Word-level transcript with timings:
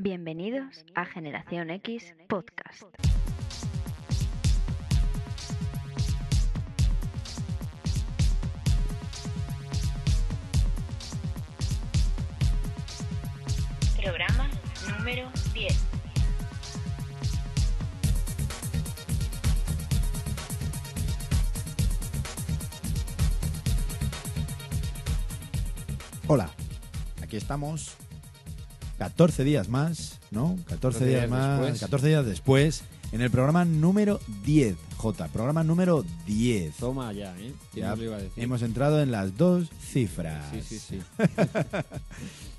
Bienvenidos 0.00 0.84
a 0.94 1.04
Generación 1.04 1.70
X 1.70 2.14
Podcast. 2.28 2.84
Programa 14.00 14.48
número 14.96 15.28
10. 15.52 15.84
Hola, 26.28 26.48
aquí 27.20 27.36
estamos 27.36 27.96
14 29.08 29.44
días 29.44 29.68
más, 29.68 30.18
¿no? 30.30 30.56
14 30.68 31.06
días, 31.06 31.20
días 31.22 31.30
más, 31.30 31.60
después. 31.60 31.80
14 31.80 32.08
días 32.08 32.26
después, 32.26 32.84
en 33.12 33.20
el 33.22 33.30
programa 33.30 33.64
número 33.64 34.20
10, 34.44 34.76
J, 34.96 35.28
programa 35.28 35.64
número 35.64 36.04
10. 36.26 36.74
Toma 36.76 37.12
ya, 37.12 37.34
¿eh? 37.38 37.52
¿Quién 37.72 37.86
Ya 37.86 37.96
iba 38.02 38.16
a 38.16 38.18
decir? 38.22 38.42
Hemos 38.44 38.62
entrado 38.62 39.00
en 39.02 39.10
las 39.10 39.36
dos 39.36 39.68
cifras. 39.80 40.44
Sí, 40.52 40.60
sí, 40.62 40.78
sí. 40.78 40.98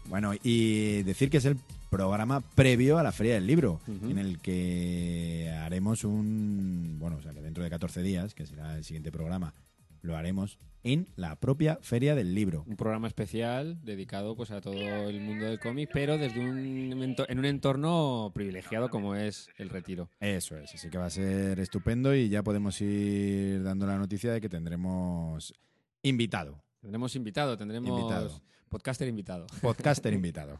Bueno, 0.05 0.31
y 0.41 1.03
decir 1.03 1.29
que 1.29 1.37
es 1.37 1.45
el 1.45 1.55
programa 1.91 2.41
previo 2.41 2.97
a 2.97 3.03
la 3.03 3.11
Feria 3.11 3.35
del 3.35 3.45
Libro, 3.45 3.79
Ujú. 3.87 4.09
en 4.09 4.17
el 4.17 4.39
que 4.39 5.55
haremos 5.63 6.03
un. 6.03 6.95
Bueno, 6.97 7.17
o 7.17 7.21
sea, 7.21 7.31
que 7.31 7.41
dentro 7.41 7.63
de 7.63 7.69
14 7.69 8.01
días, 8.01 8.33
que 8.33 8.47
será 8.47 8.75
el 8.75 8.83
siguiente 8.83 9.11
programa, 9.11 9.53
lo 10.01 10.15
haremos 10.15 10.59
en 10.83 11.07
la 11.15 11.35
propia 11.35 11.77
Feria 11.81 12.15
del 12.15 12.33
Libro. 12.33 12.63
Un 12.65 12.77
programa 12.77 13.07
especial 13.07 13.83
dedicado 13.83 14.35
pues 14.35 14.51
a 14.51 14.61
todo 14.61 14.73
el 15.09 15.19
mundo 15.19 15.45
del 15.45 15.59
cómic, 15.59 15.89
pero 15.93 16.17
desde 16.17 16.39
un 16.39 17.15
en 17.27 17.39
un 17.39 17.45
entorno 17.45 18.31
privilegiado 18.33 18.89
como 18.89 19.15
es 19.15 19.49
el 19.57 19.69
retiro. 19.69 20.09
Eso 20.19 20.57
es, 20.57 20.73
así 20.73 20.89
que 20.89 20.97
va 20.97 21.05
a 21.07 21.09
ser 21.09 21.59
estupendo 21.59 22.15
y 22.15 22.29
ya 22.29 22.43
podemos 22.43 22.79
ir 22.81 23.61
dando 23.63 23.85
la 23.87 23.97
noticia 23.97 24.31
de 24.31 24.39
que 24.41 24.49
tendremos 24.49 25.53
invitado, 26.01 26.63
Tendremos 26.81 27.13
invitado, 27.17 27.57
tendremos 27.57 27.89
Invitado. 27.89 28.41
podcaster 28.69 29.07
invitado. 29.09 29.47
podcaster 29.61 30.13
invitado. 30.13 30.59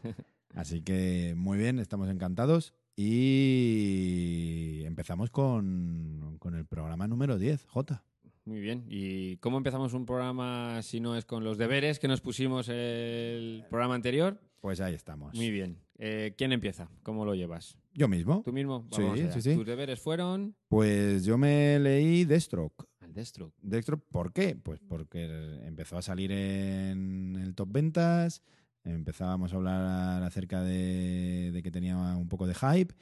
Así 0.54 0.82
que 0.82 1.34
muy 1.34 1.56
bien, 1.56 1.78
estamos 1.78 2.10
encantados 2.10 2.74
y 2.94 4.82
empezamos 4.84 5.30
con, 5.30 6.36
con 6.38 6.54
el 6.54 6.66
programa 6.66 7.08
número 7.08 7.38
10, 7.38 7.64
J. 7.66 8.04
Muy 8.44 8.60
bien. 8.60 8.84
¿Y 8.88 9.36
cómo 9.38 9.58
empezamos 9.58 9.92
un 9.94 10.06
programa 10.06 10.80
si 10.82 11.00
no 11.00 11.16
es 11.16 11.24
con 11.24 11.44
los 11.44 11.58
deberes 11.58 11.98
que 11.98 12.08
nos 12.08 12.20
pusimos 12.20 12.68
el 12.68 13.64
programa 13.68 13.94
anterior? 13.94 14.40
Pues 14.60 14.80
ahí 14.80 14.94
estamos. 14.94 15.34
Muy 15.34 15.50
bien. 15.50 15.78
Eh, 15.98 16.34
¿Quién 16.36 16.52
empieza? 16.52 16.90
¿Cómo 17.02 17.24
lo 17.24 17.34
llevas? 17.34 17.76
Yo 17.94 18.08
mismo. 18.08 18.42
¿Tú 18.44 18.52
mismo? 18.52 18.88
Sí, 18.92 19.02
allá. 19.02 19.32
sí, 19.32 19.42
sí. 19.42 19.54
Tus 19.54 19.66
deberes 19.66 20.00
fueron 20.00 20.54
Pues 20.68 21.24
yo 21.24 21.36
me 21.38 21.78
leí 21.78 22.24
Deathstroke. 22.24 22.86
al 23.00 23.12
Deathstroke. 23.12 23.54
Deathstroke, 23.62 24.04
¿por 24.10 24.32
qué? 24.32 24.56
Pues 24.56 24.80
porque 24.80 25.24
empezó 25.66 25.98
a 25.98 26.02
salir 26.02 26.32
en 26.32 27.36
el 27.36 27.54
top 27.54 27.72
ventas, 27.72 28.42
empezábamos 28.84 29.52
a 29.52 29.56
hablar 29.56 30.22
acerca 30.22 30.62
de, 30.62 31.50
de 31.52 31.62
que 31.62 31.70
tenía 31.70 31.96
un 32.16 32.28
poco 32.28 32.46
de 32.46 32.54
hype 32.54 32.94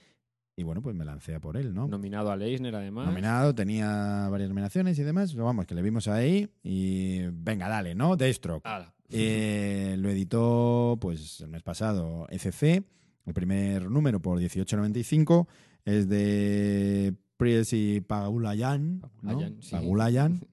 y 0.59 0.65
bueno, 0.65 0.83
pues 0.83 0.97
me 0.97 1.05
lancé 1.05 1.37
a 1.37 1.41
por 1.41 1.57
él, 1.57 1.73
¿no? 1.73 1.87
Nominado 1.87 2.33
al 2.33 2.43
Eisner, 2.43 2.75
además. 2.75 3.07
Nominado, 3.07 3.55
tenía 3.55 4.29
varias 4.29 4.49
nominaciones 4.49 4.99
y 4.99 5.05
demás, 5.05 5.31
pero 5.31 5.45
vamos, 5.45 5.67
que 5.67 5.75
le 5.77 5.83
vimos 5.83 6.09
ahí 6.09 6.51
y 6.65 7.21
venga, 7.31 7.69
dale, 7.69 7.95
¿no? 7.95 8.17
Deathstroke. 8.17 8.67
Eh, 9.09 9.95
lo 9.99 10.11
editó 10.11 10.99
pues 11.01 11.41
el 11.43 11.49
mes 11.51 11.63
pasado 11.63 12.27
ECC, 12.29 12.85
el 13.25 13.35
primer 13.35 13.89
número 13.89 14.21
por 14.21 14.41
18.95, 14.41 15.47
es 15.85 16.09
de 16.09 17.15
Priesi 17.37 18.01
Pagulayan, 18.01 18.99
¿no? 19.01 19.11
Pagulayan, 19.23 19.63
sí. 19.63 19.71
Pagulayan. 19.71 20.41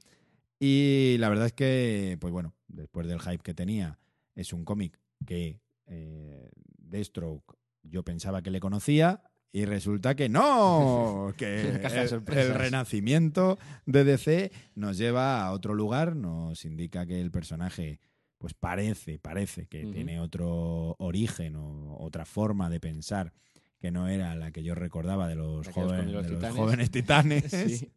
Y 0.57 1.17
la 1.19 1.27
verdad 1.27 1.47
es 1.47 1.53
que, 1.53 2.17
pues 2.21 2.31
bueno, 2.31 2.53
después 2.69 3.07
del 3.07 3.19
hype 3.19 3.43
que 3.43 3.53
tenía, 3.53 3.99
es 4.35 4.53
un 4.53 4.63
cómic 4.63 4.97
que 5.25 5.59
eh, 5.85 6.49
Deathstroke 6.77 7.57
yo 7.83 8.03
pensaba 8.03 8.41
que 8.41 8.51
le 8.51 8.61
conocía 8.61 9.21
y 9.55 9.63
resulta 9.63 10.15
que 10.15 10.27
no, 10.27 11.33
que 11.37 11.61
el, 11.61 12.53
renacimiento 12.53 13.57
de 13.85 14.03
DC 14.03 14.51
nos 14.75 14.97
lleva 14.97 15.45
a 15.45 15.53
otro 15.53 15.73
lugar, 15.73 16.13
nos 16.17 16.65
indica 16.65 17.05
que 17.05 17.21
el 17.21 17.31
personaje 17.31 18.01
pues 18.37 18.53
parece, 18.53 19.17
parece 19.17 19.65
que 19.67 19.85
tiene 19.85 20.19
otro 20.19 20.97
origen 20.99 21.55
o 21.55 21.95
otra 22.01 22.25
forma 22.25 22.69
de 22.69 22.81
pensar 22.81 23.31
que 23.79 23.91
no 23.91 24.09
era 24.09 24.35
la 24.35 24.51
que 24.51 24.61
yo 24.61 24.75
recordaba 24.75 25.29
de 25.29 25.35
los, 25.35 25.69
joven- 25.69 26.11
los 26.11 26.25
de 26.25 26.31
los 26.31 26.41
titanes. 26.41 26.55
jóvenes 26.57 26.91
titanes 26.91 27.43
Sí. 27.45 27.91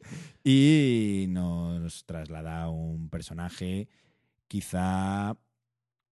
y 0.44 1.26
nos 1.28 2.04
traslada 2.06 2.62
a 2.62 2.70
un 2.70 3.08
personaje 3.08 3.88
quizá 4.46 5.36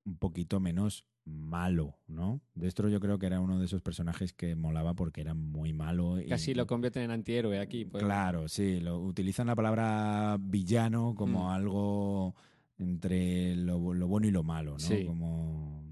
un 0.05 0.17
poquito 0.19 0.59
menos 0.59 1.05
malo, 1.27 1.99
¿no? 2.07 2.41
Destro 2.55 2.89
yo 2.89 3.01
creo 3.01 3.19
que 3.19 3.27
era 3.27 3.41
uno 3.41 3.59
de 3.59 3.67
esos 3.67 3.83
personajes 3.83 4.33
que 4.33 4.55
molaba 4.55 4.95
porque 4.95 5.21
era 5.21 5.35
muy 5.35 5.73
malo. 5.73 6.21
y- 6.21 6.27
Casi 6.29 6.55
lo 6.55 6.67
convierten 6.67 7.03
en 7.03 7.11
antihéroe 7.11 7.59
aquí. 7.59 7.85
pues. 7.85 8.03
Claro, 8.05 8.49
sí, 8.49 8.81
lo, 8.81 9.01
utilizan 9.01 9.49
la 9.49 9.57
palabra 9.57 10.37
villano 10.41 11.15
como 11.17 11.45
Mm. 11.49 11.51
algo 11.51 12.35
entre 12.79 13.57
lo, 13.57 13.93
lo 13.95 14.07
bueno 14.07 14.29
y 14.29 14.31
lo 14.31 14.43
malo, 14.45 14.73
¿no? 14.73 14.79
Sí. 14.79 15.05
Como... 15.05 15.83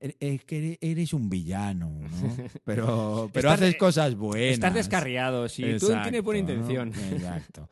"Er- 0.00 0.16
Es 0.20 0.44
que 0.44 0.58
ere- 0.58 0.78
eres 0.80 1.12
un 1.14 1.28
villano, 1.30 1.90
¿no? 1.90 2.08
Pero, 2.64 3.30
pero 3.32 3.48
Estás- 3.48 3.62
haces 3.62 3.76
cosas 3.76 4.14
buenas. 4.16 4.54
Estás 4.54 4.74
descarriado, 4.74 5.48
sí. 5.48 5.62
Tú 5.78 5.86
tienes 6.02 6.22
buena 6.22 6.40
Exacto, 6.40 6.74
¿no? 6.74 6.82
intención. 6.88 6.92
Exacto. 7.12 7.68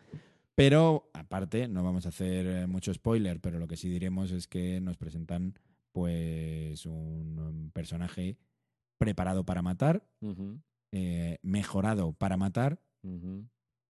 Pero, 0.54 1.10
aparte, 1.14 1.69
no 1.69 1.82
vamos 1.82 2.06
a 2.06 2.10
hacer 2.10 2.69
mucho 2.69 2.92
spoiler, 2.92 3.41
pero 3.41 3.59
lo 3.59 3.66
que 3.66 3.76
sí 3.76 3.88
diremos 3.88 4.30
es 4.30 4.47
que 4.47 4.80
nos 4.80 4.97
presentan 4.98 5.54
pues 5.92 6.86
un 6.86 7.38
um, 7.38 7.70
personaje 7.70 8.36
preparado 8.98 9.44
para 9.44 9.62
matar, 9.62 10.06
eh, 10.92 11.38
mejorado 11.42 12.12
para 12.12 12.36
matar, 12.36 12.80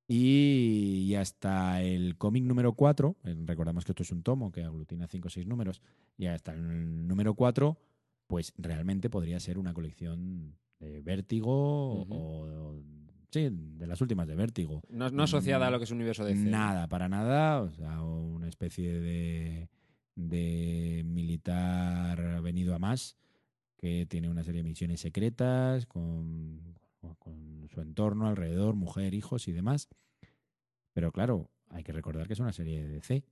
y, 0.06 1.06
y 1.09 1.15
hasta 1.15 1.83
el 1.83 2.16
cómic 2.16 2.44
número 2.44 2.75
4, 2.75 3.16
eh, 3.25 3.37
recordamos 3.44 3.84
que 3.84 3.93
esto 3.93 4.03
es 4.03 4.12
un 4.12 4.22
tomo 4.22 4.50
que 4.50 4.65
aglutina 4.65 5.06
5 5.06 5.28
o 5.28 5.31
6 5.31 5.47
números, 5.47 5.83
y 6.16 6.27
hasta 6.27 6.53
el 6.53 7.06
número 7.06 7.34
4, 7.34 7.78
pues 8.27 8.53
realmente 8.56 9.10
podría 9.10 9.41
ser 9.41 9.59
una 9.59 9.75
colección 9.75 10.56
de 10.78 11.00
vértigo 11.00 12.06
o, 12.09 12.81
sí, 13.31 13.49
de 13.50 13.87
las 13.87 14.00
últimas 14.00 14.27
de 14.27 14.37
vértigo. 14.37 14.83
No, 14.89 15.10
no 15.10 15.25
asociada 15.25 15.66
a 15.66 15.71
lo 15.71 15.78
que 15.78 15.84
es 15.84 15.91
un 15.91 15.99
universo 15.99 16.25
de 16.25 16.34
Nada, 16.34 16.89
para 16.89 17.09
nada, 17.09 17.60
o 17.62 17.71
sea, 17.71 18.03
una 18.03 18.49
especie 18.49 19.00
de, 19.00 19.69
de 20.29 21.03
militar 21.07 22.43
venido 22.43 22.75
a 22.75 22.79
más 22.79 23.17
que 23.77 24.07
tiene 24.07 24.29
una 24.29 24.45
serie 24.45 24.63
de 24.63 24.69
misiones 24.69 25.01
secretas 25.01 25.87
con, 25.87 26.77
con 27.19 27.67
su 27.73 27.81
entorno 27.81 28.29
alrededor, 28.29 28.75
mujer, 28.75 29.15
hijos 29.15 29.49
y 29.49 29.53
demás. 29.53 29.89
Pero 30.93 31.13
claro, 31.13 31.51
hay 31.71 31.83
que 31.83 31.93
recordar 31.93 32.27
que 32.27 32.35
es 32.35 32.41
una 32.41 32.53
serie 32.53 32.83
de 32.83 32.89
DC. 32.89 33.25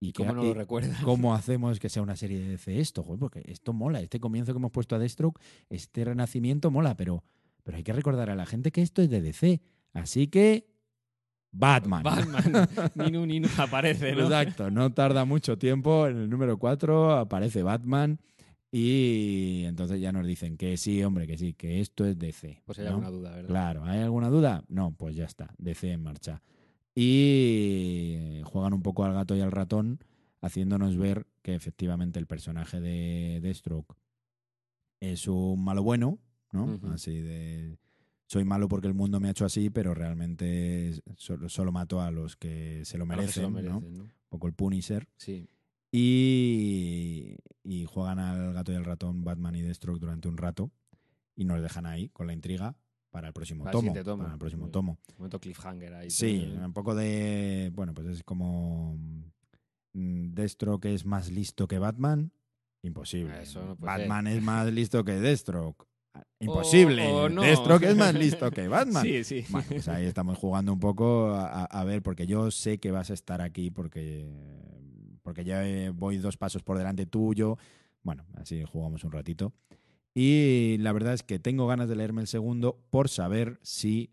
¿Y 0.00 0.12
que- 0.12 0.22
cómo 0.24 0.32
no 0.34 0.42
lo 0.44 0.54
recuerdas? 0.54 1.00
¿Cómo 1.04 1.34
hacemos 1.34 1.78
que 1.78 1.88
sea 1.88 2.02
una 2.02 2.16
serie 2.16 2.40
de 2.40 2.48
DC 2.48 2.80
esto? 2.80 3.02
Joder, 3.02 3.20
porque 3.20 3.42
esto 3.46 3.72
mola, 3.72 4.00
este 4.00 4.18
comienzo 4.18 4.52
que 4.52 4.58
hemos 4.58 4.72
puesto 4.72 4.96
a 4.96 4.98
Deathstroke, 4.98 5.40
este 5.68 6.04
renacimiento 6.04 6.70
mola, 6.70 6.96
pero, 6.96 7.22
pero 7.62 7.76
hay 7.76 7.84
que 7.84 7.92
recordar 7.92 8.30
a 8.30 8.34
la 8.34 8.46
gente 8.46 8.72
que 8.72 8.82
esto 8.82 9.02
es 9.02 9.10
de 9.10 9.20
DC. 9.20 9.60
Así 9.92 10.26
que, 10.28 10.71
Batman. 11.52 12.02
Batman. 12.02 12.68
Ninu, 12.94 13.26
Ninu 13.26 13.48
aparece, 13.58 14.14
¿no? 14.14 14.24
Exacto, 14.24 14.70
no 14.70 14.92
tarda 14.92 15.24
mucho 15.24 15.58
tiempo. 15.58 16.08
En 16.08 16.16
el 16.16 16.30
número 16.30 16.58
4 16.58 17.12
aparece 17.12 17.62
Batman 17.62 18.18
y 18.70 19.64
entonces 19.66 20.00
ya 20.00 20.12
nos 20.12 20.26
dicen 20.26 20.56
que 20.56 20.78
sí, 20.78 21.04
hombre, 21.04 21.26
que 21.26 21.36
sí, 21.36 21.52
que 21.52 21.80
esto 21.80 22.06
es 22.06 22.18
DC. 22.18 22.62
Pues 22.64 22.78
hay 22.78 22.86
¿no? 22.86 22.92
alguna 22.92 23.10
duda, 23.10 23.30
¿verdad? 23.32 23.48
Claro, 23.48 23.84
¿hay 23.84 24.00
alguna 24.00 24.30
duda? 24.30 24.64
No, 24.68 24.92
pues 24.92 25.14
ya 25.14 25.26
está, 25.26 25.54
DC 25.58 25.92
en 25.92 26.02
marcha. 26.02 26.42
Y 26.94 28.40
juegan 28.44 28.72
un 28.72 28.82
poco 28.82 29.04
al 29.04 29.12
gato 29.12 29.36
y 29.36 29.40
al 29.40 29.52
ratón, 29.52 30.02
haciéndonos 30.40 30.96
ver 30.96 31.26
que 31.42 31.54
efectivamente 31.54 32.18
el 32.18 32.26
personaje 32.26 32.80
de 32.80 33.40
Deathstroke 33.42 33.94
es 35.00 35.28
un 35.28 35.62
malo 35.62 35.82
bueno, 35.82 36.18
¿no? 36.50 36.80
Así 36.92 37.20
de 37.20 37.76
soy 38.32 38.44
malo 38.44 38.66
porque 38.66 38.86
el 38.86 38.94
mundo 38.94 39.20
me 39.20 39.28
ha 39.28 39.32
hecho 39.32 39.44
así, 39.44 39.68
pero 39.68 39.92
realmente 39.92 41.02
solo, 41.18 41.50
solo 41.50 41.70
mato 41.70 42.00
a 42.00 42.10
los 42.10 42.34
que 42.34 42.82
se 42.82 42.96
lo 42.96 43.04
merecen, 43.04 43.30
se 43.30 43.42
lo 43.42 43.50
merecen, 43.50 43.98
¿no? 43.98 44.04
Un 44.04 44.12
poco 44.30 44.46
el 44.46 44.54
Punisher. 44.54 45.06
Sí. 45.18 45.46
Y, 45.90 47.36
y 47.62 47.84
juegan 47.84 48.18
al 48.18 48.54
gato 48.54 48.72
y 48.72 48.76
al 48.76 48.86
ratón 48.86 49.22
Batman 49.22 49.54
y 49.56 49.60
Deathstroke 49.60 50.00
durante 50.00 50.28
un 50.28 50.38
rato 50.38 50.70
y 51.36 51.44
nos 51.44 51.60
dejan 51.60 51.84
ahí 51.84 52.08
con 52.08 52.26
la 52.26 52.32
intriga 52.32 52.74
para 53.10 53.28
el 53.28 53.34
próximo 53.34 53.64
Para 53.64 53.72
tomo. 53.72 53.92
Para 53.92 54.32
el 54.32 54.38
próximo 54.38 54.70
tomo. 54.70 54.98
Momento 55.18 55.38
cliffhanger 55.38 55.92
ahí. 55.92 56.08
Sí, 56.08 56.50
un 56.58 56.72
poco 56.72 56.94
de. 56.94 57.70
Bueno, 57.74 57.92
pues 57.92 58.06
es 58.06 58.22
como. 58.22 58.96
mm, 59.92 60.32
Deathstroke 60.32 60.86
es 60.86 61.04
más 61.04 61.30
listo 61.30 61.68
que 61.68 61.78
Batman. 61.78 62.32
Imposible. 62.80 63.42
Eso 63.42 63.62
no 63.62 63.76
Batman 63.76 64.26
es 64.26 64.42
más 64.42 64.72
listo 64.72 65.04
que 65.04 65.20
Deathstroke. 65.20 65.86
Imposible. 66.40 67.06
O- 67.06 67.24
o 67.24 67.28
no. 67.28 67.42
Deathstroke 67.42 67.84
es 67.84 67.96
más 67.96 68.14
listo 68.18 68.50
que 68.50 68.68
Batman. 68.68 69.02
Sí, 69.04 69.24
sí. 69.24 69.44
Bueno, 69.48 69.66
pues 69.68 69.88
ahí 69.88 70.06
estamos 70.06 70.38
jugando 70.38 70.72
un 70.72 70.80
poco 70.80 71.30
a, 71.30 71.64
a 71.64 71.84
ver, 71.84 72.02
porque 72.02 72.26
yo 72.26 72.50
sé 72.50 72.78
que 72.78 72.90
vas 72.90 73.10
a 73.10 73.14
estar 73.14 73.40
aquí 73.40 73.70
porque, 73.70 74.26
porque 75.22 75.44
ya 75.44 75.66
eh, 75.66 75.90
voy 75.90 76.18
dos 76.18 76.36
pasos 76.36 76.62
por 76.62 76.78
delante 76.78 77.06
tuyo. 77.06 77.56
Bueno, 78.02 78.24
así 78.34 78.62
jugamos 78.64 79.04
un 79.04 79.12
ratito. 79.12 79.52
Y 80.14 80.76
la 80.80 80.92
verdad 80.92 81.14
es 81.14 81.22
que 81.22 81.38
tengo 81.38 81.66
ganas 81.66 81.88
de 81.88 81.96
leerme 81.96 82.20
el 82.20 82.26
segundo 82.26 82.78
por 82.90 83.08
saber 83.08 83.58
si 83.62 84.10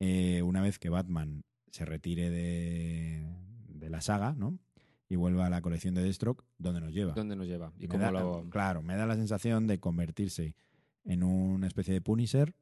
eh, 0.00 0.42
una 0.42 0.60
vez 0.60 0.78
que 0.78 0.90
Batman 0.90 1.44
se 1.70 1.84
retire 1.84 2.28
de, 2.28 3.26
de 3.68 3.88
la 3.90 4.00
saga, 4.00 4.34
¿no? 4.36 4.58
Y 5.08 5.16
vuelva 5.16 5.46
a 5.46 5.50
la 5.50 5.62
colección 5.62 5.94
de 5.94 6.02
Deathstroke, 6.02 6.44
¿dónde 6.58 6.80
nos 6.82 6.92
lleva? 6.92 7.14
¿Dónde 7.14 7.34
nos 7.34 7.46
lleva? 7.46 7.72
Y 7.78 7.86
cómo 7.86 8.02
da- 8.04 8.10
lo... 8.10 8.44
Claro, 8.50 8.82
me 8.82 8.94
da 8.94 9.06
la 9.06 9.14
sensación 9.14 9.66
de 9.66 9.78
convertirse 9.80 10.54
en 11.08 11.22
una 11.24 11.66
especie 11.66 11.92
de 11.92 12.00
Punisher 12.00 12.54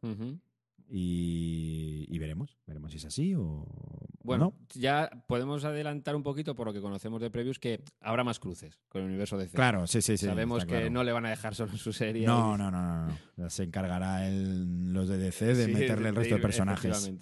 y, 0.88 2.06
y 2.08 2.18
veremos, 2.18 2.56
veremos 2.66 2.92
si 2.92 2.98
es 2.98 3.04
así 3.04 3.34
o, 3.34 3.42
o 3.42 4.06
Bueno, 4.22 4.54
no. 4.56 4.80
ya 4.80 5.10
podemos 5.26 5.64
adelantar 5.64 6.14
un 6.14 6.22
poquito 6.22 6.54
por 6.54 6.66
lo 6.68 6.72
que 6.72 6.80
conocemos 6.80 7.20
de 7.20 7.30
previews 7.30 7.58
que 7.58 7.82
habrá 8.00 8.22
más 8.22 8.38
cruces 8.38 8.78
con 8.88 9.02
el 9.02 9.08
universo 9.08 9.36
de 9.36 9.48
Claro, 9.48 9.86
sí, 9.88 10.00
sí, 10.00 10.16
sí. 10.16 10.26
Sabemos 10.26 10.64
que 10.64 10.70
claro. 10.74 10.90
no 10.90 11.02
le 11.02 11.12
van 11.12 11.26
a 11.26 11.30
dejar 11.30 11.54
solo 11.56 11.76
su 11.76 11.92
serie. 11.92 12.24
No, 12.26 12.56
no, 12.56 12.70
no, 12.70 12.80
no, 13.06 13.18
no. 13.36 13.50
Se 13.50 13.64
encargará 13.64 14.28
el- 14.28 14.92
los 14.92 15.08
de 15.08 15.18
DC 15.18 15.54
de 15.54 15.66
Sí, 15.66 15.72
meterle 15.72 16.08
el 16.10 16.14
de 16.14 16.20
resto 16.20 16.34
de 16.36 16.40
ir- 16.40 16.42
personajes. 16.42 17.12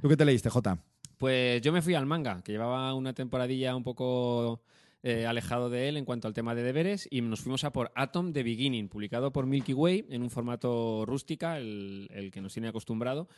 ¿Tú 0.00 0.08
qué 0.08 0.16
te 0.16 0.24
leíste, 0.24 0.48
Jota? 0.50 0.78
Pues 1.16 1.60
yo 1.62 1.72
me 1.72 1.82
fui 1.82 1.94
al 1.94 2.06
manga, 2.06 2.42
que 2.42 2.52
llevaba 2.52 2.94
una 2.94 3.12
temporadilla 3.12 3.74
un 3.74 3.82
poco 3.82 4.62
eh, 5.02 5.26
alejado 5.26 5.70
de 5.70 5.88
él 5.88 5.96
en 5.96 6.04
cuanto 6.04 6.26
al 6.28 6.34
tema 6.34 6.54
de 6.54 6.62
deberes, 6.62 7.06
y 7.10 7.20
nos 7.20 7.40
fuimos 7.40 7.64
a 7.64 7.72
por 7.72 7.92
Atom 7.94 8.32
The 8.32 8.42
Beginning, 8.42 8.88
publicado 8.88 9.32
por 9.32 9.46
Milky 9.46 9.72
Way 9.74 10.06
en 10.10 10.22
un 10.22 10.30
formato 10.30 11.04
rústica, 11.06 11.56
el, 11.58 12.08
el 12.10 12.30
que 12.30 12.40
nos 12.40 12.52
tiene 12.52 12.68
acostumbrado, 12.68 13.28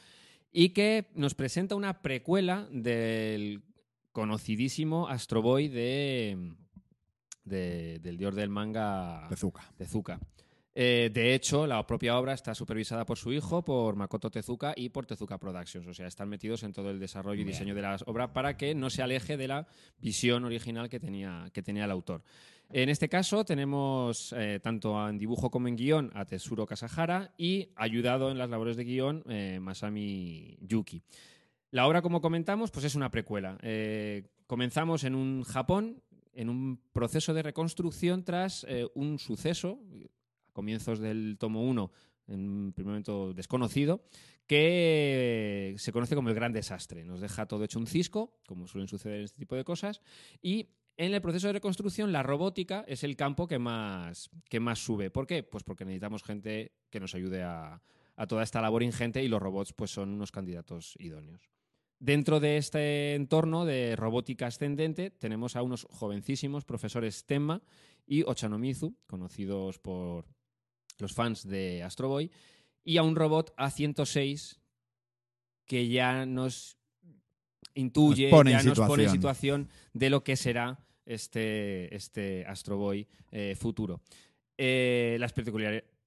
y 0.52 0.70
que 0.70 1.10
nos 1.14 1.34
presenta 1.34 1.74
una 1.74 2.02
precuela 2.02 2.66
del 2.72 3.62
conocidísimo 4.12 5.06
Astro 5.08 5.42
Boy 5.42 5.68
de, 5.68 6.54
de- 7.44 7.98
del 8.00 8.16
dios 8.16 8.34
del 8.34 8.48
manga 8.50 9.26
Tezuka. 9.28 9.72
Tezuka. 9.76 10.18
Eh, 10.74 11.10
de 11.12 11.34
hecho, 11.34 11.66
la 11.66 11.84
propia 11.86 12.16
obra 12.18 12.32
está 12.32 12.54
supervisada 12.54 13.04
por 13.04 13.18
su 13.18 13.32
hijo, 13.32 13.62
por 13.64 13.96
Makoto 13.96 14.30
Tezuka 14.30 14.72
y 14.76 14.90
por 14.90 15.04
Tezuka 15.06 15.38
Productions. 15.38 15.86
O 15.86 15.94
sea, 15.94 16.06
están 16.06 16.28
metidos 16.28 16.62
en 16.62 16.72
todo 16.72 16.90
el 16.90 17.00
desarrollo 17.00 17.40
y 17.40 17.44
Bien. 17.44 17.48
diseño 17.48 17.74
de 17.74 17.82
la 17.82 17.96
obra 18.06 18.32
para 18.32 18.56
que 18.56 18.74
no 18.74 18.88
se 18.88 19.02
aleje 19.02 19.36
de 19.36 19.48
la 19.48 19.66
visión 19.98 20.44
original 20.44 20.88
que 20.88 21.00
tenía, 21.00 21.50
que 21.52 21.62
tenía 21.62 21.86
el 21.86 21.90
autor. 21.90 22.22
En 22.72 22.88
este 22.88 23.08
caso 23.08 23.44
tenemos 23.44 24.32
eh, 24.36 24.60
tanto 24.62 25.08
en 25.08 25.18
dibujo 25.18 25.50
como 25.50 25.66
en 25.66 25.74
guion 25.74 26.12
a 26.14 26.24
Tetsuro 26.24 26.66
Kasahara 26.66 27.34
y 27.36 27.70
ayudado 27.74 28.30
en 28.30 28.38
las 28.38 28.48
labores 28.48 28.76
de 28.76 28.84
guion 28.84 29.24
eh, 29.28 29.58
Masami 29.60 30.56
Yuki. 30.60 31.02
La 31.72 31.86
obra, 31.86 32.02
como 32.02 32.20
comentamos, 32.20 32.70
pues 32.70 32.84
es 32.84 32.94
una 32.94 33.10
precuela. 33.10 33.58
Eh, 33.62 34.28
comenzamos 34.46 35.04
en 35.04 35.14
un 35.14 35.42
Japón, 35.44 36.02
en 36.32 36.48
un 36.48 36.80
proceso 36.92 37.34
de 37.34 37.42
reconstrucción 37.42 38.24
tras 38.24 38.64
eh, 38.68 38.86
un 38.94 39.18
suceso, 39.18 39.80
comienzos 40.52 40.98
del 40.98 41.36
tomo 41.38 41.62
1, 41.64 41.92
en 42.28 42.48
un 42.48 42.72
primer 42.72 42.90
momento 42.92 43.34
desconocido, 43.34 44.04
que 44.46 45.74
se 45.78 45.92
conoce 45.92 46.14
como 46.14 46.28
el 46.28 46.34
gran 46.34 46.52
desastre. 46.52 47.04
Nos 47.04 47.20
deja 47.20 47.46
todo 47.46 47.64
hecho 47.64 47.78
un 47.78 47.86
cisco, 47.86 48.38
como 48.46 48.66
suelen 48.66 48.88
suceder 48.88 49.18
en 49.18 49.24
este 49.24 49.38
tipo 49.38 49.56
de 49.56 49.64
cosas, 49.64 50.00
y 50.42 50.70
en 50.96 51.14
el 51.14 51.22
proceso 51.22 51.46
de 51.46 51.54
reconstrucción 51.54 52.12
la 52.12 52.22
robótica 52.22 52.84
es 52.86 53.04
el 53.04 53.16
campo 53.16 53.46
que 53.46 53.58
más, 53.58 54.28
que 54.48 54.60
más 54.60 54.78
sube. 54.78 55.10
¿Por 55.10 55.26
qué? 55.26 55.42
Pues 55.42 55.64
porque 55.64 55.84
necesitamos 55.84 56.22
gente 56.22 56.72
que 56.90 57.00
nos 57.00 57.14
ayude 57.14 57.42
a, 57.42 57.80
a 58.16 58.26
toda 58.26 58.42
esta 58.42 58.60
labor 58.60 58.82
ingente 58.82 59.24
y 59.24 59.28
los 59.28 59.40
robots 59.40 59.72
pues 59.72 59.90
son 59.90 60.10
unos 60.10 60.30
candidatos 60.30 60.94
idóneos. 60.98 61.48
Dentro 61.98 62.40
de 62.40 62.58
este 62.58 63.14
entorno 63.14 63.64
de 63.64 63.96
robótica 63.96 64.46
ascendente 64.46 65.10
tenemos 65.10 65.56
a 65.56 65.62
unos 65.62 65.86
jovencísimos 65.90 66.64
profesores 66.64 67.24
Tenma 67.24 67.62
y 68.06 68.22
Ochanomizu, 68.24 68.94
conocidos 69.06 69.78
por 69.78 70.26
los 71.00 71.12
fans 71.14 71.46
de 71.46 71.82
Astro 71.82 72.08
Boy, 72.08 72.30
y 72.84 72.96
a 72.96 73.02
un 73.02 73.14
robot 73.16 73.54
A106 73.56 74.58
que 75.66 75.88
ya 75.88 76.26
nos 76.26 76.76
intuye, 77.74 78.24
Nos 78.30 78.38
pone 78.38 78.52
en 78.52 78.58
ya 78.58 78.64
nos 78.64 78.78
pone 78.80 79.04
en 79.04 79.10
situación. 79.10 79.68
de 79.92 80.10
lo 80.10 80.24
que 80.24 80.36
será 80.36 80.78
este, 81.06 81.94
este 81.94 82.44
Astro 82.46 82.76
Boy 82.76 83.06
eh, 83.30 83.54
futuro. 83.58 84.00
Eh, 84.58 85.16
las 85.20 85.32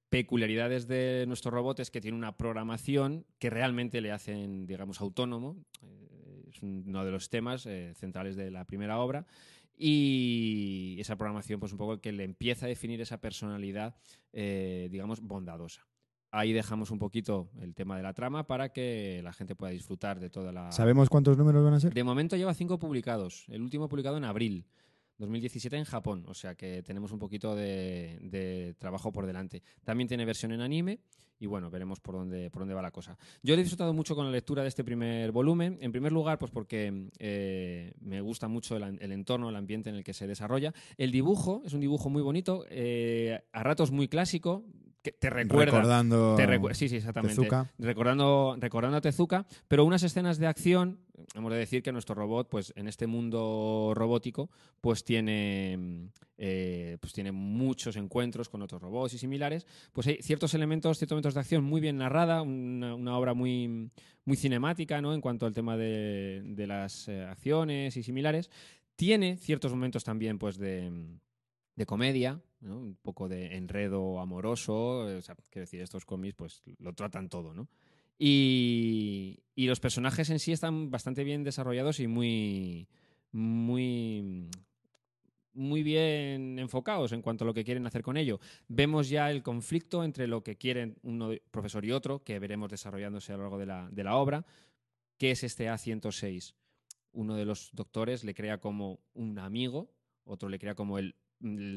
peculiaridades 0.08 0.86
de 0.86 1.24
nuestro 1.26 1.50
robot 1.50 1.80
es 1.80 1.90
que 1.90 2.00
tiene 2.00 2.16
una 2.16 2.36
programación 2.36 3.24
que 3.38 3.50
realmente 3.50 4.00
le 4.00 4.12
hacen, 4.12 4.66
digamos, 4.66 5.00
autónomo. 5.00 5.56
Eh, 5.82 6.44
es 6.50 6.62
un- 6.62 6.84
uno 6.86 7.04
de 7.04 7.10
los 7.10 7.30
temas 7.30 7.66
eh, 7.66 7.92
centrales 7.96 8.36
de 8.36 8.50
la 8.50 8.64
primera 8.64 8.98
obra. 9.00 9.26
Y 9.76 10.96
esa 11.00 11.16
programación, 11.16 11.60
pues 11.60 11.72
un 11.72 11.78
poco 11.78 12.00
que 12.00 12.12
le 12.12 12.24
empieza 12.24 12.66
a 12.66 12.68
definir 12.68 13.00
esa 13.00 13.20
personalidad, 13.20 13.96
eh, 14.32 14.88
digamos, 14.90 15.20
bondadosa. 15.20 15.86
Ahí 16.30 16.52
dejamos 16.52 16.90
un 16.90 16.98
poquito 16.98 17.50
el 17.60 17.74
tema 17.74 17.96
de 17.96 18.02
la 18.02 18.12
trama 18.12 18.46
para 18.46 18.72
que 18.72 19.20
la 19.22 19.32
gente 19.32 19.54
pueda 19.54 19.72
disfrutar 19.72 20.18
de 20.18 20.30
toda 20.30 20.50
la... 20.50 20.72
¿Sabemos 20.72 21.08
cuántos 21.08 21.38
números 21.38 21.64
van 21.64 21.74
a 21.74 21.80
ser? 21.80 21.94
De 21.94 22.02
momento 22.02 22.36
lleva 22.36 22.54
cinco 22.54 22.78
publicados. 22.78 23.44
El 23.48 23.62
último 23.62 23.88
publicado 23.88 24.16
en 24.16 24.24
abril 24.24 24.66
2017 25.18 25.76
en 25.76 25.84
Japón. 25.84 26.24
O 26.28 26.34
sea 26.34 26.54
que 26.54 26.82
tenemos 26.82 27.12
un 27.12 27.18
poquito 27.18 27.54
de, 27.54 28.74
trabajo 28.78 29.12
por 29.12 29.26
delante. 29.26 29.62
También 29.84 30.08
tiene 30.08 30.24
versión 30.24 30.52
en 30.52 30.60
anime. 30.60 31.00
Y 31.40 31.46
bueno, 31.46 31.68
veremos 31.68 32.00
por 32.00 32.14
dónde, 32.14 32.48
por 32.48 32.60
dónde 32.60 32.74
va 32.74 32.80
la 32.80 32.92
cosa. 32.92 33.18
Yo 33.42 33.54
he 33.54 33.56
disfrutado 33.56 33.92
mucho 33.92 34.14
con 34.14 34.24
la 34.24 34.30
lectura 34.30 34.62
de 34.62 34.68
este 34.68 34.84
primer 34.84 35.32
volumen. 35.32 35.78
En 35.80 35.90
primer 35.90 36.12
lugar, 36.12 36.38
pues 36.38 36.50
porque 36.50 37.10
eh, 37.18 37.92
me 38.00 38.20
gusta 38.20 38.48
mucho 38.48 38.76
el, 38.76 38.98
el 39.00 39.12
entorno, 39.12 39.48
el 39.48 39.56
ambiente 39.56 39.90
en 39.90 39.96
el 39.96 40.04
que 40.04 40.14
se 40.14 40.26
desarrolla. 40.26 40.72
El 40.96 41.10
dibujo 41.10 41.60
es 41.64 41.74
un 41.74 41.80
dibujo 41.80 42.08
muy 42.08 42.22
bonito, 42.22 42.64
eh, 42.70 43.42
a 43.52 43.62
ratos 43.64 43.90
muy 43.90 44.08
clásico, 44.08 44.64
que 45.04 45.12
te 45.12 45.30
recuerda. 45.30 45.66
Recordando 45.66 46.34
te 46.34 46.46
recu- 46.48 46.72
sí, 46.74 46.88
sí, 46.88 46.96
exactamente 46.96 47.36
Tezuka. 47.36 47.70
recordando, 47.78 48.56
recordando 48.58 48.96
a 48.96 49.00
Tezuka, 49.00 49.46
pero 49.68 49.84
unas 49.84 50.02
escenas 50.02 50.38
de 50.38 50.46
acción, 50.48 50.98
hemos 51.34 51.52
de 51.52 51.58
decir 51.58 51.82
que 51.82 51.92
nuestro 51.92 52.14
robot, 52.16 52.48
pues 52.48 52.72
en 52.74 52.88
este 52.88 53.06
mundo 53.06 53.92
robótico, 53.94 54.50
pues 54.80 55.04
tiene, 55.04 56.08
eh, 56.38 56.96
pues 57.00 57.12
tiene 57.12 57.30
muchos 57.32 57.96
encuentros 57.96 58.48
con 58.48 58.62
otros 58.62 58.80
robots 58.80 59.14
y 59.14 59.18
similares, 59.18 59.66
pues 59.92 60.06
hay 60.06 60.18
ciertos 60.22 60.54
elementos, 60.54 60.98
ciertos 60.98 61.14
momentos 61.16 61.34
de 61.34 61.40
acción 61.40 61.62
muy 61.62 61.80
bien 61.80 61.98
narrada, 61.98 62.40
una, 62.42 62.94
una 62.94 63.16
obra 63.18 63.34
muy, 63.34 63.90
muy 64.24 64.36
cinemática, 64.36 65.00
¿no? 65.02 65.12
En 65.12 65.20
cuanto 65.20 65.44
al 65.44 65.52
tema 65.54 65.76
de, 65.76 66.40
de 66.44 66.66
las 66.66 67.08
eh, 67.08 67.22
acciones 67.24 67.96
y 67.98 68.02
similares. 68.02 68.50
Tiene 68.96 69.36
ciertos 69.36 69.70
momentos 69.72 70.02
también, 70.02 70.38
pues, 70.38 70.56
de, 70.56 70.90
de 71.76 71.84
comedia, 71.86 72.40
un 72.64 72.96
poco 73.02 73.28
de 73.28 73.56
enredo 73.56 74.20
amoroso. 74.20 75.06
O 75.06 75.20
quiero 75.50 75.64
decir, 75.64 75.80
estos 75.80 76.04
cómics 76.04 76.34
pues 76.34 76.62
lo 76.78 76.92
tratan 76.94 77.28
todo, 77.28 77.54
¿no? 77.54 77.68
Y, 78.18 79.40
los 79.56 79.80
personajes 79.80 80.30
en 80.30 80.38
sí 80.38 80.52
están 80.52 80.90
bastante 80.90 81.24
bien 81.24 81.42
desarrollados 81.42 82.00
y 82.00 82.06
muy, 82.06 82.88
muy, 83.32 84.50
muy 85.52 85.82
bien 85.82 86.58
enfocados 86.58 87.12
en 87.12 87.22
cuanto 87.22 87.44
a 87.44 87.46
lo 87.46 87.54
que 87.54 87.64
quieren 87.64 87.86
hacer 87.86 88.02
con 88.02 88.16
ello. 88.16 88.40
Vemos 88.68 89.08
ya 89.08 89.30
el 89.30 89.42
conflicto 89.42 90.04
entre 90.04 90.26
lo 90.26 90.42
que 90.42 90.56
quieren 90.56 90.96
uno 91.02 91.30
profesor 91.50 91.84
y 91.84 91.92
otro, 91.92 92.22
que 92.22 92.38
veremos 92.38 92.70
desarrollándose 92.70 93.32
a 93.32 93.36
lo 93.36 93.42
largo 93.42 93.58
de 93.58 93.66
la, 93.66 93.88
de 93.90 94.04
la 94.04 94.16
obra, 94.16 94.44
que 95.18 95.30
es 95.30 95.44
este 95.44 95.68
A106. 95.68 96.54
Uno 97.12 97.36
de 97.36 97.44
los 97.44 97.70
doctores 97.72 98.24
le 98.24 98.34
crea 98.34 98.58
como 98.58 99.00
un 99.14 99.38
amigo, 99.38 99.90
otro 100.24 100.48
le 100.48 100.58
crea 100.58 100.74
como 100.74 100.98
el 100.98 101.14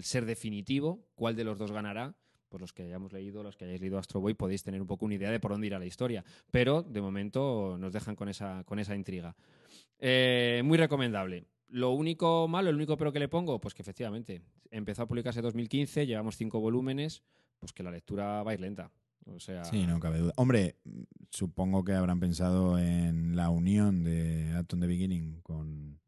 ser 0.01 0.25
definitivo. 0.25 1.05
¿Cuál 1.15 1.35
de 1.35 1.43
los 1.43 1.57
dos 1.57 1.71
ganará? 1.71 2.15
Pues 2.49 2.61
los 2.61 2.73
que 2.73 2.83
hayamos 2.83 3.11
leído, 3.11 3.43
los 3.43 3.57
que 3.57 3.65
hayáis 3.65 3.81
leído 3.81 3.97
Astro 3.97 4.21
Boy, 4.21 4.33
podéis 4.33 4.63
tener 4.63 4.81
un 4.81 4.87
poco 4.87 5.05
una 5.05 5.15
idea 5.15 5.31
de 5.31 5.39
por 5.39 5.51
dónde 5.51 5.67
irá 5.67 5.79
la 5.79 5.85
historia. 5.85 6.23
Pero 6.51 6.83
de 6.83 7.01
momento 7.01 7.77
nos 7.77 7.91
dejan 7.91 8.15
con 8.15 8.29
esa, 8.29 8.63
con 8.63 8.79
esa 8.79 8.95
intriga. 8.95 9.35
Eh, 9.99 10.61
muy 10.63 10.77
recomendable. 10.77 11.45
Lo 11.69 11.91
único 11.91 12.47
malo, 12.47 12.69
el 12.69 12.75
único 12.75 12.97
pero 12.97 13.11
que 13.11 13.19
le 13.19 13.27
pongo, 13.27 13.59
pues 13.59 13.73
que 13.73 13.81
efectivamente 13.81 14.41
empezó 14.71 15.01
a 15.01 15.07
publicarse 15.07 15.39
en 15.39 15.43
2015, 15.43 16.07
llevamos 16.07 16.37
cinco 16.37 16.61
volúmenes, 16.61 17.23
pues 17.59 17.73
que 17.73 17.83
la 17.83 17.91
lectura 17.91 18.43
va 18.43 18.51
a 18.51 18.53
ir 18.53 18.61
lenta. 18.61 18.89
O 19.25 19.39
sea, 19.41 19.65
Sí, 19.65 19.85
no 19.85 19.99
cabe 19.99 20.19
duda. 20.19 20.33
Hombre, 20.37 20.77
supongo 21.29 21.83
que 21.83 21.91
habrán 21.91 22.21
pensado 22.21 22.79
en 22.79 23.35
la 23.35 23.49
unión 23.49 24.05
de 24.05 24.53
Atom 24.55 24.79
the 24.79 24.87
Beginning 24.87 25.41
con, 25.41 25.99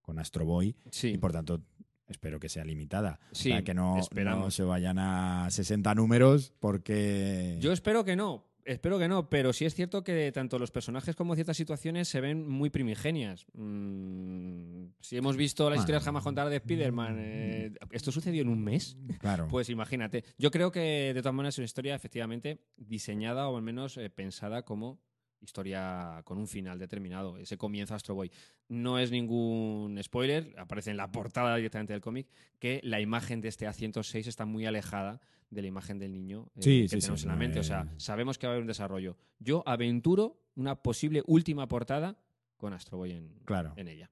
con 0.00 0.18
Astro 0.18 0.44
Boy 0.44 0.74
sí. 0.90 1.10
y 1.10 1.18
por 1.18 1.30
tanto 1.30 1.60
espero 2.08 2.40
que 2.40 2.48
sea 2.48 2.64
limitada. 2.64 3.20
Sí, 3.32 3.50
o 3.50 3.54
sea, 3.54 3.64
que 3.64 3.74
no, 3.74 3.98
esperamos. 3.98 4.44
no 4.44 4.50
se 4.50 4.62
vayan 4.62 4.98
a 4.98 5.48
60 5.50 5.94
números 5.94 6.52
porque... 6.58 7.56
Yo 7.60 7.72
espero 7.72 8.04
que 8.04 8.16
no. 8.16 8.48
Espero 8.68 8.98
que 8.98 9.08
no, 9.08 9.30
pero 9.30 9.54
sí 9.54 9.64
es 9.64 9.74
cierto 9.74 10.04
que 10.04 10.30
tanto 10.30 10.58
los 10.58 10.70
personajes 10.70 11.16
como 11.16 11.34
ciertas 11.34 11.56
situaciones 11.56 12.06
se 12.06 12.20
ven 12.20 12.46
muy 12.46 12.68
primigenias. 12.68 13.46
Mm, 13.54 14.88
si 15.00 15.16
hemos 15.16 15.38
visto 15.38 15.70
las 15.70 15.78
historias 15.78 16.04
jamás 16.04 16.22
contadas 16.22 16.50
de 16.50 16.56
Spider-Man, 16.56 17.16
eh, 17.18 17.72
¿esto 17.92 18.12
sucedió 18.12 18.42
en 18.42 18.50
un 18.50 18.62
mes? 18.62 18.98
Claro. 19.20 19.48
Pues 19.48 19.70
imagínate. 19.70 20.22
Yo 20.36 20.50
creo 20.50 20.70
que 20.70 21.14
de 21.14 21.22
todas 21.22 21.34
maneras 21.34 21.54
es 21.54 21.60
una 21.60 21.64
historia 21.64 21.94
efectivamente 21.94 22.60
diseñada 22.76 23.48
o 23.48 23.56
al 23.56 23.62
menos 23.62 23.96
eh, 23.96 24.10
pensada 24.10 24.66
como 24.66 25.00
historia 25.40 26.22
con 26.24 26.38
un 26.38 26.46
final 26.48 26.78
determinado. 26.78 27.38
Ese 27.38 27.56
comienzo 27.56 27.94
Astro 27.94 28.14
Boy. 28.14 28.30
No 28.68 28.98
es 28.98 29.10
ningún 29.10 29.98
spoiler, 30.02 30.54
aparece 30.58 30.90
en 30.90 30.96
la 30.96 31.10
portada 31.10 31.56
directamente 31.56 31.92
del 31.92 32.02
cómic, 32.02 32.28
que 32.58 32.80
la 32.84 33.00
imagen 33.00 33.40
de 33.40 33.48
este 33.48 33.66
A106 33.68 34.26
está 34.26 34.44
muy 34.44 34.66
alejada 34.66 35.20
de 35.50 35.62
la 35.62 35.68
imagen 35.68 35.98
del 35.98 36.12
niño 36.12 36.50
eh, 36.56 36.62
Sí, 36.62 36.82
que 36.82 36.88
sí, 36.88 36.98
tenemos 37.00 37.20
sí, 37.20 37.26
en 37.26 37.30
la 37.32 37.36
mente. 37.36 37.58
O 37.60 37.64
sea, 37.64 37.92
sabemos 37.96 38.36
que 38.38 38.46
va 38.46 38.52
a 38.52 38.54
haber 38.54 38.62
un 38.62 38.68
desarrollo. 38.68 39.16
Yo 39.38 39.62
aventuro 39.66 40.40
una 40.56 40.74
posible 40.82 41.22
última 41.26 41.66
portada 41.68 42.18
con 42.56 42.72
Astro 42.72 42.98
Boy 42.98 43.12
en, 43.12 43.32
Claro. 43.44 43.72
en 43.76 43.88
ella. 43.88 44.10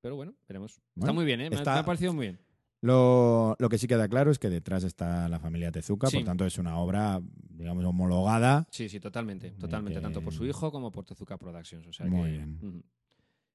Pero 0.00 0.16
bueno, 0.16 0.34
veremos. 0.48 0.80
está 0.96 1.12
muy 1.12 1.24
bien, 1.24 1.40
¿eh? 1.42 1.50
Me 1.50 1.56
ha- 1.56 1.58
está- 1.60 1.74
me 1.74 1.80
ha 1.80 1.84
parecido 1.84 2.12
muy 2.12 2.26
bien. 2.26 2.40
Lo, 2.82 3.54
lo 3.60 3.68
que 3.68 3.78
sí 3.78 3.86
queda 3.86 4.08
claro 4.08 4.30
es 4.32 4.38
que 4.40 4.50
detrás 4.50 4.82
está 4.82 5.28
la 5.28 5.38
familia 5.38 5.70
Tezuka, 5.70 6.08
Sí. 6.08 6.16
por 6.18 6.24
tanto 6.26 6.44
es 6.44 6.58
una 6.58 6.76
obra, 6.78 7.20
digamos, 7.48 7.84
homologada. 7.84 8.66
Sí, 8.70 8.88
sí, 8.88 8.98
totalmente. 8.98 9.50
Muy 9.52 9.60
Totalmente, 9.60 10.00
que- 10.00 10.02
tanto 10.02 10.20
por 10.20 10.32
su 10.34 10.44
hijo 10.44 10.72
como 10.72 10.90
por 10.90 11.04
Tezuka 11.04 11.38
Productions. 11.38 11.86
O 11.86 11.92
sea 11.92 12.06
Muy 12.06 12.22
que, 12.24 12.30
bien. 12.30 12.84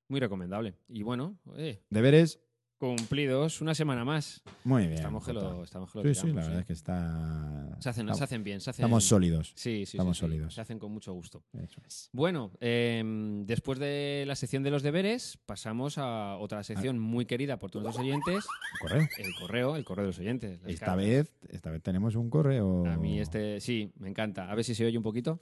Muy 0.07 0.19
recomendable. 0.21 0.75
Y 0.87 1.03
bueno, 1.03 1.37
eh, 1.57 1.83
Deberes, 1.89 2.39
cumplidos 2.77 3.61
una 3.61 3.73
semana 3.73 4.05
más. 4.05 4.41
muy 4.63 4.83
bien. 4.83 4.93
Estamos 4.93 5.25
que 5.25 5.33
lo, 5.33 5.63
estamos 5.63 5.91
que 5.91 5.97
lo 5.97 6.03
Sí, 6.03 6.13
sí, 6.13 6.21
tiramos, 6.21 6.35
la 6.35 6.41
¿eh? 6.41 6.45
verdad 6.45 6.59
es 6.61 6.65
que 6.67 6.73
está... 6.73 7.77
Se 7.79 7.89
hacen, 7.89 8.01
estamos, 8.05 8.17
se 8.17 8.23
hacen 8.23 8.43
bien, 8.43 8.61
se 8.61 8.69
hacen... 8.69 8.83
estamos 8.83 9.03
sólidos. 9.03 9.53
Sí, 9.55 9.55
sí, 9.55 9.85
sí, 9.85 9.97
estamos 9.97 10.17
sí, 10.17 10.21
sólidos. 10.21 10.53
Se 10.53 10.61
hacen 10.61 10.79
con 10.79 10.91
mucho 10.91 11.13
gusto. 11.13 11.43
Eso 11.53 11.81
es. 11.85 12.09
Bueno, 12.13 12.51
em, 12.59 13.45
después 13.45 13.79
de 13.79 14.23
la 14.27 14.35
sección 14.35 14.63
de 14.63 14.71
los 14.71 14.83
deberes, 14.83 15.37
pasamos 15.45 15.97
a 15.97 16.37
otra 16.37 16.63
sección 16.63 16.99
muy 16.99 17.25
querida 17.25 17.57
por 17.57 17.71
todos 17.71 17.85
los 17.85 17.97
oyentes, 17.97 18.45
Correo. 18.81 19.07
el 19.17 19.33
correo, 19.39 19.75
el 19.75 19.85
correo 19.85 20.03
de 20.03 20.07
los 20.07 20.19
oyentes. 20.19 20.59
Esta 20.65 20.85
cartas. 20.87 21.05
vez, 21.05 21.31
esta 21.49 21.71
vez 21.71 21.81
tenemos 21.81 22.15
un 22.15 22.29
correo. 22.29 22.85
A 22.85 22.97
mí 22.97 23.19
este, 23.19 23.59
sí, 23.59 23.91
me 23.97 24.09
encanta. 24.09 24.51
A 24.51 24.55
ver 24.55 24.63
si 24.63 24.75
se 24.75 24.85
oye 24.85 24.97
un 24.97 25.03
poquito. 25.03 25.39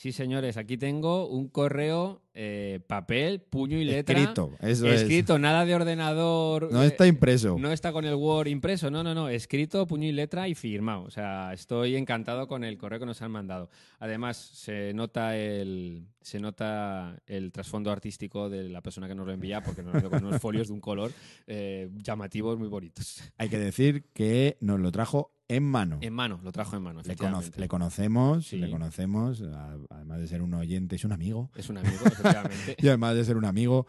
Sí, 0.00 0.12
señores, 0.12 0.56
aquí 0.56 0.78
tengo 0.78 1.28
un 1.28 1.48
correo, 1.48 2.22
eh, 2.32 2.80
papel, 2.86 3.42
puño 3.42 3.76
y 3.76 3.84
letra. 3.84 4.18
Escrito, 4.18 4.50
eso 4.62 4.86
Escrito, 4.86 5.38
nada 5.38 5.66
de 5.66 5.74
ordenador. 5.74 6.72
No 6.72 6.82
eh, 6.82 6.86
está 6.86 7.06
impreso. 7.06 7.58
no 7.58 7.70
está 7.70 7.92
con 7.92 8.06
el 8.06 8.14
Word 8.14 8.46
impreso, 8.46 8.90
no, 8.90 9.04
no, 9.04 9.14
no, 9.14 9.28
escrito, 9.28 9.86
puño 9.86 10.08
y 10.08 10.12
letra 10.12 10.48
y 10.48 10.54
firmado. 10.54 11.02
O 11.02 11.10
sea, 11.10 11.52
estoy 11.52 11.96
encantado 11.96 12.48
con 12.48 12.64
el 12.64 12.78
correo 12.78 12.98
que 12.98 13.04
nos 13.04 13.20
han 13.20 13.30
mandado. 13.30 13.68
Además, 13.98 14.38
se 14.38 14.94
nota 14.94 15.36
el, 15.36 16.06
se 16.22 16.40
nota 16.40 17.20
el 17.26 17.52
trasfondo 17.52 17.92
artístico 17.92 18.48
de 18.48 18.70
la 18.70 18.80
persona 18.80 19.06
que 19.06 19.14
nos 19.14 19.26
lo 19.26 19.34
envía, 19.34 19.62
porque 19.62 19.82
nos 19.82 20.02
lo 20.02 20.08
con 20.08 20.24
unos 20.24 20.40
folios 20.40 20.68
de 20.68 20.72
un 20.72 20.80
color 20.80 21.12
eh, 21.46 21.90
llamativos, 21.98 22.58
muy 22.58 22.68
bonitos. 22.68 23.22
Hay 23.36 23.50
que 23.50 23.58
decir 23.58 24.06
que 24.14 24.56
nos 24.62 24.80
lo 24.80 24.90
trajo 24.92 25.34
en 25.56 25.64
mano. 25.64 25.98
En 26.00 26.12
mano, 26.12 26.40
lo 26.42 26.52
trajo 26.52 26.76
en 26.76 26.82
mano, 26.82 27.00
le, 27.00 27.02
cono- 27.16 27.38
efectivamente. 27.40 27.60
le 27.60 27.68
conocemos, 27.68 28.46
Sí. 28.46 28.56
le 28.58 28.70
conocemos, 28.70 29.42
además 29.90 30.20
de 30.20 30.26
ser 30.28 30.42
un 30.42 30.54
oyente, 30.54 30.96
es 30.96 31.04
un 31.04 31.12
amigo. 31.12 31.50
Es 31.56 31.68
un 31.68 31.78
amigo, 31.78 31.96
efectivamente. 32.06 32.76
Y 32.78 32.88
además 32.88 33.14
de 33.16 33.24
ser 33.24 33.36
un 33.36 33.44
amigo, 33.44 33.86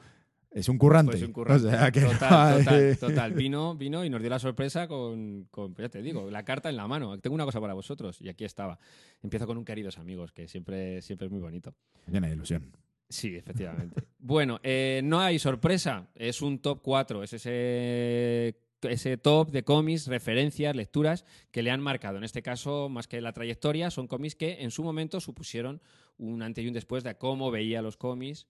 es 0.49 0.67
un 0.67 0.77
currante. 0.77 1.11
Pues 1.13 1.23
un 1.23 1.31
currante. 1.31 1.67
O 1.67 1.69
sea 1.71 1.91
que 1.91 2.01
total, 2.01 2.63
total, 2.65 2.97
total. 2.99 3.33
Vino, 3.33 3.75
vino 3.75 4.03
y 4.03 4.09
nos 4.09 4.19
dio 4.19 4.29
la 4.29 4.39
sorpresa 4.39 4.87
con, 4.87 5.45
con, 5.49 5.73
ya 5.75 5.87
te 5.87 6.01
digo, 6.01 6.29
la 6.29 6.43
carta 6.43 6.69
en 6.69 6.75
la 6.75 6.87
mano. 6.87 7.17
Tengo 7.19 7.35
una 7.35 7.45
cosa 7.45 7.61
para 7.61 7.73
vosotros 7.73 8.19
y 8.21 8.27
aquí 8.27 8.43
estaba. 8.43 8.77
Empiezo 9.23 9.47
con 9.47 9.57
un 9.57 9.63
queridos 9.63 9.97
amigos, 9.97 10.31
que 10.33 10.47
siempre, 10.49 11.01
siempre 11.01 11.27
es 11.27 11.31
muy 11.31 11.39
bonito. 11.41 11.73
Llena 12.07 12.27
de 12.27 12.33
ilusión. 12.33 12.71
Sí, 13.07 13.35
efectivamente. 13.35 14.03
bueno, 14.19 14.59
eh, 14.63 15.01
no 15.03 15.19
hay 15.21 15.39
sorpresa. 15.39 16.07
Es 16.15 16.41
un 16.41 16.59
top 16.59 16.81
4. 16.81 17.23
Es 17.23 17.33
ese, 17.33 18.57
ese 18.83 19.17
top 19.17 19.51
de 19.51 19.63
cómics, 19.63 20.07
referencias, 20.07 20.75
lecturas 20.75 21.25
que 21.51 21.61
le 21.61 21.71
han 21.71 21.81
marcado. 21.81 22.17
En 22.17 22.23
este 22.23 22.41
caso, 22.41 22.89
más 22.89 23.07
que 23.07 23.21
la 23.21 23.33
trayectoria, 23.33 23.91
son 23.91 24.07
cómics 24.07 24.35
que 24.35 24.61
en 24.61 24.71
su 24.71 24.83
momento 24.83 25.19
supusieron 25.19 25.81
un 26.17 26.41
antes 26.41 26.63
y 26.63 26.67
un 26.67 26.73
después 26.73 27.03
de 27.03 27.15
cómo 27.15 27.51
veía 27.51 27.81
los 27.81 27.97
cómics. 27.97 28.47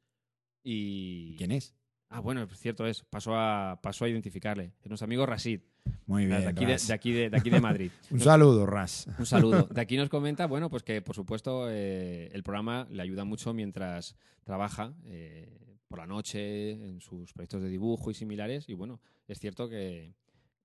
Y. 0.64 1.36
¿Quién 1.38 1.52
es? 1.52 1.74
Ah, 2.10 2.20
bueno, 2.20 2.44
es 2.44 2.60
cierto 2.60 2.86
es. 2.86 3.04
Pasó 3.04 3.36
a, 3.36 3.80
pasó 3.82 4.06
a 4.06 4.10
identificarle. 4.10 4.74
Es 4.82 4.90
nuestro 4.90 5.06
amigo 5.06 5.26
Rasid, 5.26 5.62
Muy 6.06 6.26
de 6.26 6.38
bien. 6.38 6.48
aquí 6.50 6.66
de, 6.66 6.74
Ras. 6.74 6.88
de 6.88 6.94
aquí 6.94 7.12
de, 7.14 7.30
de 7.30 7.38
aquí 7.38 7.50
de 7.50 7.62
Madrid. 7.62 7.92
Un 8.12 8.20
saludo, 8.20 8.66
Ras. 8.66 9.08
Un 9.18 9.26
saludo. 9.26 9.64
De 9.72 9.80
aquí 9.80 9.96
nos 9.96 10.10
comenta, 10.10 10.46
bueno, 10.46 10.70
pues 10.70 10.84
que 10.84 11.02
por 11.02 11.16
supuesto 11.16 11.68
eh, 11.70 12.30
el 12.34 12.44
programa 12.44 12.86
le 12.92 13.02
ayuda 13.02 13.24
mucho 13.24 13.54
mientras 13.54 14.16
trabaja 14.44 14.94
eh, 15.06 15.78
por 15.88 16.00
la 16.00 16.06
noche 16.08 16.72
en 16.72 17.00
sus 17.00 17.32
proyectos 17.32 17.62
de 17.62 17.70
dibujo 17.70 18.12
y 18.12 18.14
similares. 18.14 18.68
Y 18.68 18.74
bueno, 18.74 19.00
es 19.28 19.40
cierto 19.40 19.70
que, 19.70 20.14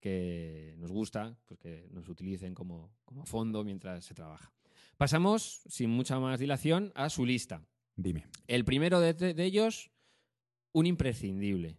que 0.06 0.74
nos 0.78 0.92
gusta 0.92 1.36
pues, 1.46 1.58
que 1.58 1.88
nos 1.90 2.08
utilicen 2.08 2.54
como, 2.54 2.92
como 3.04 3.24
fondo 3.26 3.64
mientras 3.64 4.04
se 4.04 4.14
trabaja. 4.14 4.52
Pasamos, 4.96 5.62
sin 5.66 5.90
mucha 5.90 6.20
más 6.20 6.38
dilación, 6.38 6.92
a 6.94 7.10
su 7.10 7.26
lista. 7.26 7.60
Dime. 7.96 8.26
El 8.46 8.64
primero 8.64 9.00
de, 9.00 9.14
de 9.14 9.44
ellos, 9.44 9.90
un 10.72 10.86
imprescindible. 10.86 11.76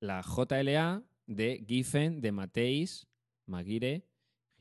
La 0.00 0.22
JLA 0.22 1.02
de 1.26 1.64
Giffen, 1.66 2.20
de 2.20 2.30
Mateis, 2.32 3.06
Maguire, 3.46 4.06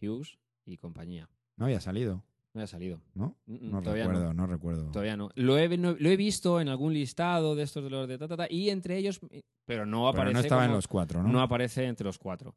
Hughes 0.02 0.40
y 0.66 0.78
compañía. 0.78 1.30
No 1.56 1.66
había 1.66 1.80
salido, 1.80 2.24
No 2.54 2.62
ha 2.64 2.68
salido. 2.68 3.00
¿no? 3.14 3.38
No 3.46 3.82
todavía 3.84 4.06
recuerdo, 4.08 4.34
no. 4.34 4.48
recuerdo. 4.48 4.92
Todavía 4.92 5.16
no. 5.16 5.30
Lo 5.36 5.58
he, 5.60 5.78
no- 5.78 5.96
lo 6.00 6.10
he 6.10 6.18
visto 6.18 6.60
en 6.60 6.70
algún 6.70 6.94
listado 6.94 7.56
de 7.56 7.64
estos 7.64 7.84
de 7.84 7.90
los 7.92 8.08
de 8.08 8.18
ta, 8.18 8.28
ta, 8.28 8.36
ta, 8.38 8.48
y 8.50 8.70
entre 8.72 8.98
ellos, 8.98 9.20
pero 9.66 9.86
no 9.86 9.98
Pero 9.98 10.08
aparece. 10.10 10.34
no 10.34 10.40
estaba 10.40 10.66
en 10.66 10.72
los 10.72 10.88
cuatro, 10.88 11.22
¿no? 11.22 11.30
no 11.30 11.42
aparece 11.42 11.86
entre 11.86 12.06
los 12.06 12.18
cuatro. 12.18 12.56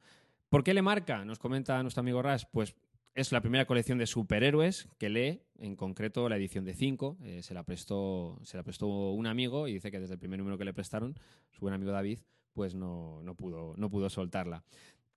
¿Por 0.51 0.65
qué 0.65 0.75
le 0.75 0.83
marca? 0.83 1.25
Nos 1.25 1.39
comenta 1.39 1.81
nuestro 1.83 2.01
amigo 2.01 2.23
Ras. 2.23 2.45
Pues 2.45 2.75
es 3.15 3.31
la 3.31 3.41
primera 3.41 3.67
colección 3.67 3.99
de 3.99 4.07
superhéroes 4.07 4.89
que 4.99 5.09
lee, 5.09 5.43
en 5.61 5.77
concreto 5.77 6.29
la 6.29 6.37
edición 6.37 6.65
de 6.65 6.75
5. 6.75 7.19
se, 7.41 7.55
la 7.55 7.63
prestó, 7.63 8.37
se 8.43 8.57
la 8.57 8.65
prestó 8.65 8.89
un 8.89 9.29
amigo 9.29 9.69
y 9.69 9.75
dice 9.75 9.93
que 9.93 10.01
desde 10.01 10.15
el 10.15 10.19
primer 10.19 10.41
número 10.41 10.59
que 10.59 10.65
le 10.65 10.75
prestaron, 10.75 11.15
su 11.53 11.61
buen 11.61 11.73
amigo 11.73 11.93
David, 11.93 12.19
pues 12.53 12.75
no, 12.75 13.23
no, 13.23 13.37
pudo, 13.37 13.75
no 13.77 13.91
pudo 13.91 14.11
soltarla. 14.11 14.65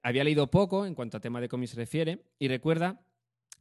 Había 0.04 0.24
leído 0.24 0.52
poco 0.52 0.86
en 0.86 0.94
cuanto 0.94 1.18
a 1.18 1.20
tema 1.20 1.42
de 1.42 1.50
cómics 1.50 1.72
se 1.72 1.78
refiere 1.78 2.22
y 2.38 2.48
recuerda 2.48 3.02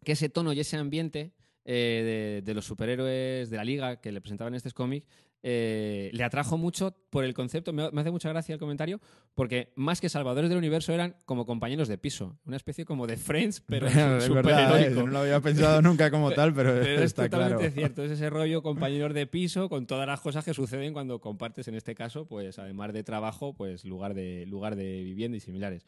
que 0.04 0.12
ese 0.12 0.28
tono 0.28 0.52
y 0.52 0.60
ese 0.60 0.76
ambiente 0.76 1.32
eh, 1.64 2.40
de, 2.42 2.42
de 2.42 2.54
los 2.54 2.66
superhéroes 2.66 3.48
de 3.48 3.56
la 3.56 3.64
liga 3.64 3.98
que 4.02 4.12
le 4.12 4.20
presentaban 4.20 4.54
estos 4.54 4.74
cómics 4.74 5.06
eh, 5.44 6.10
le 6.12 6.22
atrajo 6.22 6.56
mucho 6.56 6.96
por 7.10 7.24
el 7.24 7.34
concepto. 7.34 7.72
Me, 7.72 7.84
hace 7.84 8.10
mucha 8.10 8.28
gracia 8.28 8.52
el 8.52 8.60
comentario 8.60 9.00
porque 9.34 9.72
más 9.74 10.00
que 10.00 10.08
salvadores 10.08 10.48
del 10.48 10.58
universo 10.58 10.92
eran 10.92 11.16
como 11.24 11.46
compañeros 11.46 11.88
de 11.88 11.98
piso. 11.98 12.38
Una 12.44 12.56
especie 12.56 12.84
como 12.84 13.06
de 13.06 13.16
Friends, 13.16 13.60
pero 13.60 13.86
¿eh? 13.88 14.90
no 14.94 15.06
lo 15.06 15.18
había 15.18 15.40
pensado 15.40 15.82
nunca 15.82 16.10
como 16.10 16.30
tal, 16.30 16.54
pero, 16.54 16.74
Pero 16.74 17.02
es 17.02 17.14
totalmente 17.14 17.56
claro. 17.56 17.74
cierto, 17.74 18.04
es 18.04 18.12
ese 18.12 18.30
rollo 18.30 18.62
compañeros 18.62 19.14
de 19.14 19.26
piso 19.26 19.68
con 19.68 19.86
todas 19.86 20.06
las 20.06 20.20
cosas 20.20 20.44
que 20.44 20.54
suceden 20.54 20.92
cuando 20.92 21.20
compartes, 21.20 21.66
en 21.68 21.74
este 21.74 21.94
caso, 21.94 22.26
pues 22.26 22.58
además 22.58 22.92
de 22.92 23.02
trabajo, 23.02 23.54
pues 23.54 23.84
lugar 23.84 24.14
de, 24.14 24.46
lugar 24.46 24.76
de 24.76 25.02
vivienda 25.02 25.36
y 25.36 25.40
similares. 25.40 25.86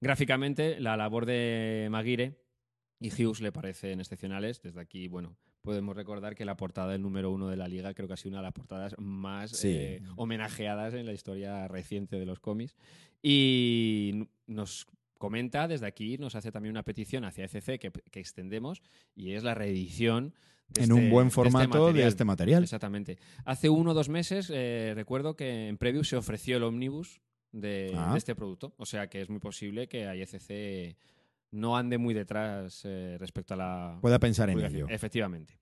Gráficamente, 0.00 0.80
la 0.80 0.96
labor 0.96 1.26
de 1.26 1.88
Maguire 1.90 2.38
y 3.00 3.10
Hughes 3.10 3.40
le 3.40 3.52
parecen 3.52 4.00
excepcionales. 4.00 4.62
Desde 4.62 4.80
aquí, 4.80 5.08
bueno, 5.08 5.36
podemos 5.68 5.94
recordar 5.94 6.34
que 6.34 6.46
la 6.46 6.56
portada 6.56 6.92
del 6.92 7.02
número 7.02 7.30
uno 7.30 7.48
de 7.48 7.56
la 7.56 7.68
liga 7.68 7.92
creo 7.92 8.08
que 8.08 8.14
ha 8.14 8.16
sido 8.16 8.30
una 8.30 8.38
de 8.38 8.44
las 8.44 8.52
portadas 8.54 8.94
más 8.98 9.50
Sí. 9.50 9.68
eh, 9.70 10.02
homenajeadas 10.16 10.94
en 10.94 11.04
la 11.04 11.12
historia 11.12 11.68
reciente 11.68 12.18
de 12.18 12.24
los 12.24 12.40
cómics. 12.40 12.74
Y 13.32 14.26
nos 14.46 14.86
comenta 15.18 15.68
desde 15.68 15.86
aquí, 15.86 16.16
nos 16.16 16.34
hace 16.34 16.50
también 16.50 16.70
una 16.72 16.84
petición 16.84 17.24
hacia 17.24 17.44
ECC 17.44 17.78
que, 17.78 17.90
que 18.10 18.20
extendemos 18.20 18.80
y 19.14 19.32
es 19.32 19.42
la 19.44 19.54
reedición. 19.54 20.32
de 20.70 20.82
En 20.84 20.90
este- 20.90 20.94
un 20.94 21.10
buen 21.10 21.24
de 21.24 21.28
este 21.28 21.34
formato 21.34 21.92
de 21.94 22.06
este 22.06 22.24
material. 22.24 22.62
Exactamente. 22.62 23.16
Hace 23.46 23.68
uno 23.70 23.92
o 23.92 23.94
dos 23.94 24.08
meses 24.10 24.50
eh, 24.52 24.92
recuerdo 24.94 25.34
que 25.34 25.68
en 25.68 25.78
Preview 25.78 26.04
se 26.04 26.16
ofreció 26.16 26.58
el 26.58 26.62
omnibus 26.62 27.20
de, 27.52 27.92
Ah. 27.96 28.12
de 28.12 28.18
este 28.18 28.34
producto. 28.34 28.74
O 28.76 28.84
sea 28.84 29.08
que 29.08 29.20
es 29.22 29.30
muy 29.30 29.38
posible 29.40 29.88
que 29.88 30.04
IFC 30.14 30.94
no 31.52 31.74
ande 31.78 31.96
muy 31.96 32.12
detrás 32.12 32.82
eh, 32.84 33.16
respecto 33.18 33.54
a 33.54 33.56
la 33.56 33.98
Pueda 34.02 34.18
pensar 34.18 34.50
en 34.50 34.60
ello. 34.60 34.86
Efectivamente. 34.90 35.57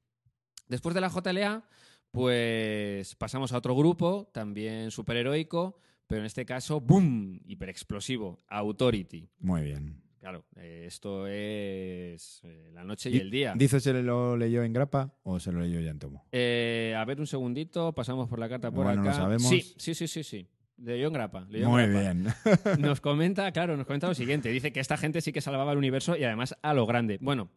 Después 0.69 0.95
de 0.95 1.01
la 1.01 1.09
JLA, 1.11 1.65
pues 2.11 3.15
pasamos 3.17 3.53
a 3.53 3.59
otro 3.59 3.75
grupo, 3.77 4.29
también 4.33 4.91
superheroico, 4.91 5.79
pero 6.07 6.21
en 6.23 6.27
este 6.27 6.45
caso, 6.47 6.81
¡boom! 6.81 7.41
Hiperexplosivo. 7.47 8.43
Authority. 8.49 9.29
Muy 9.41 9.63
bien. 9.63 10.03
Claro, 10.19 10.45
eh, 10.57 10.85
esto 10.87 11.27
es 11.29 12.41
eh, 12.43 12.71
la 12.73 12.83
noche 12.83 13.11
y 13.11 13.19
el 13.19 13.31
día. 13.31 13.55
¿Dice 13.57 13.79
se 13.79 13.93
lo 14.03 14.37
leyó 14.37 14.65
en 14.65 14.73
grapa 14.73 15.15
o 15.23 15.39
se 15.39 15.53
lo 15.53 15.61
leyó 15.61 15.79
ya 15.81 15.91
en 15.91 15.99
tomo? 16.01 16.25
Eh, 16.33 16.95
a 16.99 17.05
ver 17.05 17.21
un 17.21 17.27
segundito, 17.29 17.93
pasamos 17.95 18.29
por 18.29 18.39
la 18.41 18.49
carta 18.49 18.73
por 18.73 18.87
Bueno, 18.87 19.03
acá. 19.03 19.11
lo 19.11 19.17
sabemos. 19.17 19.49
Sí, 19.49 19.61
sí, 19.77 19.95
sí, 19.95 20.09
sí, 20.09 20.25
sí. 20.25 20.49
Leyó 20.79 21.07
en 21.07 21.13
grapa. 21.13 21.47
leyó 21.49 21.67
en 21.67 21.71
Muy 21.71 21.87
grapa. 21.87 22.01
bien. 22.01 22.81
Nos 22.81 23.01
comenta, 23.01 23.53
claro, 23.53 23.77
nos 23.77 23.87
comenta 23.87 24.09
lo 24.09 24.15
siguiente. 24.15 24.49
Dice 24.49 24.73
que 24.73 24.81
esta 24.81 24.97
gente 24.97 25.21
sí 25.21 25.33
que 25.33 25.41
salvaba 25.41 25.71
el 25.73 25.79
universo 25.79 26.17
y 26.17 26.25
además 26.25 26.57
a 26.61 26.75
lo 26.75 26.87
grande. 26.87 27.19
Bueno, 27.21 27.51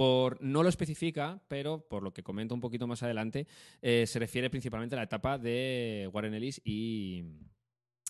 Por, 0.00 0.40
no 0.40 0.62
lo 0.62 0.70
especifica, 0.70 1.42
pero 1.46 1.86
por 1.86 2.02
lo 2.02 2.14
que 2.14 2.22
comento 2.22 2.54
un 2.54 2.60
poquito 2.62 2.86
más 2.86 3.02
adelante, 3.02 3.46
eh, 3.82 4.06
se 4.06 4.18
refiere 4.18 4.48
principalmente 4.48 4.94
a 4.94 4.96
la 4.96 5.02
etapa 5.02 5.36
de 5.36 6.08
Warren 6.10 6.32
Ellis 6.32 6.58
y 6.64 7.22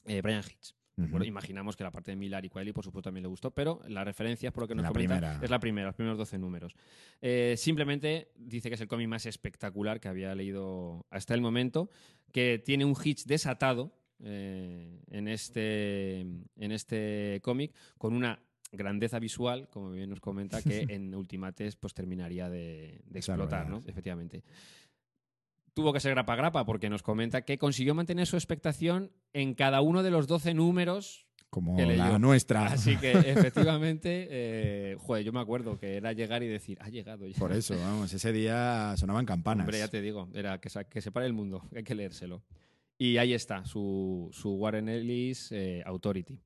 eh, 0.06 0.20
Brian 0.22 0.44
Hitch. 0.48 0.72
Bueno, 0.94 1.24
imaginamos 1.24 1.76
que 1.76 1.82
la 1.82 1.90
parte 1.90 2.12
de 2.12 2.16
Millar 2.16 2.44
y 2.44 2.48
Quiley, 2.48 2.72
por 2.72 2.84
supuesto, 2.84 3.08
también 3.08 3.22
le 3.24 3.28
gustó, 3.28 3.50
pero 3.50 3.80
la 3.88 4.04
referencia, 4.04 4.52
por 4.52 4.62
lo 4.62 4.68
que 4.68 4.76
nos 4.76 4.84
La 4.84 4.90
comenta, 4.90 5.16
primera. 5.16 5.40
es 5.42 5.50
la 5.50 5.58
primera, 5.58 5.86
los 5.88 5.96
primeros 5.96 6.16
12 6.16 6.38
números. 6.38 6.76
Eh, 7.20 7.56
simplemente 7.56 8.30
dice 8.36 8.68
que 8.68 8.76
es 8.76 8.80
el 8.80 8.86
cómic 8.86 9.08
más 9.08 9.26
espectacular 9.26 9.98
que 9.98 10.06
había 10.06 10.32
leído 10.36 11.06
hasta 11.10 11.34
el 11.34 11.40
momento, 11.40 11.90
que 12.30 12.62
tiene 12.64 12.84
un 12.84 12.94
Hitch 13.02 13.24
desatado 13.24 13.98
eh, 14.22 15.00
en 15.10 15.26
este, 15.26 16.20
en 16.20 16.70
este 16.70 17.40
cómic, 17.42 17.74
con 17.98 18.14
una 18.14 18.38
grandeza 18.72 19.18
visual, 19.18 19.68
como 19.70 19.90
bien 19.90 20.10
nos 20.10 20.20
comenta, 20.20 20.62
que 20.62 20.80
en 20.88 21.14
Ultimates 21.14 21.76
pues 21.76 21.94
terminaría 21.94 22.48
de, 22.48 23.00
de 23.06 23.18
explotar, 23.18 23.68
¿no? 23.68 23.82
Efectivamente. 23.86 24.42
Tuvo 25.74 25.92
que 25.92 26.00
ser 26.00 26.12
grapa 26.12 26.34
grapa 26.36 26.64
porque 26.66 26.90
nos 26.90 27.02
comenta 27.02 27.42
que 27.42 27.58
consiguió 27.58 27.94
mantener 27.94 28.26
su 28.26 28.36
expectación 28.36 29.12
en 29.32 29.54
cada 29.54 29.80
uno 29.80 30.02
de 30.02 30.10
los 30.10 30.26
12 30.26 30.52
números 30.54 31.26
Como 31.48 31.76
que 31.76 31.86
la 31.86 32.18
nuestra. 32.18 32.66
Así 32.66 32.96
que 32.96 33.12
efectivamente, 33.26 34.26
eh, 34.30 34.96
joder, 34.98 35.24
yo 35.24 35.32
me 35.32 35.40
acuerdo 35.40 35.78
que 35.78 35.96
era 35.96 36.12
llegar 36.12 36.42
y 36.42 36.48
decir, 36.48 36.76
ha 36.80 36.88
llegado 36.88 37.26
ya. 37.26 37.38
Por 37.38 37.52
eso, 37.52 37.76
vamos, 37.78 38.12
ese 38.12 38.32
día 38.32 38.94
sonaban 38.96 39.26
campanas. 39.26 39.64
Hombre, 39.64 39.78
ya 39.78 39.88
te 39.88 40.02
digo, 40.02 40.28
era 40.34 40.60
que, 40.60 40.68
que 40.88 41.00
se 41.00 41.12
pare 41.12 41.26
el 41.26 41.32
mundo, 41.32 41.62
hay 41.74 41.84
que 41.84 41.94
leérselo. 41.94 42.42
Y 42.98 43.16
ahí 43.16 43.32
está, 43.32 43.64
su, 43.64 44.28
su 44.32 44.52
Warren 44.56 44.88
Ellis 44.88 45.52
eh, 45.52 45.82
Authority. 45.86 46.38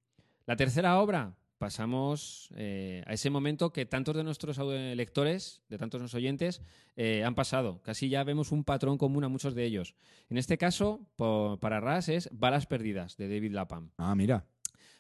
La 0.47 0.55
tercera 0.55 1.01
obra, 1.01 1.35
pasamos 1.59 2.51
eh, 2.57 3.03
a 3.07 3.13
ese 3.13 3.31
momento 3.31 3.73
que 3.73 3.87
tantos 3.87 4.17
de 4.17 4.25
nuestros 4.25 4.59
eh, 4.59 4.95
lectores, 4.97 5.63
de 5.69 5.79
tantos 5.79 5.99
de 5.99 6.03
nuestros 6.03 6.19
oyentes, 6.19 6.63
eh, 6.97 7.25
han 7.25 7.35
pasado. 7.35 7.81
Casi 7.83 8.09
ya 8.09 8.25
vemos 8.25 8.53
un 8.53 8.65
patrón 8.65 8.99
común 8.99 9.25
a 9.25 9.29
muchos 9.29 9.55
de 9.55 9.65
ellos. 9.65 9.95
En 10.29 10.39
este 10.39 10.59
caso, 10.59 11.07
para 11.61 11.81
Ras, 11.81 12.09
es 12.09 12.29
Balas 12.33 12.67
Perdidas, 12.67 13.17
de 13.17 13.29
David 13.29 13.53
Lapham. 13.53 13.91
Ah, 13.97 14.15
mira. 14.15 14.47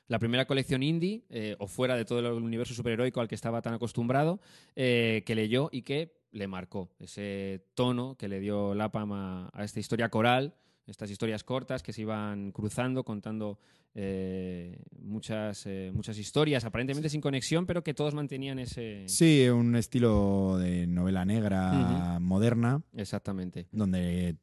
la 0.06 0.18
primera 0.18 0.46
colección 0.46 0.82
indie, 0.82 1.24
eh, 1.30 1.56
o 1.58 1.66
fuera 1.66 1.96
de 1.96 2.04
todo 2.04 2.18
el 2.20 2.26
universo 2.26 2.74
superheroico 2.74 3.20
al 3.20 3.28
que 3.28 3.34
estaba 3.34 3.62
tan 3.62 3.74
acostumbrado, 3.74 4.40
que 4.74 5.32
leyó 5.34 5.70
y 5.72 5.82
que 5.82 6.20
le 6.30 6.46
marcó 6.48 6.90
ese 6.98 7.64
tono 7.74 8.16
que 8.18 8.28
le 8.28 8.40
dio 8.40 8.74
Lapam 8.74 9.12
a, 9.12 9.50
a 9.52 9.64
esta 9.64 9.80
historia 9.80 10.08
coral, 10.08 10.54
estas 10.86 11.10
historias 11.10 11.44
cortas 11.44 11.82
que 11.82 11.92
se 11.92 12.02
iban 12.02 12.52
cruzando, 12.52 13.04
contando 13.04 13.58
eh, 13.94 14.78
muchas, 15.00 15.66
eh, 15.66 15.90
muchas 15.94 16.18
historias, 16.18 16.64
aparentemente 16.64 17.08
sin 17.08 17.20
conexión, 17.20 17.66
pero 17.66 17.82
que 17.82 17.94
todos 17.94 18.14
mantenían 18.14 18.58
ese... 18.58 19.04
Sí, 19.08 19.48
un 19.48 19.76
estilo 19.76 20.58
de 20.58 20.86
novela 20.86 21.24
negra 21.24 22.18
moderna, 22.20 22.82
Exactamente. 22.94 23.68
donde 23.72 24.36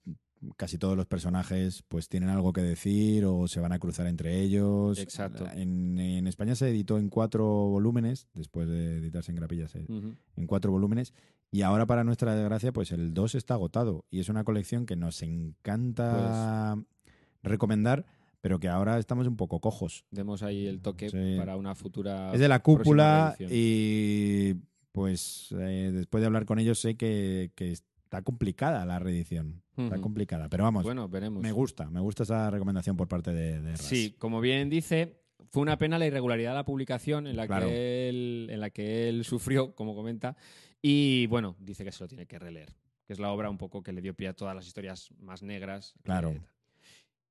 casi 0.57 0.77
todos 0.77 0.98
los 0.98 1.05
personajes 1.05 1.83
pues 1.88 2.10
tienen 2.10 2.29
algo 2.29 2.51
que 2.53 2.62
decir 2.62 3.25
o 3.25 3.48
se 3.48 3.60
van 3.60 3.71
a 3.74 3.79
cruzar 3.79 4.07
entre 4.07 4.39
ellos. 4.41 4.98
Exacto. 5.00 5.45
En, 5.53 6.00
en 6.00 6.27
España 6.27 6.55
se 6.55 6.69
editó 6.69 6.98
en 6.98 7.10
cuatro 7.10 7.45
volúmenes, 7.45 8.27
después 8.33 8.67
de 8.67 8.98
editarse 8.98 9.31
en 9.31 9.36
grapillas, 9.38 9.75
eh, 9.75 9.86
en 9.88 10.48
cuatro 10.48 10.71
volúmenes. 10.71 11.13
Y 11.51 11.63
ahora, 11.63 11.86
para 11.86 12.03
nuestra 12.05 12.33
desgracia, 12.33 12.71
pues 12.71 12.91
el 12.91 13.13
2 13.13 13.36
está 13.36 13.55
agotado. 13.55 14.05
Y 14.10 14.21
es 14.21 14.29
una 14.29 14.45
colección 14.45 14.86
que 14.86 14.95
nos 14.95 15.21
encanta 15.21 16.75
Pues 17.03 17.15
recomendar, 17.43 18.05
pero 18.39 18.60
que 18.60 18.69
ahora 18.69 18.98
estamos 19.00 19.27
un 19.27 19.36
poco 19.36 19.60
cojos. 19.60 20.05
Demos 20.12 20.43
ahí 20.43 20.65
el 20.67 20.81
toque 20.81 21.10
Sí. 21.10 21.36
para 21.38 21.57
una 21.57 21.75
futura... 21.75 22.33
Es 22.33 22.39
de 22.39 22.48
la 22.48 22.60
cúpula 22.63 23.36
y 23.39 24.55
pues 24.93 25.50
eh, 25.60 25.91
después 25.93 26.21
de 26.21 26.27
hablar 26.27 26.45
con 26.45 26.60
ellos 26.60 26.79
sé 26.79 26.95
que, 26.95 27.51
que 27.55 27.71
está 27.71 28.21
complicada 28.24 28.86
la 28.86 29.00
reedición. 29.00 29.62
Está 29.86 30.00
complicada. 30.02 30.50
Pero 30.50 30.64
vamos, 30.64 30.84
Bueno, 30.84 31.08
veremos. 31.10 31.42
me 31.42 31.52
gusta, 31.52 31.90
me 31.90 32.00
gusta 32.00 32.24
esa 32.24 32.50
recomendación 32.50 32.96
por 32.98 33.08
parte 33.08 33.32
de, 33.34 33.62
de 33.62 33.72
Ras. 33.72 33.82
Sí, 33.82 34.16
como 34.18 34.40
bien 34.42 34.70
dice, 34.70 35.22
fue 35.50 35.62
una 35.62 35.78
pena 35.78 35.98
la 36.00 36.06
irregularidad 36.08 36.52
de 36.52 36.56
la 36.56 36.66
publicación 36.66 37.28
en 37.28 37.36
la, 37.36 37.48
Claro. 37.48 37.68
que, 37.68 38.10
él, 38.10 38.48
en 38.52 38.60
la 38.60 38.70
que 38.70 39.10
él 39.10 39.24
sufrió, 39.26 39.74
como 39.76 39.96
comenta, 39.96 40.36
y 40.82 41.28
bueno, 41.28 41.56
dice 41.60 41.84
que 41.84 41.92
se 41.92 42.04
lo 42.04 42.08
tiene 42.08 42.26
que 42.26 42.40
releer, 42.40 42.74
que 43.06 43.13
es 43.13 43.20
la 43.20 43.32
obra 43.32 43.50
un 43.50 43.58
poco 43.58 43.84
que 43.84 43.91
le 43.94 44.02
dio 44.02 44.13
pie 44.15 44.30
a 44.30 44.34
todas 44.34 44.56
las 44.56 44.65
historias 44.67 45.10
más 45.20 45.44
negras. 45.44 45.94
Claro. 46.04 46.34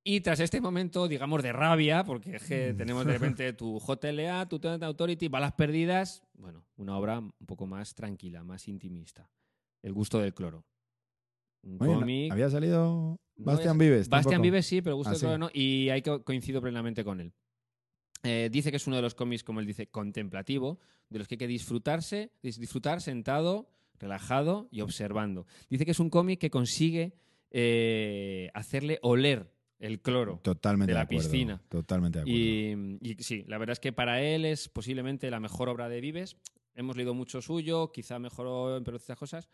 Y 0.02 0.20
tras 0.22 0.40
este 0.40 0.62
momento, 0.62 1.08
digamos, 1.08 1.42
de 1.42 1.52
rabia, 1.52 2.04
porque 2.04 2.36
es 2.36 2.42
Mm. 2.44 2.46
que 2.48 2.74
tenemos 2.74 3.04
de 3.04 3.12
repente 3.12 3.52
tu 3.52 3.78
JLA, 3.78 4.48
tu 4.48 4.58
Tenant 4.58 4.82
Authority, 4.84 5.28
Balas 5.28 5.52
Perdidas, 5.52 6.22
bueno, 6.34 6.64
una 6.76 6.96
obra 6.96 7.18
un 7.18 7.32
poco 7.46 7.66
más 7.66 7.94
tranquila, 7.94 8.42
más 8.42 8.66
intimista. 8.66 9.28
El 9.82 9.92
gusto 9.92 10.18
del 10.18 10.32
cloro. 10.32 10.64
Un 11.62 11.76
Oye, 11.80 11.92
¿no- 11.92 12.00
cómic... 12.00 12.32
¿Había 12.32 12.50
salido 12.50 13.18
Bastian 13.36 13.76
es- 13.76 13.78
Vives? 13.78 14.08
Bastian 14.08 14.30
tampoco? 14.32 14.42
Vives 14.42 14.66
sí, 14.66 14.82
pero 14.82 14.96
Gusto 14.96 15.28
Ah, 15.28 15.38
no. 15.38 15.48
Y 15.52 15.88
ahí 15.90 16.02
co- 16.02 16.22
coincido 16.24 16.60
plenamente 16.60 17.04
con 17.04 17.20
él. 17.20 17.32
Eh, 18.22 18.48
dice 18.52 18.70
que 18.70 18.76
es 18.76 18.86
uno 18.86 18.96
de 18.96 19.02
los 19.02 19.14
cómics, 19.14 19.42
como 19.44 19.60
él 19.60 19.66
dice, 19.66 19.86
contemplativo, 19.88 20.78
de 21.08 21.18
los 21.18 21.26
que 21.28 21.34
hay 21.34 21.38
que 21.38 21.46
disfrutarse, 21.46 22.32
dis- 22.42 22.58
disfrutar 22.58 23.00
sentado, 23.00 23.70
relajado 23.98 24.68
y 24.70 24.80
observando. 24.82 25.46
Dice 25.70 25.84
que 25.84 25.90
es 25.92 26.00
un 26.00 26.10
cómic 26.10 26.38
que 26.38 26.50
consigue 26.50 27.14
eh, 27.50 28.50
hacerle 28.54 28.98
oler 29.02 29.52
el 29.78 30.00
cloro. 30.00 30.40
Totalmente 30.42 30.92
de 30.92 30.94
la 30.94 31.02
acuerdo, 31.02 31.30
piscina. 31.30 31.62
Totalmente 31.68 32.18
de 32.18 32.22
acuerdo. 32.22 32.38
Y, 32.38 32.98
y 33.00 33.22
sí, 33.22 33.44
la 33.48 33.58
verdad 33.58 33.72
es 33.72 33.80
que 33.80 33.92
para 33.92 34.22
él 34.22 34.44
es 34.44 34.68
posiblemente 34.68 35.30
la 35.30 35.40
mejor 35.40 35.68
obra 35.68 35.88
de 35.88 36.00
Vives. 36.00 36.36
Hemos 36.74 36.96
leído 36.96 37.14
mucho 37.14 37.42
suyo, 37.42 37.90
quizá 37.92 38.18
mejoró 38.18 38.76
en 38.76 38.84
ciertas 38.84 39.18
cosas, 39.18 39.48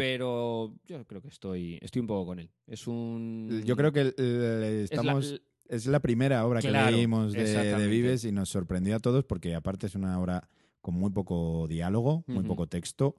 pero 0.00 0.74
yo 0.86 1.04
creo 1.06 1.20
que 1.20 1.28
estoy, 1.28 1.78
estoy 1.82 2.00
un 2.00 2.06
poco 2.06 2.26
con 2.26 2.38
él. 2.38 2.50
Es 2.66 2.86
un. 2.86 3.62
Yo 3.64 3.76
creo 3.76 3.92
que 3.92 4.00
es 4.00 4.14
la- 4.18 4.68
estamos... 4.68 5.40
Es 5.68 5.86
la 5.86 6.00
primera 6.00 6.44
obra 6.44 6.60
Claro, 6.60 6.86
que 6.90 6.96
leímos 6.96 7.32
de, 7.32 7.44
de. 7.44 7.86
Vives 7.86 8.24
y 8.24 8.32
nos 8.32 8.48
sorprendió 8.48 8.96
a 8.96 8.98
todos 8.98 9.24
porque 9.24 9.54
aparte 9.54 9.86
es 9.86 9.94
una 9.94 10.18
obra 10.18 10.48
con 10.80 10.94
muy 10.94 11.10
poco 11.10 11.68
diálogo, 11.68 12.24
muy 12.26 12.42
poco 12.42 12.66
texto, 12.66 13.14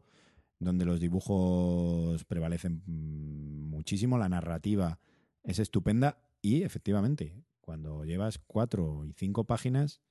donde 0.59 0.83
los 0.83 0.99
dibujos 0.99 2.25
prevalecen 2.25 2.83
mm, 2.85 3.69
muchísimo, 3.69 4.17
la 4.17 4.27
narrativa 4.27 4.99
es 5.43 5.59
estupenda 5.59 6.17
y 6.41 6.63
efectivamente, 6.63 7.33
cuando 7.61 8.03
llevas 8.03 8.37
cuatro 8.37 9.05
y 9.05 9.13
cinco 9.13 9.45
páginas, 9.45 10.01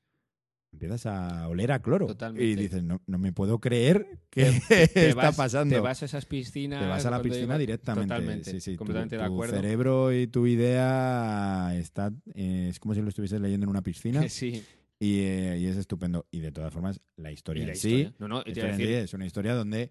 empiezas 0.72 1.06
a 1.06 1.48
oler 1.48 1.72
a 1.72 1.80
cloro 1.82 2.06
Totalmente. 2.06 2.44
y 2.44 2.54
dices, 2.54 2.82
no, 2.82 3.02
no 3.06 3.18
me 3.18 3.32
puedo 3.32 3.58
creer 3.60 4.20
que 4.30 4.60
te 4.68 4.84
está 5.10 5.14
vas- 5.28 5.36
pasando. 5.36 5.74
Te 5.74 5.80
vas 5.80 6.02
a 6.02 6.06
esas 6.06 6.24
piscinas. 6.26 6.80
Te 6.82 6.88
vas 6.88 7.04
a 7.06 7.10
la 7.10 7.20
piscina 7.22 7.58
directamente. 7.58 8.14
Totalmente. 8.14 8.50
Sí, 8.52 8.60
sí, 8.60 8.72
tu- 8.72 8.78
completamente 8.78 9.16
de 9.16 9.24
tu 9.26 9.32
acuerdo. 9.32 9.56
cerebro 9.56 10.12
y 10.12 10.26
tu 10.28 10.46
idea 10.46 11.72
está 11.76 12.12
eh, 12.34 12.68
es 12.70 12.78
como 12.78 12.94
si 12.94 13.02
lo 13.02 13.08
estuvieses 13.08 13.40
leyendo 13.40 13.64
en 13.64 13.70
una 13.70 13.82
piscina 13.82 14.22
sí. 14.28 14.62
y, 14.98 15.20
eh, 15.20 15.58
y 15.60 15.66
es 15.66 15.76
estupendo. 15.76 16.26
Y 16.30 16.40
de 16.40 16.52
todas 16.52 16.72
formas, 16.72 17.00
la 17.16 17.32
historia 17.32 17.64
la 17.66 17.72
en 17.72 17.76
sí. 17.78 18.12
No, 18.18 18.28
no, 18.28 18.42
en 18.46 18.56
es 18.80 19.12
una 19.14 19.26
historia 19.26 19.54
donde 19.54 19.90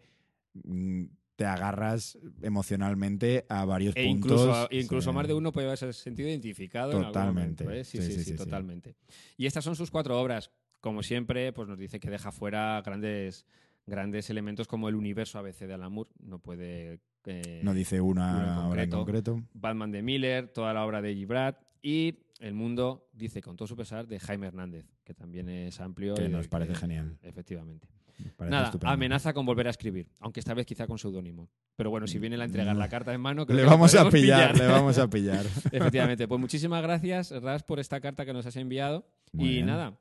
mm, 0.63 1.03
te 1.35 1.45
agarras 1.45 2.17
emocionalmente 2.41 3.45
a 3.49 3.63
varios 3.65 3.95
e 3.95 4.05
puntos. 4.05 4.31
incluso, 4.31 4.67
incluso 4.71 5.09
Sí. 5.11 5.15
más 5.15 5.27
de 5.27 5.33
uno 5.33 5.51
puede 5.51 5.67
haberse 5.67 5.91
sentido 5.93 6.27
identificado. 6.29 6.91
en 6.91 6.97
algún 6.97 7.13
Totalmente. 7.13 7.63
momento, 7.63 7.81
¿eh? 7.81 7.83
Sí, 7.85 8.01
sí, 8.01 8.23
sí. 8.23 8.35
totalmente. 8.35 8.95
Y 9.37 9.45
estas 9.45 9.63
son 9.63 9.75
sus 9.75 9.89
cuatro 9.91 10.19
obras. 10.19 10.51
Como 10.79 11.03
siempre, 11.03 11.51
pues 11.53 11.67
nos 11.67 11.77
dice 11.77 11.99
que 11.99 12.09
deja 12.09 12.31
fuera 12.31 12.81
grandes, 12.85 13.45
grandes 13.85 14.29
elementos 14.29 14.67
como 14.67 14.87
el 14.89 14.95
universo 14.95 15.39
ABC 15.39 15.59
de 15.67 15.73
Alan 15.73 15.91
Moore. 15.91 16.09
No 16.21 16.39
puede. 16.39 16.99
eh, 17.25 17.61
No 17.63 17.73
dice 17.73 17.99
una, 18.01 18.31
una 18.37 18.43
en 18.43 18.57
obra 18.71 18.83
en 18.83 18.89
concreto. 18.89 19.31
concreto. 19.33 19.49
Batman 19.53 19.91
de 19.91 20.01
Miller, 20.01 20.47
toda 20.47 20.73
la 20.73 20.85
obra 20.85 21.01
de 21.01 21.13
G. 21.15 21.27
Brad 21.27 21.55
y 21.81 22.15
El 22.39 22.53
Mundo, 22.53 23.09
dice 23.13 23.41
con 23.41 23.57
todo 23.57 23.67
su 23.67 23.75
pesar, 23.75 24.07
de 24.07 24.19
Jaime 24.19 24.47
Hernández, 24.47 24.85
que 25.03 25.13
también 25.13 25.49
es 25.49 25.79
amplio. 25.81 26.15
Que 26.15 26.25
y 26.25 26.29
nos 26.29 26.47
parece 26.47 26.71
que- 26.73 26.79
genial. 26.79 27.17
Efectivamente. 27.21 27.87
Parece 28.35 28.51
Nada, 28.51 28.65
estupendo. 28.65 28.91
amenaza 28.93 29.31
con 29.33 29.45
volver 29.45 29.67
a 29.67 29.69
escribir, 29.69 30.09
aunque 30.19 30.41
esta 30.41 30.53
vez 30.53 30.65
quizá 30.65 30.85
con 30.87 30.97
seudónimo. 30.97 31.49
Pero 31.77 31.89
bueno, 31.89 32.05
si 32.05 32.19
viene 32.19 32.35
a 32.35 32.43
entregar 32.43 32.75
la 32.75 32.89
carta 32.89 33.13
en 33.13 33.21
mano, 33.21 33.45
creo 33.45 33.55
Le 33.57 33.63
que 33.63 33.69
vamos 33.69 33.95
a 33.95 34.09
pillar, 34.09 34.51
pillar. 34.51 34.57
le 34.57 34.67
vamos 34.67 34.97
a 34.97 35.09
pillar. 35.09 35.45
Efectivamente. 35.71 36.27
Pues 36.27 36.39
muchísimas 36.41 36.81
gracias, 36.83 37.31
Ras, 37.41 37.63
por 37.63 37.79
esta 37.79 38.01
carta 38.01 38.25
que 38.25 38.33
nos 38.33 38.45
has 38.45 38.57
enviado. 38.57 39.05
Muy 39.31 39.45
y 39.47 39.51
bien. 39.53 39.67
nada, 39.67 39.97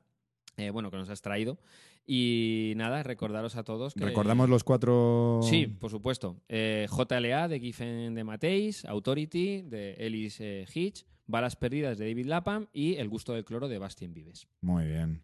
eh, 0.59 0.69
bueno, 0.69 0.91
que 0.91 0.97
nos 0.97 1.09
has 1.09 1.21
traído. 1.21 1.57
Y 2.05 2.73
nada, 2.75 3.03
recordaros 3.03 3.55
a 3.55 3.63
todos 3.63 3.93
que... 3.93 4.03
Recordamos 4.03 4.49
los 4.49 4.63
cuatro. 4.63 5.41
Sí, 5.43 5.67
por 5.67 5.91
supuesto. 5.91 6.37
Eh, 6.49 6.87
JLA 6.89 7.47
de 7.47 7.59
Giffen 7.59 8.15
de 8.15 8.23
Mateis, 8.23 8.83
Authority 8.85 9.61
de 9.61 9.93
Ellis 9.99 10.39
eh, 10.41 10.65
Hitch, 10.73 11.05
Balas 11.27 11.55
Perdidas 11.55 11.97
de 11.99 12.07
David 12.07 12.25
Lapham 12.25 12.65
y 12.73 12.95
El 12.95 13.09
Gusto 13.09 13.33
del 13.33 13.45
Cloro 13.45 13.67
de 13.67 13.77
Bastien 13.77 14.13
Vives. 14.13 14.47
Muy 14.61 14.85
bien. 14.85 15.21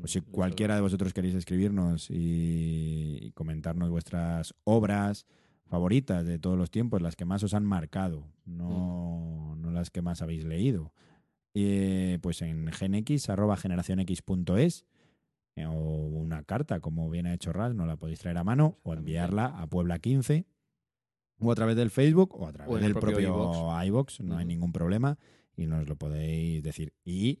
Pues 0.00 0.12
si 0.12 0.20
cualquiera 0.20 0.74
de 0.74 0.82
vosotros 0.82 1.12
queréis 1.14 1.34
escribirnos 1.34 2.10
y, 2.10 3.18
y 3.22 3.32
comentarnos 3.32 3.88
vuestras 3.90 4.54
obras 4.64 5.26
favoritas 5.64 6.24
de 6.26 6.38
todos 6.38 6.56
los 6.58 6.70
tiempos, 6.70 7.00
las 7.02 7.16
que 7.16 7.24
más 7.24 7.42
os 7.42 7.54
han 7.54 7.64
marcado, 7.64 8.28
no, 8.44 9.54
Mm. 9.56 9.62
no 9.62 9.70
las 9.72 9.90
que 9.90 10.02
más 10.02 10.22
habéis 10.22 10.44
leído, 10.44 10.92
eh, 11.58 12.18
pues 12.20 12.42
en 12.42 12.70
genx, 12.70 13.30
arroba 13.30 13.56
generacionx.es 13.56 14.84
eh, 15.56 15.66
o 15.66 15.72
una 15.72 16.42
carta, 16.42 16.80
como 16.80 17.08
bien 17.08 17.26
ha 17.26 17.32
hecho 17.32 17.52
Ras, 17.52 17.74
no 17.74 17.86
la 17.86 17.96
podéis 17.96 18.18
traer 18.18 18.36
a 18.36 18.44
mano, 18.44 18.78
o 18.82 18.92
enviarla 18.92 19.46
a 19.46 19.66
Puebla 19.66 19.98
15, 19.98 20.44
o 21.38 21.50
a 21.50 21.54
través 21.54 21.76
del 21.76 21.90
Facebook, 21.90 22.38
o 22.38 22.46
a 22.46 22.52
través 22.52 22.82
del 22.82 22.92
propio 22.92 23.34
propio 23.34 23.84
iVoox, 23.84 24.20
no 24.20 24.36
hay 24.36 24.44
ningún 24.44 24.72
problema, 24.72 25.18
y 25.56 25.66
nos 25.66 25.88
lo 25.88 25.96
podéis 25.96 26.62
decir. 26.62 26.92
Y 27.04 27.40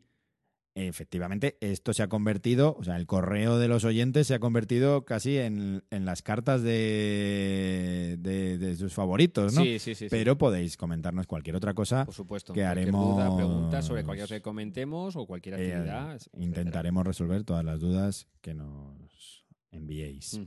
efectivamente, 0.76 1.56
esto 1.60 1.92
se 1.94 2.02
ha 2.02 2.08
convertido, 2.08 2.76
o 2.78 2.84
sea, 2.84 2.96
el 2.96 3.06
correo 3.06 3.58
de 3.58 3.66
los 3.66 3.84
oyentes 3.84 4.26
se 4.26 4.34
ha 4.34 4.38
convertido 4.38 5.04
casi 5.06 5.38
en, 5.38 5.82
en 5.90 6.04
las 6.04 6.22
cartas 6.22 6.62
de, 6.62 8.16
de, 8.18 8.58
de 8.58 8.76
sus 8.76 8.92
favoritos, 8.92 9.54
¿no? 9.54 9.62
Sí, 9.62 9.78
sí, 9.78 9.94
sí. 9.94 10.04
sí. 10.04 10.06
Pero 10.10 10.36
podéis 10.38 10.76
comentarnos 10.76 11.26
cualquier 11.26 11.56
otra 11.56 11.72
cosa. 11.74 12.04
por 12.04 12.14
supuesto. 12.14 12.52
que 12.52 12.64
haremos- 12.64 13.16
duda, 13.16 13.34
preguntas 13.36 13.84
sobre 13.86 14.04
cualquier 14.04 14.26
cosa 14.26 14.34
que 14.36 14.42
comentemos 14.42 15.16
o 15.16 15.26
cualquier 15.26 15.58
Eh, 15.58 15.72
actividad. 15.74 16.20
intentaremos 16.36 17.06
resolver 17.06 17.42
todas 17.44 17.64
las 17.64 17.80
dudas 17.80 18.28
que 18.40 18.54
nos 18.54 19.44
enviéis. 19.70 20.38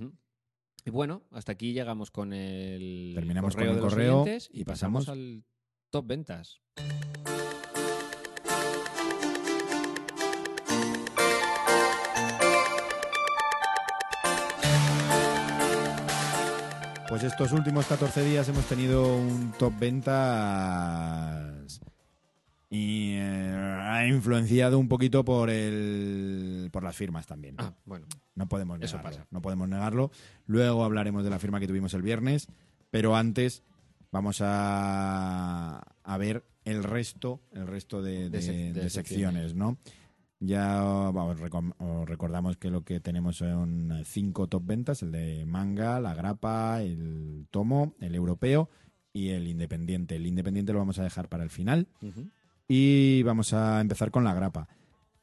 Y 0.85 0.91
bueno, 0.91 1.23
hasta 1.31 1.51
aquí 1.51 1.73
llegamos 1.73 2.11
con 2.11 2.33
el 2.33 3.11
Terminamos 3.15 3.53
correo 3.55 3.69
con 3.79 3.89
el 3.91 3.95
de 3.97 4.33
los 4.35 4.49
y, 4.51 4.61
y 4.61 4.63
pasamos, 4.63 5.05
pasamos- 5.05 5.09
al 5.09 5.43
top 5.91 6.05
ventas. 6.07 6.61
Pues 17.19 17.33
estos 17.33 17.51
últimos 17.51 17.85
14 17.85 18.23
días 18.23 18.47
hemos 18.47 18.63
tenido 18.63 19.17
un 19.17 19.51
top 19.59 19.73
ventas 19.77 20.21
y 22.69 23.15
eh, 23.17 23.51
ha 23.81 24.07
influenciado 24.07 24.79
un 24.79 24.87
poquito 24.87 25.25
por 25.25 25.49
el 25.49 26.69
por 26.71 26.81
las 26.81 26.95
firmas 26.95 27.27
también. 27.27 27.55
Ah, 27.57 27.73
bueno. 27.83 28.05
No 28.35 28.47
podemos 28.47 28.79
Eso 28.81 28.95
negarlo. 28.95 29.17
pasa. 29.17 29.27
No 29.31 29.41
podemos 29.41 29.67
negarlo. 29.67 30.11
Luego 30.45 30.85
hablaremos 30.85 31.25
de 31.25 31.29
la 31.29 31.39
firma 31.39 31.59
que 31.59 31.67
tuvimos 31.67 31.93
el 31.93 32.03
viernes, 32.03 32.47
pero 32.89 33.17
antes 33.17 33.63
vamos 34.13 34.37
a, 34.41 35.81
a 36.03 36.17
ver 36.17 36.45
el 36.63 36.85
resto, 36.85 37.41
el 37.51 37.67
resto 37.67 38.01
de, 38.01 38.29
De 38.29 38.39
de- 38.39 38.39
sec- 38.41 38.71
de 38.73 38.81
de 38.83 38.89
secciones, 38.89 39.55
¿no? 39.55 39.77
Ya 40.39 40.81
os 40.83 41.39
recordamos 42.07 42.55
que 42.57 42.69
lo 42.69 42.83
que 42.83 43.01
tenemos 43.01 43.37
son 43.37 43.91
cinco 44.05 44.47
top 44.47 44.65
ventas, 44.65 45.03
el 45.03 45.11
de 45.11 45.45
manga, 45.45 45.99
la 45.99 46.13
grapa, 46.13 46.81
el 46.81 47.45
tomo, 47.51 47.93
el 47.99 48.15
europeo 48.15 48.69
y 49.11 49.29
el 49.29 49.47
independiente. 49.47 50.15
El 50.15 50.25
independiente 50.25 50.71
lo 50.71 50.79
vamos 50.79 50.97
a 50.99 51.03
dejar 51.03 51.27
para 51.27 51.43
el 51.43 51.49
final. 51.49 51.87
Y 52.67 53.21
vamos 53.23 53.53
a 53.53 53.81
empezar 53.81 54.11
con 54.11 54.23
la 54.23 54.33
grapa. 54.33 54.69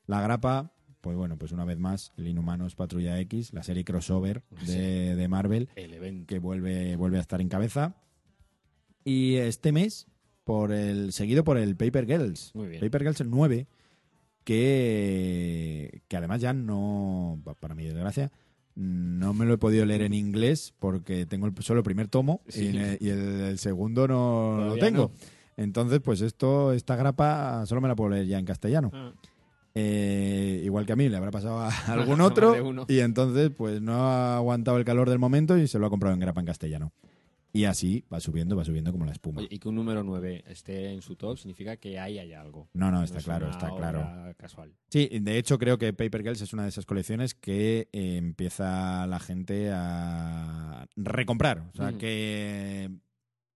La 0.06 0.20
grapa, 0.20 0.72
pues 1.00 1.16
bueno, 1.16 1.38
pues 1.38 1.52
una 1.52 1.64
vez 1.64 1.78
más, 1.78 2.12
el 2.18 2.28
Inhumanos 2.28 2.74
Patrulla 2.74 3.18
X, 3.20 3.54
la 3.54 3.62
serie 3.62 3.84
crossover 3.84 4.42
de, 4.66 5.16
de 5.16 5.28
Marvel, 5.28 5.70
El 5.76 6.26
que 6.26 6.38
vuelve, 6.40 6.96
vuelve 6.96 7.18
a 7.18 7.22
estar 7.22 7.40
en 7.40 7.48
cabeza. 7.48 7.96
Y 9.02 9.36
este 9.36 9.72
mes, 9.72 10.08
por 10.44 10.72
el 10.72 11.12
seguido 11.12 11.42
por 11.42 11.56
el 11.56 11.74
Paper 11.76 12.06
Girls. 12.06 12.54
Muy 12.54 12.68
bien. 12.68 12.80
Paper 12.80 13.02
Girls 13.02 13.24
9, 13.24 13.66
que, 14.46 16.02
que 16.08 16.16
además 16.16 16.40
ya 16.40 16.52
no, 16.52 17.40
pa- 17.44 17.54
para 17.54 17.74
mi 17.74 17.84
desgracia, 17.84 18.30
no 18.74 19.32
me 19.34 19.44
lo 19.46 19.54
he 19.54 19.58
podido 19.58 19.84
leer 19.86 20.02
en 20.02 20.14
inglés 20.14 20.74
porque 20.78 21.26
tengo 21.26 21.46
el- 21.46 21.54
solo 21.60 21.80
el 21.80 21.84
primer 21.84 22.08
tomo 22.08 22.40
Sí. 22.48 22.64
y, 22.64 22.76
el, 22.76 22.98
y 23.00 23.08
el- 23.08 23.40
el 23.40 23.58
segundo 23.58 24.06
no 24.08 24.64
lo 24.68 24.74
tengo. 24.76 25.10
no. 25.14 25.36
Entonces, 25.58 26.00
pues 26.00 26.20
esto, 26.20 26.72
esta 26.74 26.96
grapa 26.96 27.64
solo 27.64 27.80
me 27.80 27.88
la 27.88 27.96
puedo 27.96 28.10
leer 28.10 28.26
ya 28.26 28.38
en 28.38 28.44
castellano. 28.44 28.90
Ah, 28.92 29.12
Eh, 29.78 30.62
igual 30.64 30.86
que 30.86 30.92
a 30.92 30.96
mí, 30.96 31.06
le 31.10 31.16
habrá 31.18 31.30
pasado 31.30 31.58
a 31.60 31.68
algún 31.92 32.20
otro. 32.22 32.54
Y 32.88 33.00
entonces, 33.00 33.50
pues 33.56 33.82
no 33.82 33.92
ha 34.06 34.36
aguantado 34.36 34.78
el 34.78 34.84
calor 34.86 35.10
del 35.10 35.18
momento 35.18 35.58
y 35.58 35.68
se 35.68 35.78
lo 35.78 35.86
ha 35.86 35.90
comprado 35.90 36.14
en 36.14 36.20
grapa 36.20 36.40
en 36.40 36.46
castellano. 36.46 36.92
Y 37.52 37.64
así 37.64 38.04
va 38.12 38.20
subiendo, 38.20 38.54
va 38.54 38.64
subiendo 38.64 38.92
como 38.92 39.06
la 39.06 39.12
espuma. 39.12 39.38
Oye, 39.40 39.48
y 39.50 39.58
que 39.58 39.68
un 39.68 39.74
número 39.76 40.02
9 40.04 40.44
esté 40.48 40.92
en 40.92 41.00
su 41.00 41.16
top 41.16 41.38
significa 41.38 41.76
que 41.78 41.98
ahí 41.98 42.18
hay 42.18 42.32
algo. 42.34 42.68
no, 42.74 42.90
no, 42.90 43.02
está 43.02 43.18
es 43.18 43.24
claro, 43.24 43.48
está 43.48 43.70
claro. 43.74 44.34
casual. 44.36 44.74
Sí, 44.90 45.08
de 45.20 45.38
hecho 45.38 45.58
creo 45.58 45.78
que 45.78 45.92
Paper 45.94 46.22
Girls 46.22 46.40
es 46.42 46.52
una 46.52 46.64
de 46.64 46.68
esas 46.68 46.84
colecciones 46.84 47.34
que 47.34 47.88
eh, 47.92 48.16
empieza 48.18 49.06
la 49.06 49.18
gente 49.20 49.70
a 49.72 50.86
recomprar. 50.96 51.70
O 51.72 51.76
sea, 51.76 51.92
que 51.94 52.90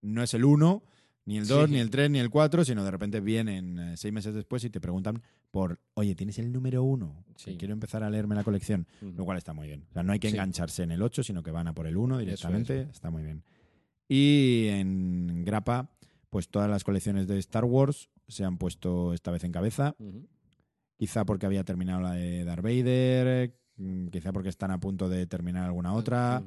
no 0.02 0.22
es 0.22 0.32
el 0.34 0.44
1, 0.44 0.82
ni 1.26 1.36
el 1.38 1.46
2, 1.46 1.66
Sí. 1.68 1.74
ni 1.74 1.80
el 1.80 1.90
3, 1.90 2.10
ni 2.10 2.18
el 2.18 2.30
4, 2.30 2.64
sino 2.64 2.82
de 2.84 2.90
repente 2.90 3.20
vienen 3.20 3.78
eh, 3.78 3.96
seis 3.96 4.12
meses 4.14 4.34
después 4.34 4.64
y 4.64 4.70
te 4.70 4.80
preguntan 4.80 5.22
por, 5.50 5.78
oye, 5.94 6.14
¿tienes 6.14 6.38
el 6.38 6.50
número 6.52 6.82
1? 6.82 7.24
Sí. 7.36 7.56
Quiero 7.58 7.74
empezar 7.74 8.02
a 8.02 8.10
leerme 8.10 8.34
la 8.34 8.44
colección. 8.44 8.86
Lo 9.00 9.24
cual 9.24 9.36
está 9.38 9.52
muy 9.52 9.66
bien. 9.66 9.84
O 9.90 9.92
sea, 9.92 10.02
no 10.02 10.12
hay 10.12 10.18
que 10.18 10.28
Sí. 10.30 10.34
engancharse 10.36 10.82
en 10.84 10.92
el 10.92 11.02
8, 11.02 11.22
sino 11.22 11.42
que 11.42 11.50
van 11.50 11.68
a 11.68 11.74
por 11.74 11.86
el 11.86 11.96
1 11.96 12.16
Eso 12.16 12.24
directamente. 12.24 12.80
Está 12.90 13.10
muy 13.10 13.22
bien. 13.22 13.42
Y 14.12 14.66
en 14.70 15.44
Grapa, 15.44 15.88
pues 16.30 16.48
todas 16.48 16.68
las 16.68 16.82
colecciones 16.82 17.28
de 17.28 17.38
Star 17.38 17.64
Wars 17.64 18.10
se 18.26 18.44
han 18.44 18.58
puesto 18.58 19.14
esta 19.14 19.30
vez 19.30 19.44
en 19.44 19.52
cabeza. 19.52 19.94
Quizá 20.96 21.24
porque 21.24 21.46
había 21.46 21.62
terminado 21.64 22.00
la 22.02 22.12
de 22.14 22.44
Darth 22.44 22.62
Vader, 22.64 23.54
mm, 23.76 24.08
quizá 24.08 24.32
porque 24.32 24.48
están 24.48 24.72
a 24.72 24.80
punto 24.80 25.08
de 25.08 25.26
terminar 25.26 25.64
alguna 25.64 25.94
otra. 25.94 26.42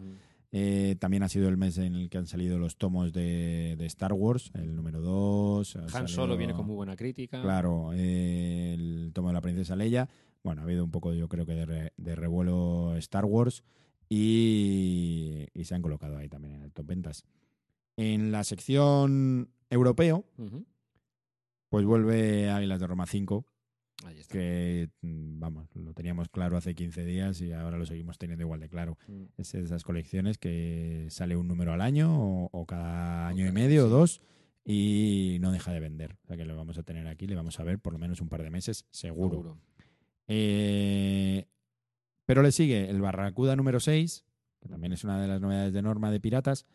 Eh, 0.52 0.97
también 0.99 1.23
ha 1.23 1.30
sido 1.30 1.47
el 1.49 1.58
mes 1.58 1.78
en 1.80 1.95
el 1.95 2.10
que 2.10 2.17
han 2.19 2.28
salido 2.28 2.60
los 2.60 2.78
tomos 2.78 3.12
de, 3.13 3.76
de 3.78 3.86
Star 3.88 4.13
Wars, 4.13 4.52
el 4.54 4.76
número 4.76 4.99
2. 5.02 5.76
Han 5.78 6.08
Solo 6.10 6.38
viene 6.38 6.54
con 6.54 6.67
muy 6.67 6.76
buena 6.76 6.95
crítica. 6.95 7.41
Claro, 7.41 7.91
eh, 7.93 8.73
el 8.76 9.12
tomo 9.13 9.30
de 9.30 9.34
la 9.34 9.41
princesa 9.41 9.76
Leia. 9.76 10.08
Bueno, 10.43 10.62
ha 10.62 10.65
habido 10.65 10.84
un 10.84 10.91
poco, 10.91 11.13
yo 11.13 11.28
creo 11.30 11.45
que 11.45 11.56
de, 11.56 11.65
re- 11.65 11.93
de 11.97 12.15
revuelo 12.15 12.93
Star 12.97 13.23
Wars 13.26 13.63
y, 14.10 15.47
y 15.54 15.63
se 15.63 15.73
han 15.76 15.82
colocado 15.82 16.17
ahí 16.17 16.30
también 16.30 16.56
en 16.56 16.62
el 16.63 16.71
top 16.71 16.86
ventas. 16.86 17.23
En 17.97 18.32
la 18.32 18.43
sección 18.43 19.51
europeo, 19.69 20.25
pues 21.69 21.86
vuelve 21.86 22.49
Águilas 22.49 22.79
de 22.79 22.88
Roma 22.88 23.06
5, 23.06 23.45
Ahí 24.06 24.19
está. 24.19 24.34
que 24.34 24.89
mm, 25.01 25.39
vamos, 25.39 25.67
lo 25.75 25.93
teníamos 25.93 26.29
claro 26.29 26.58
hace 26.58 26.75
15 26.75 27.06
días 27.06 27.39
y 27.41 27.53
ahora 27.53 27.77
lo 27.77 27.86
seguimos 27.86 28.17
teniendo 28.17 28.43
igual 28.43 28.60
de 28.60 28.69
claro. 28.69 28.97
Mm. 29.08 29.23
Es 29.38 29.51
de 29.51 29.63
esas 29.63 29.84
colecciones 29.84 30.38
que 30.38 31.08
sale 31.10 31.36
un 31.36 31.47
número 31.47 31.71
al 31.73 31.82
año 31.82 32.15
o, 32.15 32.49
o 32.51 32.65
cada 32.65 33.27
año 33.27 33.47
y 33.47 33.51
medio 33.51 33.86
o 33.86 33.89
dos 33.89 34.21
y 34.65 35.38
no 35.41 35.51
deja 35.51 35.71
de 35.71 35.79
vender. 35.79 36.17
O 36.23 36.27
sea 36.27 36.38
que 36.38 36.45
lo 36.45 36.56
vamos 36.56 36.77
a 36.77 36.84
tener 36.84 37.08
aquí, 37.08 37.27
le 37.27 37.36
vamos 37.36 37.60
a 37.60 37.63
ver 37.63 37.79
por 37.79 37.93
lo 37.93 37.99
menos 37.99 38.21
un 38.21 38.29
par 38.29 38.43
de 38.43 38.49
meses, 38.49 38.86
seguro. 38.91 39.38
Seguro. 39.38 39.58
Eh, 40.27 41.47
pero 42.25 42.41
le 42.41 42.51
sigue 42.51 42.89
el 42.89 43.01
Barracuda 43.01 43.56
número 43.56 43.79
6, 43.79 44.25
que 44.62 44.69
también 44.69 44.93
es 44.93 45.03
una 45.03 45.21
de 45.21 45.27
las 45.27 45.41
novedades 45.41 45.73
de 45.73 45.82
Norma 45.82 46.12
de 46.12 46.19
Piratas, 46.19 46.65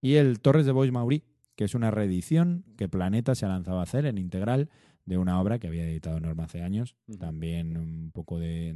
y 0.00 0.14
el 0.14 0.40
Torres 0.40 0.66
de 0.66 0.72
Bois 0.72 0.92
Maurí, 0.92 1.24
que 1.56 1.64
es 1.64 1.74
una 1.74 1.90
reedición 1.90 2.64
que 2.76 2.88
Planeta 2.88 3.34
se 3.34 3.44
ha 3.46 3.48
lanzado 3.48 3.80
a 3.80 3.82
hacer 3.82 4.06
en 4.06 4.18
integral 4.18 4.70
de 5.04 5.18
una 5.18 5.40
obra 5.40 5.58
que 5.58 5.66
había 5.66 5.84
editado 5.88 6.20
Norma 6.20 6.44
hace 6.44 6.62
años, 6.62 6.94
también 7.18 7.76
un 7.76 8.10
poco 8.12 8.38
de 8.38 8.74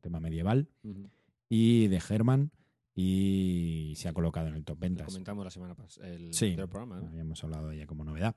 tema 0.00 0.18
medieval, 0.20 0.68
y 1.48 1.86
de 1.88 2.02
Herman, 2.08 2.50
y 2.94 3.94
se 3.96 4.08
ha 4.08 4.12
colocado 4.12 4.48
en 4.48 4.54
el 4.54 4.64
top 4.64 4.76
Lo 4.76 4.80
ventas. 4.80 5.06
comentamos 5.06 5.44
la 5.44 5.50
semana 5.50 5.74
pasada. 5.74 6.08
El 6.08 6.34
Sí. 6.34 6.54
programa. 6.56 7.00
¿no? 7.00 7.06
Habíamos 7.08 7.42
hablado 7.44 7.68
de 7.68 7.76
ella 7.76 7.86
como 7.86 8.04
novedad. 8.04 8.34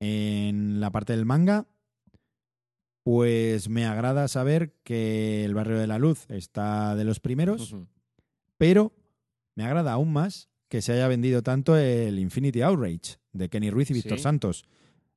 En 0.00 0.80
la 0.80 0.90
parte 0.90 1.14
del 1.14 1.26
manga, 1.26 1.66
pues 3.02 3.68
me 3.68 3.86
agrada 3.86 4.28
saber 4.28 4.74
que 4.84 5.44
el 5.44 5.54
Barrio 5.54 5.78
de 5.78 5.86
la 5.86 5.98
Luz 5.98 6.26
está 6.30 6.94
de 6.96 7.04
los 7.04 7.20
primeros, 7.20 7.74
pero 8.58 8.92
me 9.54 9.64
agrada 9.64 9.92
aún 9.92 10.12
más 10.12 10.48
que 10.68 10.82
se 10.82 10.92
haya 10.92 11.08
vendido 11.08 11.42
tanto 11.42 11.76
el 11.76 12.18
Infinity 12.18 12.60
Outrage 12.62 13.16
de 13.32 13.48
Kenny 13.48 13.70
Ruiz 13.70 13.90
y 13.90 13.94
Víctor 13.94 14.18
Sí. 14.18 14.22
Santos, 14.24 14.64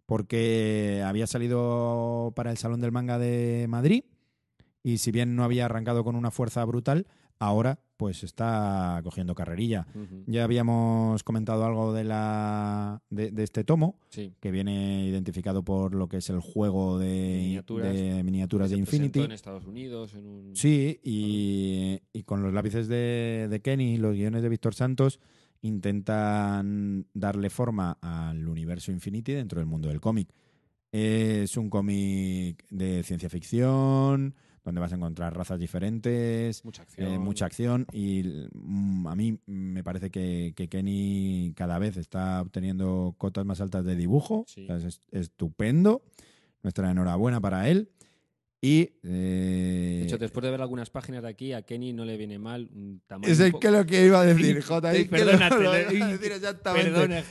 porque 0.06 1.02
había 1.06 1.28
salido 1.28 2.34
para 2.36 2.52
el 2.52 2.58
Salón 2.58 2.82
del 2.82 2.92
Manga 2.92 3.18
de 3.20 3.66
Madrid 3.70 4.04
y 4.84 4.98
si 4.98 5.12
bien 5.12 5.36
no 5.36 5.44
había 5.44 5.66
arrancado 5.66 6.04
con 6.04 6.16
una 6.16 6.32
fuerza 6.32 6.64
brutal, 6.66 7.08
ahora 7.40 7.80
pues 7.98 8.24
está 8.24 9.00
cogiendo 9.04 9.36
carrerilla. 9.36 9.86
Ya 10.26 10.44
habíamos 10.44 11.22
comentado 11.24 11.64
algo 11.66 11.94
de, 11.94 12.04
la, 12.04 13.04
de, 13.12 13.30
de 13.30 13.44
este 13.44 13.64
tomo, 13.64 14.00
Sí. 14.10 14.34
que 14.40 14.50
viene 14.50 15.06
identificado 15.06 15.62
por 15.64 15.94
lo 15.94 16.08
que 16.10 16.18
es 16.18 16.30
el 16.32 16.40
juego 16.40 16.98
de 16.98 17.38
Miniaturas. 17.44 17.94
de, 17.94 18.24
miniaturas 18.24 18.70
de 18.72 18.78
Se 18.78 18.82
presentó 18.82 19.06
Infinity. 19.06 19.26
en 19.26 19.32
Estados 19.34 19.66
Unidos 19.68 20.16
en 20.16 20.26
un... 20.26 20.56
Sí, 20.56 21.00
y, 21.04 22.00
y 22.12 22.24
con 22.24 22.42
los 22.42 22.52
lápices 22.54 22.88
de, 22.88 23.48
de 23.52 23.60
Kenny 23.62 23.94
y 23.94 23.98
los 23.98 24.16
guiones 24.16 24.42
de 24.42 24.50
Víctor 24.50 24.74
Santos 24.74 25.20
intentan 25.62 27.06
darle 27.14 27.50
forma 27.50 27.98
al 28.02 28.48
universo 28.48 28.92
Infinity 28.92 29.34
dentro 29.34 29.60
del 29.60 29.68
mundo 29.68 29.90
del 29.90 30.02
cómic. 30.02 30.30
Es 30.92 31.56
un 31.58 31.70
cómic 31.70 32.66
de 32.70 33.02
ciencia 33.04 33.30
ficción, 33.30 34.36
donde 34.66 34.82
vas 34.82 34.92
a 34.92 34.96
encontrar 34.96 35.36
razas 35.36 35.58
diferentes, 35.60 36.64
Mucha 36.66 36.84
acción. 36.84 37.08
eh, 37.14 37.18
mucha 37.18 37.46
acción 37.46 37.88
y 37.94 38.24
mm, 38.54 39.08
a 39.08 39.16
mí 39.16 39.40
me 39.46 39.84
parece 39.84 40.10
que, 40.12 40.54
que 40.56 40.68
Kenny 40.68 41.54
cada 41.56 41.80
vez 41.80 41.98
está 41.98 42.42
obteniendo 42.42 43.16
cotas 43.18 43.46
más 43.46 43.62
altas 43.62 43.86
de 43.86 43.96
dibujo. 43.96 44.44
Sí. 44.48 44.64
O 44.64 44.68
sea, 44.68 44.76
es, 44.78 45.00
es 45.12 45.22
estupendo. 45.22 46.04
Nuestra 46.64 46.92
enhorabuena 46.92 47.40
para 47.42 47.70
él. 47.70 47.90
Y. 48.64 48.92
De 49.02 50.02
eh, 50.02 50.02
hecho, 50.04 50.20
después 50.20 50.44
de 50.44 50.52
ver 50.52 50.62
algunas 50.62 50.92
páginas 50.92 51.24
de 51.24 51.30
aquí, 51.30 51.52
a 51.54 51.64
Kenny 51.64 51.94
no 51.94 52.06
le 52.06 52.16
viene 52.16 52.38
mal 52.38 52.70
un 52.76 53.02
tamaño. 53.08 53.34
es 53.34 53.40
el 53.40 53.54
que 53.60 53.72
lo 53.72 53.86
que 53.88 54.06
iba 54.06 54.22
a 54.22 54.26
decir, 54.26 54.56
es 54.58 54.66
que 54.66 54.72
lo- 54.72 54.82
perdona, 55.10 55.50
lo 55.50 55.72
te- 55.72 55.96
iba 55.96 56.06
a 56.06 56.12
decir 56.12 56.32
exactamente. 56.32 56.92
Perdona, 56.92 57.24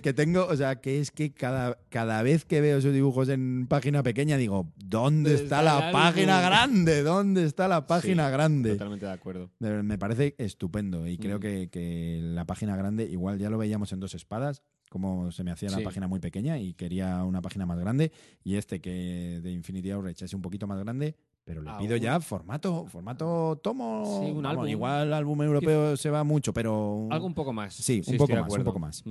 que 0.00 0.12
tengo, 0.12 0.46
o 0.46 0.54
sea, 0.54 0.80
que 0.82 1.00
es 1.00 1.10
que 1.10 1.32
cada, 1.32 1.78
cada 1.88 2.22
vez 2.22 2.44
que 2.44 2.60
veo 2.60 2.76
esos 2.76 2.92
dibujos 2.92 3.30
en 3.30 3.66
página 3.66 4.02
pequeña 4.02 4.36
digo, 4.36 4.70
¿dónde 4.76 5.30
¿Dónde 5.30 5.34
está 5.44 5.60
está 5.60 5.62
la 5.62 5.90
página 5.90 6.40
grande? 6.42 7.02
¿Dónde 7.02 7.44
está 7.44 7.66
la 7.66 7.86
página 7.86 8.26
Sí, 8.26 8.32
grande? 8.32 8.72
Totalmente 8.72 9.06
de 9.06 9.12
acuerdo. 9.12 9.50
De- 9.58 9.82
Me 9.82 9.96
parece 9.96 10.34
estupendo 10.36 11.06
y 11.08 11.16
creo 11.16 11.36
Ujú. 11.36 11.42
que, 11.42 11.68
que 11.70 12.18
la 12.22 12.44
página 12.44 12.76
grande, 12.76 13.04
igual 13.04 13.38
ya 13.38 13.48
lo 13.48 13.56
veíamos 13.56 13.90
en 13.94 14.00
dos 14.00 14.14
espadas, 14.14 14.62
como 14.92 15.32
se 15.32 15.42
me 15.42 15.50
hacía 15.50 15.70
Sí. 15.70 15.76
la 15.78 15.82
página 15.82 16.06
muy 16.06 16.20
pequeña 16.20 16.58
y 16.58 16.74
quería 16.74 17.24
una 17.24 17.40
página 17.42 17.64
más 17.66 17.78
grande. 17.80 18.12
Y 18.44 18.54
este 18.56 18.80
que 18.80 19.40
de 19.42 19.50
Infinity 19.50 19.90
Outrage 19.90 20.26
es 20.26 20.34
un 20.34 20.42
poquito 20.42 20.66
más 20.66 20.78
grande, 20.78 21.16
pero 21.44 21.62
le 21.62 21.70
Ah, 21.70 21.78
pido 21.78 21.96
ya 21.96 22.20
formato, 22.20 22.86
formato 22.86 23.58
tomo. 23.62 24.04
Sí, 24.22 24.30
un 24.30 24.42
Vamos, 24.42 24.50
álbum. 24.50 24.68
Igual 24.68 25.08
el 25.08 25.14
álbum 25.14 25.42
europeo 25.42 25.96
se 25.96 26.10
va 26.10 26.22
mucho, 26.22 26.52
pero. 26.52 27.08
Algo 27.10 27.26
un 27.26 27.34
poco 27.34 27.52
más. 27.52 27.74
Sí, 27.74 28.02
un 28.06 28.16
poco 28.18 28.34
más, 28.36 28.52
un 28.52 28.64
poco 28.64 28.78
más. 28.78 29.02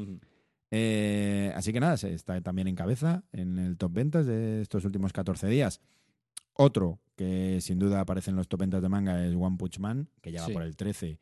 Eh, 0.74 1.52
así 1.56 1.74
que 1.74 1.80
nada, 1.80 1.98
se 1.98 2.14
está 2.14 2.40
también 2.42 2.68
en 2.68 2.76
cabeza 2.76 3.24
en 3.34 3.60
el 3.60 3.78
top 3.78 3.92
ventas 3.94 4.26
de 4.26 4.62
estos 4.62 4.86
últimos 4.86 5.12
14 5.12 5.48
días. 5.48 5.82
Otro 6.54 7.00
que 7.16 7.60
sin 7.62 7.78
duda 7.80 8.00
aparece 8.02 8.30
en 8.30 8.38
los 8.38 8.48
top 8.48 8.62
ventas 8.62 8.82
de 8.82 8.90
manga 8.90 9.26
es 9.26 9.36
One 9.36 9.58
Punch 9.58 9.80
Man, 9.80 10.08
que 10.22 10.32
ya 10.32 10.42
va 10.42 10.48
Sí. 10.48 10.54
por 10.54 10.64
el 10.64 10.76
13 10.76 11.20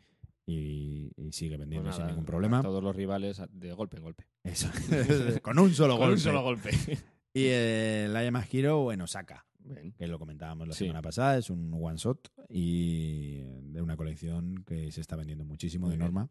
y, 0.50 1.12
y 1.16 1.32
sigue 1.32 1.52
Pues 1.58 1.60
vendiendo 1.62 1.92
sin 1.94 2.08
ningún 2.08 2.24
a 2.24 2.28
problema. 2.28 2.62
Todos 2.62 2.84
los 2.84 2.96
rivales 2.96 3.42
de 3.52 3.74
golpe 3.74 3.98
en 3.98 4.04
golpe. 4.04 4.26
Eso. 4.44 4.70
Con 5.42 5.60
un 5.60 5.74
solo 5.74 5.94
Con 5.94 6.08
golpe. 6.08 6.14
un 6.16 6.20
solo 6.20 6.42
golpe. 6.44 6.72
Y 7.32 7.46
el 7.46 8.12
I 8.14 8.26
Am 8.26 8.36
a 8.38 8.44
Hero 8.52 8.92
en 8.92 9.02
Osaka, 9.02 9.46
Bien. 9.60 9.92
que 9.94 10.08
lo 10.08 10.18
comentábamos 10.18 10.68
la 10.68 10.74
Sí. 10.74 10.86
semana 10.86 11.04
pasada, 11.04 11.38
es 11.38 11.52
un 11.52 11.72
one 11.80 11.96
shot 11.98 12.28
y 12.50 13.42
de 13.72 13.82
una 13.84 13.96
colección 13.96 14.64
que 14.66 14.92
se 14.92 15.00
está 15.00 15.16
vendiendo 15.16 15.46
muchísimo 15.46 15.86
Muy 15.86 15.92
de 15.94 15.98
bien. 16.00 16.06
norma, 16.12 16.30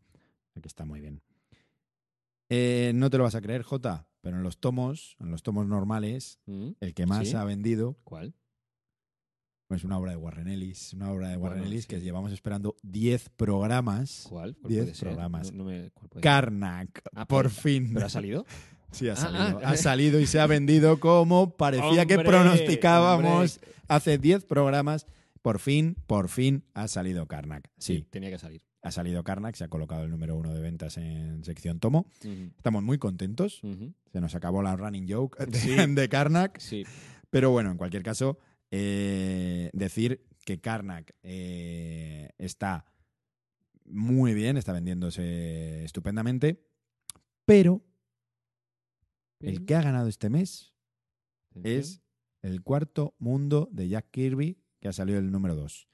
que 0.60 0.66
está 0.66 0.84
muy 0.84 1.00
bien. 1.00 1.22
Eh, 2.50 2.92
no 2.96 3.10
te 3.10 3.18
lo 3.18 3.24
vas 3.24 3.36
a 3.36 3.40
creer, 3.40 3.62
Jota, 3.62 4.08
pero 4.20 4.38
en 4.38 4.42
los 4.42 4.58
tomos, 4.58 5.16
en 5.20 5.30
los 5.30 5.42
tomos 5.44 5.66
normales, 5.68 6.40
Mm. 6.46 6.70
el 6.80 6.94
que 6.94 7.06
más 7.06 7.28
¿Sí? 7.28 7.36
ha 7.36 7.44
vendido 7.44 7.96
¿Cuál? 8.04 8.34
Es 9.76 9.84
una 9.84 9.98
obra 9.98 10.12
de 10.12 10.16
Warren 10.16 10.48
Ellis, 10.48 10.94
una 10.94 11.10
obra 11.10 11.28
de 11.28 11.36
Warren 11.36 11.58
Bueno, 11.60 11.70
Ellis 11.72 11.82
sí. 11.84 11.88
que 11.88 12.00
llevamos 12.00 12.32
esperando 12.32 12.76
10 12.82 13.28
programas. 13.30 14.26
¿Cuál? 14.28 14.56
¿Cuál 14.56 14.72
Diez 14.72 14.84
puede 14.84 14.94
ser? 14.94 15.08
programas. 15.08 15.52
No, 15.52 15.58
no 15.64 15.70
me- 15.70 15.90
¿cuál 15.90 16.08
puede 16.08 16.22
ser? 16.22 16.22
Karnak, 16.22 17.02
Ah, 17.14 17.26
por 17.26 17.44
pero- 17.46 17.54
fin. 17.54 17.90
¿Pero 17.92 18.06
ha 18.06 18.10
salido? 18.10 18.46
Sí, 18.90 19.06
ha 19.10 19.12
Ah, 19.12 19.16
salido. 19.16 19.60
ah. 19.62 19.68
Ha 19.70 19.76
salido 19.76 20.18
y 20.18 20.26
se 20.26 20.40
ha 20.40 20.46
vendido 20.46 20.98
como 20.98 21.54
parecía 21.58 22.06
que 22.06 22.18
pronosticábamos 22.18 23.58
hombre. 23.58 23.74
hace 23.88 24.16
10 24.16 24.44
programas. 24.46 25.06
Por 25.42 25.58
fin, 25.60 25.96
por 26.06 26.28
fin 26.28 26.64
ha 26.74 26.88
salido 26.88 27.26
Karnak. 27.26 27.68
Sí, 27.78 28.06
tenía 28.10 28.30
que 28.30 28.38
salir. 28.38 28.62
ha 28.80 28.90
salido 28.90 29.22
Karnak, 29.24 29.54
se 29.56 29.64
ha 29.64 29.68
colocado 29.68 30.04
el 30.04 30.10
número 30.10 30.36
uno 30.36 30.54
de 30.54 30.60
ventas 30.62 30.96
en 30.96 31.44
sección 31.44 31.78
tomo. 31.80 32.06
Estamos 32.56 32.82
muy 32.82 32.96
contentos. 32.96 33.60
Se 34.12 34.20
nos 34.22 34.34
acabó 34.34 34.62
la 34.62 34.74
running 34.76 35.06
joke 35.06 35.44
de, 35.44 35.58
Sí. 35.58 35.76
de 35.94 36.08
Karnak. 36.08 36.58
Sí. 36.58 36.84
Pero 37.28 37.50
bueno, 37.50 37.70
en 37.70 37.76
cualquier 37.76 38.02
caso, 38.02 38.38
eh, 38.70 39.70
decir 39.72 40.26
que 40.44 40.60
Karnak 40.60 41.14
eh, 41.22 42.30
está 42.38 42.84
muy 43.84 44.34
bien, 44.34 44.56
está 44.56 44.72
vendiéndose 44.72 45.84
estupendamente, 45.84 46.62
pero 47.44 47.82
el 49.40 49.64
que 49.64 49.74
ha 49.74 49.82
ganado 49.82 50.08
este 50.08 50.30
mes 50.30 50.74
es 51.62 52.02
el 52.42 52.62
cuarto 52.62 53.14
mundo 53.18 53.68
de 53.72 53.88
Jack 53.88 54.10
Kirby, 54.10 54.58
que 54.80 54.88
ha 54.88 54.92
salido 54.92 55.18
el 55.18 55.30
número 55.30 55.54
2. 55.54 55.88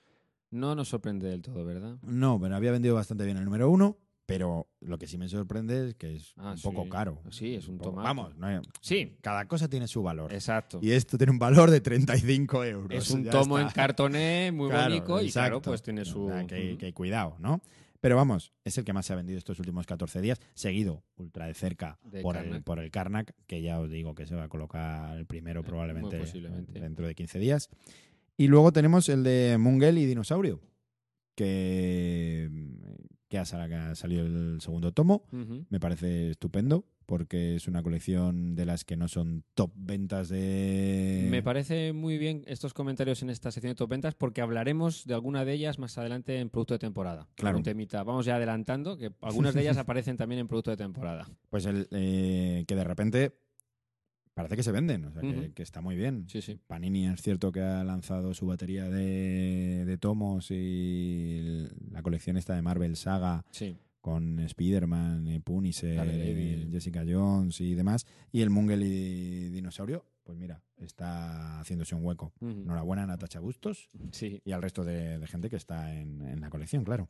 No 0.50 0.74
nos 0.74 0.88
sorprende 0.88 1.28
del 1.28 1.42
todo, 1.42 1.64
¿verdad? 1.64 1.98
No, 2.02 2.40
pero 2.40 2.54
había 2.56 2.70
vendido 2.70 2.94
bastante 2.94 3.24
bien 3.24 3.36
el 3.36 3.44
número 3.44 3.70
1, 3.70 3.98
pero 4.26 4.68
lo 4.80 4.98
que 4.98 5.06
sí 5.06 5.18
me 5.18 5.28
sorprende 5.28 5.88
es 5.88 5.94
que 5.96 6.16
es 6.16 6.32
Ah, 6.36 6.54
un 6.56 6.62
poco 6.62 6.88
caro. 6.88 7.20
Sí, 7.30 7.54
es 7.54 7.68
un 7.68 7.76
poco- 7.78 7.90
tomate. 7.90 8.06
Vamos, 8.08 8.36
no 8.36 8.46
hay- 8.46 8.60
Sí, 8.80 9.16
cada 9.20 9.46
cosa 9.46 9.68
tiene 9.68 9.86
su 9.88 10.02
valor. 10.02 10.32
exacto. 10.32 10.78
Y 10.82 10.92
esto 10.92 11.18
tiene 11.18 11.30
un 11.32 11.38
valor 11.38 11.70
de 11.70 11.80
35 11.80 12.64
euros. 12.64 12.90
Es 12.90 13.10
un 13.10 13.24
tomo 13.28 13.58
está. 13.58 13.68
en 13.68 13.74
cartoné 13.74 14.50
muy 14.52 14.70
Claro, 14.70 14.94
bonito 14.94 15.22
y 15.22 15.30
claro, 15.30 15.60
pues 15.60 15.82
tiene 15.82 16.04
su... 16.04 16.30
Que, 16.48 16.76
que 16.78 16.92
cuidado, 16.94 17.36
¿no? 17.38 17.60
Pero 18.00 18.16
vamos, 18.16 18.52
es 18.64 18.76
el 18.76 18.84
que 18.84 18.92
más 18.92 19.06
se 19.06 19.14
ha 19.14 19.16
vendido 19.16 19.38
estos 19.38 19.58
últimos 19.58 19.86
14 19.86 20.20
días, 20.20 20.38
seguido 20.52 21.02
ultra 21.16 21.46
de 21.46 21.54
cerca 21.54 21.98
De 22.04 22.20
por, 22.20 22.36
el, 22.36 22.42
Karnak. 22.42 22.62
por 22.64 22.78
el 22.78 22.90
Karnak, 22.90 23.34
que 23.46 23.62
ya 23.62 23.80
os 23.80 23.90
digo 23.90 24.14
que 24.14 24.26
se 24.26 24.34
va 24.34 24.44
a 24.44 24.48
colocar 24.50 25.16
el 25.16 25.24
primero 25.24 25.60
Eh, 25.60 25.64
probablemente 25.64 26.18
dentro 26.80 27.06
de 27.06 27.14
15 27.14 27.38
días. 27.38 27.70
Y 28.36 28.48
luego 28.48 28.72
tenemos 28.72 29.08
el 29.08 29.22
de 29.22 29.56
Mungel 29.58 29.96
y 29.96 30.04
Dinosaurio, 30.04 30.60
que, 31.34 32.50
que 33.34 33.74
ha, 33.74 33.94
salido 33.94 34.24
el 34.26 34.60
segundo 34.60 34.92
tomo. 34.92 35.24
Me 35.68 35.80
parece 35.80 36.30
estupendo, 36.30 36.84
porque 37.06 37.56
es 37.56 37.68
una 37.68 37.82
colección 37.82 38.54
de 38.54 38.64
las 38.64 38.84
que 38.84 38.96
no 38.96 39.08
son 39.08 39.44
top 39.54 39.72
ventas 39.74 40.28
de... 40.28 41.26
Me 41.30 41.42
parece 41.42 41.92
muy 41.92 42.18
bien 42.18 42.44
estos 42.46 42.74
comentarios 42.74 43.22
en 43.22 43.30
esta 43.30 43.50
sección 43.50 43.72
de 43.72 43.74
top 43.74 43.90
ventas 43.90 44.14
porque 44.14 44.40
hablaremos 44.40 45.04
de 45.06 45.14
alguna 45.14 45.44
de 45.44 45.52
ellas 45.54 45.78
más 45.78 45.98
adelante 45.98 46.38
en 46.38 46.50
producto 46.50 46.74
de 46.74 46.78
temporada. 46.78 47.28
Claro. 47.34 47.58
Un 47.58 47.62
temita. 47.62 48.02
Vamos 48.04 48.26
ya 48.26 48.36
adelantando 48.36 48.96
que 48.96 49.12
algunas 49.20 49.54
de 49.54 49.62
ellas 49.62 49.76
aparecen 49.78 50.16
también 50.16 50.40
en 50.40 50.48
producto 50.48 50.70
de 50.70 50.76
temporada. 50.76 51.28
Pues 51.50 51.66
el, 51.66 51.88
eh, 51.90 52.64
que 52.66 52.74
de 52.74 52.84
repente 52.84 53.32
parece 54.34 54.56
que 54.56 54.62
se 54.62 54.72
venden, 54.72 55.04
o 55.06 55.12
sea, 55.12 55.22
que, 55.22 55.52
que 55.52 55.62
está 55.62 55.80
muy 55.80 55.94
bien. 55.96 56.26
Sí, 56.28 56.42
sí. 56.42 56.58
Panini 56.66 57.06
es 57.06 57.22
cierto 57.22 57.52
que 57.52 57.60
ha 57.60 57.84
lanzado 57.84 58.34
su 58.34 58.46
batería 58.46 58.88
de, 58.88 59.84
de 59.86 59.98
tomos 59.98 60.50
y 60.50 61.66
la 61.90 62.02
colección 62.02 62.36
esta 62.36 62.54
de 62.54 62.62
Marvel 62.62 62.96
Saga 62.96 63.44
Sí. 63.50 63.76
con 64.00 64.40
Spider-Man, 64.40 65.28
eh, 65.28 65.40
Punisher, 65.40 65.96
Daredevil. 65.96 66.62
eh, 66.62 66.68
Jessica 66.70 67.04
Jones 67.08 67.60
y 67.60 67.74
demás. 67.74 68.06
Y 68.32 68.42
el 68.42 68.50
Mungel 68.50 68.82
y 68.82 69.48
Dinosaurio, 69.50 70.04
pues 70.24 70.36
mira, 70.36 70.62
está 70.78 71.60
haciéndose 71.60 71.94
un 71.94 72.04
hueco. 72.04 72.32
Enhorabuena 72.40 73.04
a 73.04 73.06
Natacha 73.06 73.40
Bustos 73.40 73.88
Sí. 74.10 74.40
y 74.44 74.52
al 74.52 74.62
resto 74.62 74.84
de, 74.84 75.18
de 75.18 75.26
gente 75.26 75.48
que 75.48 75.56
está 75.56 75.94
en, 75.94 76.20
en 76.22 76.40
la 76.40 76.50
colección, 76.50 76.84
claro. 76.84 77.08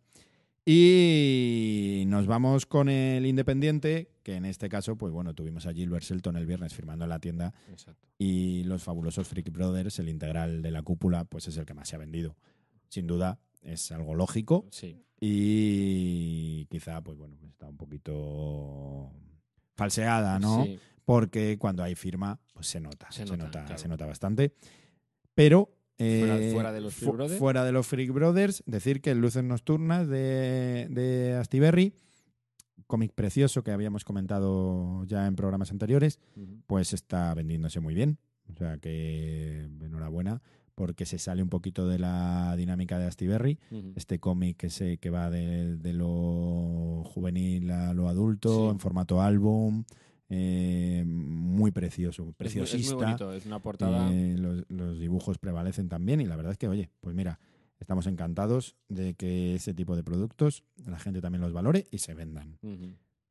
Y 0.66 2.04
nos 2.06 2.26
vamos 2.26 2.64
con 2.64 2.88
el 2.88 3.26
Independiente, 3.26 4.08
que 4.22 4.36
en 4.36 4.46
este 4.46 4.68
caso, 4.70 4.96
pues 4.96 5.12
bueno, 5.12 5.34
tuvimos 5.34 5.66
a 5.66 5.74
Gilbert 5.74 6.04
Shelton 6.04 6.36
el 6.36 6.46
viernes 6.46 6.72
firmando 6.72 7.04
en 7.04 7.10
la 7.10 7.18
tienda 7.18 7.52
Exacto. 7.70 8.08
y 8.18 8.64
los 8.64 8.82
fabulosos 8.82 9.28
Freak 9.28 9.50
Brothers, 9.50 9.98
el 9.98 10.08
integral 10.08 10.62
de 10.62 10.70
la 10.70 10.82
cúpula, 10.82 11.24
pues 11.24 11.48
es 11.48 11.56
el 11.58 11.66
que 11.66 11.74
más 11.74 11.88
se 11.88 11.96
ha 11.96 11.98
vendido. 11.98 12.36
Sin 12.88 13.06
duda, 13.06 13.38
es 13.62 13.92
algo 13.92 14.14
lógico 14.14 14.66
Sí. 14.70 14.96
y 15.20 16.64
quizá, 16.66 17.02
pues 17.02 17.18
bueno, 17.18 17.36
está 17.46 17.68
un 17.68 17.76
poquito 17.76 19.10
falseada, 19.76 20.38
¿no? 20.38 20.64
Sí. 20.64 20.78
Porque 21.04 21.58
cuando 21.58 21.82
hay 21.82 21.94
firma, 21.94 22.40
pues 22.54 22.68
se 22.68 22.80
nota, 22.80 23.10
Se 23.12 23.26
se 23.26 23.32
nota, 23.32 23.44
nota, 23.44 23.64
claro. 23.66 23.78
se 23.78 23.88
nota 23.88 24.06
bastante. 24.06 24.54
Pero 25.34 25.76
eh, 25.98 26.50
fuera 26.52 26.72
de 26.72 26.80
los 26.80 26.94
Freak 26.94 27.10
fu- 27.10 27.16
Brothers. 27.16 27.38
fuera 27.38 27.64
de 27.64 27.72
los 27.72 27.86
Freak 27.86 28.10
Brothers, 28.12 28.62
decir 28.66 29.00
que 29.00 29.14
Luces 29.14 29.44
Nocturnas 29.44 30.08
de, 30.08 30.88
de 30.90 31.34
Astiberri, 31.34 31.94
cómic 32.86 33.12
precioso 33.14 33.62
que 33.64 33.70
habíamos 33.70 34.04
comentado 34.04 35.04
ya 35.04 35.26
en 35.26 35.36
programas 35.36 35.70
anteriores, 35.70 36.18
pues 36.66 36.92
está 36.92 37.32
vendiéndose 37.34 37.80
muy 37.80 37.94
bien. 37.94 38.18
O 38.52 38.54
sea 38.56 38.76
que 38.76 39.62
enhorabuena, 39.80 40.42
porque 40.74 41.06
se 41.06 41.18
sale 41.18 41.42
un 41.42 41.48
poquito 41.48 41.88
de 41.88 41.98
la 41.98 42.54
dinámica 42.56 42.98
de 42.98 43.06
Astiberri. 43.06 43.58
Ujú. 43.70 43.92
Este 43.96 44.18
cómic 44.20 44.58
que, 44.58 44.68
se, 44.70 44.98
que 44.98 45.08
va 45.08 45.30
de, 45.30 45.76
de 45.76 45.92
lo 45.94 47.04
juvenil 47.06 47.70
a 47.70 47.94
lo 47.94 48.08
adulto, 48.08 48.66
Sí. 48.66 48.70
en 48.72 48.80
formato 48.80 49.22
álbum, 49.22 49.84
eh, 50.28 51.04
muy 51.06 51.70
precioso, 51.70 52.22
Es 52.22 52.26
muy- 52.26 52.34
preciosista. 52.34 52.78
Es 52.78 52.92
muy, 52.94 53.04
bonito, 53.04 53.32
es 53.32 53.46
una 53.46 53.60
portada. 53.60 54.12
Eh, 54.12 54.36
los, 54.38 54.64
los 54.68 54.98
dibujos 54.98 55.38
prevalecen 55.38 55.88
también 55.88 56.20
y 56.20 56.26
la 56.26 56.36
verdad 56.36 56.52
es 56.52 56.58
que, 56.58 56.68
oye, 56.68 56.90
pues 57.00 57.14
mira, 57.14 57.38
estamos 57.78 58.06
encantados 58.06 58.76
de 58.88 59.14
que 59.14 59.54
ese 59.54 59.74
tipo 59.74 59.96
de 59.96 60.02
productos 60.04 60.64
la 60.86 60.98
gente 60.98 61.20
también 61.20 61.42
los 61.42 61.52
valore 61.52 61.86
y 61.90 61.98
se 61.98 62.14
vendan. 62.14 62.58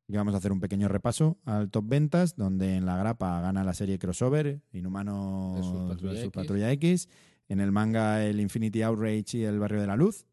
Y 0.08 0.15
vamos 0.17 0.34
a 0.34 0.38
hacer 0.38 0.51
un 0.51 0.60
pequeño 0.60 0.88
repaso 0.89 1.38
al 1.45 1.71
top 1.71 1.86
ventas, 1.88 2.36
donde 2.36 2.75
en 2.75 2.86
la 2.86 2.97
grapa 2.97 3.39
gana 3.41 3.63
la 3.63 3.73
serie 3.73 3.97
crossover, 3.97 4.62
Inhumanos 4.73 5.56
Versus 5.56 5.88
Patrulla 5.89 6.19
X. 6.19 6.32
Patrulla 6.32 6.71
X. 6.73 7.10
En 7.49 7.60
el 7.60 7.71
manga 7.71 8.23
el 8.25 8.39
Infinity 8.39 8.82
Outrage 8.84 9.38
y 9.38 9.43
el 9.43 9.60
Barrio 9.60 9.82
de 9.82 9.88
la 9.88 9.95
Luz. 9.95 10.25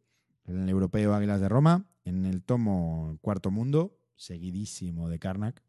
En 0.44 0.58
el 0.62 0.68
europeo 0.68 1.14
Águilas 1.14 1.40
de 1.40 1.48
Roma. 1.48 1.86
En 2.04 2.24
el 2.26 2.42
tomo 2.42 3.16
Cuarto 3.20 3.50
Mundo, 3.50 3.96
seguidísimo 4.16 5.08
de 5.08 5.18
Karnak. 5.18 5.62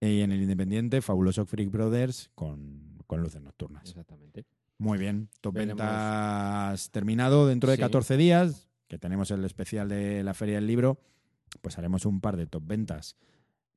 Y 0.00 0.20
en 0.20 0.32
el 0.32 0.42
Independiente, 0.42 1.00
Fabuloso 1.02 1.46
Freak 1.46 1.70
Brothers 1.70 2.30
con, 2.34 2.98
con 3.06 3.22
luces 3.22 3.40
nocturnas. 3.42 3.88
Exactamente. 3.88 4.44
Muy 4.78 4.98
bien. 4.98 5.28
Top 5.40 5.54
Veremos. 5.54 5.78
ventas 5.78 6.90
terminado 6.90 7.46
dentro 7.46 7.70
de 7.70 7.76
Sí. 7.76 7.82
14 7.82 8.16
días, 8.16 8.68
que 8.88 8.98
tenemos 8.98 9.30
el 9.30 9.44
especial 9.44 9.88
de 9.88 10.22
la 10.22 10.34
Feria 10.34 10.56
del 10.56 10.66
Libro, 10.66 11.00
pues 11.62 11.78
haremos 11.78 12.04
un 12.04 12.20
par 12.20 12.36
de 12.36 12.46
top 12.46 12.62
ventas. 12.66 13.16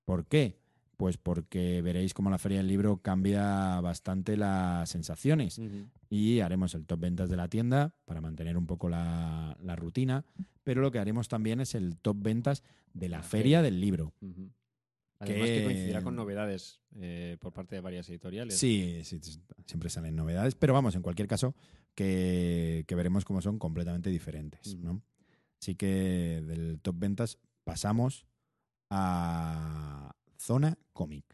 ¿Por 0.05 0.25
qué? 0.25 0.59
Pues 0.97 1.17
porque 1.17 1.81
veréis 1.81 2.13
cómo 2.13 2.29
la 2.29 2.37
Feria 2.37 2.57
del 2.57 2.67
Libro 2.67 2.97
cambia 2.97 3.79
bastante 3.79 4.35
las 4.35 4.89
sensaciones. 4.89 5.61
Y 6.09 6.41
haremos 6.41 6.75
el 6.75 6.85
top 6.85 6.99
ventas 6.99 7.29
de 7.29 7.37
la 7.37 7.47
tienda 7.47 7.93
para 8.03 8.19
mantener 8.19 8.57
un 8.57 8.65
poco 8.67 8.89
la, 8.89 9.55
la 9.61 9.77
rutina. 9.77 10.25
Pero 10.65 10.81
lo 10.81 10.91
que 10.91 10.99
haremos 10.99 11.29
también 11.29 11.61
es 11.61 11.73
el 11.75 11.95
top 11.95 12.17
ventas 12.21 12.63
de 12.93 13.07
la, 13.07 13.17
La 13.19 13.23
Feria 13.23 13.59
feria. 13.59 13.61
del 13.61 13.79
Libro. 13.79 14.13
Además 15.19 15.47
que 15.49 15.57
Que- 15.59 15.63
coincidirá 15.65 16.01
con 16.01 16.15
novedades 16.15 16.79
eh, 16.95 17.37
por 17.41 17.51
parte 17.53 17.75
de 17.75 17.81
varias 17.81 18.07
editoriales. 18.09 18.57
Sí, 18.57 19.01
siempre 19.65 19.89
salen 19.89 20.15
novedades. 20.15 20.55
Pero 20.55 20.73
vamos, 20.73 20.95
en 20.95 21.01
cualquier 21.01 21.27
caso, 21.27 21.55
que, 21.93 22.85
que 22.87 22.95
veremos 22.95 23.25
cómo 23.25 23.41
son 23.41 23.59
completamente 23.59 24.09
diferentes. 24.09 24.75
¿no? 24.77 25.01
Así 25.61 25.75
que 25.75 26.41
del 26.45 26.79
top 26.81 26.95
ventas 26.99 27.37
pasamos 27.65 28.25
a 28.89 30.15
zona 30.37 30.77
cómic. 30.93 31.25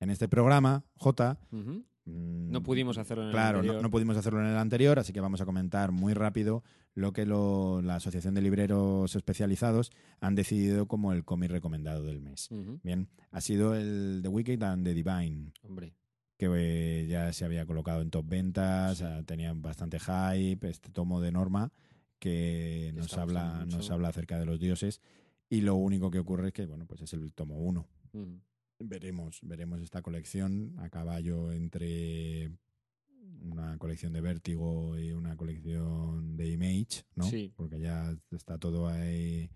En 0.00 0.10
este 0.10 0.28
programa, 0.28 0.84
J. 0.96 1.38
No 2.08 2.62
pudimos 2.62 2.96
hacerlo 2.98 3.24
en 3.24 3.28
el 3.28 3.34
Claro, 3.34 3.58
no, 3.58 3.60
anterior. 3.60 3.82
no 3.82 3.90
pudimos 3.90 4.16
hacerlo 4.16 4.40
en 4.40 4.46
el 4.46 4.56
anterior, 4.56 4.98
así 4.98 5.12
que 5.12 5.20
vamos 5.20 5.40
a 5.40 5.44
comentar 5.46 5.92
muy 5.92 6.14
rápido 6.14 6.64
lo 6.94 7.12
que 7.12 7.26
lo- 7.26 7.82
la 7.82 7.96
Asociación 7.96 8.34
de 8.34 8.40
Libreros 8.42 9.14
Especializados 9.14 9.90
han 10.20 10.34
decidido 10.34 10.86
como 10.88 11.12
el 11.12 11.24
cómic 11.24 11.50
recomendado 11.50 12.02
del 12.04 12.20
mes. 12.20 12.48
Bien, 12.82 13.08
ha 13.30 13.40
sido 13.40 13.74
el 13.74 14.20
The 14.22 14.28
Wicked 14.28 14.62
and 14.62 14.84
the 14.84 14.94
Divine, 14.94 15.52
Hombre, 15.62 15.94
que 16.38 16.48
eh, 16.56 17.06
ya 17.08 17.32
se 17.32 17.44
había 17.44 17.66
colocado 17.66 18.00
en 18.00 18.10
top 18.10 18.26
ventas, 18.28 19.02
ah, 19.02 19.22
tenía 19.26 19.52
bastante 19.52 19.98
hype, 20.00 20.68
este 20.68 20.90
tomo 20.90 21.20
de 21.20 21.32
norma 21.32 21.70
que 22.18 22.92
nos 22.94 23.16
habla, 23.16 23.64
nos 23.66 23.90
habla 23.90 24.08
acerca 24.08 24.38
de 24.38 24.46
los 24.46 24.58
dioses 24.58 25.00
y 25.50 25.60
lo 25.60 25.76
único 25.76 26.10
que 26.10 26.18
ocurre 26.18 26.48
es 26.48 26.52
que 26.54 26.66
bueno, 26.66 26.86
pues 26.86 27.00
es 27.02 27.12
el 27.12 27.32
tomo 27.32 27.58
1. 27.58 27.86
ujú. 28.12 28.40
Veremos, 28.80 29.40
veremos 29.42 29.80
esta 29.80 30.02
colección 30.02 30.74
a 30.78 30.88
caballo 30.88 31.50
entre 31.52 32.52
una 33.42 33.76
colección 33.78 34.12
de 34.12 34.20
Vértigo 34.20 34.96
y 34.98 35.10
una 35.12 35.36
colección 35.36 36.36
de 36.36 36.50
Image, 36.52 37.02
¿no? 37.16 37.24
Sí. 37.24 37.52
Porque 37.56 37.80
ya 37.80 38.14
está 38.30 38.56
todo 38.58 38.88
ahí 38.88 39.50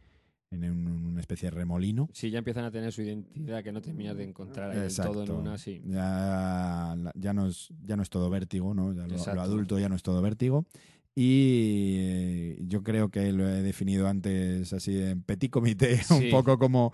en 0.51 0.65
un- 0.65 0.87
una 1.07 1.21
especie 1.21 1.51
de 1.51 1.57
remolino. 1.57 2.11
Sí, 2.13 2.31
ya 2.31 2.39
empiezan 2.39 2.65
a 2.65 2.71
tener 2.71 2.93
su 2.93 3.03
identidad 3.03 3.63
que 3.63 3.73
no 3.73 3.81
terminas 3.81 4.17
de 4.17 4.25
encontrar 4.25 4.75
del 4.77 4.95
todo 4.95 5.25
en 5.25 5.31
una, 5.33 5.57
sí. 5.57 5.81
Ya, 5.87 6.97
ya, 7.15 7.33
no 7.33 7.47
es, 7.47 7.69
ya 7.85 7.97
no 7.97 8.03
es 8.03 8.11
todo 8.11 8.29
vértigo, 8.29 8.75
¿no? 8.75 8.93
Ya 8.93 9.07
lo, 9.07 9.41
adulto 9.41 9.79
ya 9.79 9.89
no 9.89 9.95
es 9.97 10.03
todo 10.03 10.21
vértigo. 10.21 10.67
Y 11.15 11.97
eh, 11.99 12.59
yo 12.67 12.83
creo 12.83 13.11
que 13.11 13.33
lo 13.33 13.49
he 13.49 13.63
definido 13.63 14.09
antes 14.09 14.73
así 14.73 14.99
en 15.01 15.23
petit 15.23 15.51
comité, 15.51 16.01
un 16.11 16.31
poco 16.31 16.59
como, 16.59 16.93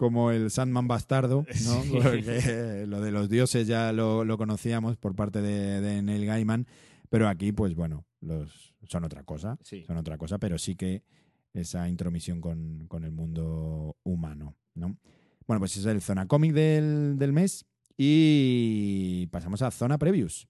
como 0.00 0.30
el 0.30 0.50
Sandman 0.50 0.88
bastardo, 0.88 1.44
¿no? 1.46 1.82
Sí. 1.82 1.90
Porque 2.02 2.84
lo 2.88 3.02
de 3.02 3.10
los 3.10 3.28
dioses 3.28 3.66
ya 3.66 3.92
lo, 3.92 4.24
lo 4.24 4.38
conocíamos 4.38 4.96
por 4.96 5.14
parte 5.14 5.42
de, 5.42 5.82
de 5.82 6.00
Neil 6.00 6.24
Gaiman, 6.24 6.66
pero 7.10 7.28
aquí, 7.28 7.52
pues 7.52 7.74
bueno, 7.74 8.06
los 8.22 8.72
son 8.88 9.04
otra 9.04 9.24
cosa, 9.24 9.58
Sí. 9.62 9.84
son 9.84 9.98
otra 9.98 10.16
cosa, 10.16 10.38
pero 10.38 10.56
sí 10.56 10.74
que 10.74 11.02
esa 11.52 11.86
intromisión 11.86 12.40
con, 12.40 12.86
con 12.88 13.04
el 13.04 13.12
mundo 13.12 13.94
humano, 14.02 14.56
¿no? 14.74 14.96
Bueno, 15.46 15.58
pues 15.60 15.72
ese 15.72 15.80
es 15.80 15.86
el 15.94 16.00
Zona 16.00 16.26
Cómic 16.26 16.54
del, 16.54 17.18
del 17.18 17.34
mes 17.34 17.66
y 17.98 19.26
pasamos 19.26 19.60
a 19.60 19.70
Zona 19.70 19.98
Previews. 19.98 20.48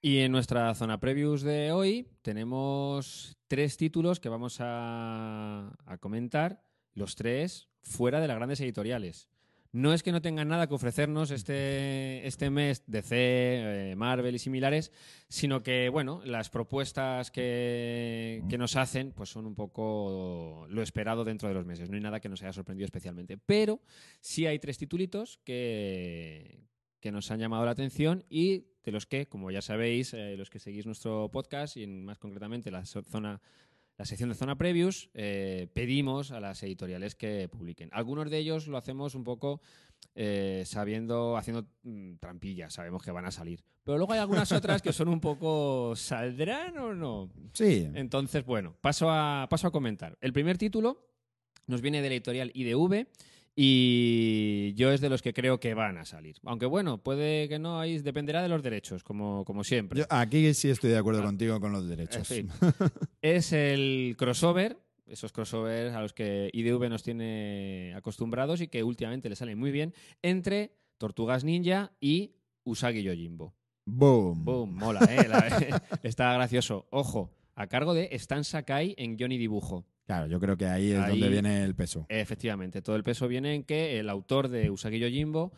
Y 0.00 0.18
en 0.18 0.30
nuestra 0.30 0.72
zona 0.76 1.00
previews 1.00 1.42
de 1.42 1.72
hoy 1.72 2.06
tenemos 2.22 3.36
tres 3.48 3.76
títulos 3.76 4.20
que 4.20 4.28
vamos 4.28 4.58
a, 4.60 5.76
comentar, 6.00 6.62
los 6.94 7.16
tres 7.16 7.68
fuera 7.82 8.20
de 8.20 8.28
las 8.28 8.36
grandes 8.36 8.60
editoriales. 8.60 9.28
No 9.70 9.92
es 9.92 10.02
que 10.02 10.12
no 10.12 10.22
tengan 10.22 10.48
nada 10.48 10.66
que 10.66 10.74
ofrecernos 10.74 11.30
este, 11.30 12.26
este 12.26 12.48
mes 12.48 12.84
DC, 12.86 13.10
eh, 13.90 13.96
Marvel 13.96 14.34
y 14.34 14.38
similares, 14.38 14.92
sino 15.28 15.62
que, 15.62 15.90
bueno, 15.90 16.22
las 16.24 16.48
propuestas 16.48 17.30
que, 17.30 18.42
que 18.48 18.56
nos 18.56 18.76
hacen 18.76 19.12
pues 19.12 19.28
son 19.28 19.44
un 19.44 19.54
poco 19.54 20.66
lo 20.70 20.80
esperado 20.80 21.24
dentro 21.24 21.48
de 21.48 21.54
los 21.54 21.66
meses. 21.66 21.90
No 21.90 21.96
hay 21.96 22.02
nada 22.02 22.20
que 22.20 22.30
nos 22.30 22.42
haya 22.42 22.54
sorprendido 22.54 22.86
especialmente. 22.86 23.36
Pero 23.36 23.82
sí 24.20 24.46
hay 24.46 24.58
tres 24.58 24.78
titulitos 24.78 25.38
que, 25.44 26.64
que 27.00 27.12
nos 27.12 27.30
han 27.30 27.38
llamado 27.38 27.64
la 27.64 27.72
atención 27.72 28.24
y 28.30 28.68
de 28.88 28.92
los 28.92 29.06
que, 29.06 29.26
como 29.26 29.50
ya 29.50 29.60
sabéis, 29.62 30.14
eh, 30.14 30.36
los 30.36 30.50
que 30.50 30.58
seguís 30.58 30.86
nuestro 30.86 31.30
podcast 31.30 31.76
y 31.76 31.82
en- 31.84 32.04
más 32.04 32.18
concretamente 32.18 32.70
la 32.70 32.84
zona 32.84 33.40
la 33.98 34.04
sección 34.04 34.28
de 34.28 34.36
zona 34.36 34.56
previews, 34.56 35.10
eh, 35.12 35.66
pedimos 35.74 36.30
a 36.30 36.38
las 36.38 36.62
editoriales 36.62 37.16
que 37.16 37.48
publiquen. 37.48 37.88
Algunos 37.92 38.30
de 38.30 38.38
ellos 38.38 38.68
lo 38.68 38.76
hacemos 38.76 39.16
un 39.16 39.24
poco 39.24 39.60
eh, 40.14 40.62
sabiendo, 40.66 41.36
haciendo 41.36 41.66
mm, 41.82 42.14
trampillas, 42.20 42.72
sabemos 42.74 43.02
que 43.02 43.10
van 43.10 43.24
a 43.26 43.32
salir. 43.32 43.64
Pero 43.82 43.98
luego 43.98 44.12
hay 44.12 44.20
algunas 44.20 44.52
otras 44.52 44.82
que 44.82 44.92
son 44.92 45.08
un 45.08 45.18
poco, 45.20 45.94
¿saldrán 45.96 46.78
o 46.78 46.94
no? 46.94 47.28
Sí, 47.54 47.88
Entonces, 47.94 48.44
bueno, 48.44 48.76
paso 48.80 49.10
a, 49.10 49.48
paso 49.50 49.66
a 49.66 49.72
comentar. 49.72 50.16
El 50.20 50.32
primer 50.32 50.58
título 50.58 51.04
nos 51.66 51.80
viene 51.82 52.00
de 52.00 52.08
la 52.08 52.14
editorial 52.14 52.52
IDV 52.54 53.08
y 53.60 54.72
yo 54.74 54.92
es 54.92 55.00
de 55.00 55.08
los 55.10 55.20
que 55.20 55.34
creo 55.34 55.58
que 55.58 55.74
van 55.74 55.98
a 55.98 56.04
salir. 56.04 56.36
Aunque 56.44 56.66
bueno, 56.66 56.98
puede 57.02 57.48
que 57.48 57.58
no, 57.58 57.80
ahí 57.80 57.98
dependerá 57.98 58.40
de 58.42 58.48
los 58.48 58.62
derechos, 58.62 59.02
como, 59.02 59.44
como 59.44 59.64
siempre. 59.64 59.98
yo 59.98 60.06
aquí 60.10 60.54
sí 60.54 60.70
estoy 60.70 60.90
de 60.90 60.98
acuerdo 60.98 61.20
Ah. 61.22 61.24
contigo 61.26 61.60
con 61.60 61.72
los 61.72 61.88
derechos. 61.88 62.30
En 62.30 62.48
fin. 62.48 62.50
es 63.20 63.52
el 63.52 64.14
crossover, 64.16 64.78
esos 65.06 65.32
crossovers 65.32 65.94
a 65.94 66.00
los 66.00 66.12
que 66.12 66.50
IDV 66.52 66.88
nos 66.88 67.02
tiene 67.02 67.92
acostumbrados 67.96 68.60
y 68.60 68.68
que 68.68 68.82
últimamente 68.84 69.28
le 69.28 69.36
salen 69.36 69.58
muy 69.58 69.70
bien, 69.72 69.92
entre 70.22 70.72
Tortugas 70.96 71.42
Ninja 71.44 71.92
y 72.00 72.36
Usagi 72.64 73.02
Yojimbo. 73.02 73.54
Boom. 73.86 74.44
Boom, 74.44 74.74
mola, 74.76 75.00
¿eh? 75.10 75.26
La- 75.28 75.82
está 76.02 76.32
gracioso. 76.34 76.86
Ojo, 76.90 77.32
a 77.54 77.66
cargo 77.66 77.92
de 77.94 78.08
Stan 78.12 78.44
Sakai 78.44 78.94
en 78.98 79.18
Johnny 79.18 79.36
Dibujo. 79.38 79.84
Claro, 80.08 80.26
yo 80.26 80.40
creo 80.40 80.56
que 80.56 80.64
ahí 80.64 80.92
es 80.92 80.98
Ahí- 81.00 81.10
donde 81.10 81.28
viene 81.28 81.64
el 81.64 81.74
peso. 81.74 82.06
Efectivamente, 82.08 82.80
todo 82.80 82.96
el 82.96 83.04
peso 83.04 83.28
viene 83.28 83.54
en 83.54 83.62
que 83.62 84.00
el 84.00 84.08
autor 84.08 84.48
de 84.48 84.70
Usagi 84.70 84.98
Yojimbo 84.98 85.52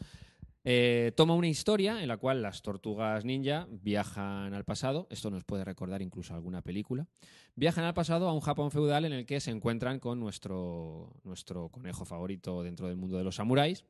eh, 0.64 1.12
toma 1.14 1.34
una 1.36 1.46
historia 1.46 2.02
en 2.02 2.08
la 2.08 2.16
cual 2.16 2.42
las 2.42 2.60
tortugas 2.60 3.24
ninja 3.24 3.68
viajan 3.70 4.52
al 4.52 4.64
pasado, 4.64 5.06
esto 5.08 5.30
nos 5.30 5.44
puede 5.44 5.64
recordar 5.64 6.02
incluso 6.02 6.34
alguna 6.34 6.62
película, 6.62 7.06
viajan 7.54 7.84
al 7.84 7.94
pasado 7.94 8.28
a 8.28 8.32
un 8.32 8.40
Japón 8.40 8.72
feudal 8.72 9.04
en 9.04 9.12
el 9.12 9.24
que 9.24 9.38
se 9.38 9.52
encuentran 9.52 10.00
con 10.00 10.18
nuestro, 10.18 11.14
nuestro 11.22 11.68
conejo 11.68 12.04
favorito 12.04 12.64
dentro 12.64 12.88
del 12.88 12.96
mundo 12.96 13.18
de 13.18 13.22
los 13.24 13.36
samuráis. 13.36 13.84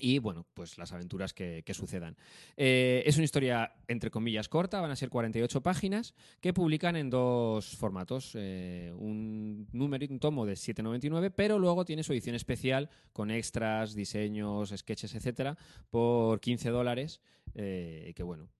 Y 0.00 0.18
bueno, 0.18 0.46
pues 0.54 0.78
las 0.78 0.92
aventuras 0.92 1.32
que, 1.32 1.62
sucedan. 1.72 2.16
Eh, 2.56 3.02
es 3.06 3.16
una 3.16 3.24
historia, 3.24 3.74
entre 3.86 4.10
comillas, 4.10 4.48
corta, 4.48 4.80
van 4.80 4.90
a 4.90 4.96
ser 4.96 5.08
48 5.10 5.62
páginas, 5.62 6.14
que 6.40 6.52
publican 6.52 6.96
en 6.96 7.10
dos 7.10 7.76
formatos. 7.76 8.32
eh, 8.34 8.92
un 8.96 9.68
número, 9.72 10.06
un 10.10 10.18
tomo 10.18 10.46
de 10.46 10.54
7,99, 10.54 11.32
pero 11.34 11.58
luego 11.58 11.84
tiene 11.84 12.02
su 12.02 12.12
edición 12.12 12.34
especial 12.34 12.90
con 13.12 13.30
extras, 13.30 13.94
diseños, 13.94 14.72
sketches, 14.76 15.14
etcétera, 15.14 15.56
por 15.90 16.40
15 16.40 16.70
dólares. 16.70 17.20
eh, 17.54 18.12
que 18.14 18.22
bueno, 18.22 18.50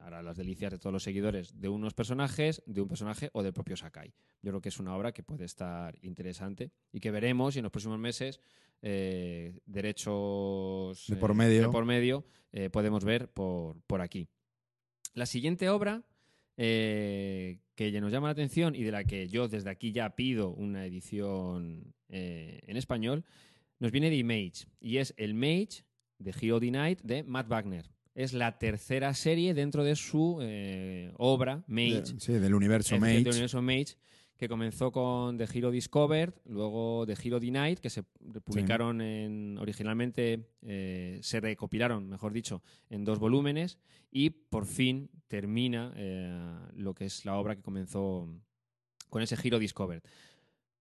hará 0.00 0.20
las 0.20 0.36
delicias 0.36 0.72
de 0.72 0.78
todos 0.78 0.92
los 0.92 1.04
seguidores 1.04 1.60
de 1.60 1.68
unos 1.68 1.94
personajes, 1.94 2.62
de 2.66 2.80
un 2.80 2.88
personaje 2.88 3.30
o 3.32 3.42
del 3.42 3.52
propio 3.52 3.76
Sakai. 3.76 4.12
Yo 4.42 4.50
creo 4.50 4.60
que 4.60 4.68
es 4.68 4.78
una 4.80 4.96
obra 4.96 5.12
que 5.12 5.22
puede 5.22 5.44
estar 5.44 5.96
interesante 6.02 6.72
y 6.92 7.00
que 7.00 7.10
veremos 7.10 7.54
y 7.54 7.60
en 7.60 7.62
los 7.62 7.72
próximos 7.72 7.98
meses 7.98 8.40
eh, 8.82 9.58
derechos 9.66 11.04
De 11.08 11.14
eh, 11.14 11.18
por 11.18 11.34
medio. 11.34 11.62
de 11.62 11.68
por 11.68 11.84
medio, 11.84 12.24
eh, 12.52 12.70
podemos 12.70 13.04
ver 13.04 13.28
por, 13.28 13.80
por 13.86 14.00
aquí. 14.00 14.28
La 15.14 15.26
siguiente 15.26 15.68
obra 15.68 16.02
eh, 16.56 17.58
que 17.74 17.90
ya 17.90 18.00
nos 18.00 18.12
llama 18.12 18.28
la 18.28 18.32
atención 18.32 18.74
y 18.74 18.82
de 18.82 18.92
la 18.92 19.04
que 19.04 19.28
yo 19.28 19.48
desde 19.48 19.70
aquí 19.70 19.92
ya 19.92 20.14
pido 20.14 20.50
una 20.50 20.84
edición 20.86 21.94
eh, 22.08 22.60
en 22.66 22.76
español, 22.76 23.24
nos 23.78 23.90
viene 23.90 24.10
de 24.10 24.16
Image 24.16 24.66
y 24.80 24.98
es 24.98 25.14
el 25.16 25.34
Mage 25.34 25.84
de 26.18 26.34
Hero 26.40 26.60
the 26.60 26.70
Night 26.70 27.00
de 27.02 27.22
Matt 27.24 27.48
Wagner. 27.48 27.90
Es 28.14 28.34
la 28.34 28.58
tercera 28.58 29.14
serie 29.14 29.54
dentro 29.54 29.84
de 29.84 29.96
su 29.96 30.38
eh, 30.42 31.10
obra 31.16 31.64
Mage, 31.66 32.02
De- 32.12 32.20
sí, 32.20 32.32
del 32.34 32.54
universo 32.54 32.94
el 32.94 33.00
Mage. 33.00 33.14
del 33.24 33.28
universo 33.28 33.62
Mage, 33.62 33.96
que 34.42 34.48
comenzó 34.48 34.90
con 34.90 35.38
The 35.38 35.46
Hero 35.54 35.70
Discovered, 35.70 36.34
luego 36.46 37.06
The 37.06 37.12
Hero 37.12 37.38
Night, 37.40 37.78
que 37.78 37.90
se 37.90 38.02
publicaron 38.02 39.00
en, 39.00 39.56
originalmente, 39.56 40.48
eh, 40.62 41.20
se 41.22 41.38
recopilaron, 41.38 42.08
mejor 42.08 42.32
dicho, 42.32 42.60
en 42.90 43.04
dos 43.04 43.20
volúmenes, 43.20 43.78
y 44.10 44.30
por 44.30 44.66
fin 44.66 45.10
termina 45.28 45.92
eh, 45.94 46.58
lo 46.74 46.92
que 46.92 47.04
es 47.04 47.24
la 47.24 47.36
obra 47.36 47.54
que 47.54 47.62
comenzó 47.62 48.28
con 49.10 49.22
ese 49.22 49.36
Hero 49.40 49.60
Discovered. 49.60 50.02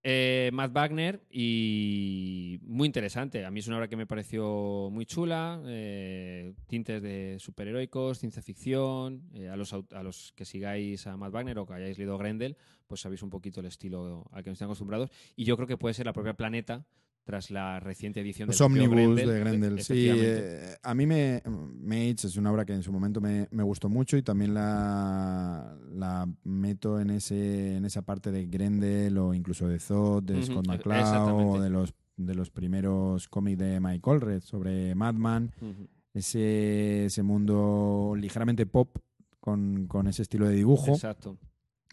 Eh, 0.03 0.49
Matt 0.51 0.73
Wagner 0.73 1.21
y 1.29 2.59
muy 2.63 2.87
interesante. 2.87 3.45
A 3.45 3.51
mí 3.51 3.59
es 3.59 3.67
una 3.67 3.77
obra 3.77 3.87
que 3.87 3.95
me 3.95 4.07
pareció 4.07 4.89
muy 4.91 5.05
chula. 5.05 5.61
eh, 5.67 6.53
tintes 6.67 7.01
de 7.03 7.37
superheroicos, 7.39 8.17
ciencia 8.19 8.41
ficción. 8.41 9.21
eh, 9.33 9.49
a, 9.49 9.55
los, 9.55 9.73
a 9.73 10.03
los 10.03 10.33
que 10.35 10.45
sigáis 10.45 11.05
a 11.05 11.17
Matt 11.17 11.31
Wagner 11.33 11.59
o 11.59 11.65
que 11.65 11.73
hayáis 11.73 11.97
leído 11.97 12.17
Grendel, 12.17 12.57
pues 12.87 13.01
sabéis 13.01 13.21
un 13.21 13.29
poquito 13.29 13.59
el 13.59 13.67
estilo 13.67 14.25
al 14.31 14.43
que 14.43 14.49
nos 14.49 14.55
están 14.55 14.67
acostumbrados. 14.67 15.11
Y 15.35 15.45
yo 15.45 15.55
creo 15.55 15.67
que 15.67 15.77
puede 15.77 15.93
ser 15.93 16.07
la 16.07 16.13
propia 16.13 16.33
Planeta 16.33 16.85
tras 17.23 17.51
la 17.51 17.79
reciente 17.79 18.19
edición 18.21 18.47
Los 18.47 18.57
del 18.57 18.65
ómnibus 18.65 19.15
de 19.17 19.39
Grendel. 19.39 19.81
Sí, 19.83 20.07
eh, 20.09 20.75
a 20.81 20.93
mí 20.93 21.05
me. 21.05 21.41
Mage 21.45 22.15
es 22.27 22.35
una 22.37 22.51
obra 22.51 22.65
que 22.65 22.73
en 22.73 22.83
su 22.83 22.91
momento 22.91 23.21
me, 23.21 23.47
me 23.51 23.63
gustó 23.63 23.89
mucho 23.89 24.17
y 24.17 24.23
también 24.23 24.53
la, 24.53 25.77
la 25.93 26.27
meto 26.43 26.99
en, 26.99 27.11
ese, 27.11 27.75
en 27.77 27.85
esa 27.85 28.01
parte 28.01 28.31
de 28.31 28.45
Grendel 28.47 29.17
o 29.17 29.33
incluso 29.33 29.67
de 29.67 29.79
Zod, 29.79 30.23
de 30.23 30.35
Ujú, 30.35 30.43
Scott 30.45 30.65
e- 30.65 30.69
McCloud 30.69 31.55
o 31.55 31.61
de 31.61 31.69
los, 31.69 31.93
de 32.17 32.35
los 32.35 32.49
primeros 32.49 33.27
cómics 33.27 33.59
de 33.59 33.79
Mike 33.79 34.09
Allred 34.09 34.41
sobre 34.41 34.95
Madman. 34.95 35.51
Ujú. 35.61 35.87
Ese, 36.13 37.05
ese 37.05 37.23
mundo 37.23 38.13
ligeramente 38.17 38.65
pop 38.65 38.97
con, 39.39 39.87
con 39.87 40.07
ese 40.07 40.23
estilo 40.23 40.47
de 40.47 40.55
dibujo. 40.55 40.91
Exacto. 40.93 41.37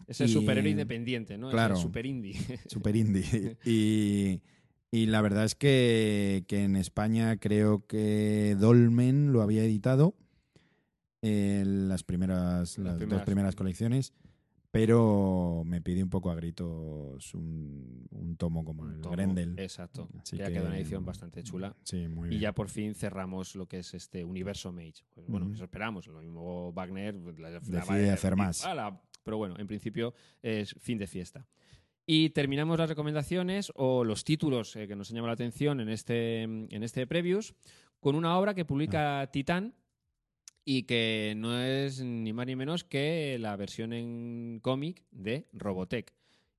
Ese 0.07 0.25
Y- 0.25 0.29
superhéroe 0.29 0.71
independiente, 0.71 1.37
¿no? 1.37 1.47
Ese 1.47 1.55
Claro. 1.55 1.75
super 1.75 2.05
indie. 2.05 2.35
super 2.67 2.95
indie. 2.95 3.57
y, 3.65 4.41
y 4.91 5.05
la 5.07 5.21
verdad 5.21 5.45
es 5.45 5.55
que, 5.55 6.45
que 6.47 6.63
en 6.63 6.75
España 6.75 7.37
creo 7.37 7.85
que 7.85 8.55
Dolmen 8.59 9.31
lo 9.33 9.41
había 9.41 9.63
editado 9.63 10.15
en 11.21 11.89
las 11.89 12.03
primeras, 12.03 12.77
las, 12.77 12.93
dos 12.93 12.97
primeras. 12.97 13.25
primeras 13.25 13.55
colecciones, 13.55 14.13
pero 14.71 15.63
me 15.65 15.81
pide 15.81 16.03
un 16.03 16.09
poco 16.09 16.29
a 16.31 16.35
gritos 16.35 17.33
un, 17.33 18.07
un 18.11 18.35
tomo 18.37 18.63
como 18.63 18.85
el 18.87 19.01
Tomo, 19.01 19.11
Grendel. 19.15 19.57
Exacto. 19.59 20.07
Así 20.21 20.39
ha 20.41 20.45
que- 20.45 20.53
quedado 20.53 20.67
una 20.67 20.77
edición 20.77 21.03
bastante 21.05 21.43
chula. 21.43 21.75
Sí, 21.83 22.07
muy 22.07 22.27
Y 22.27 22.29
bien. 22.31 22.41
ya 22.41 22.53
por 22.53 22.69
fin 22.69 22.93
cerramos 22.95 23.55
lo 23.55 23.67
que 23.67 23.79
es 23.79 23.93
este 23.93 24.23
universo 24.23 24.71
Mage. 24.71 25.03
Pues 25.13 25.27
bueno, 25.27 25.47
Ujú. 25.47 25.55
eso 25.55 25.63
esperamos. 25.65 26.07
Lo 26.07 26.19
mismo 26.21 26.71
Wagner 26.73 27.19
pues, 27.19 27.37
la- 27.39 27.49
la- 27.49 27.59
Decide 27.59 28.07
la- 28.07 28.13
hacer 28.13 28.35
más. 28.35 28.63
ala, 28.65 29.01
Pero 29.23 29.37
bueno, 29.37 29.55
en 29.59 29.67
principio 29.67 30.13
es 30.41 30.73
fin 30.79 30.97
de 30.97 31.05
fiesta. 31.07 31.45
Y 32.11 32.31
terminamos 32.31 32.79
las 32.79 32.89
recomendaciones 32.89 33.71
o 33.75 34.03
los 34.03 34.23
títulos 34.23 34.75
eh, 34.75 34.87
que 34.87 34.95
nos 34.95 35.11
han 35.11 35.17
llamado 35.17 35.27
la 35.27 35.33
atención 35.33 35.79
en 35.79 35.89
este, 35.89 36.41
en 36.41 36.81
este 36.81 37.05
previews 37.05 37.53
con 37.99 38.15
una 38.15 38.35
obra 38.39 38.55
que 38.55 38.65
publica 38.65 39.21
Ah. 39.21 39.27
Titán 39.31 39.75
y 40.65 40.87
que 40.87 41.35
no 41.37 41.61
es 41.61 42.01
ni 42.01 42.33
más 42.33 42.47
ni 42.47 42.55
menos 42.55 42.83
que 42.83 43.37
la 43.39 43.55
versión 43.57 43.93
en 43.93 44.59
cómic 44.59 45.03
de 45.11 45.49
Robotech. 45.53 46.11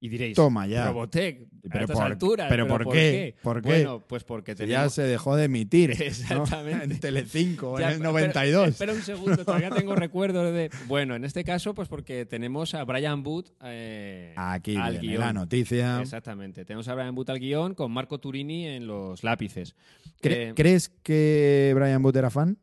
Y 0.03 0.09
diréis, 0.09 0.35
Toma 0.35 0.67
ya. 0.67 0.87
Robotech, 0.89 1.43
a 1.43 1.47
Pero 1.71 1.81
estas 1.85 1.97
por- 1.99 2.07
alturas. 2.07 2.47
pero 2.49 2.67
¿por 2.67 2.91
qué? 2.91 3.35
¿Por 3.43 3.61
qué? 3.61 3.69
Bueno, 3.69 4.03
pues 4.09 4.25
porque 4.25 4.53
Que 4.53 4.65
tenemos... 4.65 4.85
ya 4.85 4.89
se 4.89 5.03
dejó 5.03 5.37
de 5.37 5.45
emitir 5.45 5.91
¿no? 5.91 5.95
Exactamente. 6.07 6.85
en 6.85 7.01
Telecinco 7.01 7.79
Ya, 7.79 7.89
en 7.89 7.93
el 7.93 7.99
pero- 7.99 8.13
92. 8.13 8.69
Espera 8.69 8.93
un 8.95 9.03
segundo, 9.03 9.45
todavía 9.45 9.69
tengo 9.77 9.95
recuerdos 9.95 10.55
de. 10.55 10.71
Bueno, 10.89 11.17
en 11.17 11.25
este 11.27 11.45
caso, 11.45 11.75
pues 11.75 11.89
porque 11.89 12.25
tenemos 12.25 12.73
a 12.75 12.83
Brian 12.85 13.23
Booth 13.23 13.49
eh, 13.63 14.33
Aquí 14.37 14.75
al 14.77 14.93
viene 14.93 15.07
guion. 15.09 15.21
la 15.21 15.33
noticia. 15.35 16.01
Exactamente. 16.01 16.65
Tenemos 16.65 16.89
a 16.89 16.95
Brian 16.95 17.15
Booth 17.15 17.29
al 17.29 17.39
guion 17.39 17.75
con 17.75 17.93
Marco 17.93 18.19
Turini 18.19 18.67
en 18.69 18.87
los 18.87 19.23
lápices. 19.23 19.77
¿Cre- 20.23 20.33
Eh, 20.51 20.53
¿Crees 20.57 20.89
que 20.89 21.73
Brian 21.77 22.03
Booth 22.03 22.17
era 22.17 22.31
fan? 22.31 22.57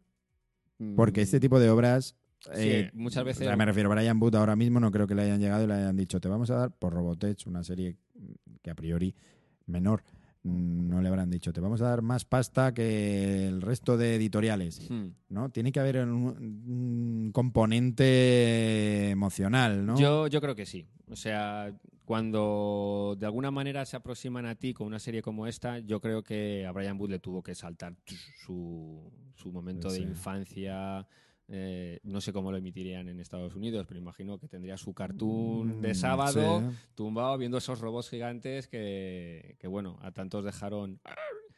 Porque 0.95 1.21
mm, 1.21 1.23
este 1.23 1.39
tipo 1.39 1.59
de 1.59 1.69
obras. 1.69 2.15
Sí, 2.39 2.51
eh, 2.69 2.91
muchas 2.93 3.23
veces- 3.25 3.41
o 3.41 3.49
sea, 3.49 3.57
me 3.57 3.65
refiero 3.65 3.91
a 3.91 3.95
Brian 3.95 4.19
Booth 4.19 4.35
ahora 4.35 4.55
mismo, 4.55 4.79
no 4.79 4.91
creo 4.91 5.07
que 5.07 5.15
le 5.15 5.23
hayan 5.23 5.39
llegado 5.39 5.63
y 5.63 5.67
le 5.67 5.73
hayan 5.73 5.95
dicho, 5.97 6.19
te 6.21 6.27
vamos 6.29 6.49
a 6.51 6.55
dar 6.55 6.71
por 6.71 6.93
Robotech, 6.93 7.45
una 7.47 7.63
serie 7.63 7.97
que 8.61 8.69
a 8.69 8.75
priori 8.75 9.13
menor. 9.65 10.03
mm, 10.43 10.87
No 10.87 11.01
le 11.01 11.09
habrán 11.09 11.29
dicho, 11.29 11.51
te 11.51 11.59
vamos 11.59 11.81
a 11.81 11.89
dar 11.89 12.01
más 12.01 12.23
pasta 12.23 12.73
que 12.73 13.47
el 13.47 13.61
resto 13.61 13.97
de 13.97 14.15
editoriales. 14.15 14.89
mm. 14.89 15.07
¿no? 15.29 15.49
Tiene 15.49 15.71
que 15.71 15.79
haber 15.79 15.97
un, 16.05 16.23
un 17.25 17.31
componente 17.33 19.09
emocional, 19.09 19.85
¿no? 19.85 19.97
Yo, 19.99 20.27
yo 20.27 20.39
creo 20.41 20.55
que 20.55 20.65
sí. 20.65 20.85
O 21.09 21.15
sea, 21.15 21.73
cuando 22.05 23.15
de 23.19 23.25
alguna 23.25 23.51
manera 23.51 23.85
se 23.85 23.97
aproximan 23.97 24.45
a 24.45 24.55
ti 24.55 24.73
con 24.73 24.87
una 24.87 24.99
serie 24.99 25.21
como 25.21 25.47
esta, 25.47 25.79
yo 25.79 25.99
creo 25.99 26.23
que 26.23 26.65
a 26.65 26.71
Brian 26.71 26.97
Booth 26.97 27.09
le 27.09 27.19
tuvo 27.19 27.43
que 27.43 27.55
saltar 27.55 27.95
su, 28.45 29.11
su 29.35 29.51
momento 29.51 29.89
Sí. 29.89 30.03
de 30.03 30.09
infancia. 30.11 31.05
Eh, 31.49 31.99
no 32.03 32.19
sé 32.21 32.33
cómo 32.33 32.51
lo 32.51 32.57
emitirían 32.57 33.07
en 33.07 33.19
Estados 33.19 33.55
Unidos, 33.55 33.85
pero 33.87 33.99
imagino 33.99 34.37
que 34.37 34.47
tendría 34.47 34.77
su 34.77 34.93
cartoon 34.93 35.81
de 35.81 35.91
Mm, 35.91 35.95
sábado 35.95 36.61
sí. 36.69 36.77
tumbado 36.95 37.37
viendo 37.37 37.57
esos 37.57 37.79
robots 37.79 38.09
gigantes 38.09 38.67
que, 38.67 39.55
que, 39.59 39.67
bueno, 39.67 39.97
a 40.01 40.11
tantos 40.11 40.43
dejaron. 40.43 40.99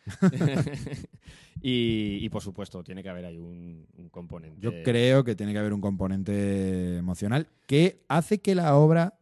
y, 1.62 2.20
y, 2.22 2.30
por 2.30 2.42
supuesto, 2.42 2.84
tiene 2.84 3.04
que 3.04 3.10
haber 3.10 3.26
ahí 3.26 3.38
un, 3.38 3.86
un 3.98 4.10
componente. 4.10 4.60
Yo 4.62 4.72
creo 4.84 5.24
que 5.24 5.36
tiene 5.36 5.54
que 5.54 5.60
haber 5.60 5.74
un 5.74 5.82
componente 5.82 6.98
emocional 6.98 7.48
que 7.66 8.02
hace 8.08 8.40
que 8.40 8.56
la 8.56 8.76
obra 8.76 9.16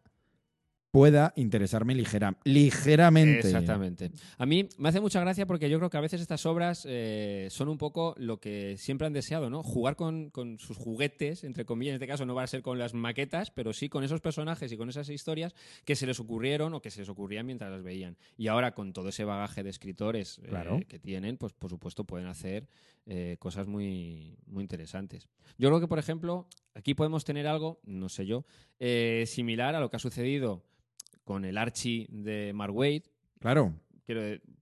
pueda 0.98 1.32
interesarme 1.36 1.94
ligera, 1.94 2.36
ligeramente. 2.44 3.48
Exactamente. 3.48 4.10
A 4.40 4.48
mí 4.48 4.68
me 4.80 4.90
hace 4.90 5.00
mucha 5.00 5.20
gracia 5.20 5.46
porque 5.46 5.70
yo 5.70 5.78
creo 5.78 5.92
que 5.92 5.98
a 5.98 6.02
veces 6.02 6.22
estas 6.22 6.48
obras 6.48 6.88
eh, 6.90 7.50
son 7.52 7.70
un 7.70 7.78
poco 7.78 8.16
lo 8.18 8.40
que 8.40 8.78
siempre 8.78 9.06
han 9.06 9.14
deseado, 9.14 9.52
¿no? 9.52 9.62
Jugar 9.62 9.96
con, 9.96 10.32
con 10.32 10.58
sus 10.58 10.76
juguetes, 10.76 11.44
entre 11.44 11.66
comillas, 11.66 11.92
en 11.92 11.96
este 11.98 12.08
caso 12.08 12.26
no 12.26 12.34
va 12.34 12.42
a 12.42 12.48
ser 12.48 12.64
con 12.64 12.80
las 12.80 12.96
maquetas, 12.96 13.52
pero 13.52 13.74
sí 13.74 13.90
con 13.90 14.04
esos 14.04 14.22
personajes 14.22 14.72
y 14.72 14.78
con 14.78 14.90
esas 14.90 15.10
historias 15.10 15.54
que 15.86 15.96
se 15.96 16.08
les 16.08 16.20
ocurrieron 16.20 16.74
o 16.74 16.82
que 16.82 16.90
se 16.90 17.02
les 17.02 17.10
ocurrían 17.10 17.46
mientras 17.46 17.70
las 17.70 17.84
veían. 17.84 18.18
Y 18.36 18.48
ahora 18.48 18.74
con 18.74 18.92
todo 18.92 19.10
ese 19.10 19.24
bagaje 19.24 19.62
de 19.62 19.70
escritores 19.70 20.42
eh, 20.46 20.86
que 20.88 20.98
tienen, 20.98 21.38
pues 21.38 21.54
por 21.54 21.70
supuesto 21.70 22.06
pueden 22.06 22.26
hacer 22.26 22.68
eh, 23.06 23.38
cosas 23.38 23.68
muy, 23.68 24.40
muy 24.48 24.64
interesantes. 24.64 25.30
Yo 25.60 25.70
creo 25.70 25.80
que, 25.80 25.88
por 25.88 26.00
ejemplo, 26.00 26.48
aquí 26.74 26.96
podemos 26.96 27.24
tener 27.24 27.46
algo, 27.46 27.80
no 27.86 28.10
sé 28.10 28.26
yo, 28.26 28.46
eh, 28.80 29.26
similar 29.28 29.76
a 29.76 29.80
lo 29.80 29.90
que 29.90 29.98
ha 29.98 30.00
sucedido 30.00 30.64
con 31.28 31.46
el 31.46 31.58
Archie 31.58 32.08
de 32.10 32.54
Mark 32.54 32.74
Waid. 32.74 33.04
Claro. 33.40 33.74
Quiero 34.06 34.22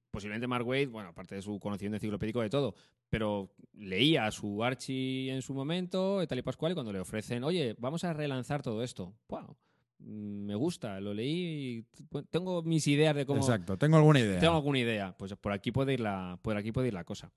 posiblemente 0.09 0.47
Mark 0.47 0.67
Waid, 0.67 0.89
bueno, 0.89 1.09
aparte 1.09 1.35
de 1.35 1.41
su 1.41 1.59
conocimiento 1.59 1.97
enciclopédico 1.97 2.41
de 2.41 2.49
todo, 2.49 2.73
pero 3.09 3.51
leía 3.73 4.25
a 4.25 4.31
su 4.31 4.63
Archie 4.63 5.31
en 5.31 5.41
su 5.41 5.53
momento, 5.53 6.23
y 6.23 6.27
tal 6.27 6.39
y 6.39 6.41
pascual, 6.41 6.71
y 6.71 6.75
cuando 6.75 6.91
le 6.91 6.99
ofrecen, 6.99 7.43
oye, 7.43 7.75
vamos 7.77 8.03
a 8.03 8.13
relanzar 8.13 8.63
todo 8.63 8.81
esto. 8.81 9.13
¡Wow! 9.29 9.55
Me 9.99 10.55
gusta, 10.55 10.99
lo 10.99 11.13
leí 11.13 11.85
y 11.85 12.21
tengo 12.29 12.63
mis 12.63 12.87
ideas 12.87 13.15
de 13.15 13.25
cómo, 13.25 13.39
Exacto. 13.39 13.77
Tengo 13.77 13.97
alguna 13.97 14.19
idea. 14.19 14.39
tengo 14.39 14.55
alguna 14.55 14.79
idea. 14.79 15.15
Pues 15.17 15.35
por 15.35 15.51
aquí 15.51 15.71
puede 15.71 15.93
ir 15.93 15.99
la, 15.99 16.39
por 16.41 16.57
aquí 16.57 16.71
puede 16.71 16.87
ir 16.87 16.93
la 16.93 17.03
cosa. 17.03 17.31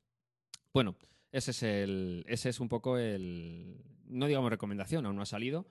Bueno, 0.73 0.97
ese 1.31 1.51
es 1.51 1.63
el, 1.63 2.25
ese 2.29 2.49
es 2.49 2.61
un 2.61 2.69
poco 2.69 2.97
el, 2.97 3.77
no 4.07 4.27
digamos 4.27 4.51
recomendación, 4.51 5.05
aún 5.05 5.17
no 5.17 5.23
ha 5.23 5.27
salido. 5.27 5.67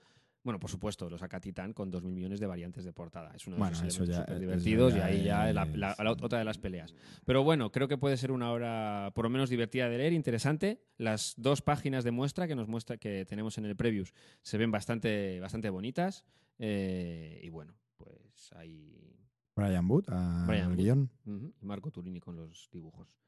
Bueno, 0.47 0.61
por 0.61 0.69
supuesto, 0.71 1.09
lo 1.09 1.17
saca 1.17 1.41
con 1.73 1.91
2.000 1.91 2.03
millones 2.13 2.39
de 2.39 2.45
variantes 2.47 2.85
de 2.85 2.93
portada. 2.93 3.33
Es 3.35 3.45
uno 3.47 3.57
de 3.57 3.59
Bueno, 3.59 3.73
elementos 3.75 3.95
eso 3.95 4.05
divertidos 4.39 4.93
ya 4.95 4.99
y 4.99 5.01
ahí 5.17 5.23
ya 5.25 5.51
la, 5.51 5.65
la- 5.65 5.95
la 6.01 6.11
otra 6.11 6.39
de 6.39 6.45
las 6.45 6.57
peleas. 6.57 6.95
Pero 7.25 7.43
bueno, 7.43 7.69
creo 7.69 7.89
que 7.89 7.97
puede 7.97 8.15
ser 8.15 8.31
una 8.31 8.49
obra 8.53 9.11
por 9.13 9.25
lo 9.25 9.29
menos 9.29 9.49
divertida 9.49 9.89
de 9.89 9.97
leer, 9.97 10.13
interesante. 10.13 10.79
Las 10.97 11.33
dos 11.35 11.61
páginas 11.61 12.05
de 12.05 12.11
muestra 12.11 12.47
que 12.47 12.55
nos 12.55 12.69
muestra 12.69 12.95
que 12.95 13.25
tenemos 13.25 13.57
en 13.57 13.65
el 13.65 13.75
previews 13.75 14.13
se 14.41 14.57
ven 14.57 14.71
bastante, 14.71 15.41
bastante 15.41 15.69
bonitas. 15.69 16.23
eh, 16.59 17.41
y 17.43 17.49
bueno, 17.49 17.75
pues 17.97 18.53
ahí 18.53 19.19
Brian 19.53 19.85
Booth, 19.85 20.09
al 20.09 20.47
Brian 20.47 20.69
Booth. 20.69 20.77
guion. 20.77 21.11
Marco 21.59 21.91
Turini 21.91 22.21
con 22.21 22.37
los 22.37 22.69
dibujos. 22.71 23.19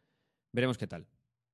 Veremos 0.54 0.78
qué 0.78 0.88
tal. 0.88 1.06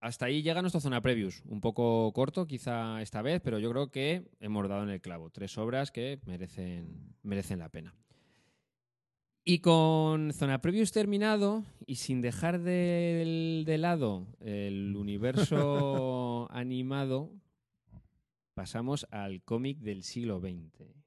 Hasta 0.05 0.27
ahí 0.27 0.43
llega 0.43 0.61
nuestra 0.61 0.81
zona 0.81 1.01
previews. 1.01 1.41
Un 1.47 1.61
poco 1.61 2.13
corto, 2.13 2.45
quizá 2.45 3.01
esta 3.01 3.23
vez, 3.23 3.41
pero 3.41 3.57
yo 3.57 3.71
creo 3.71 3.89
que 3.89 4.29
hemos 4.39 4.69
dado 4.69 4.83
en 4.83 4.91
el 4.91 5.01
clavo. 5.01 5.31
Tres 5.31 5.57
obras 5.57 5.89
que 5.89 6.19
merecen, 6.27 7.15
merecen 7.23 7.57
la 7.57 7.69
pena. 7.69 7.95
Y 9.43 9.61
con 9.61 10.31
zona 10.31 10.61
previews 10.61 10.91
terminado 10.91 11.63
y 11.87 11.95
sin 11.95 12.21
dejar 12.21 12.59
de, 12.59 13.63
de 13.65 13.77
lado 13.79 14.27
el 14.41 14.95
universo 14.95 16.49
animado, 16.51 17.31
pasamos 18.53 19.07
al 19.09 19.41
cómic 19.41 19.79
del 19.79 20.03
siglo 20.03 20.39
XX. 20.39 21.04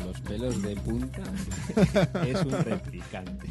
Los 0.00 0.20
pelos 0.20 0.62
de 0.62 0.76
punta 0.76 1.22
es 2.26 2.42
un 2.44 2.52
replicante. 2.52 3.48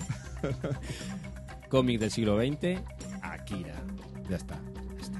Cómic 1.70 2.00
del 2.00 2.12
siglo 2.12 2.38
XX, 2.38 2.80
Akira. 3.22 3.76
Ya 4.30 4.38
está. 4.38 4.56
Ya 4.96 5.02
está. 5.02 5.20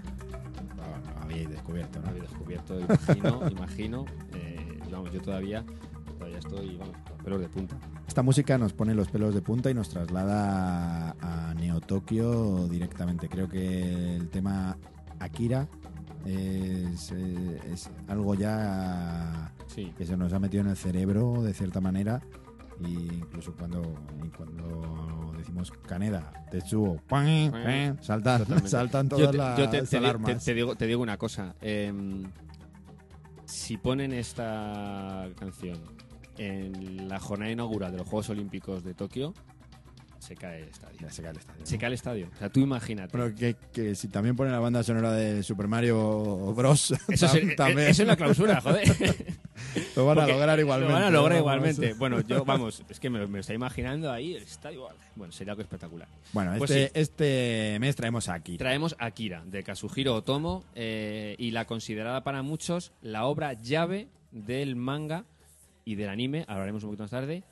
No, 0.76 1.14
no 1.14 1.22
habíais 1.22 1.50
descubierto, 1.50 2.00
¿no? 2.00 2.10
había 2.10 2.22
descubierto, 2.24 2.80
imagino, 2.80 3.42
imagino. 3.52 4.06
eh, 4.34 4.80
vamos, 4.92 5.12
yo 5.12 5.22
todavía, 5.22 5.64
todavía 6.18 6.40
estoy, 6.40 6.78
vamos, 6.78 6.96
con 7.08 7.18
pelos 7.18 7.40
de 7.42 7.50
punta. 7.50 7.76
Esta 8.08 8.22
música 8.24 8.58
nos 8.58 8.74
pone 8.74 8.96
los 8.96 9.10
pelos 9.10 9.34
de 9.36 9.42
punta 9.42 9.70
y 9.70 9.74
nos 9.74 9.90
traslada 9.90 11.16
a 11.22 11.54
Neo 11.56 11.82
Tokio 11.82 12.68
directamente. 12.68 13.28
Creo 13.30 13.50
que 13.50 14.16
el 14.16 14.30
tema 14.30 14.78
Akira 15.20 15.68
es, 16.28 17.12
eh, 17.12 17.60
es 17.72 17.90
algo 18.08 18.36
ya 18.36 19.54
Sí. 19.68 19.94
que 19.98 20.06
se 20.06 20.16
nos 20.18 20.34
ha 20.34 20.40
metido 20.40 20.62
en 20.64 20.70
el 20.70 20.78
cerebro 20.78 21.42
de 21.42 21.54
cierta 21.54 21.82
manera. 21.82 22.22
Y 22.80 22.94
incluso 23.16 23.54
cuando, 23.54 23.82
y 24.24 24.28
cuando 24.30 25.34
decimos 25.38 25.72
Kaneda, 25.88 26.32
Tetsuo, 26.52 26.98
¡pam! 27.08 27.50
¡pam! 27.52 27.98
saltan, 28.02 28.68
saltan 28.68 29.10
Yo 29.10 29.18
todas 29.18 29.32
te, 29.32 29.38
las 29.38 29.58
yo 29.60 29.70
te- 29.90 29.98
alarmas. 29.98 30.44
te- 30.44 30.52
te 30.52 30.54
digo, 30.54 30.76
te 30.76 30.86
digo 30.86 31.02
una 31.02 31.18
cosa. 31.18 31.56
em, 31.62 32.24
si 33.46 33.78
ponen 33.78 34.12
esta 34.14 35.28
canción 35.40 35.78
en 36.38 37.08
la 37.08 37.20
jornada 37.20 37.52
inaugural 37.52 37.92
de 37.94 37.98
los 38.00 38.08
Juegos 38.08 38.30
Olímpicos 38.30 38.84
de 38.84 38.94
Tokio, 38.94 39.34
se 40.20 40.36
cae 40.36 40.64
el 40.64 40.70
estadio. 40.70 41.10
Se 41.10 41.22
cae 41.22 41.32
el 41.32 41.38
estadio. 41.38 41.66
Se 41.66 41.78
cae 41.78 41.88
el 41.88 41.94
estadio. 41.94 42.30
O 42.34 42.38
sea, 42.38 42.50
tú 42.50 42.60
imagínate. 42.60 43.16
Bueno, 43.18 43.36
que, 43.36 43.56
que 43.72 43.96
si 43.96 44.08
también 44.08 44.36
ponen 44.36 44.54
la 44.54 44.60
banda 44.60 44.84
sonora 44.84 45.12
de 45.12 45.44
Super 45.44 45.68
Mario 45.68 46.54
Bros. 46.54 46.94
eso, 47.08 47.26
es, 47.26 47.56
también 47.56 47.88
eso 47.90 48.02
es 48.04 48.08
la 48.08 48.16
clausura, 48.16 48.62
joder. 48.62 48.88
lo 49.96 50.06
van 50.06 50.20
a 50.20 50.28
lograr 50.28 50.60
igualmente. 50.60 50.94
Lo 50.94 51.00
van 51.00 51.08
a 51.08 51.10
lograr 51.12 51.34
¿no? 51.34 51.40
igualmente. 51.40 51.94
Bueno, 51.94 52.22
yo, 52.22 52.44
vamos, 52.46 52.84
es 52.90 53.00
que 53.00 53.10
me, 53.10 53.20
me 53.28 53.34
lo 53.34 53.40
estoy 53.40 53.56
imaginando 53.56 54.12
ahí, 54.12 54.36
el 54.36 54.44
estadio. 54.44 54.88
Bueno, 55.16 55.32
sería 55.32 55.54
algo 55.54 55.62
espectacular. 55.62 56.08
Bueno, 56.34 56.54
Pues 56.58 56.72
este, 56.72 56.88
sí. 56.88 56.92
este 57.02 57.78
mes 57.80 57.96
traemos 57.96 58.30
aquí. 58.30 58.58
Traemos 58.58 58.96
Akira, 59.00 59.44
de 59.46 59.64
Kazuhiro 59.64 60.16
Otomo, 60.16 60.64
eh, 60.76 61.36
y 61.38 61.52
la 61.52 61.66
considerada 61.66 62.24
para 62.24 62.42
muchos 62.42 62.92
la 63.02 63.26
obra 63.26 63.54
llave 63.54 64.08
del 64.32 64.76
manga 64.76 65.26
y 65.86 65.96
del 65.96 66.10
anime, 66.10 66.44
hablaremos 66.48 66.84
un 66.84 66.90
poquito 66.90 67.04
más 67.04 67.12
tarde, 67.12 67.44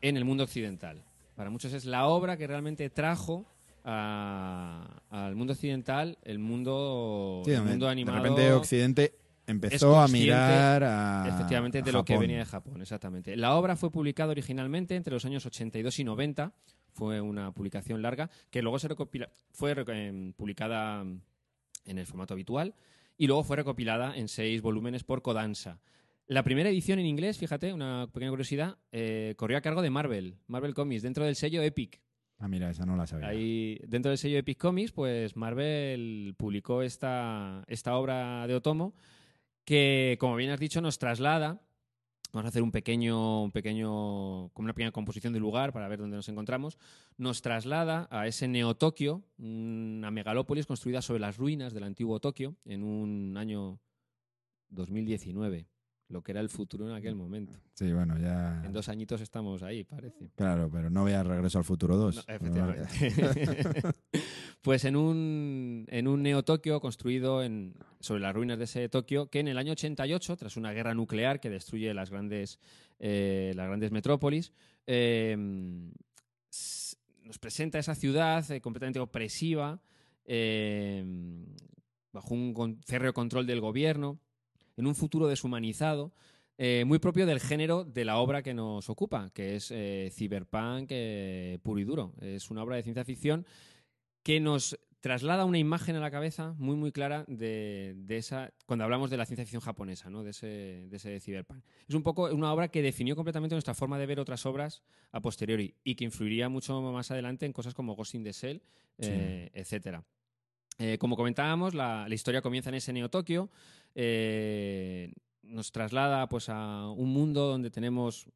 en 0.00 0.16
el 0.16 0.24
mundo 0.24 0.44
occidental. 0.44 1.02
Para 1.42 1.50
muchos 1.50 1.72
es 1.72 1.86
la 1.86 2.06
obra 2.06 2.36
que 2.36 2.46
realmente 2.46 2.88
trajo 2.88 3.52
al 3.82 5.34
mundo 5.34 5.54
occidental 5.54 6.16
el 6.22 6.38
mundo, 6.38 7.42
Sí, 7.44 7.50
el 7.50 7.64
mundo 7.64 7.86
de 7.86 7.90
animado. 7.90 8.22
repente 8.22 8.52
Occidente 8.52 9.18
empezó 9.44 9.98
a 9.98 10.06
mirar 10.06 10.84
a 10.84 11.26
Efectivamente, 11.26 11.82
de 11.82 11.90
a 11.90 11.94
lo 11.94 12.04
que 12.04 12.16
venía 12.16 12.38
de 12.38 12.44
Japón, 12.44 12.80
exactamente. 12.80 13.36
La 13.36 13.56
obra 13.56 13.74
fue 13.74 13.90
publicada 13.90 14.30
originalmente 14.30 14.94
entre 14.94 15.12
los 15.12 15.24
años 15.24 15.44
82 15.44 15.98
y 15.98 16.04
90. 16.04 16.52
Fue 16.92 17.20
una 17.20 17.50
publicación 17.50 18.02
larga 18.02 18.30
que 18.48 18.62
luego 18.62 18.78
se 18.78 18.86
recopila, 18.86 19.28
fue 19.50 19.74
eh, 19.76 20.32
publicada 20.36 21.00
en 21.00 21.98
el 21.98 22.06
formato 22.06 22.34
habitual 22.34 22.76
y 23.18 23.26
luego 23.26 23.42
fue 23.42 23.56
recopilada 23.56 24.16
en 24.16 24.28
seis 24.28 24.62
volúmenes 24.62 25.02
por 25.02 25.22
Kodansha. 25.22 25.80
La 26.26 26.42
primera 26.44 26.70
edición 26.70 26.98
en 26.98 27.06
inglés, 27.06 27.38
fíjate, 27.38 27.72
una 27.72 28.08
pequeña 28.12 28.30
curiosidad, 28.30 28.78
eh, 28.90 29.34
corrió 29.36 29.58
a 29.58 29.60
cargo 29.60 29.82
de 29.82 29.90
Marvel, 29.90 30.38
Marvel 30.46 30.74
Comics, 30.74 31.02
dentro 31.02 31.24
del 31.24 31.36
sello 31.36 31.62
Epic. 31.62 32.00
Ah, 32.38 32.48
mira, 32.48 32.70
esa 32.70 32.86
no 32.86 32.96
la 32.96 33.06
sabía. 33.06 33.28
Ahí, 33.28 33.78
dentro 33.86 34.10
del 34.10 34.18
sello 34.18 34.38
Epic 34.38 34.58
Comics, 34.58 34.92
pues 34.92 35.36
Marvel 35.36 36.34
publicó 36.36 36.82
esta, 36.82 37.64
esta 37.68 37.96
obra 37.96 38.46
de 38.46 38.54
Otomo 38.54 38.94
que, 39.64 40.16
como 40.18 40.36
bien 40.36 40.50
has 40.50 40.60
dicho, 40.60 40.80
nos 40.80 40.98
traslada. 40.98 41.60
Vamos 42.32 42.46
a 42.46 42.48
hacer 42.48 42.62
un 42.62 42.72
pequeño, 42.72 43.42
un 43.42 43.52
pequeño, 43.52 44.48
como 44.54 44.64
una 44.64 44.72
pequeña 44.72 44.90
composición 44.90 45.32
del 45.34 45.42
lugar 45.42 45.72
para 45.72 45.86
ver 45.88 45.98
dónde 45.98 46.16
nos 46.16 46.28
encontramos. 46.28 46.78
Nos 47.18 47.42
traslada 47.42 48.08
a 48.10 48.26
ese 48.26 48.48
Neo-Tokio, 48.48 49.22
una 49.38 50.10
megalópolis 50.10 50.66
construida 50.66 51.02
sobre 51.02 51.20
las 51.20 51.36
ruinas 51.36 51.74
del 51.74 51.84
antiguo 51.84 52.20
Tokio 52.20 52.56
en 52.64 52.82
un 52.84 53.36
año 53.36 53.80
2019, 54.70 55.68
lo 56.12 56.22
que 56.22 56.32
era 56.32 56.40
el 56.40 56.48
futuro 56.50 56.88
en 56.88 56.94
aquel 56.94 57.14
momento. 57.16 57.52
Sí, 57.74 57.92
bueno, 57.92 58.18
ya. 58.18 58.62
En 58.64 58.72
dos 58.72 58.88
añitos 58.88 59.20
estamos 59.20 59.62
ahí, 59.62 59.82
parece. 59.84 60.30
Claro, 60.36 60.68
pero 60.70 60.90
no 60.90 61.04
veas 61.04 61.26
Regreso 61.26 61.58
al 61.58 61.64
Futuro 61.64 61.96
2. 61.96 62.16
No, 62.16 62.22
efectivamente. 62.34 62.86
pues 64.62 64.84
en 64.84 64.94
un, 64.96 65.86
en 65.88 66.06
un 66.08 66.22
neo-Tokio 66.22 66.80
construido 66.80 67.42
en, 67.42 67.74
sobre 68.00 68.20
las 68.20 68.34
ruinas 68.34 68.58
de 68.58 68.64
ese 68.64 68.88
Tokio, 68.88 69.28
que 69.28 69.40
en 69.40 69.48
el 69.48 69.58
año 69.58 69.72
88, 69.72 70.36
tras 70.36 70.56
una 70.56 70.72
guerra 70.72 70.94
nuclear 70.94 71.40
que 71.40 71.50
destruye 71.50 71.92
las 71.94 72.10
grandes, 72.10 72.58
eh, 72.98 73.52
las 73.56 73.66
grandes 73.66 73.90
metrópolis, 73.90 74.52
eh, 74.86 75.36
s- 76.50 76.96
nos 77.24 77.38
presenta 77.38 77.78
esa 77.78 77.94
ciudad 77.94 78.48
eh, 78.50 78.60
completamente 78.60 79.00
opresiva, 79.00 79.80
eh, 80.24 81.04
bajo 82.12 82.34
un 82.34 82.78
férreo 82.86 83.12
control 83.14 83.46
del 83.46 83.60
gobierno, 83.60 84.18
en 84.76 84.86
un 84.86 84.94
futuro 84.94 85.26
deshumanizado, 85.28 86.12
eh, 86.58 86.84
muy 86.86 86.98
propio 86.98 87.26
del 87.26 87.40
género 87.40 87.84
de 87.84 88.04
la 88.04 88.18
obra 88.18 88.42
que 88.42 88.54
nos 88.54 88.88
ocupa, 88.90 89.30
que 89.34 89.56
es 89.56 89.70
eh, 89.70 90.10
cyberpunk 90.12 90.88
eh, 90.90 91.58
puro 91.62 91.80
y 91.80 91.84
duro. 91.84 92.14
Es 92.20 92.50
una 92.50 92.62
obra 92.62 92.76
de 92.76 92.82
ciencia 92.82 93.04
ficción 93.04 93.46
que 94.22 94.38
nos 94.38 94.78
traslada 95.00 95.44
una 95.44 95.58
imagen 95.58 95.96
a 95.96 96.00
la 96.00 96.12
cabeza 96.12 96.54
muy 96.58 96.76
muy 96.76 96.92
clara 96.92 97.24
de, 97.26 97.94
de 97.96 98.16
esa 98.18 98.52
cuando 98.66 98.84
hablamos 98.84 99.10
de 99.10 99.16
la 99.16 99.26
ciencia 99.26 99.44
ficción 99.44 99.60
japonesa, 99.60 100.10
¿no? 100.10 100.22
de 100.22 100.30
ese 100.30 100.86
de 100.88 100.96
ese 100.96 101.18
cyberpunk. 101.18 101.64
Es 101.88 101.94
un 101.96 102.04
poco 102.04 102.26
una 102.26 102.52
obra 102.52 102.68
que 102.68 102.82
definió 102.82 103.16
completamente 103.16 103.56
nuestra 103.56 103.74
forma 103.74 103.98
de 103.98 104.06
ver 104.06 104.20
otras 104.20 104.46
obras 104.46 104.84
a 105.10 105.20
posteriori 105.20 105.74
y 105.82 105.96
que 105.96 106.04
influiría 106.04 106.48
mucho 106.48 106.80
más 106.80 107.10
adelante 107.10 107.46
en 107.46 107.52
cosas 107.52 107.74
como 107.74 107.96
Ghost 107.96 108.14
in 108.14 108.22
the 108.22 108.32
Shell, 108.32 108.62
eh, 108.98 109.50
etcétera. 109.54 110.04
Eh, 110.78 110.98
como 110.98 111.16
comentábamos, 111.16 111.74
la, 111.74 112.06
la 112.08 112.14
historia 112.14 112.40
comienza 112.40 112.70
en 112.70 112.76
ese 112.76 112.92
Neo 112.92 113.10
Tokio. 113.10 113.50
Eh, 113.94 115.12
nos 115.42 115.72
traslada 115.72 116.28
pues, 116.28 116.48
a 116.48 116.88
un 116.90 117.12
mundo 117.12 117.46
donde 117.48 117.70
tenemos, 117.70 118.26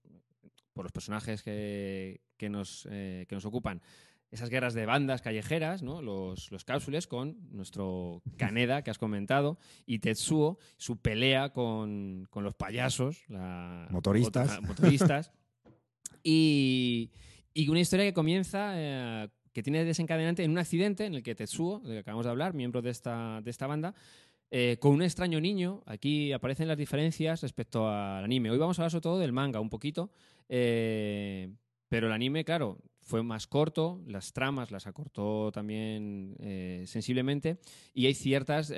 por 0.72 0.84
los 0.84 0.92
personajes 0.92 1.42
que, 1.42 2.20
que 2.36 2.48
nos, 2.48 2.86
eh, 2.90 3.26
que 3.28 3.34
nos 3.34 3.44
ocupan, 3.44 3.80
esas 4.30 4.50
guerras 4.50 4.74
de 4.74 4.86
bandas 4.86 5.22
callejeras, 5.22 5.82
¿no? 5.82 6.02
los, 6.02 6.50
los 6.50 6.64
cápsules 6.64 7.06
con 7.06 7.36
nuestro 7.52 8.22
Kaneda 8.36 8.82
que 8.82 8.90
has 8.90 8.98
comentado 8.98 9.56
y 9.86 10.00
Tetsuo, 10.00 10.58
su 10.76 10.96
pelea 10.98 11.50
con, 11.52 12.26
con 12.28 12.42
los 12.44 12.54
payasos, 12.54 13.24
la- 13.28 13.86
Motoristas. 13.90 14.60
motoristas. 14.62 15.30
y, 16.22 17.10
y 17.54 17.68
una 17.68 17.80
historia 17.80 18.04
que 18.04 18.12
comienza, 18.12 18.72
eh, 18.74 19.28
que 19.52 19.62
tiene 19.62 19.84
desencadenante 19.84 20.44
en 20.44 20.50
un 20.50 20.58
accidente 20.58 21.06
en 21.06 21.14
el 21.14 21.22
que 21.22 21.34
Tetsuo, 21.34 21.80
del 21.80 21.92
que 21.92 21.98
acabamos 22.00 22.26
de 22.26 22.30
hablar, 22.32 22.52
miembro 22.52 22.82
de 22.82 22.90
esta, 22.90 23.40
de 23.42 23.50
esta 23.50 23.66
banda, 23.66 23.94
eh, 24.50 24.76
con 24.80 24.92
un 24.92 25.02
extraño 25.02 25.40
niño, 25.40 25.82
aquí 25.86 26.32
aparecen 26.32 26.68
las 26.68 26.78
diferencias 26.78 27.42
respecto 27.42 27.88
al 27.88 28.24
anime. 28.24 28.50
Hoy 28.50 28.58
vamos 28.58 28.78
a 28.78 28.82
hablar 28.82 28.90
sobre 28.92 29.02
todo 29.02 29.18
del 29.18 29.32
manga 29.32 29.60
un 29.60 29.70
poquito, 29.70 30.10
eh, 30.48 31.52
pero 31.88 32.06
el 32.06 32.12
anime, 32.12 32.44
claro, 32.44 32.78
fue 33.00 33.22
más 33.22 33.46
corto, 33.46 34.02
las 34.06 34.32
tramas 34.32 34.72
las 34.72 34.86
acortó 34.88 35.52
también 35.52 36.34
eh, 36.40 36.84
sensiblemente 36.86 37.58
y 37.94 38.06
hay 38.06 38.14
ciertas 38.14 38.72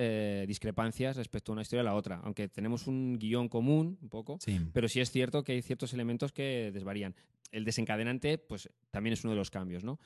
discrepancias 0.47 1.17
respecto 1.17 1.51
a 1.51 1.55
una 1.55 1.63
historia 1.63 1.81
a 1.81 1.85
la 1.85 1.95
otra, 1.95 2.21
aunque 2.25 2.49
tenemos 2.49 2.87
un 2.87 3.19
guion 3.19 3.49
común 3.49 3.99
un 4.03 4.09
poco, 4.11 4.37
Sí. 4.41 4.61
pero 4.73 4.89
sí 4.89 5.01
es 5.01 5.11
cierto 5.11 5.45
que 5.45 5.53
hay 5.53 5.63
ciertos 5.63 5.95
elementos 5.95 6.33
que 6.33 6.71
desvarían. 6.73 7.15
El 7.51 7.65
desencadenante, 7.65 8.37
pues 8.37 8.69
también 8.91 9.15
es 9.15 9.25
uno 9.25 9.33
de 9.33 9.39
los 9.39 9.51
cambios, 9.51 9.83
¿no? 9.83 9.99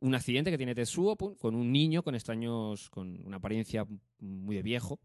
Un 0.00 0.14
accidente 0.14 0.50
que 0.50 0.58
tiene 0.58 0.74
Tetsuo 0.74 1.16
con 1.16 1.54
un 1.54 1.72
niño 1.72 2.02
con 2.02 2.14
extraños, 2.14 2.90
con 2.90 3.20
una 3.24 3.38
apariencia 3.38 3.86
muy 4.18 4.56
de 4.56 4.62
viejo. 4.62 5.00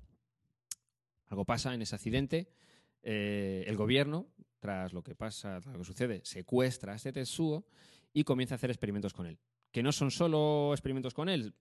Algo 1.28 1.46
pasa 1.46 1.74
en 1.74 1.82
ese 1.82 1.96
accidente. 1.96 2.50
eh, 3.04 3.64
el 3.66 3.78
gobierno, 3.78 4.28
tras 4.60 4.94
lo 4.94 5.02
que 5.02 5.16
pasa, 5.16 5.60
tras 5.60 5.74
lo 5.74 5.80
que 5.80 5.86
sucede, 5.86 6.22
secuestra 6.24 6.94
a 6.94 6.96
este 6.96 7.12
Tetsuo 7.12 7.66
y 8.14 8.24
comienza 8.24 8.56
a 8.56 8.58
hacer 8.58 8.70
experimentos 8.70 9.14
con 9.14 9.26
él. 9.26 9.39
Que 9.72 9.82
no 9.82 9.92
son 9.92 10.12
solo 10.12 10.72
experimentos 10.74 11.14
con 11.14 11.30
él. 11.30 11.56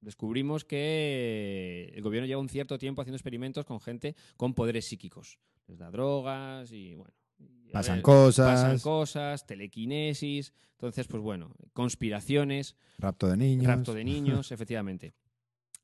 Descubrimos 0.00 0.64
que 0.64 1.92
el 1.94 2.02
gobierno 2.02 2.26
lleva 2.26 2.40
un 2.40 2.48
cierto 2.48 2.78
tiempo 2.78 3.02
haciendo 3.02 3.16
experimentos 3.16 3.64
con 3.64 3.80
gente 3.80 4.14
con 4.36 4.54
poderes 4.54 4.86
psíquicos. 4.86 5.38
Les 5.66 5.78
da 5.78 5.90
drogas 5.90 6.70
y 6.72 6.94
bueno. 6.94 7.12
Pasan 7.72 7.96
ver, 7.96 8.02
cosas, 8.02 8.62
Pasan 8.62 8.78
cosas, 8.78 9.46
telequinesis. 9.46 10.52
Entonces, 10.72 11.06
pues 11.06 11.22
bueno, 11.22 11.54
conspiraciones, 11.72 12.76
rapto 12.98 13.28
de 13.28 13.36
niños. 13.36 13.66
rapto 13.66 13.94
de 13.94 14.04
niños, 14.04 14.52
efectivamente. 14.52 15.14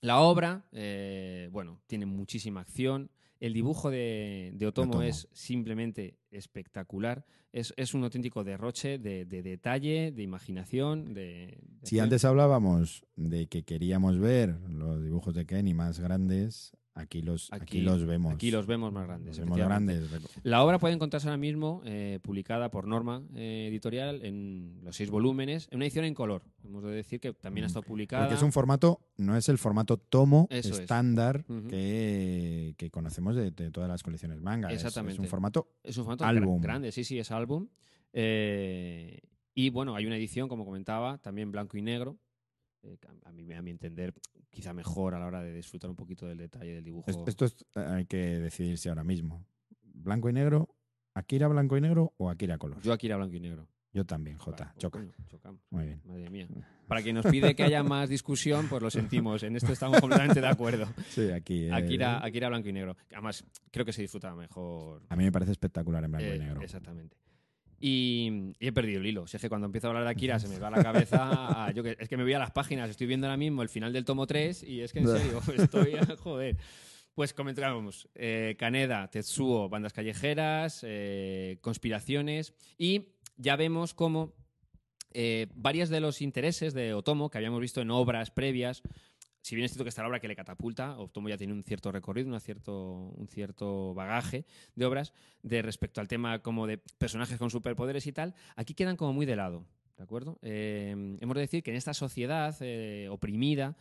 La 0.00 0.20
obra, 0.20 0.66
eh, 0.72 1.48
bueno, 1.52 1.80
tiene 1.86 2.06
muchísima 2.06 2.60
acción. 2.60 3.10
El 3.40 3.54
dibujo 3.54 3.90
de, 3.90 4.52
de 4.54 4.66
Otomo, 4.66 4.90
Otomo. 4.90 5.02
es 5.02 5.28
simplemente 5.32 6.18
espectacular. 6.30 7.24
Es, 7.52 7.74
es 7.76 7.92
un 7.92 8.04
auténtico 8.04 8.44
derroche 8.44 8.98
de, 8.98 9.24
de 9.24 9.42
detalle, 9.42 10.12
de 10.12 10.22
imaginación, 10.22 11.12
de... 11.12 11.58
Si 11.82 11.98
antes 11.98 12.24
hablábamos 12.24 13.04
de 13.16 13.48
que 13.48 13.64
queríamos 13.64 14.18
ver 14.18 14.56
los 14.68 15.02
dibujos 15.02 15.34
de 15.34 15.44
Kenny 15.44 15.74
más 15.74 15.98
grandes, 15.98 16.72
Aquí 16.94 17.22
los, 17.22 17.50
aquí, 17.52 17.62
Aquí- 17.62 17.80
los 17.80 18.04
vemos. 18.04 18.34
Aquí 18.34 18.50
los 18.50 18.66
vemos 18.66 18.92
más 18.92 19.06
grandes. 19.06 19.38
vemos. 19.38 19.58
La 20.42 20.62
obra 20.62 20.78
puede 20.78 20.92
encontrarse 20.94 21.26
ahora 21.26 21.38
mismo 21.38 21.80
eh, 21.86 22.18
publicada 22.22 22.70
por 22.70 22.86
Norma 22.86 23.22
eh, 23.34 23.68
Editorial 23.70 24.22
en 24.22 24.78
los 24.82 24.94
seis 24.94 25.08
volúmenes, 25.08 25.68
en 25.70 25.76
una 25.76 25.86
edición 25.86 26.04
en 26.04 26.12
color. 26.12 26.42
Hemos 26.62 26.82
de 26.84 26.90
decir 26.90 27.18
que 27.18 27.32
también 27.32 27.64
ha 27.64 27.68
estado 27.68 27.82
publicada. 27.84 28.24
Porque 28.24 28.34
es 28.36 28.42
un 28.42 28.52
formato, 28.52 29.00
no 29.16 29.36
es 29.38 29.48
el 29.48 29.56
formato 29.56 29.96
tomo 29.96 30.46
Eso 30.50 30.68
es. 30.74 30.80
estándar 30.80 31.44
que, 31.70 32.74
que 32.76 32.90
conocemos 32.90 33.36
de, 33.36 33.50
de 33.52 33.70
todas 33.70 33.88
las 33.88 34.02
colecciones 34.02 34.42
manga. 34.42 34.68
Es- 34.68 34.74
Es, 34.74 34.80
Exactamente. 34.84 35.20
un 35.22 35.28
formato 35.28 35.68
Es 35.82 35.96
un 35.96 36.04
formato 36.04 36.24
Álbum. 36.26 36.58
gra- 36.60 36.62
grande, 36.64 36.92
sí, 36.92 37.04
sí, 37.04 37.18
es 37.18 37.30
álbum. 37.30 37.68
Eh, 38.12 39.20
y 39.54 39.70
bueno, 39.70 39.94
hay 39.94 40.06
una 40.06 40.16
edición, 40.16 40.48
como 40.48 40.64
comentaba, 40.64 41.18
también 41.18 41.50
blanco 41.50 41.76
y 41.78 41.82
negro. 41.82 42.18
Eh, 42.82 42.96
que 43.00 43.08
a, 43.24 43.32
mí, 43.32 43.52
a 43.52 43.62
mi 43.62 43.70
entender, 43.70 44.12
quizá 44.50 44.72
mejor 44.72 45.14
a 45.14 45.18
la 45.18 45.26
hora 45.26 45.42
de 45.42 45.52
disfrutar 45.54 45.88
un 45.90 45.96
poquito 45.96 46.26
del 46.26 46.38
detalle 46.38 46.74
del 46.74 46.84
dibujo. 46.84 47.10
Es- 47.10 47.18
Esto 47.26 47.44
es- 47.44 47.64
hay 47.74 48.06
que 48.06 48.16
decidirse 48.38 48.88
ahora 48.88 49.04
mismo. 49.04 49.44
Blanco 49.82 50.28
y 50.28 50.32
negro, 50.32 50.68
Akira 51.14 51.46
blanco 51.48 51.76
y 51.76 51.80
negro 51.80 52.14
o 52.16 52.30
Akira 52.30 52.58
color. 52.58 52.78
Yo, 52.78 52.84
Yo 52.84 52.92
aquí 52.92 53.06
era 53.06 53.16
blanco 53.16 53.34
y 53.36 53.40
negro. 53.40 53.68
también, 54.06 54.38
J. 54.38 54.56
Vale, 54.56 54.70
pues 54.72 54.80
choca. 54.80 55.04
chocamos. 55.28 55.60
Muy 55.70 55.84
bien. 55.84 56.00
Madre 56.04 56.30
mía. 56.30 56.48
Para 56.88 57.02
quien 57.02 57.14
nos 57.16 57.26
pide 57.26 57.54
que 57.54 57.62
haya 57.62 57.82
más 57.82 58.08
discusión, 58.08 58.66
pues 58.68 58.82
lo 58.82 58.90
sentimos. 58.90 59.42
En 59.42 59.54
esto 59.56 59.72
estamos 59.72 60.00
completamente 60.00 60.40
de 60.40 60.48
acuerdo. 60.48 60.86
Sí, 61.08 61.30
aquí. 61.30 61.64
eh, 61.64 61.72
Akira, 61.72 62.24
Akira 62.24 62.48
blanco 62.48 62.68
y 62.68 62.72
negro. 62.72 62.96
Además, 63.12 63.44
creo 63.70 63.84
que 63.84 63.92
se 63.92 64.00
disfruta 64.02 64.34
mejor. 64.34 65.02
A 65.10 65.16
mí 65.16 65.24
me 65.24 65.32
parece 65.32 65.52
espectacular 65.52 66.02
en 66.04 66.10
blanco 66.10 66.26
Eh, 66.26 66.36
y 66.36 66.38
negro. 66.38 66.62
Exactamente. 66.62 67.16
Y, 67.84 68.54
y 68.60 68.68
he 68.68 68.72
perdido 68.72 69.00
el 69.00 69.06
hilo. 69.06 69.26
Si 69.26 69.36
es 69.36 69.40
que 69.42 69.48
cuando 69.48 69.66
empiezo 69.66 69.88
a 69.88 69.90
hablar 69.90 70.04
de 70.04 70.10
Akira 70.10 70.38
se 70.38 70.46
me 70.46 70.56
va 70.58 70.70
la 70.70 70.82
cabeza. 70.84 71.64
a- 71.66 71.72
yo 71.72 71.82
que, 71.82 71.96
es 71.98 72.08
que 72.08 72.16
me 72.16 72.22
voy 72.22 72.32
a 72.32 72.38
las 72.38 72.52
páginas, 72.52 72.88
estoy 72.88 73.08
viendo 73.08 73.26
ahora 73.26 73.36
mismo 73.36 73.60
el 73.62 73.68
final 73.68 73.92
del 73.92 74.04
tomo 74.04 74.24
3 74.26 74.62
y 74.62 74.82
es 74.82 74.92
que 74.92 75.00
en 75.00 75.08
serio, 75.08 75.40
estoy 75.56 75.94
a 75.96 76.06
joder. 76.16 76.56
Pues 77.14 77.34
comentábamos, 77.34 78.08
eh, 78.14 78.54
Kaneda, 78.56 79.10
Tetsuo, 79.10 79.68
bandas 79.68 79.92
callejeras, 79.92 80.82
eh, 80.86 81.58
conspiraciones 81.60 82.54
y 82.78 83.08
ya 83.36 83.56
vemos 83.56 83.92
cómo 83.94 84.32
eh, 85.12 85.48
varios 85.54 85.88
de 85.90 86.00
los 86.00 86.22
intereses 86.22 86.72
de 86.74 86.94
Otomo 86.94 87.30
que 87.30 87.38
habíamos 87.38 87.60
visto 87.60 87.80
en 87.82 87.90
obras 87.90 88.30
previas, 88.30 88.82
si 89.42 89.56
bien 89.56 89.66
es 89.66 89.72
cierto 89.72 89.84
que 89.84 89.88
está 89.88 90.02
la 90.02 90.08
obra 90.08 90.20
que 90.20 90.28
le 90.28 90.36
catapulta, 90.36 90.96
Otomo 90.98 91.28
ya 91.28 91.36
tiene 91.36 91.52
un 91.52 91.64
cierto 91.64 91.90
recorrido, 91.90 92.38
cierto, 92.38 93.12
un 93.16 93.26
cierto 93.28 93.92
bagaje 93.92 94.46
de 94.76 94.86
obras 94.86 95.12
de 95.42 95.62
respecto 95.62 96.00
al 96.00 96.08
tema 96.08 96.40
como 96.40 96.66
de 96.66 96.78
personajes 96.78 97.38
con 97.38 97.50
superpoderes 97.50 98.06
y 98.06 98.12
tal, 98.12 98.34
aquí 98.54 98.74
quedan 98.74 98.96
como 98.96 99.12
muy 99.12 99.26
de 99.26 99.34
lado, 99.34 99.66
¿de 99.96 100.04
acuerdo? 100.04 100.38
Eh, 100.42 101.18
hemos 101.20 101.34
de 101.34 101.40
decir 101.40 101.62
que 101.64 101.72
en 101.72 101.76
esta 101.76 101.92
sociedad 101.92 102.56
eh, 102.60 103.08
oprimida 103.10 103.76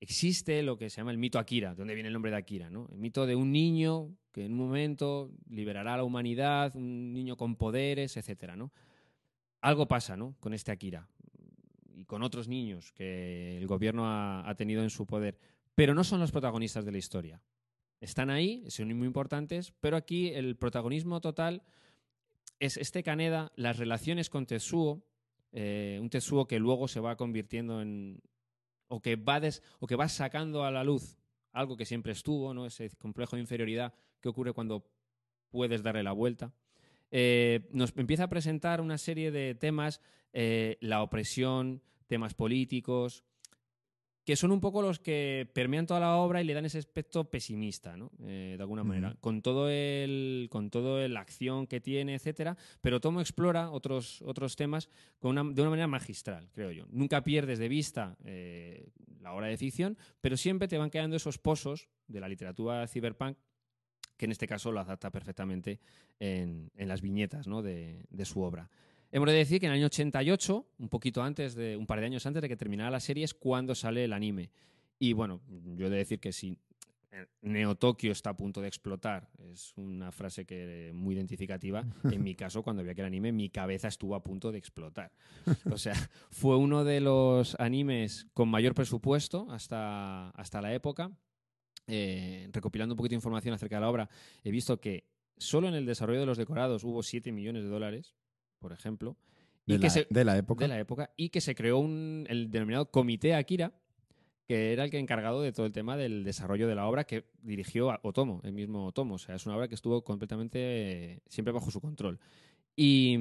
existe 0.00 0.62
lo 0.62 0.76
que 0.76 0.90
se 0.90 0.96
llama 0.96 1.12
el 1.12 1.18
mito 1.18 1.38
Akira, 1.38 1.70
de 1.70 1.76
donde 1.76 1.94
viene 1.94 2.08
el 2.08 2.12
nombre 2.12 2.32
de 2.32 2.36
Akira, 2.36 2.68
¿no? 2.68 2.88
El 2.92 2.98
mito 2.98 3.24
de 3.24 3.36
un 3.36 3.52
niño 3.52 4.16
que 4.32 4.46
en 4.46 4.52
un 4.52 4.58
momento 4.58 5.30
liberará 5.48 5.94
a 5.94 5.96
la 5.98 6.04
humanidad, 6.04 6.74
un 6.74 7.12
niño 7.12 7.36
con 7.36 7.54
poderes, 7.54 8.16
etcétera, 8.16 8.56
¿no? 8.56 8.72
Algo 9.60 9.86
pasa, 9.86 10.16
¿no? 10.16 10.34
Con 10.40 10.54
este 10.54 10.72
Akira 10.72 11.08
y 11.98 12.04
con 12.04 12.22
otros 12.22 12.46
niños 12.46 12.92
que 12.92 13.56
el 13.58 13.66
gobierno 13.66 14.04
ha, 14.06 14.54
tenido 14.54 14.82
en 14.82 14.90
su 14.90 15.04
poder, 15.04 15.36
pero 15.74 15.94
no 15.94 16.04
son 16.04 16.20
los 16.20 16.30
protagonistas 16.30 16.84
de 16.84 16.92
la 16.92 16.98
historia. 16.98 17.42
Están 18.00 18.30
ahí, 18.30 18.64
son 18.70 18.96
muy 18.96 19.06
importantes, 19.08 19.72
pero 19.80 19.96
aquí 19.96 20.28
el 20.28 20.56
protagonismo 20.56 21.20
total 21.20 21.62
es 22.60 22.76
este 22.76 23.02
Kaneda, 23.02 23.50
las 23.56 23.78
relaciones 23.78 24.30
con 24.30 24.46
Tetsuo, 24.46 25.02
eh, 25.50 25.98
un 26.00 26.08
Tetsuo 26.08 26.46
que 26.46 26.60
luego 26.60 26.86
se 26.86 27.00
va 27.00 27.16
convirtiendo 27.16 27.82
en. 27.82 28.20
o 28.86 29.00
que, 29.00 29.16
va 29.16 29.40
des- 29.40 29.62
o 29.80 29.86
que 29.86 29.96
va 29.96 30.08
sacando 30.08 30.64
a 30.64 30.70
la 30.70 30.84
luz 30.84 31.18
algo 31.52 31.76
que 31.76 31.84
siempre 31.84 32.12
estuvo, 32.12 32.54
¿no? 32.54 32.66
ese 32.66 32.90
complejo 32.96 33.34
de 33.34 33.42
inferioridad 33.42 33.92
que 34.20 34.28
ocurre 34.28 34.52
cuando 34.52 34.86
puedes 35.50 35.82
darle 35.82 36.04
la 36.04 36.12
vuelta. 36.12 36.52
Eh, 37.10 37.68
nos 37.72 37.96
empieza 37.96 38.24
a 38.24 38.28
presentar 38.28 38.80
una 38.80 38.98
serie 38.98 39.30
de 39.30 39.54
temas, 39.54 40.00
eh, 40.32 40.76
la 40.80 41.02
opresión, 41.02 41.82
temas 42.06 42.34
políticos, 42.34 43.24
que 44.24 44.36
son 44.36 44.52
un 44.52 44.60
poco 44.60 44.82
los 44.82 44.98
que 45.00 45.50
permean 45.54 45.86
toda 45.86 46.00
la 46.00 46.16
obra 46.16 46.42
y 46.42 46.44
le 46.44 46.52
dan 46.52 46.66
ese 46.66 46.76
aspecto 46.76 47.30
pesimista, 47.30 47.96
¿no? 47.96 48.10
Eh, 48.26 48.56
de 48.58 48.62
alguna 48.62 48.84
manera, 48.84 49.16
con 49.22 49.40
todo 49.40 49.70
el, 49.70 50.48
con 50.50 50.68
todo 50.68 51.08
la 51.08 51.20
acción 51.20 51.66
que 51.66 51.80
tiene, 51.80 52.14
etcétera, 52.14 52.54
pero 52.82 53.00
Tomo 53.00 53.22
explora 53.22 53.70
otros, 53.70 54.20
otros 54.20 54.54
temas 54.54 54.90
con 55.18 55.30
una- 55.38 55.50
de 55.54 55.62
una 55.62 55.70
manera 55.70 55.86
magistral, 55.86 56.50
creo 56.52 56.70
yo. 56.72 56.84
Nunca 56.90 57.24
pierdes 57.24 57.58
de 57.58 57.68
vista 57.70 58.18
eh, 58.26 58.90
la 59.22 59.32
obra 59.32 59.46
de 59.46 59.56
ficción, 59.56 59.96
pero 60.20 60.36
siempre 60.36 60.68
te 60.68 60.76
van 60.76 60.90
quedando 60.90 61.16
esos 61.16 61.38
pozos 61.38 61.88
de 62.06 62.20
la 62.20 62.28
literatura 62.28 62.86
cyberpunk 62.86 63.38
que 64.18 64.26
en 64.26 64.32
este 64.32 64.46
caso 64.46 64.70
lo 64.70 64.80
adapta 64.80 65.10
perfectamente 65.10 65.80
en, 66.20 66.70
en 66.76 66.88
las 66.88 67.00
viñetas 67.00 67.46
¿no? 67.46 67.62
de, 67.62 68.04
de 68.10 68.24
su 68.26 68.42
obra. 68.42 68.68
Hemos 69.10 69.28
de 69.28 69.34
decir 69.34 69.58
que 69.58 69.66
en 69.66 69.72
el 69.72 69.78
año 69.78 69.86
88, 69.86 70.66
un 70.78 70.88
poquito 70.90 71.22
antes 71.22 71.54
de, 71.54 71.76
un 71.76 71.86
par 71.86 72.00
de 72.00 72.06
años 72.06 72.26
antes 72.26 72.42
de 72.42 72.48
que 72.48 72.56
terminara 72.56 72.90
la 72.90 73.00
serie, 73.00 73.24
es 73.24 73.32
cuando 73.32 73.74
sale 73.74 74.04
el 74.04 74.12
anime. 74.12 74.50
Y 74.98 75.14
bueno, 75.14 75.40
yo 75.76 75.86
he 75.86 75.90
de 75.90 75.96
decir 75.96 76.20
que 76.20 76.32
si 76.32 76.58
Neo 77.42 77.74
Tokio 77.76 78.12
está 78.12 78.30
a 78.30 78.36
punto 78.36 78.60
de 78.60 78.68
explotar, 78.68 79.28
es 79.50 79.72
una 79.76 80.12
frase 80.12 80.44
que 80.44 80.90
muy 80.94 81.14
identificativa. 81.14 81.84
En 82.04 82.22
mi 82.22 82.34
caso, 82.34 82.62
cuando 82.62 82.82
vi 82.82 82.90
aquel 82.90 83.06
anime, 83.06 83.32
mi 83.32 83.48
cabeza 83.48 83.88
estuvo 83.88 84.14
a 84.14 84.22
punto 84.22 84.52
de 84.52 84.58
explotar. 84.58 85.10
O 85.70 85.78
sea, 85.78 85.94
fue 86.30 86.56
uno 86.56 86.84
de 86.84 87.00
los 87.00 87.58
animes 87.58 88.26
con 88.34 88.48
mayor 88.48 88.74
presupuesto 88.74 89.46
hasta, 89.50 90.30
hasta 90.30 90.60
la 90.60 90.74
época. 90.74 91.10
Eh, 91.88 92.48
recopilando 92.52 92.92
un 92.94 92.96
poquito 92.98 93.12
de 93.12 93.16
información 93.16 93.54
acerca 93.54 93.76
de 93.76 93.80
la 93.80 93.88
obra, 93.90 94.08
he 94.44 94.50
visto 94.50 94.78
que 94.78 95.04
solo 95.38 95.68
en 95.68 95.74
el 95.74 95.86
desarrollo 95.86 96.20
de 96.20 96.26
los 96.26 96.36
decorados 96.38 96.84
hubo 96.84 97.02
7 97.02 97.32
millones 97.32 97.62
de 97.62 97.68
dólares, 97.70 98.14
por 98.58 98.72
ejemplo, 98.72 99.16
y 99.66 99.72
De 99.72 99.78
que 99.78 99.86
la, 99.86 99.90
se, 99.90 100.06
de 100.10 100.24
la 100.24 100.36
época. 100.36 100.64
de 100.64 100.68
la 100.68 100.78
época, 100.78 101.10
y 101.16 101.30
que 101.30 101.40
se 101.40 101.54
creó 101.54 101.78
un, 101.78 102.26
el 102.28 102.50
denominado 102.50 102.90
Comité 102.90 103.34
Akira, 103.34 103.72
que 104.46 104.72
era 104.72 104.84
el 104.84 104.90
que 104.90 104.98
encargado 104.98 105.42
de 105.42 105.52
todo 105.52 105.66
el 105.66 105.72
tema 105.72 105.96
del 105.96 106.24
desarrollo 106.24 106.66
de 106.68 106.74
la 106.74 106.86
obra 106.86 107.04
que 107.04 107.24
dirigió 107.42 107.90
a 107.90 108.00
Otomo, 108.02 108.40
el 108.44 108.52
mismo 108.52 108.86
Otomo. 108.86 109.16
O 109.16 109.18
sea, 109.18 109.34
es 109.34 109.44
una 109.46 109.56
obra 109.56 109.68
que 109.68 109.74
estuvo 109.74 110.02
completamente 110.04 110.58
eh, 111.14 111.20
siempre 111.28 111.52
bajo 111.52 111.70
su 111.70 111.80
control. 111.82 112.18
Y, 112.74 113.18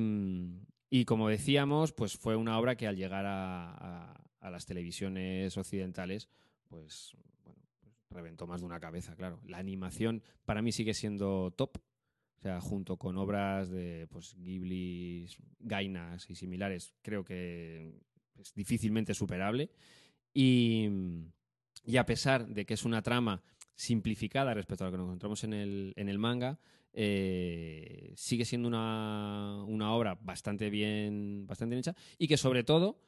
y 0.90 1.04
como 1.06 1.28
decíamos, 1.30 1.92
pues 1.92 2.18
fue 2.18 2.36
una 2.36 2.58
obra 2.58 2.76
que 2.76 2.88
al 2.88 2.96
llegar 2.96 3.26
a, 3.26 3.72
a- 4.12 4.24
a 4.40 4.50
las 4.52 4.66
televisiones 4.66 5.58
occidentales, 5.58 6.30
pues 6.70 7.18
reventó 8.10 8.48
más 8.48 8.62
de 8.62 8.68
una 8.68 8.80
cabeza, 8.80 9.16
claro. 9.16 9.40
La 9.46 9.58
animación 9.58 10.24
para 10.46 10.62
mí 10.62 10.72
sigue 10.72 10.94
siendo 10.94 11.52
top. 11.52 11.78
O 11.78 12.40
sea, 12.40 12.62
junto 12.62 12.98
con 12.98 13.18
obras 13.18 13.70
de 13.70 14.08
pues, 14.12 14.36
Ghibli, 14.38 15.28
Gainas 15.60 16.30
y 16.30 16.36
similares, 16.36 16.94
creo 17.02 17.24
que 17.24 18.00
es 18.40 18.54
difícilmente 18.54 19.14
superable. 19.14 19.72
Y, 20.34 20.88
y 21.84 21.98
a 21.98 22.06
pesar 22.06 22.48
de 22.48 22.66
que 22.66 22.76
es 22.76 22.86
una 22.86 23.02
trama 23.02 23.42
simplificada 23.74 24.54
respecto 24.54 24.84
a 24.84 24.88
lo 24.88 24.92
que 24.92 24.98
nos 24.98 25.08
encontramos 25.08 25.44
en 25.44 25.54
el, 25.54 25.94
en 25.96 26.10
el 26.10 26.20
manga, 26.20 26.60
eh, 26.94 28.14
sigue 28.16 28.44
siendo 28.44 28.68
una, 28.68 29.64
una 29.66 29.94
obra 29.94 30.18
bastante 30.20 30.70
bien, 30.70 31.46
bastante 31.46 31.76
bien 31.76 31.80
hecha 31.80 31.96
y 32.18 32.28
que 32.28 32.38
sobre 32.38 32.64
todo 32.64 33.00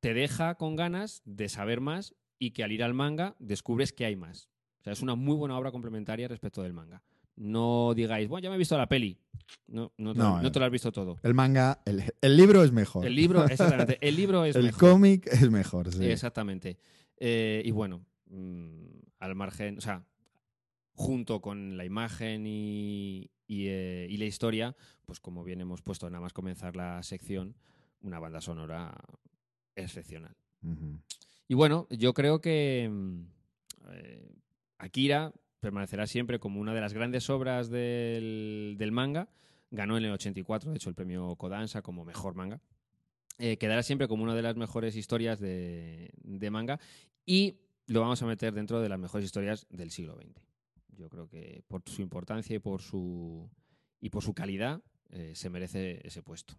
te 0.00 0.14
deja 0.14 0.56
con 0.56 0.74
ganas 0.74 1.22
de 1.24 1.48
saber 1.48 1.80
más 1.80 2.14
y 2.38 2.50
que 2.50 2.64
al 2.64 2.72
ir 2.72 2.82
al 2.82 2.94
manga 2.94 3.34
descubres 3.38 3.92
que 3.92 4.04
hay 4.04 4.16
más. 4.16 4.48
O 4.80 4.84
sea, 4.84 4.92
es 4.92 5.02
una 5.02 5.14
muy 5.14 5.34
buena 5.36 5.58
obra 5.58 5.72
complementaria 5.72 6.28
respecto 6.28 6.62
del 6.62 6.72
manga. 6.72 7.02
No 7.36 7.92
digáis, 7.94 8.28
bueno, 8.28 8.44
ya 8.44 8.48
me 8.50 8.56
he 8.56 8.58
visto 8.58 8.78
la 8.78 8.88
peli. 8.88 9.18
No, 9.66 9.92
no, 9.98 10.12
te, 10.14 10.18
No, 10.18 10.40
no 10.40 10.52
te 10.52 10.58
lo 10.58 10.64
has 10.64 10.70
visto 10.70 10.90
todo. 10.90 11.18
El 11.22 11.34
manga, 11.34 11.80
el, 11.84 12.02
el 12.20 12.36
libro 12.36 12.62
es 12.62 12.72
mejor. 12.72 13.04
El 13.06 13.14
libro, 13.14 13.44
exactamente. 13.48 13.98
El 14.00 14.16
libro 14.16 14.44
es 14.44 14.56
el 14.56 14.66
mejor. 14.66 14.90
cómic 14.90 15.26
es 15.26 15.50
mejor, 15.50 15.92
sí. 15.92 16.04
Exactamente. 16.06 16.78
Eh, 17.18 17.62
y 17.64 17.70
bueno, 17.72 18.06
mm, 18.30 18.86
al 19.18 19.34
margen, 19.34 19.78
o 19.78 19.80
sea, 19.80 20.04
junto 20.94 21.40
con 21.42 21.76
la 21.76 21.84
imagen 21.84 22.46
y, 22.46 23.30
y, 23.46 23.66
eh, 23.68 24.06
y 24.08 24.16
la 24.16 24.24
historia, 24.24 24.76
pues 25.04 25.20
como 25.20 25.44
bien 25.44 25.60
hemos 25.60 25.82
puesto 25.82 26.08
nada 26.08 26.22
más 26.22 26.32
comenzar 26.32 26.74
la 26.74 27.02
sección, 27.02 27.54
una 28.00 28.18
banda 28.18 28.40
sonora 28.40 28.94
excepcional. 29.74 30.34
Ujú. 30.62 30.98
Y 31.48 31.54
bueno, 31.54 31.86
yo 31.90 32.12
creo 32.14 32.40
que 32.40 32.88
mm, 32.90 33.20
eh, 33.90 34.34
Akira 34.78 35.32
permanecerá 35.60 36.06
siempre 36.06 36.38
como 36.38 36.60
una 36.60 36.74
de 36.74 36.80
las 36.80 36.92
grandes 36.92 37.30
obras 37.30 37.70
del, 37.70 38.76
manga. 38.92 39.28
Ganó 39.70 39.98
en 39.98 40.04
el 40.04 40.12
84, 40.12 40.70
de 40.70 40.76
hecho, 40.76 40.88
el 40.88 40.94
premio 40.94 41.34
Kodansha 41.36 41.82
como 41.82 42.04
mejor 42.04 42.34
manga. 42.34 42.60
Eh, 43.38 43.58
quedará 43.58 43.82
siempre 43.82 44.08
como 44.08 44.22
una 44.22 44.34
de 44.34 44.42
las 44.42 44.56
mejores 44.56 44.96
historias 44.96 45.40
de, 45.40 46.10
de 46.22 46.50
manga 46.50 46.80
y 47.26 47.60
lo 47.86 48.00
vamos 48.00 48.22
a 48.22 48.26
meter 48.26 48.54
dentro 48.54 48.80
de 48.80 48.88
las 48.88 48.98
mejores 48.98 49.24
historias 49.24 49.66
del 49.70 49.90
siglo 49.90 50.16
XX. 50.16 50.40
Yo 50.96 51.08
creo 51.08 51.28
que 51.28 51.62
por 51.68 51.82
su 51.86 52.02
importancia 52.02 52.56
y 52.56 52.58
por 52.58 52.80
su, 52.80 53.50
y 54.00 54.10
por 54.10 54.22
su 54.22 54.34
calidad 54.34 54.82
eh, 55.10 55.32
se 55.34 55.50
merece 55.50 56.00
ese 56.06 56.22
puesto. 56.22 56.54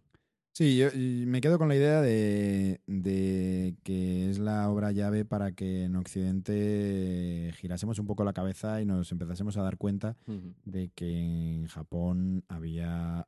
Sí, 0.58 0.76
yo 0.76 0.88
me 0.96 1.40
quedo 1.40 1.60
con 1.60 1.68
la 1.68 1.76
idea 1.76 2.02
de, 2.02 2.82
de 2.88 3.76
que 3.84 4.28
es 4.28 4.40
la 4.40 4.68
obra 4.72 4.92
llave 4.92 5.24
para 5.24 5.52
que 5.52 5.84
en 5.84 5.96
Occidente 5.96 7.54
girásemos 7.58 8.00
un 8.00 8.08
poco 8.08 8.24
la 8.24 8.34
cabeza 8.34 8.82
y 8.82 8.86
nos 8.88 9.12
empezásemos 9.12 9.56
a 9.58 9.62
dar 9.62 9.78
cuenta 9.78 10.18
de 10.66 10.90
que 10.96 11.20
en 11.20 11.68
Japón 11.68 12.44
había 12.48 13.28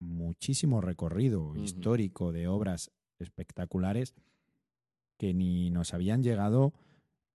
muchísimo 0.00 0.80
recorrido 0.80 1.54
histórico 1.54 2.32
de 2.32 2.48
obras 2.48 2.90
espectaculares 3.20 4.12
que 5.16 5.32
ni 5.32 5.70
nos 5.70 5.94
habían 5.94 6.24
llegado 6.24 6.72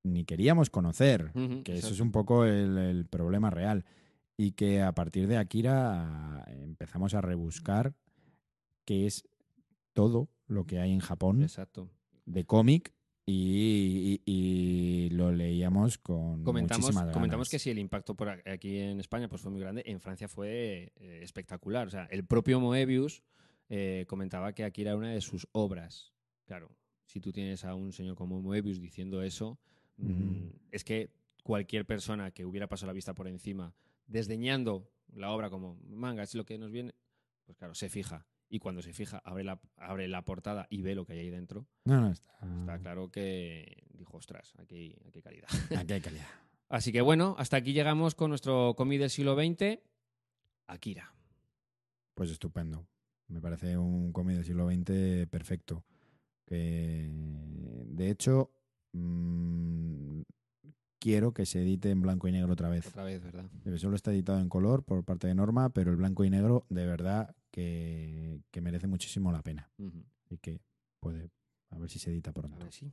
ni 0.03 0.25
queríamos 0.25 0.69
conocer, 0.69 1.31
que 1.63 1.77
eso 1.77 1.93
es 1.93 2.01
un 2.01 2.11
poco 2.11 2.43
el, 2.43 2.77
el 2.77 3.05
problema 3.05 3.49
real. 3.49 3.85
Y 4.35 4.51
que 4.51 4.81
a 4.81 4.91
partir 4.91 5.29
de 5.29 5.37
Akira 5.37 6.43
empezamos 6.49 7.13
a 7.13 7.21
rebuscar 7.21 7.93
qué 8.89 9.05
es 9.05 9.27
todo 9.93 10.29
lo 10.47 10.65
que 10.65 10.79
hay 10.79 10.91
en 10.91 10.99
Japón 10.99 11.43
Exacto. 11.43 11.91
de 12.25 12.43
cómic 12.45 12.91
y, 13.27 14.19
y- 14.25 14.31
y 15.05 15.09
lo 15.11 15.31
leíamos 15.31 15.99
con 15.99 16.43
Comentamos, 16.43 16.81
muchísimas 16.85 17.03
ganas. 17.03 17.13
comentamos 17.13 17.49
que 17.49 17.59
si 17.59 17.69
el 17.69 17.77
impacto 17.77 18.15
por 18.15 18.29
aquí 18.29 18.77
en 18.79 18.99
España 18.99 19.27
pues 19.29 19.41
fue 19.43 19.51
muy 19.51 19.61
grande, 19.61 19.83
en 19.85 19.99
Francia 19.99 20.27
fue 20.27 20.91
eh, 20.95 21.19
espectacular. 21.21 21.85
O 21.85 21.91
sea, 21.91 22.05
el 22.05 22.25
propio 22.25 22.59
Moebius 22.59 23.21
eh, 23.69 24.05
comentaba 24.07 24.53
que 24.53 24.63
Akira 24.63 24.89
era 24.91 24.97
una 24.97 25.11
de 25.11 25.21
sus 25.21 25.47
obras. 25.51 26.11
Claro, 26.45 26.71
si 27.05 27.19
tú 27.19 27.31
tienes 27.31 27.63
a 27.65 27.75
un 27.75 27.91
señor 27.93 28.15
como 28.15 28.41
Moebius 28.41 28.79
diciendo 28.81 29.21
eso, 29.21 29.59
mm, 29.97 30.47
es 30.71 30.83
que 30.83 31.11
cualquier 31.43 31.85
persona 31.85 32.31
que 32.31 32.45
hubiera 32.45 32.67
pasado 32.67 32.87
la 32.87 32.93
vista 32.93 33.13
por 33.13 33.27
encima, 33.27 33.75
desdeñando 34.07 34.89
la 35.13 35.29
obra 35.31 35.51
como 35.51 35.77
manga, 35.87 36.23
es 36.23 36.33
lo 36.33 36.45
que 36.45 36.57
nos 36.57 36.71
viene, 36.71 36.93
pues 37.45 37.55
claro, 37.59 37.75
se 37.75 37.89
fija. 37.89 38.25
Y 38.49 38.59
cuando 38.59 38.81
se 38.81 38.93
fija, 38.93 39.19
abre 39.19 39.43
la, 39.43 39.59
abre 39.77 40.07
la 40.07 40.25
portada 40.25 40.67
y 40.71 40.81
ve 40.81 40.95
lo 40.95 41.05
que 41.05 41.13
hay 41.13 41.19
ahí 41.19 41.29
dentro, 41.29 41.67
No, 41.85 42.01
no, 42.01 42.11
está, 42.11 42.33
está 42.59 42.79
claro 42.79 43.11
que 43.11 43.83
dijo, 43.93 44.17
ostras, 44.17 44.53
aquí, 44.57 44.95
aquí 45.07 45.19
hay 45.19 45.21
calidad. 45.21 45.47
aquí 45.77 45.93
hay 45.93 46.01
calidad. 46.01 46.27
Así 46.67 46.91
que 46.91 47.01
bueno, 47.01 47.35
hasta 47.37 47.57
aquí 47.57 47.73
llegamos 47.73 48.15
con 48.15 48.29
nuestro 48.29 48.73
cómic 48.75 48.99
del 48.99 49.09
siglo 49.09 49.35
XX, 49.35 49.79
Akira. 50.67 51.13
Pues 52.15 52.31
estupendo. 52.31 52.87
Me 53.27 53.41
parece 53.41 53.77
un 53.77 54.11
cómic 54.11 54.37
del 54.37 54.45
siglo 54.45 54.67
XX 54.69 55.27
perfecto. 55.29 55.85
Que 56.45 57.09
de 57.11 58.09
hecho 58.09 58.51
mm, 58.93 60.21
quiero 60.99 61.33
que 61.33 61.45
se 61.45 61.61
edite 61.61 61.89
en 61.91 62.01
blanco 62.01 62.27
y 62.27 62.31
negro 62.31 62.53
otra 62.53 62.69
vez. 62.69 62.87
Otra 62.87 63.03
vez, 63.03 63.23
¿verdad? 63.23 63.45
Solo 63.77 63.95
está 63.95 64.11
editado 64.11 64.39
en 64.39 64.49
color 64.49 64.83
por 64.83 65.03
parte 65.03 65.27
de 65.27 65.35
Norma, 65.35 65.69
pero 65.69 65.91
el 65.91 65.97
blanco 65.97 66.23
y 66.23 66.29
negro 66.29 66.65
de 66.69 66.85
verdad 66.85 67.35
que, 67.51 68.41
que 68.51 68.61
merece 68.61 68.87
muchísimo 68.87 69.31
la 69.31 69.41
pena. 69.41 69.69
Y 70.29 70.37
que 70.37 70.61
puede, 70.99 71.29
a 71.69 71.77
ver 71.77 71.89
si 71.89 71.99
se 71.99 72.11
edita 72.11 72.31
A 72.31 72.33
pronto. 72.33 72.57
ver, 72.63 72.71
sí. 72.73 72.91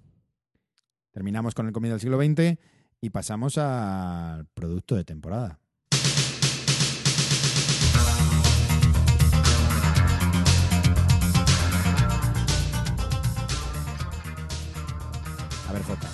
Terminamos 1.12 1.54
con 1.54 1.66
el 1.66 1.72
cómic 1.72 1.90
del 1.90 2.00
siglo 2.00 2.18
XX 2.22 2.59
y 3.00 3.11
pasamos 3.11 3.59
al 3.59 4.46
producto 4.46 4.94
de 4.96 5.04
temporada. 5.04 5.59
A 15.68 15.72
ver, 15.72 15.82
Jota, 15.82 16.09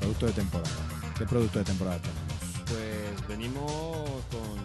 producto 0.00 0.26
de 0.26 0.32
temporada. 0.32 0.70
¿Qué 1.18 1.24
producto 1.26 1.58
de 1.58 1.64
temporada 1.64 1.98
tenemos? 1.98 2.68
Pues 2.68 3.28
venimos 3.28 4.24
con 4.30 4.57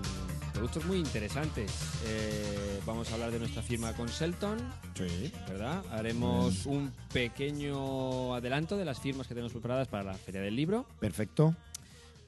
productos 0.64 0.86
muy 0.86 0.99
interesantes. 0.99 1.74
Eh, 2.07 2.80
vamos 2.86 3.11
a 3.11 3.16
hablar 3.16 3.32
de 3.32 3.39
nuestra 3.39 3.61
firma 3.61 3.91
con 3.97 4.07
Selton, 4.07 4.57
Sí. 4.95 5.30
¿verdad? 5.49 5.84
Haremos 5.91 6.66
un 6.66 6.89
pequeño 7.11 8.34
adelanto 8.34 8.78
de 8.78 8.86
las 8.86 8.97
firmas 8.97 9.28
que 9.28 9.34
tenemos 9.34 9.51
preparadas 9.51 9.89
para 9.89 10.05
la 10.05 10.14
Feria 10.14 10.39
del 10.39 10.55
Libro. 10.55 10.86
Perfecto. 11.01 11.53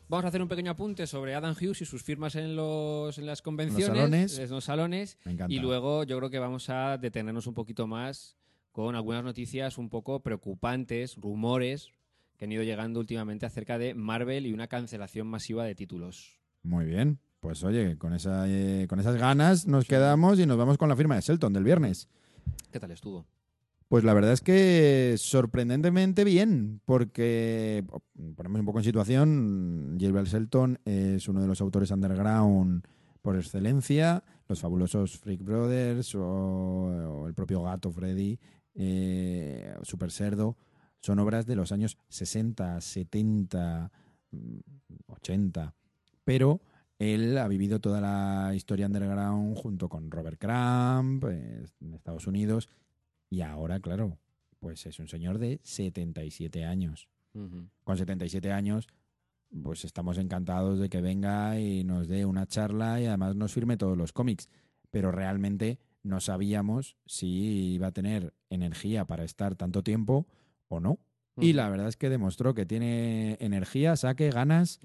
Vamos 0.09 0.25
a 0.25 0.27
hacer 0.27 0.41
un 0.41 0.49
pequeño 0.49 0.71
apunte 0.71 1.07
sobre 1.07 1.33
Adam 1.33 1.55
Hughes 1.55 1.81
y 1.81 1.85
sus 1.85 2.03
firmas 2.03 2.35
en, 2.35 2.57
los, 2.57 3.17
en 3.17 3.25
las 3.25 3.41
convenciones, 3.41 3.87
salones. 3.95 4.37
en 4.37 4.49
los 4.49 4.65
salones. 4.65 5.17
Me 5.23 5.31
encanta. 5.31 5.53
Y 5.55 5.59
luego 5.59 6.03
yo 6.03 6.17
creo 6.17 6.29
que 6.29 6.39
vamos 6.39 6.69
a 6.69 6.97
detenernos 6.97 7.47
un 7.47 7.53
poquito 7.53 7.87
más 7.87 8.35
con 8.73 8.95
algunas 8.97 9.23
noticias 9.23 9.77
un 9.77 9.87
poco 9.87 10.19
preocupantes, 10.19 11.15
rumores 11.15 11.87
que 12.37 12.43
han 12.43 12.51
ido 12.51 12.63
llegando 12.63 12.99
últimamente 12.99 13.45
acerca 13.45 13.77
de 13.77 13.93
Marvel 13.93 14.45
y 14.45 14.51
una 14.51 14.67
cancelación 14.67 15.25
masiva 15.27 15.63
de 15.63 15.73
títulos. 15.73 16.37
Muy 16.63 16.83
bien. 16.83 17.21
Pues 17.45 17.63
oye, 17.63 17.95
con, 17.99 18.11
esa, 18.13 18.45
eh, 18.47 18.87
con 18.89 18.99
esas 18.99 19.17
ganas 19.17 19.67
nos 19.67 19.85
quedamos 19.85 20.39
y 20.39 20.47
nos 20.47 20.57
vamos 20.57 20.79
con 20.79 20.89
la 20.89 20.95
firma 20.95 21.13
de 21.13 21.21
Selton 21.21 21.53
del 21.53 21.63
viernes. 21.63 22.09
¿Qué 22.71 22.79
tal 22.79 22.89
estuvo? 22.89 23.27
Pues 23.87 24.03
la 24.03 24.15
verdad 24.15 24.31
es 24.33 24.41
que 24.41 25.13
sorprendentemente 25.19 26.23
bien, 26.23 26.81
porque 26.85 27.85
ponemos 28.35 28.61
un 28.61 28.65
poco 28.65 28.79
en 28.79 28.83
situación, 28.83 29.95
Gilbert 29.99 30.25
Selton 30.25 30.79
es 30.85 31.27
uno 31.27 31.39
de 31.39 31.45
los 31.45 31.61
autores 31.61 31.91
underground 31.91 32.83
por 33.21 33.35
excelencia, 33.35 34.23
los 34.47 34.59
fabulosos 34.59 35.19
Freak 35.19 35.43
Brothers 35.43 36.15
o, 36.15 36.23
o 36.23 37.27
el 37.27 37.35
propio 37.35 37.61
Gato 37.61 37.91
Freddy, 37.91 38.39
eh, 38.73 39.71
Super 39.83 40.09
Cerdo, 40.09 40.57
son 40.99 41.19
obras 41.19 41.45
de 41.45 41.55
los 41.55 41.71
años 41.71 41.95
60, 42.09 42.81
70, 42.81 43.91
mm, 44.31 44.57
80, 45.05 45.75
pero 46.23 46.59
él 46.99 47.37
ha 47.37 47.47
vivido 47.47 47.79
toda 47.79 48.01
la 48.01 48.53
historia 48.55 48.87
underground 48.87 49.57
junto 49.57 49.89
con 49.89 50.09
Robert 50.09 50.39
Crumb 50.39 51.25
eh, 51.29 51.65
en 51.81 51.93
Estados 51.93 52.27
Unidos 52.27 52.69
y 53.29 53.41
ahora, 53.41 53.79
claro, 53.79 54.17
pues 54.59 54.85
es 54.85 54.99
un 54.99 55.07
señor 55.07 55.37
de 55.37 55.59
77 55.63 56.63
años. 56.65 57.09
Con 57.83 57.97
77 57.97 58.53
años, 58.53 58.87
pues 59.61 59.83
estamos 59.83 60.17
encantados 60.17 60.79
de 60.79 60.87
que 60.87 61.01
venga 61.01 61.59
y 61.59 61.83
nos 61.83 62.07
dé 62.07 62.25
una 62.25 62.45
charla 62.45 63.01
y 63.01 63.07
además 63.07 63.35
nos 63.35 63.51
firme 63.51 63.75
todos 63.75 63.97
los 63.97 64.13
cómics. 64.13 64.47
Pero 64.89 65.11
realmente 65.11 65.79
no 66.01 66.21
sabíamos 66.21 66.95
si 67.05 67.73
iba 67.73 67.87
a 67.87 67.91
tener 67.91 68.33
energía 68.49 69.03
para 69.03 69.25
estar 69.25 69.55
tanto 69.55 69.83
tiempo 69.83 70.27
o 70.69 70.79
no. 70.79 70.99
Y 71.37 71.51
la 71.51 71.67
verdad 71.67 71.89
es 71.89 71.97
que 71.97 72.09
demostró 72.09 72.53
que 72.53 72.65
tiene 72.65 73.35
energía, 73.41 73.97
saque, 73.97 74.29
ganas. 74.29 74.79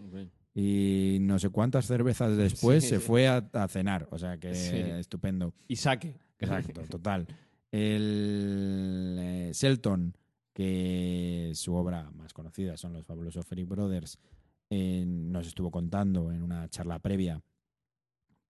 Y 0.55 1.19
no 1.21 1.39
sé 1.39 1.51
cuántas 1.51 1.87
cervezas 1.87 2.37
después 2.37 2.83
Sí. 2.85 2.91
se 2.91 3.01
fue 3.01 3.29
a, 3.29 3.49
a 3.53 3.69
cenar. 3.69 4.09
O 4.11 4.19
sea 4.19 4.39
que 4.39 4.55
Sí. 4.55 4.77
estupendo. 4.77 5.55
Y 5.69 5.77
saque. 5.77 6.17
Exacto, 6.39 6.81
total. 6.91 7.27
El 7.73 9.17
eh, 9.21 9.51
Selton, 9.55 10.17
que 10.53 11.53
su 11.55 11.75
obra 11.75 12.11
más 12.13 12.33
conocida 12.33 12.77
son 12.77 12.93
los 12.93 13.05
fabulosos 13.07 13.47
Freak 13.47 13.69
Brothers, 13.69 14.19
eh, 14.71 15.05
nos 15.07 15.47
estuvo 15.47 15.71
contando 15.71 16.33
en 16.33 16.43
una 16.43 16.69
charla 16.69 16.99
previa 16.99 17.41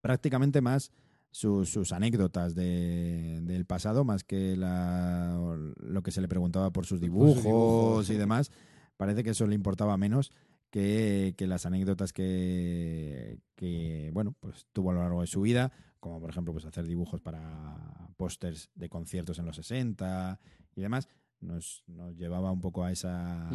prácticamente 0.01 0.61
más 0.61 0.93
sus, 1.31 1.69
sus 1.71 1.93
anécdotas 1.93 2.55
de- 2.55 3.41
del 3.43 3.65
pasado, 3.67 4.05
más 4.05 4.25
que 4.25 4.57
la- 4.57 5.37
lo 5.77 6.03
que 6.03 6.11
se 6.11 6.21
le 6.21 6.29
preguntaba 6.29 6.71
por 6.73 6.85
sus 6.87 6.97
sus 6.97 7.01
dibujos, 7.01 7.43
dibujos. 7.45 8.11
y 8.11 8.17
demás. 8.17 8.51
Parece 8.97 9.23
que 9.23 9.31
eso 9.31 9.47
le 9.47 9.55
importaba 9.55 9.97
menos 9.97 10.33
que, 10.71 11.35
que 11.37 11.47
las 11.47 11.66
anécdotas 11.66 12.12
que, 12.12 13.39
que, 13.57 14.11
bueno, 14.12 14.35
pues 14.41 14.66
tuvo 14.73 14.91
a 14.91 14.95
lo 14.95 15.01
largo 15.01 15.21
de 15.21 15.27
su 15.27 15.41
vida, 15.43 15.73
como 15.99 16.21
por 16.21 16.31
ejemplo 16.31 16.53
pues 16.53 16.64
hacer 16.64 16.87
dibujos 16.87 17.21
para 17.21 18.09
pósters 18.16 18.71
de 18.75 18.89
conciertos 18.89 19.39
en 19.39 19.47
los 19.47 19.57
60 19.57 20.41
y 20.77 20.81
demás, 20.81 21.09
nos, 21.41 21.83
nos 21.87 22.16
llevaba 22.16 22.51
un 22.53 22.61
poco 22.61 22.85
a 22.85 22.93
esa, 22.93 23.49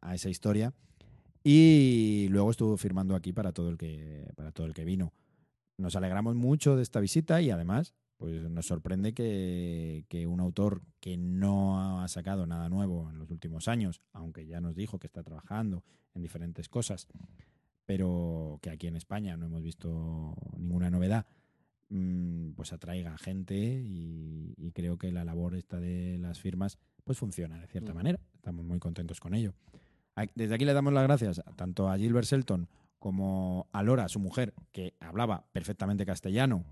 a 0.00 0.14
esa 0.14 0.28
historia. 0.28 0.74
Y 1.44 2.26
luego 2.30 2.50
estuvo 2.50 2.76
firmando 2.76 3.14
aquí 3.14 3.32
para 3.32 3.52
todo 3.52 3.68
el 3.68 3.78
que, 3.78 4.32
para 4.36 4.50
todo 4.50 4.66
el 4.66 4.74
que 4.74 4.84
vino. 4.84 5.12
Nos 5.78 5.94
alegramos 5.94 6.34
mucho 6.34 6.74
de 6.74 6.82
esta 6.82 6.98
visita 6.98 7.40
y 7.40 7.50
además 7.50 7.94
pues 8.16 8.48
nos 8.48 8.66
sorprende 8.66 9.12
que, 9.12 10.04
que 10.08 10.26
un 10.26 10.40
autor 10.40 10.82
que 11.00 11.16
no 11.16 12.00
ha 12.02 12.08
sacado 12.08 12.46
nada 12.46 12.68
nuevo 12.68 13.10
en 13.10 13.18
los 13.18 13.30
últimos 13.30 13.68
años, 13.68 14.00
aunque 14.12 14.46
ya 14.46 14.60
nos 14.60 14.74
dijo 14.74 14.98
que 14.98 15.06
está 15.06 15.22
trabajando 15.22 15.84
en 16.14 16.22
diferentes 16.22 16.68
cosas, 16.68 17.06
pero 17.84 18.58
que 18.62 18.70
aquí 18.70 18.86
en 18.86 18.96
España 18.96 19.36
no 19.36 19.46
hemos 19.46 19.62
visto 19.62 20.34
ninguna 20.56 20.90
novedad, 20.90 21.26
mm, 21.90 22.52
pues 22.52 22.72
atraiga 22.72 23.16
gente 23.18 23.54
y, 23.56 24.54
y 24.56 24.72
creo 24.72 24.98
que 24.98 25.12
la 25.12 25.24
labor 25.24 25.54
esta 25.54 25.78
de 25.78 26.18
las 26.18 26.40
firmas 26.40 26.78
pues 27.04 27.18
funciona 27.18 27.60
de 27.60 27.66
cierta 27.68 27.90
Ujú. 27.92 27.98
manera. 27.98 28.18
Estamos 28.34 28.64
muy 28.64 28.78
contentos 28.80 29.20
con 29.20 29.34
ello. 29.34 29.54
A- 30.16 30.26
Desde 30.34 30.54
aquí 30.54 30.64
le 30.64 30.72
damos 30.72 30.92
las 30.92 31.04
gracias 31.04 31.38
a- 31.40 31.42
tanto 31.54 31.88
a 31.88 31.96
Gilbert 31.98 32.26
Selton 32.26 32.68
como 32.98 33.68
a 33.72 33.82
Lora, 33.82 34.08
su 34.08 34.18
mujer, 34.18 34.54
que 34.72 34.94
hablaba 35.00 35.46
perfectamente 35.52 36.04
castellano 36.06 36.64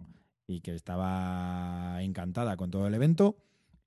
y 0.47 0.61
que 0.61 0.75
estaba 0.75 2.03
encantada 2.03 2.57
con 2.57 2.71
todo 2.71 2.87
el 2.87 2.95
evento, 2.95 3.37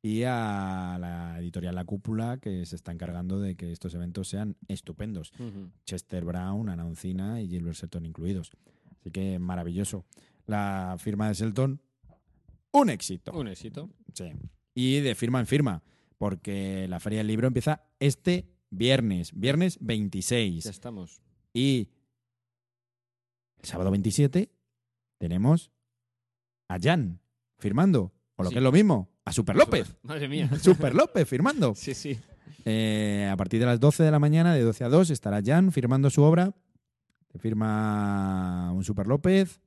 y 0.02 0.24
a 0.24 0.98
la 1.00 1.40
editorial 1.40 1.76
La 1.76 1.84
Cúpula, 1.86 2.38
que 2.38 2.66
se 2.66 2.76
está 2.76 2.92
encargando 2.92 3.40
de 3.40 3.56
que 3.56 3.72
estos 3.72 3.94
eventos 3.96 4.28
sean 4.30 4.56
estupendos. 4.68 5.32
Chester 5.86 6.24
Brown, 6.24 6.70
Ana 6.70 6.86
Uncina 6.86 7.42
y 7.42 7.50
Gilbert 7.50 7.76
Selton 7.76 8.06
incluidos. 8.06 8.52
Así 9.00 9.12
que 9.12 9.38
maravilloso. 9.40 10.06
La 10.46 10.96
firma 11.00 11.28
de 11.28 11.36
Selton, 11.36 11.82
un 12.72 12.90
éxito. 12.90 13.32
Un 13.34 13.48
éxito. 13.48 13.90
Sí. 14.14 14.32
Y 14.76 15.00
de 15.00 15.16
firma 15.16 15.40
en 15.40 15.48
firma. 15.48 15.84
porque 16.20 16.88
la 16.88 17.00
Feria 17.00 17.20
del 17.20 17.28
Libro 17.28 17.46
empieza 17.48 17.84
este 18.00 18.48
viernes, 18.72 19.32
viernes 19.34 19.76
Ya 19.76 19.86
26. 19.86 20.66
estamos. 20.66 21.22
Y 21.54 21.90
el 23.62 23.66
sábado 23.70 23.92
27 23.92 24.52
tenemos 25.20 25.72
a 26.68 26.78
Jan 26.82 27.20
firmando, 27.58 28.14
o 28.36 28.44
lo 28.44 28.50
Sí. 28.50 28.54
que 28.56 28.60
es 28.60 28.64
lo 28.64 28.72
mismo, 28.72 29.10
a 29.26 29.32
Super 29.32 29.56
López. 29.56 29.96
Madre 30.04 30.28
mía. 30.28 30.50
Super 30.62 30.94
López 30.96 31.28
firmando. 31.28 31.74
Sí, 31.76 31.94
sí. 31.94 32.18
Eh, 32.66 33.30
a 33.32 33.36
partir 33.38 33.60
de 33.60 33.66
las 33.66 33.80
12 33.80 34.04
de 34.04 34.12
la 34.12 34.20
mañana, 34.20 34.54
de 34.54 34.62
12 34.62 34.84
a 34.84 34.90
2, 34.90 35.10
estará 35.10 35.42
Jan 35.44 35.72
firmando 35.72 36.10
su 36.10 36.22
obra. 36.24 36.54
Te 37.32 37.40
firma 37.40 38.72
un 38.74 38.84
Super 38.84 39.08
López 39.08 39.60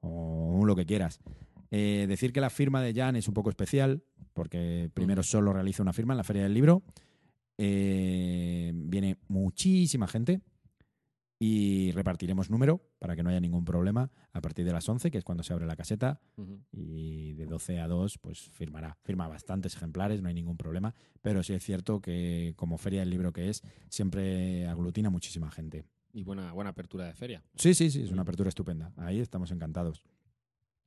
o 0.00 0.56
un 0.58 0.66
lo 0.66 0.74
que 0.76 0.86
quieras. 0.86 1.20
Eh, 1.70 2.06
decir 2.08 2.32
que 2.32 2.40
la 2.40 2.50
firma 2.50 2.82
de 2.82 2.92
Jan 2.94 3.16
es 3.16 3.28
un 3.28 3.34
poco 3.34 3.48
especial, 3.50 4.02
porque 4.34 4.90
primero 4.92 5.22
solo 5.22 5.52
realiza 5.52 5.82
una 5.82 5.92
firma 5.92 6.12
en 6.14 6.18
la 6.18 6.24
Feria 6.24 6.42
del 6.42 6.54
Libro. 6.54 6.82
Eh, 7.58 8.72
viene 8.74 9.18
muchísima 9.28 10.08
gente 10.08 10.40
y 11.44 11.90
repartiremos 11.90 12.50
número 12.50 12.80
para 13.00 13.16
que 13.16 13.24
no 13.24 13.30
haya 13.30 13.40
ningún 13.40 13.64
problema 13.64 14.12
a 14.32 14.40
partir 14.40 14.64
de 14.64 14.72
las 14.72 14.88
11, 14.88 15.10
que 15.10 15.18
es 15.18 15.24
cuando 15.24 15.42
se 15.42 15.52
abre 15.52 15.66
la 15.66 15.74
caseta 15.74 16.20
y 16.70 17.32
de 17.32 17.46
12 17.46 17.80
a 17.80 17.88
2 17.88 18.18
pues 18.18 18.48
firmará. 18.50 18.96
Firma 19.02 19.26
bastantes 19.26 19.74
ejemplares, 19.74 20.22
no 20.22 20.28
hay 20.28 20.34
ningún 20.34 20.56
problema, 20.56 20.94
pero 21.20 21.42
sí 21.42 21.52
es 21.52 21.64
cierto 21.64 22.00
que 22.00 22.52
como 22.54 22.78
feria 22.78 23.00
del 23.00 23.10
libro 23.10 23.32
que 23.32 23.48
es, 23.48 23.64
siempre 23.88 24.68
aglutina 24.68 25.10
muchísima 25.10 25.50
gente. 25.50 25.84
Y 26.12 26.22
buena, 26.22 26.52
buena 26.52 26.70
apertura 26.70 27.06
de 27.06 27.14
feria. 27.14 27.42
Sí, 27.56 27.74
sí, 27.74 27.90
sí, 27.90 28.02
es 28.02 28.12
una 28.12 28.22
apertura 28.22 28.48
estupenda. 28.48 28.92
Ahí 28.96 29.18
estamos 29.18 29.50
encantados. 29.50 30.04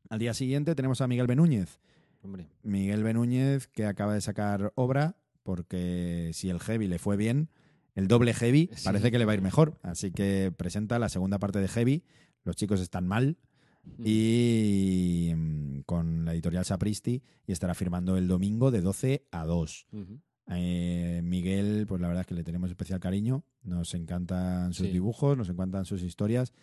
Al 0.10 0.20
día 0.20 0.34
siguiente 0.34 0.74
tenemos 0.74 1.02
a 1.02 1.08
Miguel 1.10 1.28
Benúñez. 1.28 1.82
Hombre. 2.22 2.48
Miguel 2.64 3.04
Benúñez 3.04 3.68
que 3.68 3.86
acaba 3.86 4.14
de 4.14 4.22
sacar 4.22 4.72
obra 4.76 5.18
porque 5.44 6.32
si 6.34 6.50
el 6.50 6.62
heavy 6.62 6.88
le 6.88 6.98
fue 6.98 7.18
bien, 7.18 7.50
el 7.96 8.08
doble 8.08 8.34
heavy 8.34 8.70
Sí. 8.76 8.86
parece 8.86 9.10
que 9.12 9.18
le 9.18 9.26
va 9.26 9.32
a 9.32 9.36
ir 9.36 9.42
mejor. 9.42 9.80
Así 9.82 10.12
que 10.12 10.54
presenta 10.56 11.00
la 11.00 11.10
segunda 11.10 11.40
parte 11.40 11.60
de 11.60 11.68
heavy. 11.68 12.04
Los 12.44 12.56
chicos 12.56 12.80
están 12.82 13.08
mal, 13.08 13.38
y 14.04 15.32
mm, 15.36 15.80
con 15.86 16.26
la 16.26 16.34
editorial 16.34 16.66
Sapristi 16.66 17.22
y 17.46 17.52
estará 17.52 17.74
firmando 17.76 18.18
el 18.18 18.28
domingo 18.28 18.72
de 18.72 18.82
12 18.82 19.26
a 19.32 19.46
2. 19.46 19.88
Ujú. 19.92 20.20
Eh, 20.50 21.22
Miguel, 21.24 21.86
pues 21.88 22.02
la 22.02 22.08
verdad 22.08 22.22
es 22.22 22.28
que 22.28 22.36
le 22.36 22.44
tenemos 22.44 22.70
especial 22.70 23.00
cariño, 23.00 23.44
nos 23.64 23.94
encantan 23.96 24.74
sus 24.74 24.88
Sí. 24.88 24.94
dibujos, 24.94 25.38
nos 25.38 25.50
encantan 25.50 25.86
sus 25.86 26.04
historias 26.04 26.54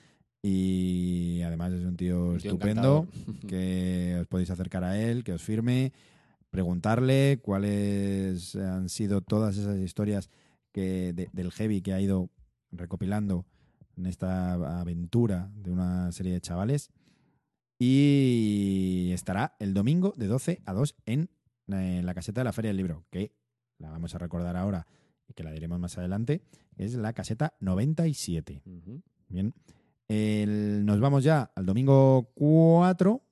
y 0.42 1.40
además 1.44 1.72
es 1.72 1.84
un 1.84 1.96
tío 1.96 2.30
Un 2.30 2.38
tío 2.38 2.50
estupendo 2.52 3.06
encantador. 3.08 3.46
que 3.48 4.18
os 4.20 4.26
podéis 4.28 4.50
acercar 4.50 4.84
a 4.84 5.00
él, 5.00 5.24
que 5.24 5.32
os 5.32 5.42
firme, 5.42 5.92
preguntarle 6.50 7.38
cuáles 7.42 8.54
han 8.56 8.88
sido 8.88 9.20
todas 9.20 9.56
esas 9.56 9.78
historias 9.78 10.28
que 10.72 11.12
de- 11.12 11.28
del 11.32 11.52
heavy 11.52 11.82
que 11.82 11.92
ha 11.92 12.00
ido 12.00 12.30
recopilando 12.70 13.46
en 13.96 14.06
esta 14.06 14.54
aventura 14.80 15.50
de 15.54 15.70
una 15.70 16.10
serie 16.12 16.32
de 16.32 16.40
chavales. 16.40 16.90
Y 17.78 19.10
estará 19.12 19.56
el 19.58 19.74
domingo 19.74 20.14
de 20.16 20.26
12 20.28 20.62
a 20.66 20.72
2 20.72 20.94
en, 21.04 21.30
eh, 21.72 22.00
la 22.04 22.14
caseta 22.14 22.40
de 22.40 22.44
la 22.44 22.52
Feria 22.52 22.68
del 22.70 22.76
Libro, 22.76 23.04
que 23.10 23.34
la 23.78 23.90
vamos 23.90 24.14
a 24.14 24.18
recordar 24.18 24.56
ahora 24.56 24.86
y 25.28 25.34
que 25.34 25.42
la 25.42 25.50
diremos 25.52 25.80
más 25.80 25.98
adelante, 25.98 26.42
es 26.76 26.94
la 26.94 27.12
caseta 27.12 27.54
97. 27.60 28.62
Ujú. 28.64 29.02
Bien. 29.28 29.52
El- 30.08 30.84
nos 30.86 31.00
vamos 31.00 31.24
ya 31.24 31.50
al 31.56 31.66
domingo 31.66 32.30
4, 32.34 33.22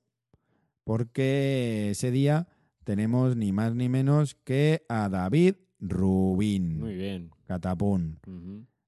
porque 0.83 1.91
ese 1.91 2.11
día 2.11 2.47
tenemos 2.83 3.35
ni 3.37 3.51
más 3.51 3.73
ni 3.75 3.87
menos 3.87 4.35
que 4.35 4.85
a 4.89 5.07
David 5.09 5.55
Rubín. 5.81 6.79
Muy 6.79 6.95
bien. 6.95 7.31
Catapún. 7.45 8.19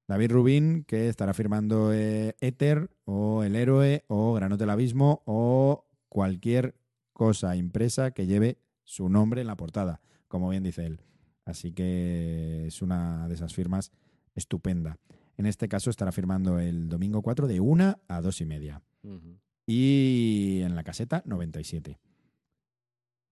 David 0.06 0.30
Rubín, 0.30 0.84
que 0.84 1.08
estará 1.08 1.34
firmando 1.34 1.92
eh, 1.92 2.36
Éter, 2.40 2.90
o 3.04 3.42
El 3.42 3.56
Héroe, 3.56 4.04
o 4.08 4.32
Granote 4.34 4.62
del 4.62 4.70
Abismo, 4.70 5.22
o 5.26 5.86
cualquier 6.08 6.74
cosa 7.12 7.56
impresa 7.56 8.12
que 8.12 8.26
lleve 8.26 8.58
su 8.84 9.08
nombre 9.08 9.40
en 9.40 9.46
la 9.46 9.56
portada, 9.56 10.00
como 10.28 10.50
bien 10.50 10.62
dice 10.62 10.86
él. 10.86 11.00
Así 11.44 11.72
que 11.72 12.66
es 12.66 12.82
una 12.82 13.28
de 13.28 13.34
esas 13.34 13.54
firmas 13.54 13.92
estupenda. 14.34 14.98
En 15.36 15.46
este 15.46 15.68
caso 15.68 15.90
estará 15.90 16.12
firmando 16.12 16.58
el 16.58 16.88
domingo 16.88 17.22
4 17.22 17.46
de 17.46 17.60
1 17.60 18.00
a 18.08 18.20
2 18.20 18.40
y 18.40 18.46
media. 18.46 18.82
Y 19.66 20.60
en 20.62 20.74
la 20.76 20.84
caseta 20.84 21.22
97. 21.26 21.98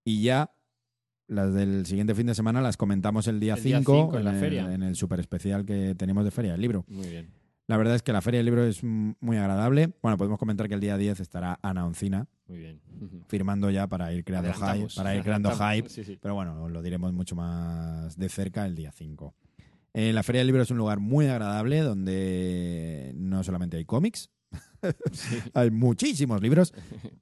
Y 0.05 0.21
ya 0.21 0.53
las 1.27 1.53
del 1.53 1.85
siguiente 1.85 2.13
fin 2.15 2.27
de 2.27 2.35
semana 2.35 2.61
las 2.61 2.77
comentamos 2.77 3.27
el 3.27 3.39
día 3.39 3.55
El 3.55 3.63
día 3.63 3.77
5 3.79 3.93
cinco 3.95 4.17
en 4.17 4.25
la 4.25 4.33
feria. 4.33 4.73
en 4.73 4.83
el 4.83 4.95
super 4.95 5.19
especial 5.19 5.65
que 5.65 5.95
tenemos 5.95 6.23
de 6.25 6.31
Feria 6.31 6.51
del 6.51 6.61
Libro. 6.61 6.85
Muy 6.87 7.07
bien. 7.07 7.31
La 7.65 7.77
verdad 7.77 7.95
es 7.95 8.03
que 8.03 8.11
la 8.11 8.21
Feria 8.21 8.39
del 8.39 8.45
Libro 8.45 8.65
es 8.65 8.83
muy 8.83 9.37
agradable. 9.37 9.93
Bueno, 10.01 10.17
podemos 10.17 10.37
comentar 10.37 10.67
que 10.67 10.73
el 10.73 10.81
día 10.81 10.97
10 10.97 11.21
estará 11.21 11.59
Ana 11.61 11.85
Oncina 11.85 12.27
Muy 12.47 12.57
bien. 12.59 12.81
Firmando 13.29 13.69
ya 13.71 13.87
para 13.87 14.11
ir 14.13 14.25
creando 14.25 14.51
hype, 14.53 14.87
para 14.95 15.15
ir 15.15 15.23
creando 15.23 15.49
hype. 15.51 15.63
adelantamos. 15.63 15.91
Sí, 15.93 16.03
sí. 16.03 16.19
Pero 16.21 16.35
bueno, 16.35 16.67
lo 16.67 16.81
diremos 16.81 17.13
mucho 17.13 17.35
más 17.35 18.17
de 18.17 18.27
cerca 18.29 18.65
el 18.65 18.75
día 18.75 18.91
5. 18.91 19.33
Eh, 19.93 20.11
la 20.11 20.23
Feria 20.23 20.39
del 20.39 20.47
Libro 20.47 20.63
es 20.63 20.71
un 20.71 20.77
lugar 20.77 20.99
muy 20.99 21.27
agradable 21.27 21.79
donde 21.81 23.13
no 23.15 23.43
solamente 23.43 23.77
hay 23.77 23.85
cómics, 23.85 24.29
Sí. 25.11 25.37
hay 25.53 25.71
muchísimos 25.71 26.41
libros 26.41 26.73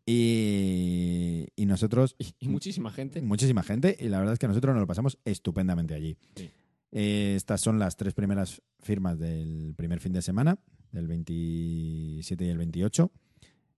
y, 0.06 1.48
y 1.56 1.66
nosotros, 1.66 2.16
Y, 2.20 2.34
y 2.40 2.48
muchísima 2.48 2.92
gente. 2.92 3.22
muchísima 3.22 3.64
gente, 3.64 3.96
y 4.00 4.08
la 4.10 4.20
verdad 4.20 4.34
es 4.34 4.40
que 4.40 4.48
nosotros 4.48 4.74
nos 4.74 4.82
lo 4.82 4.88
pasamos 4.88 5.18
estupendamente 5.26 5.94
allí. 5.94 6.18
Sí. 6.36 6.50
Eh, 6.94 7.34
estas 7.38 7.62
son 7.62 7.80
las 7.80 7.96
tres 7.96 8.14
primeras 8.14 8.62
firmas 8.80 9.18
del 9.18 9.74
primer 9.76 10.00
fin 10.00 10.12
de 10.14 10.22
semana, 10.22 10.60
del 10.92 11.08
27 11.08 12.46
y 12.46 12.50
el 12.50 12.58
28, 12.58 13.12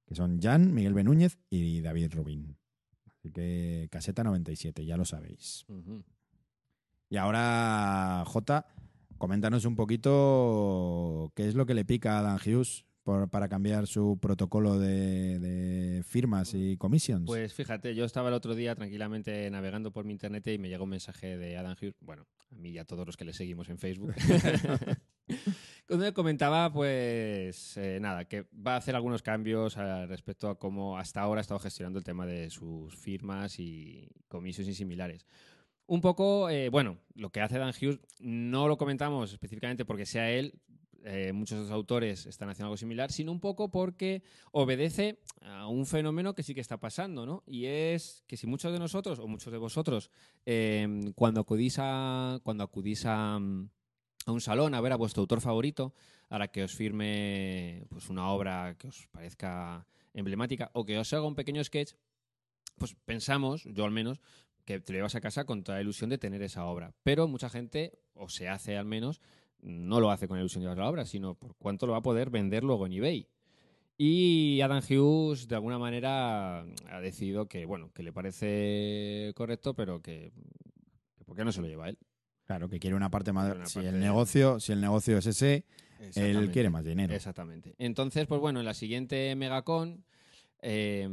que 0.08 0.16
son 0.16 0.42
Jan, 0.42 0.74
Miguel 0.74 0.94
Benúñez 0.94 1.38
y 1.50 1.82
David 1.82 2.12
Rubín. 2.14 2.58
Así 3.06 3.32
que 3.32 3.88
caseta 3.92 4.24
97, 4.24 4.84
ya 4.86 4.98
lo 4.98 5.06
sabéis. 5.06 5.66
Y 7.10 7.18
ahora, 7.18 8.24
Jota, 8.26 8.66
coméntanos 9.20 9.66
un 9.66 9.76
poquito 9.76 11.32
qué 11.36 11.48
es 11.48 11.54
lo 11.56 11.66
que 11.68 11.76
le 11.76 11.86
pica 11.86 12.18
a 12.18 12.22
Dan 12.24 12.40
Hughes 12.44 12.84
por- 13.04 13.30
para 13.30 13.48
cambiar 13.50 13.86
su 13.88 14.18
protocolo 14.22 14.80
de, 14.80 15.40
de 15.40 16.04
firmas 16.04 16.54
y 16.54 16.78
commissions. 16.78 17.26
Pues 17.26 17.54
fíjate, 17.54 17.94
yo 17.96 18.06
estaba 18.06 18.30
el 18.30 18.34
otro 18.36 18.56
día 18.56 18.76
tranquilamente 18.76 19.50
navegando 19.52 19.92
por 19.92 20.06
mi 20.06 20.14
internet 20.14 20.48
y 20.48 20.58
me 20.58 20.70
llegó 20.70 20.86
un 20.86 20.92
mensaje 20.92 21.38
de 21.38 21.58
Adam 21.58 21.76
Hughes, 21.80 21.96
bueno, 22.02 22.26
a 22.52 22.56
mí 22.56 22.70
y 22.72 22.78
a 22.78 22.86
todos 22.86 23.06
los 23.06 23.18
que 23.18 23.26
le 23.26 23.34
seguimos 23.34 23.70
en 23.70 23.78
Facebook, 23.78 24.14
donde 25.88 26.06
me 26.08 26.14
comentaba, 26.14 26.72
pues 26.72 27.78
eh, 27.78 28.00
nada, 28.02 28.26
que 28.26 28.46
va 28.56 28.74
a 28.76 28.78
hacer 28.78 28.96
algunos 28.96 29.22
cambios 29.22 29.78
al 29.78 30.08
respecto 30.08 30.50
a 30.50 30.58
cómo 30.58 30.98
hasta 30.98 31.22
ahora 31.22 31.40
ha 31.40 31.44
estado 31.44 31.60
gestionando 31.60 32.00
el 32.00 32.06
tema 32.06 32.26
de 32.26 32.50
sus 32.50 32.96
firmas 32.96 33.60
y 33.60 34.10
comisiones 34.28 34.74
y 34.74 34.76
similares. 34.76 35.26
Un 35.86 36.00
poco, 36.02 36.50
eh, 36.50 36.70
bueno, 36.70 36.98
lo 37.14 37.30
que 37.30 37.42
hace 37.42 37.58
Dan 37.58 37.74
Hughes 37.80 38.00
no 38.20 38.68
lo 38.70 38.78
comentamos 38.78 39.34
específicamente 39.34 39.84
porque 39.86 40.06
sea 40.06 40.32
él, 40.32 40.54
eh, 41.04 41.34
muchos 41.34 41.70
autores 41.70 42.26
están 42.26 42.50
haciendo 42.50 42.68
algo 42.68 42.78
similar, 42.78 43.12
sino 43.12 43.32
un 43.32 43.40
poco 43.40 43.70
porque 43.70 44.24
obedece 44.52 45.20
a 45.42 45.68
un 45.68 45.86
fenómeno 45.86 46.34
que 46.34 46.44
sí 46.44 46.54
que 46.54 46.62
está 46.62 46.78
pasando, 46.78 47.26
¿no? 47.26 47.44
Y 47.46 47.66
es 47.66 48.24
que 48.28 48.38
si 48.38 48.48
muchos 48.48 48.72
de 48.72 48.80
nosotros 48.80 49.20
o 49.20 49.28
muchos 49.28 49.52
de 49.52 49.60
vosotros, 49.60 50.10
eh, 50.46 51.12
cuando 51.16 51.42
acudís 51.42 51.78
a 51.80 52.40
cuando 52.44 52.64
acudís 52.64 53.06
a, 53.06 53.38
mm, 53.40 53.70
a 54.26 54.32
un 54.32 54.42
salón 54.42 54.74
a 54.74 54.82
ver 54.82 54.94
a 54.94 54.98
vuestro 54.98 55.22
autor 55.22 55.42
favorito, 55.42 55.94
para 56.28 56.48
que 56.48 56.64
os 56.64 56.74
firme 56.74 57.86
pues 57.90 58.10
una 58.10 58.30
obra 58.30 58.76
que 58.80 58.88
os 58.88 59.08
parezca 59.12 59.86
emblemática 60.14 60.72
o 60.74 60.86
que 60.86 60.98
os 60.98 61.14
haga 61.14 61.28
un 61.28 61.36
pequeño 61.36 61.64
sketch, 61.64 61.94
pues 62.78 62.96
pensamos, 63.06 63.64
yo 63.66 63.86
al 63.86 63.92
menos, 63.92 64.20
que 64.66 64.80
te 64.80 64.94
lo 64.94 64.98
llevas 64.98 65.16
a 65.16 65.22
casa 65.22 65.46
con 65.46 65.64
toda 65.64 65.78
la 65.78 65.84
ilusión 65.84 66.10
de 66.10 66.18
tener 66.18 66.42
esa 66.42 66.66
obra. 66.66 66.94
Pero 67.04 67.28
mucha 67.28 67.50
gente, 67.50 68.00
o 68.14 68.30
se 68.30 68.50
hace 68.50 68.78
al 68.78 68.86
menos, 68.86 69.22
no 69.64 70.00
lo 70.00 70.12
hace 70.12 70.28
con 70.28 70.38
la 70.38 70.42
ilusión 70.42 70.64
de 70.64 70.76
la 70.76 70.90
obra, 70.90 71.06
sino 71.06 71.36
por 71.36 71.56
cuánto 71.56 71.86
lo 71.88 71.94
va 71.94 72.00
a 72.00 72.04
poder 72.04 72.30
vender 72.30 72.64
luego 72.64 72.86
en 72.86 72.94
eBay. 72.94 73.28
Y 73.98 74.60
Adam 74.62 74.82
Hughes, 74.88 75.48
de 75.48 75.56
alguna 75.56 75.78
manera, 75.80 76.62
ha 76.62 77.00
decidido 77.02 77.48
que, 77.48 77.66
bueno, 77.66 77.92
que 77.94 78.04
le 78.04 78.12
parece 78.12 79.32
correcto, 79.36 79.74
pero 79.76 80.02
que, 80.02 80.32
que 81.16 81.24
¿por 81.26 81.36
qué 81.36 81.46
no 81.46 81.52
se 81.52 81.62
lo 81.62 81.68
lleva 81.68 81.90
él? 81.90 81.98
claro, 82.46 82.68
que 82.68 82.80
quiere 82.80 82.96
una 82.96 83.10
parte 83.10 83.32
más. 83.32 83.56
Una 83.56 83.66
si 83.68 83.76
parte 83.76 83.90
el 83.90 83.96
de- 83.96 84.02
negocio, 84.02 84.60
si 84.60 84.74
el 84.74 84.82
negocio 84.82 85.18
es 85.18 85.26
ese, 85.28 85.64
él 86.16 86.50
quiere 86.52 86.70
más 86.70 86.84
dinero. 86.84 87.14
Exactamente. 87.14 87.74
Entonces, 87.78 88.28
pues 88.28 88.42
bueno, 88.42 88.60
en 88.60 88.66
la 88.66 88.74
siguiente 88.74 89.34
Megacon, 89.36 90.04
eh, 90.62 91.08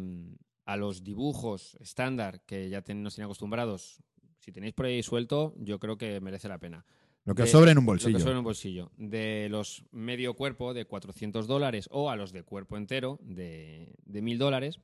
a 0.65 0.77
los 0.77 1.05
dibujos 1.05 1.77
estándar 1.81 2.41
que 2.47 2.69
ya 2.69 2.83
ten- 2.83 3.03
nos 3.03 3.15
tienen 3.15 3.27
acostumbrados, 3.27 4.03
si 4.39 4.51
tenéis 4.53 4.73
por 4.75 4.87
ahí 4.87 5.03
suelto, 5.03 5.55
yo 5.59 5.79
creo 5.79 5.97
que 5.99 6.21
merece 6.21 6.49
la 6.49 6.59
pena. 6.59 6.85
Lo 7.25 7.35
que 7.35 7.43
os 7.43 7.51
sobre 7.51 7.71
en 7.73 7.79
un 7.79 7.85
Lo 7.85 7.91
bolsillo. 7.93 8.17
que 8.17 8.21
sobra 8.21 8.33
en 8.33 8.39
un 8.39 8.45
bolsillo. 8.45 8.91
De 8.97 9.49
los 9.51 9.85
medio 9.93 10.35
cuerpo 10.35 10.73
de 10.75 10.87
400 10.87 11.47
dólares 11.47 11.89
o 11.93 12.11
a 12.11 12.17
los 12.17 12.33
de 12.33 12.43
cuerpo 12.43 12.77
entero 12.77 13.19
de, 13.23 13.93
de 14.05 14.23
1000 14.23 14.39
dólares, 14.39 14.81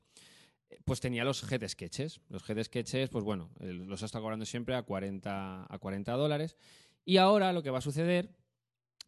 pues 0.84 1.00
tenía 1.00 1.24
los 1.24 1.50
head 1.50 1.66
sketches. 1.66 2.20
Los 2.28 2.48
head 2.48 2.62
sketches, 2.64 3.08
pues 3.08 3.24
bueno, 3.24 3.50
el- 3.60 3.86
los 3.86 4.02
ha 4.02 4.06
estado 4.06 4.22
cobrando 4.22 4.44
siempre 4.44 4.74
a 4.74 4.82
40, 4.82 5.66
a 5.72 5.78
40 5.78 6.12
dólares. 6.12 6.56
Y 7.04 7.16
ahora 7.18 7.52
lo 7.52 7.62
que 7.62 7.70
va 7.70 7.78
a 7.78 7.82
suceder 7.82 8.30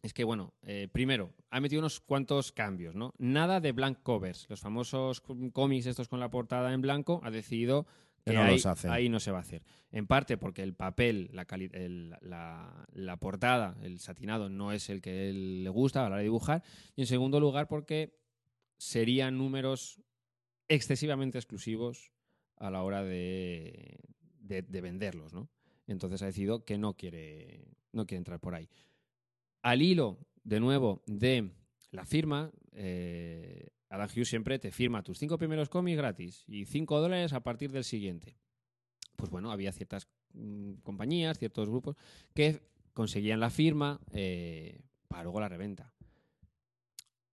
es 0.01 0.13
que, 0.13 0.23
bueno, 0.23 0.53
eh, 0.63 0.87
primero, 0.91 1.33
ha 1.49 1.59
metido 1.59 1.79
unos 1.81 1.99
cuantos 1.99 2.51
cambios, 2.53 2.95
¿no? 2.95 3.13
Nada 3.17 3.59
de 3.59 3.73
blank 3.73 3.99
covers. 4.01 4.47
Los 4.49 4.61
famosos 4.61 5.21
c- 5.25 5.51
cómics 5.51 5.85
estos 5.85 6.07
con 6.07 6.21
la 6.21 6.31
portada 6.31 6.73
en 6.73 6.81
blanco 6.81 7.19
ha 7.23 7.31
decidido 7.31 7.85
Que 8.25 8.31
que 8.31 8.37
no 8.37 8.43
ahí, 8.43 8.53
los 8.55 8.65
hace. 8.65 8.87
ahí 8.89 9.09
no 9.09 9.19
se 9.19 9.31
va 9.31 9.37
a 9.39 9.41
hacer. 9.41 9.63
En 9.91 10.05
parte 10.07 10.37
porque 10.37 10.61
el 10.61 10.73
papel, 10.75 11.29
la, 11.33 11.47
el- 11.73 12.09
la, 12.21 12.85
la 12.93 13.17
portada, 13.17 13.75
el 13.81 13.99
satinado, 13.99 14.49
no 14.49 14.71
es 14.71 14.89
el 14.89 15.01
que 15.01 15.29
él 15.29 15.63
le 15.63 15.69
gusta 15.69 16.01
a 16.01 16.03
la 16.03 16.07
hora 16.09 16.17
de 16.17 16.23
dibujar. 16.23 16.63
Y 16.95 17.01
en 17.01 17.07
segundo 17.07 17.39
lugar 17.39 17.67
porque 17.67 18.17
serían 18.77 19.37
números 19.37 20.01
excesivamente 20.67 21.37
exclusivos 21.37 22.11
a 22.57 22.69
la 22.69 22.83
hora 22.83 23.03
de, 23.03 23.97
de- 24.41 24.61
de 24.61 24.81
venderlos, 24.81 25.33
¿no? 25.33 25.49
Entonces 25.87 26.21
ha 26.21 26.27
decidido 26.27 26.63
que 26.65 26.77
no 26.77 26.95
quiere, 26.95 27.65
no 27.93 28.05
quiere 28.05 28.19
entrar 28.19 28.39
por 28.39 28.53
ahí. 28.53 28.69
Al 29.63 29.81
hilo, 29.81 30.19
de 30.43 30.59
nuevo, 30.59 31.01
de 31.07 31.51
la 31.91 32.05
firma, 32.05 32.51
eh, 32.73 33.69
Adam 33.89 34.07
Hughes 34.15 34.29
siempre 34.29 34.59
te 34.59 34.71
firma 34.71 35.03
tus 35.03 35.17
cinco 35.17 35.37
primeros 35.37 35.69
cómics 35.69 35.97
gratis 35.97 36.43
y 36.47 36.65
cinco 36.65 36.99
dólares 37.01 37.33
a 37.33 37.39
partir 37.41 37.71
del 37.71 37.83
siguiente. 37.83 38.37
Pues 39.15 39.31
bueno, 39.31 39.51
había 39.51 39.71
ciertas 39.71 40.07
mm, 40.33 40.73
compañías, 40.83 41.37
ciertos 41.39 41.69
grupos 41.69 41.95
que 42.33 42.61
conseguían 42.93 43.39
la 43.39 43.49
firma 43.49 43.99
eh, 44.13 44.81
para 45.07 45.23
luego 45.23 45.39
la 45.39 45.49
reventa. 45.49 45.93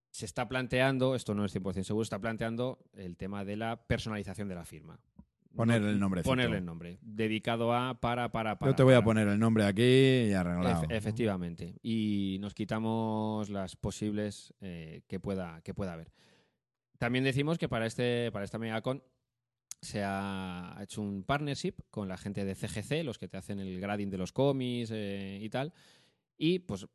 Se 0.09 0.25
está 0.25 0.47
planteando, 0.49 1.13
esto 1.15 1.35
no 1.35 1.45
es 1.45 1.55
100% 1.55 1.83
seguro, 1.83 2.01
está 2.03 2.19
planteando 2.19 2.79
el 2.93 3.17
tema 3.17 3.45
de 3.45 3.55
la 3.55 3.85
personalización 3.85 4.47
de 4.47 4.55
la 4.55 4.65
firma. 4.65 4.99
Ponerle 5.55 5.89
el 5.91 5.99
nombrecito. 5.99 6.31
Ponerle 6.31 6.57
el 6.57 6.65
nombre. 6.65 6.97
Dedicado 7.01 7.73
a 7.73 7.99
para, 7.99 8.31
para, 8.31 8.57
para. 8.59 8.71
Yo 8.71 8.75
te 8.75 8.83
voy 8.83 8.93
a 8.95 9.03
poner 9.03 9.27
el 9.27 9.39
nombre 9.39 9.63
aquí 9.65 9.81
y 9.83 10.33
arreglado. 10.33 10.83
Efe- 10.83 10.95
efectivamente. 10.95 11.75
Y 11.83 12.37
nos 12.41 12.53
quitamos 12.53 13.49
las 13.49 13.75
posibles 13.75 14.53
eh, 14.61 15.01
que, 15.07 15.19
pueda, 15.19 15.61
que 15.61 15.73
pueda 15.73 15.93
haber. 15.93 16.11
También 16.97 17.23
decimos 17.23 17.57
que 17.57 17.69
para, 17.69 17.85
este, 17.85 18.31
para 18.31 18.45
esta 18.45 18.57
MegaCon 18.57 19.03
se 19.81 20.01
ha 20.03 20.77
hecho 20.81 21.01
un 21.01 21.23
partnership 21.23 21.75
con 21.91 22.07
la 22.07 22.17
gente 22.17 22.45
de 22.45 22.55
CGC, 22.55 23.03
los 23.03 23.17
que 23.17 23.27
te 23.27 23.37
hacen 23.37 23.59
el 23.59 23.79
grading 23.79 24.09
de 24.09 24.17
los 24.17 24.31
cómics 24.31 24.91
eh, 24.91 25.39
y 25.41 25.49
tal. 25.49 25.73
Y 26.37 26.59
pues 26.59 26.87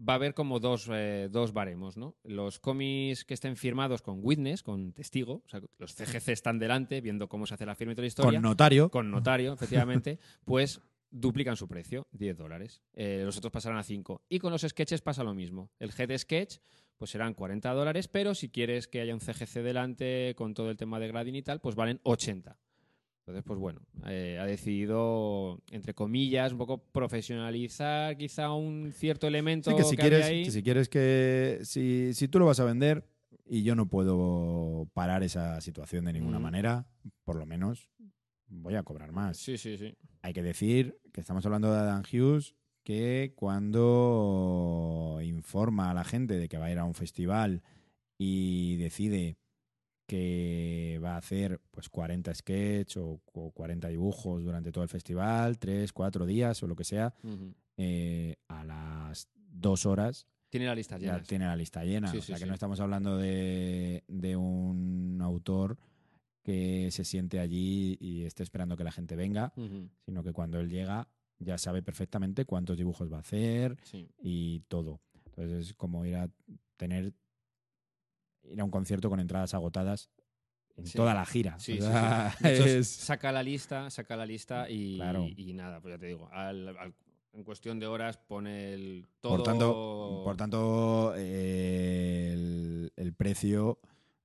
va 0.00 0.14
a 0.14 0.16
haber 0.16 0.34
como 0.34 0.60
dos, 0.60 0.88
eh, 0.90 1.28
dos 1.30 1.52
baremos, 1.52 1.96
¿no? 1.96 2.16
Los 2.24 2.58
cómics 2.58 3.24
que 3.24 3.34
estén 3.34 3.56
firmados 3.56 4.02
con 4.02 4.20
witness, 4.22 4.62
con 4.62 4.92
testigo, 4.92 5.42
o 5.44 5.48
sea, 5.48 5.60
los 5.78 5.94
CGC 5.94 6.28
están 6.28 6.58
delante 6.58 7.00
viendo 7.00 7.28
cómo 7.28 7.46
se 7.46 7.54
hace 7.54 7.66
la 7.66 7.74
firma 7.74 7.92
y 7.92 7.96
toda 7.96 8.04
la 8.04 8.08
historia 8.08 8.38
Con 8.38 8.42
notario. 8.42 8.90
con 8.90 9.10
notario, 9.10 9.52
efectivamente, 9.52 10.18
pues 10.44 10.80
duplican 11.10 11.56
su 11.56 11.68
precio, 11.68 12.06
10 12.12 12.36
dólares. 12.36 12.82
Eh, 12.94 13.22
los 13.24 13.36
otros 13.36 13.52
pasarán 13.52 13.78
a 13.78 13.82
5. 13.82 14.22
Y 14.28 14.38
con 14.38 14.52
los 14.52 14.62
sketches 14.62 15.02
pasa 15.02 15.24
lo 15.24 15.34
mismo. 15.34 15.70
El 15.78 15.90
head 15.96 16.16
sketch, 16.16 16.58
pues 17.00 17.12
serán 17.12 17.32
40 17.32 17.72
dólares, 17.72 18.08
pero 18.08 18.34
si 18.34 18.50
quieres 18.50 18.86
que 18.86 19.00
haya 19.00 19.14
un 19.14 19.20
CGC 19.20 19.62
delante 19.62 20.34
con 20.36 20.52
todo 20.52 20.68
el 20.70 20.76
tema 20.76 21.00
de 21.00 21.08
grading 21.08 21.34
y 21.34 21.40
tal, 21.42 21.58
pues 21.58 21.74
valen 21.74 21.98
80. 22.02 22.58
Entonces, 23.20 23.42
pues 23.46 23.58
bueno, 23.58 23.80
eh, 24.06 24.38
ha 24.38 24.44
decidido, 24.44 25.62
entre 25.70 25.94
comillas, 25.94 26.52
un 26.52 26.58
poco 26.58 26.78
profesionalizar 26.92 28.18
quizá 28.18 28.52
un 28.52 28.92
cierto 28.92 29.26
elemento 29.26 29.70
Sí, 29.70 29.76
que 29.78 29.84
si 29.84 29.96
que 29.96 30.02
había 30.02 30.10
quieres, 30.18 30.26
ahí. 30.30 30.44
que 30.44 30.50
si 30.50 30.62
quieres 30.62 30.88
que. 30.90 31.58
Si, 31.62 32.12
si 32.12 32.28
tú 32.28 32.38
lo 32.38 32.44
vas 32.44 32.60
a 32.60 32.64
vender 32.64 33.06
y 33.46 33.62
yo 33.62 33.74
no 33.74 33.88
puedo 33.88 34.86
parar 34.92 35.22
esa 35.22 35.58
situación 35.62 36.04
de 36.04 36.12
ninguna 36.12 36.38
Mm. 36.38 36.42
manera, 36.42 36.86
por 37.24 37.36
lo 37.36 37.46
menos 37.46 37.88
voy 38.48 38.74
a 38.74 38.82
cobrar 38.82 39.10
más. 39.12 39.38
Sí, 39.38 39.56
sí, 39.56 39.78
sí. 39.78 39.94
Hay 40.22 40.34
que 40.34 40.42
decir 40.42 40.98
que 41.12 41.20
estamos 41.22 41.46
hablando 41.46 41.72
de 41.72 41.78
Adam 41.78 42.02
Hughes 42.12 42.54
que 42.84 43.32
cuando 43.36 45.18
informa 45.22 45.90
a 45.90 45.94
la 45.94 46.04
gente 46.04 46.38
de 46.38 46.48
que 46.48 46.58
va 46.58 46.66
a 46.66 46.72
ir 46.72 46.78
a 46.78 46.84
un 46.84 46.94
festival 46.94 47.62
y 48.18 48.76
decide 48.76 49.36
que 50.06 51.00
va 51.02 51.14
a 51.14 51.18
hacer 51.18 51.60
pues 51.70 51.88
40 51.88 52.34
sketches 52.34 52.96
o, 52.96 53.20
o 53.32 53.50
40 53.52 53.88
dibujos 53.88 54.42
durante 54.42 54.72
todo 54.72 54.82
el 54.82 54.90
festival, 54.90 55.58
3, 55.58 55.92
4 55.92 56.26
días 56.26 56.62
o 56.62 56.66
lo 56.66 56.74
que 56.74 56.84
sea, 56.84 57.14
eh, 57.76 58.34
a 58.48 58.64
las 58.64 59.28
dos 59.34 59.86
horas 59.86 60.26
Tiene 60.48 60.66
la 60.66 60.74
lista 60.74 60.98
ya 60.98 61.12
llena. 61.14 61.22
tiene 61.22 61.46
la 61.46 61.56
lista 61.56 61.84
llena. 61.84 62.10
Sí, 62.10 62.18
o 62.18 62.20
sí, 62.22 62.26
sea 62.28 62.36
que 62.36 62.42
sí. 62.42 62.48
no 62.48 62.54
estamos 62.54 62.80
hablando 62.80 63.16
de, 63.18 64.02
de 64.08 64.36
un 64.36 65.18
autor 65.22 65.78
que 66.42 66.90
se 66.90 67.04
siente 67.04 67.38
allí 67.38 67.96
y 68.00 68.24
esté 68.24 68.42
esperando 68.42 68.76
que 68.76 68.82
la 68.84 68.92
gente 68.92 69.14
venga, 69.14 69.52
sino 70.06 70.24
que 70.24 70.32
cuando 70.32 70.58
él 70.58 70.70
llega 70.70 71.06
ya 71.40 71.58
sabe 71.58 71.82
perfectamente 71.82 72.44
cuántos 72.44 72.76
dibujos 72.76 73.12
va 73.12 73.16
a 73.16 73.20
hacer 73.20 73.76
Sí. 73.82 74.08
y 74.22 74.60
todo. 74.68 75.00
Entonces 75.26 75.68
es 75.68 75.74
como 75.74 76.04
ir 76.06 76.16
a 76.16 76.30
tener 76.76 77.12
ir 78.44 78.60
a 78.60 78.64
un 78.64 78.70
concierto 78.70 79.10
con 79.10 79.20
entradas 79.20 79.52
agotadas 79.54 80.10
en 80.76 80.86
Sí. 80.86 80.96
toda 80.96 81.12
la 81.14 81.26
gira. 81.26 81.58
Sí, 81.58 81.72
O 81.72 81.76
sí, 81.76 81.82
sea, 81.82 82.34
sí. 82.38 82.44
De 82.44 82.54
hecho, 82.54 82.64
es- 82.66 82.88
saca 82.88 83.32
la 83.32 83.42
lista, 83.42 83.90
saca 83.90 84.16
la 84.16 84.24
lista 84.26 84.68
y, 84.70 84.96
Claro. 84.96 85.26
y 85.36 85.52
nada, 85.52 85.80
pues 85.80 85.94
ya 85.94 85.98
te 85.98 86.06
digo, 86.06 86.28
al- 86.32 86.76
al- 86.76 86.94
en 87.32 87.44
cuestión 87.44 87.78
de 87.78 87.86
horas 87.86 88.16
pone 88.18 88.72
el 88.74 89.06
todo. 89.20 89.36
Por 89.36 89.42
tanto, 89.44 90.22
por 90.24 90.36
tanto 90.36 91.14
eh, 91.16 92.30
el, 92.32 92.92
el 92.96 93.14
precio 93.14 93.78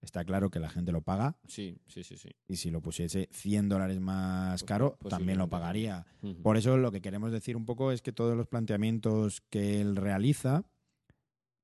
está 0.06 0.24
claro 0.24 0.50
que 0.50 0.60
la 0.60 0.70
gente 0.70 0.92
lo 0.92 1.02
paga 1.02 1.36
Sí, 1.48 1.78
sí, 1.88 2.04
sí, 2.04 2.16
sí. 2.18 2.30
y 2.48 2.56
si 2.56 2.72
lo 2.72 2.82
pusiese 2.82 3.28
100 3.32 3.68
dólares 3.70 4.00
más 4.00 4.62
Pues, 4.62 4.68
caro, 4.68 4.98
también 5.10 5.38
lo 5.38 5.50
pagaría. 5.50 6.06
Por 6.44 6.56
eso 6.58 6.78
lo 6.78 6.92
que 6.92 7.02
queremos 7.02 7.32
decir 7.32 7.58
un 7.58 7.66
poco 7.66 7.92
es 7.92 8.02
que 8.02 8.12
todos 8.14 8.38
los 8.38 8.48
planteamientos 8.48 9.42
que 9.50 9.82
él 9.82 9.96
realiza 9.98 10.64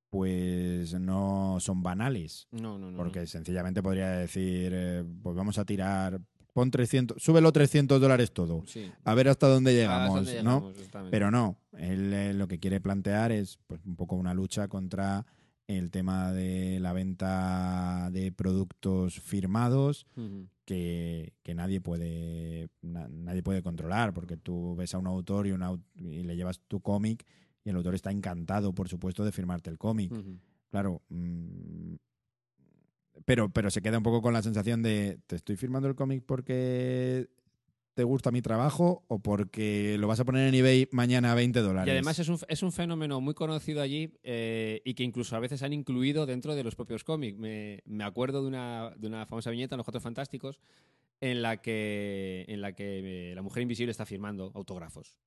pues 0.10 0.94
no 1.00 1.58
son 1.62 1.82
banales, 1.84 2.48
No, 2.52 2.78
no, 2.78 2.92
no. 2.92 2.98
porque 2.98 3.26
sencillamente 3.28 3.82
podría 3.82 4.10
decir, 4.10 4.72
eh, 4.76 5.06
pues 5.24 5.36
vamos 5.38 5.58
a 5.58 5.64
tirar, 5.64 6.20
pon 6.52 6.70
300, 6.70 7.22
súbelo 7.24 7.50
300 7.54 8.02
dólares 8.02 8.34
todo, 8.34 8.58
no. 8.60 8.68
Sí. 8.68 8.92
a 9.06 9.14
ver 9.16 9.30
hasta 9.30 9.48
dónde 9.48 9.74
llegamos, 9.74 10.16
donde 10.16 10.44
¿no? 10.44 10.56
llegamos, 10.60 10.76
exactamente. 10.76 11.12
Pero 11.12 11.32
no, 11.32 11.58
él 11.78 12.12
eh, 12.14 12.34
lo 12.34 12.50
que 12.50 12.60
quiere 12.60 12.82
plantear 12.82 13.32
es 13.32 13.58
pues, 13.68 13.80
un 13.86 13.96
poco 13.96 14.18
una 14.18 14.34
lucha 14.34 14.68
contra 14.68 15.26
el 15.78 15.92
tema 15.92 16.32
de 16.32 16.80
la 16.80 16.94
venta 16.94 18.10
de 18.12 18.32
productos 18.32 19.20
firmados 19.20 20.06
que, 20.66 21.34
que 21.44 21.54
nadie 21.56 21.82
puede 21.82 22.70
na- 22.82 23.08
nadie 23.10 23.44
puede 23.44 23.62
controlar 23.62 24.14
porque 24.14 24.38
tú 24.38 24.76
ves 24.76 24.94
a 24.94 24.98
un 25.00 25.08
autor 25.08 25.48
y, 25.48 25.52
un 25.52 25.62
au- 25.62 25.82
y 25.96 26.24
le 26.24 26.36
llevas 26.36 26.60
tu 26.68 26.80
cómic 26.82 27.26
y 27.64 27.70
el 27.70 27.76
autor 27.76 27.96
está 27.96 28.12
encantado 28.12 28.74
por 28.74 28.88
supuesto 28.90 29.24
de 29.26 29.32
firmarte 29.32 29.70
el 29.70 29.78
cómic. 29.78 30.12
Claro 30.70 31.02
mm, 31.10 31.96
pero 33.26 33.50
pero 33.50 33.70
se 33.70 33.82
queda 33.82 33.98
un 33.98 34.04
poco 34.04 34.22
con 34.22 34.34
la 34.34 34.42
sensación 34.42 34.82
de 34.82 35.20
te 35.28 35.36
estoy 35.36 35.56
firmando 35.56 35.88
el 35.88 35.96
cómic 35.96 36.24
porque 36.26 37.30
te 37.94 38.04
gusta 38.04 38.32
mi 38.32 38.42
trabajo 38.42 39.04
o 39.08 39.20
porque 39.20 39.98
lo 40.00 40.08
vas 40.08 40.20
a 40.20 40.26
poner 40.26 40.48
en 40.48 40.56
eBay 40.56 40.88
mañana 40.92 41.32
a 41.32 41.36
20 41.36 41.60
dólares 41.60 41.88
Y 41.88 41.92
además 41.92 42.20
es 42.20 42.30
un, 42.30 42.40
es 42.48 42.64
un 42.64 42.72
fenómeno 42.72 43.20
muy 43.20 43.34
conocido 43.34 43.82
allí 43.82 44.14
eh, 44.24 44.82
y 44.86 44.94
que 44.94 45.04
incluso 45.04 45.36
a 45.36 45.40
veces 45.40 45.62
han 45.64 45.74
incluido 45.74 46.26
dentro 46.26 46.56
de 46.56 46.64
los 46.64 46.76
propios 46.76 47.04
cómics. 47.04 47.38
Me, 47.38 47.82
me 47.86 48.04
acuerdo 48.04 48.42
de 48.42 48.48
una, 48.48 48.92
de 48.98 49.08
una 49.08 49.26
famosa 49.26 49.52
viñeta 49.52 49.76
en 49.76 49.78
Los 49.78 49.86
Cuatro 49.86 50.02
Fantásticos 50.02 50.60
en 51.20 51.42
la 51.42 51.62
que, 51.62 52.46
en 52.48 52.62
la 52.62 52.74
que 52.74 53.32
eh, 53.32 53.36
la 53.36 53.42
mujer 53.42 53.62
invisible 53.64 53.92
está 53.92 54.06
firmando 54.06 54.52
autógrafos. 54.56 55.18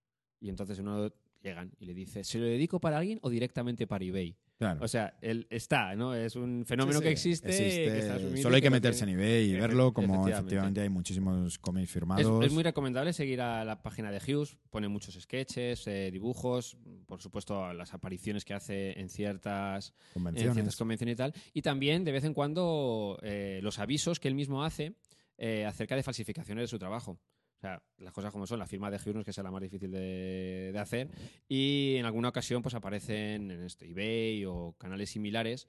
Y 0.41 0.49
entonces 0.49 0.79
uno 0.79 1.13
llegan 1.45 1.71
y 1.79 1.85
le 1.87 1.95
dice, 1.95 2.25
¿se 2.25 2.39
lo 2.39 2.47
dedico 2.47 2.81
para 2.81 2.99
alguien 2.99 3.19
o 3.23 3.31
directamente 3.31 3.87
para 3.87 4.05
eBay? 4.05 4.35
Claro. 4.57 4.85
O 4.85 4.89
sea, 4.89 5.17
él 5.21 5.47
está, 5.51 5.95
¿no? 5.97 6.15
Es 6.15 6.37
un 6.37 6.65
fenómeno 6.65 6.99
Sí, 7.01 7.05
que 7.05 7.11
existe. 7.11 7.49
existe. 7.49 7.85
que 7.85 7.99
está 7.99 8.15
asumido 8.15 8.43
Solo 8.43 8.55
hay 8.57 8.63
que 8.63 8.71
meterse 8.71 9.03
en 9.05 9.11
eBay 9.11 9.51
y 9.51 9.55
verlo, 9.55 9.93
como 9.93 10.07
efectivamente. 10.15 10.33
efectivamente 10.39 10.81
hay 10.81 10.89
muchísimos 10.89 11.59
cómics 11.59 11.91
firmados. 11.91 12.45
es 12.45 12.53
muy 12.53 12.63
recomendable 12.63 13.13
seguir 13.13 13.41
a 13.41 13.65
la 13.65 13.83
página 13.83 14.11
de 14.11 14.19
Hughes, 14.19 14.57
pone 14.71 14.89
muchos 14.89 15.15
sketches, 15.21 15.87
eh, 15.89 16.11
dibujos, 16.13 16.77
por 17.07 17.21
supuesto 17.21 17.73
las 17.75 17.93
apariciones 17.95 18.45
que 18.45 18.55
hace 18.55 18.99
en 18.99 19.09
ciertas, 19.09 19.93
en 20.09 20.13
convenciones. 20.15 20.55
ciertas 20.55 20.77
convenciones 20.77 21.13
y 21.15 21.17
tal, 21.17 21.35
y 21.53 21.63
también 21.63 22.05
de 22.05 22.13
vez 22.13 22.25
en 22.25 22.33
cuando 22.33 23.19
eh, 23.23 23.59
los 23.63 23.79
avisos 23.81 24.21
que 24.21 24.29
él 24.29 24.35
mismo 24.35 24.65
hace 24.65 24.95
eh, 25.37 25.67
acerca 25.67 25.97
de 25.97 26.05
falsificaciones 26.05 26.63
de 26.63 26.69
su 26.69 26.79
trabajo. 26.79 27.19
O 27.65 27.67
sea, 27.67 27.83
las 27.97 28.13
cosas 28.13 28.31
como 28.31 28.47
son, 28.47 28.59
la 28.59 28.67
firma 28.67 28.91
de 28.91 28.97
es 28.97 29.25
que 29.25 29.33
sea 29.33 29.43
la 29.43 29.51
más 29.51 29.63
difícil 29.63 29.91
de, 29.91 30.69
de 30.71 30.79
hacer, 30.79 31.09
y 31.49 31.95
en 31.97 32.05
alguna 32.05 32.29
ocasión 32.29 32.61
pues 32.61 32.75
aparecen 32.75 33.51
en 33.51 33.63
esto, 33.63 33.87
eBay 33.87 34.45
o 34.45 34.75
canales 34.77 35.09
similares 35.09 35.67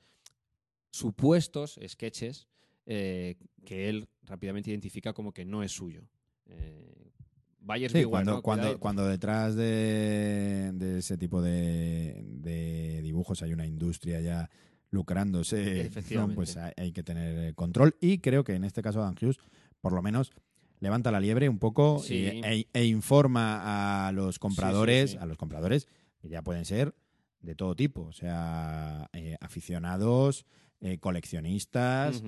supuestos 0.91 1.79
sketches 1.87 2.49
eh, 2.85 3.37
que 3.63 3.87
él 3.87 4.09
rápidamente 4.23 4.71
identifica 4.71 5.13
como 5.13 5.31
que 5.31 5.45
no 5.45 5.63
es 5.63 5.71
suyo. 5.71 6.01
Eh, 6.47 7.13
Bayers 7.61 7.93
Sí, 7.93 7.99
Beware, 7.99 8.11
cuando, 8.11 8.31
¿no? 8.33 8.41
cuando, 8.41 8.77
cuando 8.77 9.07
detrás 9.07 9.55
de, 9.55 10.71
de 10.73 10.99
ese 10.99 11.17
tipo 11.17 11.41
de, 11.41 12.25
de 12.25 13.01
dibujos 13.03 13.41
hay 13.41 13.53
una 13.53 13.65
industria 13.65 14.19
ya 14.19 14.49
lucrándose, 14.89 15.89
pues 16.35 16.57
hay, 16.57 16.73
hay 16.75 16.91
que 16.91 17.03
tener 17.03 17.55
control. 17.55 17.95
Y 18.01 18.17
creo 18.17 18.43
que 18.43 18.55
en 18.55 18.65
este 18.65 18.81
caso 18.81 19.01
Adam 19.01 19.15
Hughes 19.15 19.37
por 19.79 19.93
lo 19.93 20.01
menos 20.01 20.33
levanta 20.79 21.11
la 21.11 21.19
liebre 21.19 21.49
un 21.49 21.59
poco 21.59 21.99
Sí. 21.99 22.25
e, 22.43 22.67
e 22.73 22.85
informa 22.85 24.07
a 24.07 24.11
los 24.11 24.39
compradores, 24.39 25.11
sí. 25.11 25.17
a 25.17 25.25
los 25.25 25.37
compradores 25.37 25.87
que 26.19 26.29
ya 26.29 26.41
pueden 26.41 26.65
ser 26.65 26.93
de 27.41 27.55
todo 27.55 27.75
tipo, 27.75 28.01
o 28.03 28.11
sea, 28.13 29.09
eh, 29.13 29.37
aficionados, 29.39 30.45
eh, 30.81 30.97
coleccionistas, 30.99 32.23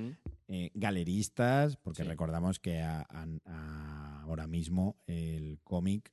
eh, 0.48 0.72
galeristas, 0.74 1.76
porque 1.78 2.04
recordamos 2.04 2.60
que 2.60 2.80
a- 2.82 3.02
a- 3.10 3.28
a- 3.46 4.22
ahora 4.24 4.48
mismo 4.48 4.96
el 5.08 5.60
cómic 5.64 6.12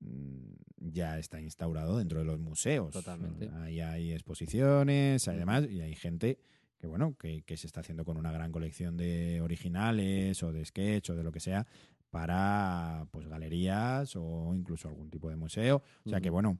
mm, 0.00 0.54
ya 0.92 1.18
está 1.18 1.40
instaurado 1.40 1.98
dentro 1.98 2.20
de 2.20 2.24
los 2.24 2.38
museos. 2.38 2.92
Totalmente. 2.92 3.50
Ahí 3.62 3.80
hay 3.80 4.12
exposiciones, 4.12 5.26
hay 5.26 5.34
Ujú. 5.34 5.40
demás, 5.40 5.66
y 5.70 5.80
hay 5.80 5.94
gente 5.96 6.38
que 6.78 6.86
bueno, 6.86 7.16
que, 7.18 7.42
que 7.42 7.56
se 7.56 7.66
está 7.66 7.80
haciendo 7.80 8.04
con 8.04 8.16
una 8.16 8.30
gran 8.32 8.52
colección 8.52 8.96
de 8.96 9.40
originales 9.40 10.42
o 10.42 10.52
de 10.52 10.64
sketch 10.64 11.10
o 11.10 11.16
de 11.16 11.22
lo 11.24 11.32
que 11.32 11.40
sea 11.40 11.66
para 12.10 13.06
pues 13.10 13.28
galerías 13.28 14.14
o 14.16 14.54
incluso 14.54 14.88
algún 14.88 15.10
tipo 15.10 15.28
de 15.28 15.36
museo. 15.36 15.82
O 16.04 16.08
sea 16.08 16.20
que 16.20 16.30
bueno, 16.30 16.58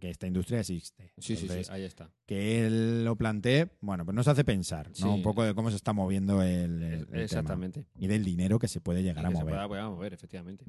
que 0.00 0.10
esta 0.10 0.26
industria 0.26 0.60
existe. 0.60 1.12
Sí, 1.18 1.36
sí, 1.36 1.48
sí, 1.48 1.62
ahí 1.70 1.82
está. 1.84 2.10
que 2.26 2.66
él 2.66 3.04
lo 3.04 3.16
plantee, 3.16 3.70
bueno, 3.80 4.04
pues 4.04 4.14
nos 4.14 4.28
hace 4.28 4.44
pensar. 4.44 4.90
Un 5.04 5.22
poco 5.22 5.42
de 5.44 5.54
cómo 5.54 5.70
se 5.70 5.76
está 5.76 5.92
moviendo 5.92 6.42
el, 6.42 6.82
el- 6.82 6.92
el 6.92 7.06
tema. 7.06 7.22
Exactamente. 7.22 7.86
Y 7.98 8.06
del 8.06 8.24
dinero 8.24 8.58
que 8.58 8.68
se 8.68 8.80
puede 8.80 9.02
llegar 9.02 9.24
a 9.24 9.28
que 9.30 9.36
se 9.36 9.42
mover. 9.42 9.54
mover, 9.90 10.12
efectivamente. 10.14 10.64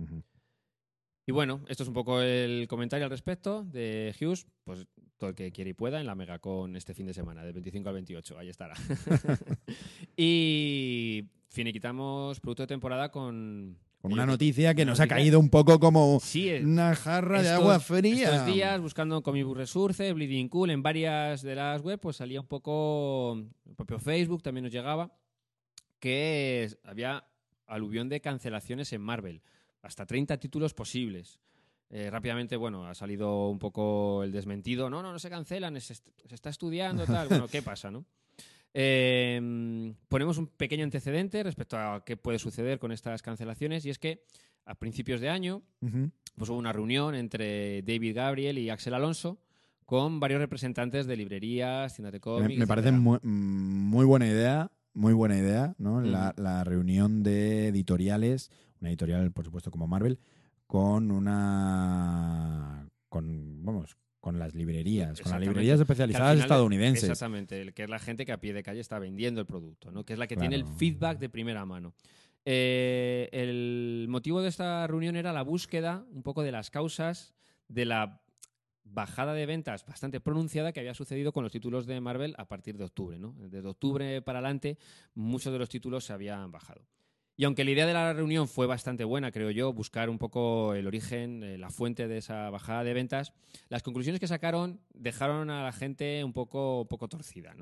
Y 1.25 1.31
bueno, 1.31 1.61
esto 1.67 1.83
es 1.83 1.87
un 1.87 1.93
poco 1.93 2.21
el 2.21 2.67
comentario 2.67 3.05
al 3.05 3.11
respecto 3.11 3.63
de 3.63 4.13
Hughes. 4.19 4.47
Pues 4.63 4.87
todo 5.17 5.29
el 5.29 5.35
que 5.35 5.51
quiera 5.51 5.69
y 5.69 5.73
pueda 5.73 5.99
en 5.99 6.07
la 6.07 6.15
Megacon 6.15 6.75
este 6.75 6.93
fin 6.95 7.05
de 7.05 7.13
semana, 7.13 7.43
del 7.43 7.53
25 7.53 7.87
al 7.89 7.93
28. 7.95 8.39
Ahí 8.39 8.49
estará. 8.49 8.73
y 10.17 11.25
finiquitamos 11.49 12.39
producto 12.39 12.63
de 12.63 12.67
temporada 12.67 13.09
con. 13.11 13.77
Con 14.01 14.13
una 14.13 14.25
noticia 14.25 14.73
que 14.73 14.83
nos 14.83 14.99
ha 14.99 15.05
caído 15.07 15.39
un 15.39 15.51
poco 15.51 15.79
como 15.79 16.19
Sí, 16.19 16.49
es- 16.49 16.63
una 16.65 16.95
jarra 16.95 17.43
de 17.43 17.49
agua 17.49 17.79
fría. 17.79 18.31
Estos 18.31 18.47
días, 18.47 18.81
buscando 18.81 19.21
Comic 19.21 19.45
Book 19.45 19.57
Resource, 19.57 20.11
Bleeding 20.13 20.49
Cool, 20.49 20.71
en 20.71 20.81
varias 20.81 21.43
de 21.43 21.53
las 21.53 21.83
webs, 21.83 21.99
pues 22.01 22.15
salía 22.17 22.41
un 22.41 22.47
poco. 22.47 23.33
El 23.67 23.75
propio 23.75 23.99
Facebook 23.99 24.41
también 24.41 24.63
nos 24.63 24.73
llegaba. 24.73 25.13
Que 25.99 26.67
había 26.83 27.25
aluvión 27.67 28.09
de 28.09 28.21
cancelaciones 28.21 28.91
en 28.91 29.01
Marvel. 29.01 29.43
Hasta 29.81 30.05
30 30.05 30.37
títulos 30.37 30.73
posibles. 30.73 31.39
Eh, 31.89 32.09
rápidamente, 32.09 32.55
bueno, 32.55 32.87
ha 32.87 32.93
salido 32.95 33.49
un 33.49 33.59
poco 33.59 34.23
el 34.23 34.31
desmentido. 34.31 34.89
No, 34.89 35.01
no, 35.01 35.11
no 35.11 35.19
se 35.19 35.29
cancelan, 35.29 35.79
se, 35.81 35.93
est- 35.93 36.07
se 36.25 36.35
está 36.35 36.49
estudiando, 36.49 37.05
tal. 37.05 37.27
Bueno, 37.27 37.47
¿qué 37.47 37.61
pasa, 37.61 37.91
no? 37.91 38.05
Eh, 38.73 39.93
ponemos 40.07 40.37
un 40.37 40.47
pequeño 40.47 40.83
antecedente 40.85 41.43
respecto 41.43 41.77
a 41.77 42.03
qué 42.05 42.15
puede 42.15 42.39
suceder 42.39 42.79
con 42.79 42.91
estas 42.93 43.21
cancelaciones 43.21 43.85
y 43.85 43.89
es 43.89 43.99
que 43.99 44.23
a 44.65 44.75
principios 44.75 45.19
de 45.19 45.29
año 45.29 45.61
pues 46.37 46.49
hubo 46.49 46.57
una 46.57 46.71
reunión 46.71 47.13
entre 47.15 47.81
David 47.81 48.15
Gabriel 48.15 48.57
y 48.57 48.69
Axel 48.69 48.93
Alonso 48.93 49.39
con 49.85 50.21
varios 50.21 50.39
representantes 50.39 51.05
de 51.05 51.17
librerías, 51.17 51.93
tiendas 51.95 52.13
de 52.13 52.19
Me, 52.19 52.21
cómics. 52.21 52.59
me 52.59 52.67
parece 52.67 52.91
muy, 52.93 53.19
muy 53.23 54.05
buena 54.05 54.25
idea, 54.27 54.71
muy 54.93 55.11
buena 55.13 55.37
idea, 55.37 55.75
¿no? 55.77 55.99
La 55.99 56.63
reunión 56.63 57.23
de 57.23 57.67
editoriales, 57.67 58.51
una 58.81 58.89
editorial, 58.89 59.31
por 59.31 59.45
supuesto, 59.45 59.71
como 59.71 59.87
Marvel, 59.87 60.19
con 60.67 61.11
una. 61.11 62.87
con, 63.09 63.63
vamos, 63.63 63.97
con 64.19 64.37
las 64.37 64.53
librerías, 64.53 65.19
con 65.21 65.31
las 65.31 65.41
librerías 65.41 65.79
especializadas 65.79 66.33
final- 66.33 66.43
estadounidenses. 66.45 67.03
Exactamente, 67.03 67.61
el 67.61 67.73
que 67.73 67.83
es 67.83 67.89
la 67.89 67.99
gente 67.99 68.25
que 68.25 68.31
a 68.31 68.39
pie 68.39 68.53
de 68.53 68.63
calle 68.63 68.79
está 68.79 68.99
vendiendo 68.99 69.41
el 69.41 69.47
producto, 69.47 69.91
¿no? 69.91 70.03
que 70.05 70.13
es 70.13 70.19
la 70.19 70.27
que 70.27 70.37
tiene 70.37 70.55
el 70.55 70.65
feedback 70.65 71.19
de 71.19 71.29
primera 71.29 71.65
mano. 71.65 71.93
Eh, 72.45 73.29
el 73.31 74.07
motivo 74.09 74.41
de 74.41 74.49
esta 74.49 74.85
reunión 74.87 75.15
era 75.15 75.31
la 75.33 75.43
búsqueda 75.43 76.05
un 76.11 76.23
poco 76.23 76.41
de 76.43 76.51
las 76.51 76.71
causas 76.71 77.33
de 77.67 77.85
la 77.85 78.21
bajada 78.83 79.33
de 79.33 79.45
ventas 79.45 79.85
bastante 79.85 80.19
pronunciada 80.19 80.71
que 80.71 80.79
había 80.79 80.93
sucedido 80.93 81.31
con 81.31 81.43
los 81.43 81.51
títulos 81.51 81.85
de 81.85 82.01
Marvel 82.01 82.33
a 82.37 82.47
partir 82.47 82.77
de 82.77 82.83
octubre. 82.83 83.19
¿no? 83.19 83.33
Desde 83.37 83.67
octubre 83.67 84.21
para 84.21 84.39
adelante 84.39 84.77
muchos 85.13 85.53
de 85.53 85.59
los 85.59 85.69
títulos 85.69 86.03
se 86.05 86.13
habían 86.13 86.51
bajado. 86.51 86.85
Y 87.37 87.45
aunque 87.45 87.63
la 87.63 87.71
idea 87.71 87.87
de 87.87 87.93
la 87.93 88.13
reunión 88.13 88.47
fue 88.47 88.67
bastante 88.67 89.03
buena, 89.03 89.31
creo 89.31 89.51
yo, 89.51 89.73
buscar 89.73 90.09
un 90.09 90.17
poco 90.17 90.73
el 90.75 90.85
origen, 90.85 91.43
eh, 91.43 91.57
la 91.57 91.69
fuente 91.69 92.07
de 92.07 92.17
esa 92.17 92.49
bajada 92.49 92.83
de 92.83 92.93
ventas, 92.93 93.33
las 93.69 93.83
conclusiones 93.83 94.19
que 94.19 94.27
sacaron 94.27 94.79
dejaron 94.93 95.49
a 95.49 95.63
la 95.63 95.71
gente 95.71 96.23
un 96.23 96.33
poco, 96.33 96.87
poco 96.89 97.07
torcida. 97.07 97.55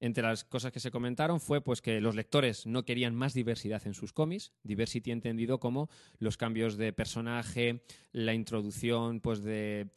Entre 0.00 0.24
las 0.24 0.42
cosas 0.42 0.72
que 0.72 0.80
se 0.80 0.90
comentaron 0.90 1.38
fue 1.38 1.60
pues, 1.60 1.80
que 1.80 2.00
los 2.00 2.16
lectores 2.16 2.66
no 2.66 2.84
querían 2.84 3.14
más 3.14 3.34
diversidad 3.34 3.86
en 3.86 3.94
sus 3.94 4.12
cómics, 4.12 4.52
diversity 4.64 5.12
entendido 5.12 5.60
como 5.60 5.88
los 6.18 6.36
cambios 6.36 6.76
de 6.76 6.92
personaje, 6.92 7.84
la 8.10 8.34
introducción 8.34 9.20
pues, 9.20 9.44
de 9.44 9.90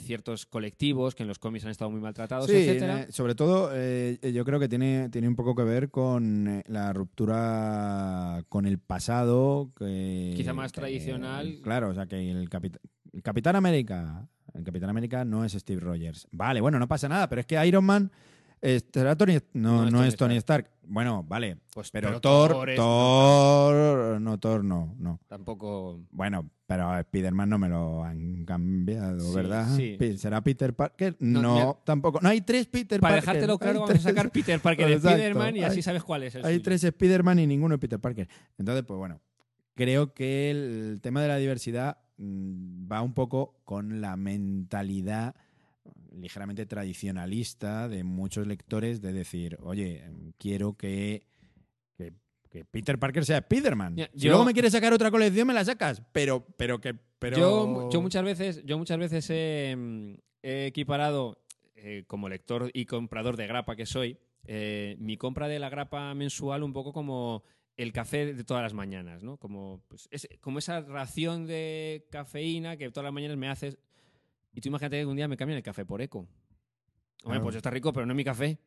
ciertos 0.00 0.46
colectivos 0.46 1.14
que 1.14 1.22
en 1.24 1.28
los 1.28 1.38
cómics 1.38 1.64
han 1.64 1.70
estado 1.72 1.90
muy 1.90 2.00
maltratados, 2.00 2.46
Sí, 2.46 2.54
etcétera. 2.56 3.02
eh, 3.02 3.06
sobre 3.12 3.34
todo 3.34 3.70
eh, 3.72 4.18
yo 4.32 4.44
creo 4.44 4.60
que 4.60 4.68
tiene, 4.68 5.08
tiene 5.08 5.26
un 5.28 5.34
poco 5.34 5.54
que 5.54 5.64
ver 5.64 5.90
con 5.90 6.46
eh, 6.48 6.64
la 6.68 6.92
ruptura 6.92 8.44
con 8.48 8.66
el 8.66 8.78
pasado. 8.78 9.70
Que, 9.76 10.34
Quizá 10.36 10.52
más 10.52 10.72
que- 10.72 10.80
tradicional. 10.80 11.58
claro, 11.62 11.90
o 11.90 11.94
sea 11.94 12.06
que 12.06 12.30
el, 12.30 12.48
capit- 12.48 12.78
el 13.12 13.22
Capitán 13.22 13.56
América, 13.56 14.28
el 14.54 14.62
Capitán 14.64 14.90
América 14.90 15.24
no 15.24 15.44
es 15.44 15.52
Steve 15.52 15.80
Rogers. 15.80 16.28
Vale, 16.32 16.60
bueno, 16.60 16.78
no 16.78 16.88
pasa 16.88 17.08
nada, 17.08 17.28
pero 17.28 17.40
es 17.40 17.46
que 17.46 17.64
Iron 17.66 17.84
Man 17.84 18.10
será 18.92 19.14
Tony, 19.16 19.38
no, 19.52 19.90
no 19.90 20.04
es, 20.04 20.16
Tony 20.16 20.36
Stark. 20.36 20.70
Bueno, 20.86 21.22
vale, 21.26 21.58
Pues, 21.74 21.90
pero, 21.90 22.20
Thor, 22.20 22.50
Thor 22.52 22.70
es- 22.70 22.76
Thor, 22.76 24.20
no, 24.20 24.38
Thor 24.38 24.64
no, 24.64 24.94
no. 24.98 25.20
Tampoco. 25.28 26.00
Bueno, 26.10 26.48
pero 26.66 26.98
Spider-Man 26.98 27.48
no 27.50 27.58
me 27.58 27.68
lo 27.68 28.02
han 28.04 28.44
cambiado, 28.44 29.20
Sí, 29.20 29.34
¿verdad? 29.34 29.76
sí. 29.76 29.98
¿Será 30.18 30.42
Peter 30.42 30.74
Parker? 30.74 31.16
No, 31.20 31.80
tampoco. 31.84 32.20
No 32.22 32.28
hay 32.30 32.40
tres 32.40 32.66
Peter 32.66 33.00
Para 33.00 33.16
Parker. 33.16 33.26
dejártelo 33.34 33.52
Hay 33.54 33.58
claro, 33.58 33.80
vamos 33.80 33.96
a 33.96 33.98
sacar 33.98 34.30
Peter 34.30 34.60
Parker 34.60 34.88
de. 34.88 34.94
Spider-Man 34.94 35.56
y 35.56 35.62
así 35.64 35.76
Hay- 35.76 35.82
sabes 35.82 36.02
cuál 36.04 36.22
es 36.22 36.34
el 36.34 36.44
Hay 36.44 36.54
suyo. 36.54 36.62
tres 36.64 36.84
Spider-Man 36.84 37.38
y 37.40 37.46
ninguno 37.46 37.78
Peter 37.78 37.98
Parker. 38.00 38.28
Entonces, 38.58 38.84
pues 38.86 38.96
bueno, 38.98 39.20
creo 39.74 40.14
que 40.14 40.50
el 40.50 41.00
tema 41.02 41.20
de 41.20 41.28
la 41.28 41.36
diversidad 41.36 41.98
mm, 42.16 42.90
va 42.90 43.02
un 43.02 43.12
poco 43.12 43.60
con 43.64 44.00
la 44.00 44.16
mentalidad 44.16 45.34
ligeramente 46.16 46.64
tradicionalista 46.64 47.88
de 47.88 48.04
muchos 48.04 48.46
lectores 48.46 49.02
de 49.02 49.12
decir, 49.12 49.58
oye, 49.62 50.04
quiero 50.38 50.74
que, 50.76 51.26
que, 52.54 52.64
Peter 52.64 52.98
Parker 52.98 53.24
sea 53.24 53.38
Spider-Man. 53.38 53.96
Si 54.14 54.20
yo- 54.26 54.30
luego 54.30 54.44
me 54.44 54.52
quieres 54.52 54.72
sacar 54.72 54.92
otra 54.92 55.10
colección, 55.10 55.46
me 55.48 55.54
la 55.54 55.64
sacas. 55.64 56.02
Pero, 56.12 56.46
pero 56.56 56.80
que... 56.80 56.94
Pero... 57.18 57.36
Yo, 57.36 57.90
yo 57.90 58.00
muchas 58.00 58.22
veces, 58.24 58.62
yo 58.64 58.78
muchas 58.78 58.98
veces 58.98 59.26
he, 59.30 59.74
mm, 59.76 60.14
he 60.42 60.66
equiparado, 60.66 61.38
eh, 61.74 62.04
como 62.06 62.28
lector 62.28 62.70
y 62.72 62.86
comprador 62.86 63.36
de 63.36 63.46
grapa 63.46 63.74
que 63.76 63.86
soy, 63.86 64.18
eh, 64.46 64.96
mi 64.98 65.16
compra 65.16 65.48
de 65.48 65.58
la 65.58 65.68
grapa 65.68 66.14
mensual 66.14 66.62
un 66.62 66.72
poco 66.72 66.92
como 66.92 67.42
el 67.76 67.92
café 67.92 68.32
de 68.34 68.44
todas 68.44 68.62
las 68.62 68.72
mañanas, 68.74 69.22
¿no? 69.24 69.36
Como, 69.38 69.82
pues, 69.88 70.06
es, 70.12 70.28
como 70.40 70.58
esa 70.60 70.80
ración 70.82 71.46
de 71.46 72.06
cafeína 72.10 72.76
que 72.76 72.90
todas 72.90 73.04
las 73.04 73.12
mañanas 73.12 73.36
me 73.36 73.48
haces. 73.48 73.78
Y 74.52 74.60
tú 74.60 74.68
imagínate 74.68 75.00
que 75.00 75.06
un 75.06 75.16
día 75.16 75.26
me 75.26 75.36
cambian 75.36 75.56
el 75.56 75.62
café 75.64 75.84
por 75.84 76.00
eco. 76.00 76.18
Hombre, 76.18 76.28
Claro. 77.22 77.42
pues 77.42 77.56
está 77.56 77.70
rico, 77.70 77.92
pero 77.92 78.06
no 78.06 78.12
es 78.12 78.16
mi 78.16 78.22
café. 78.24 78.58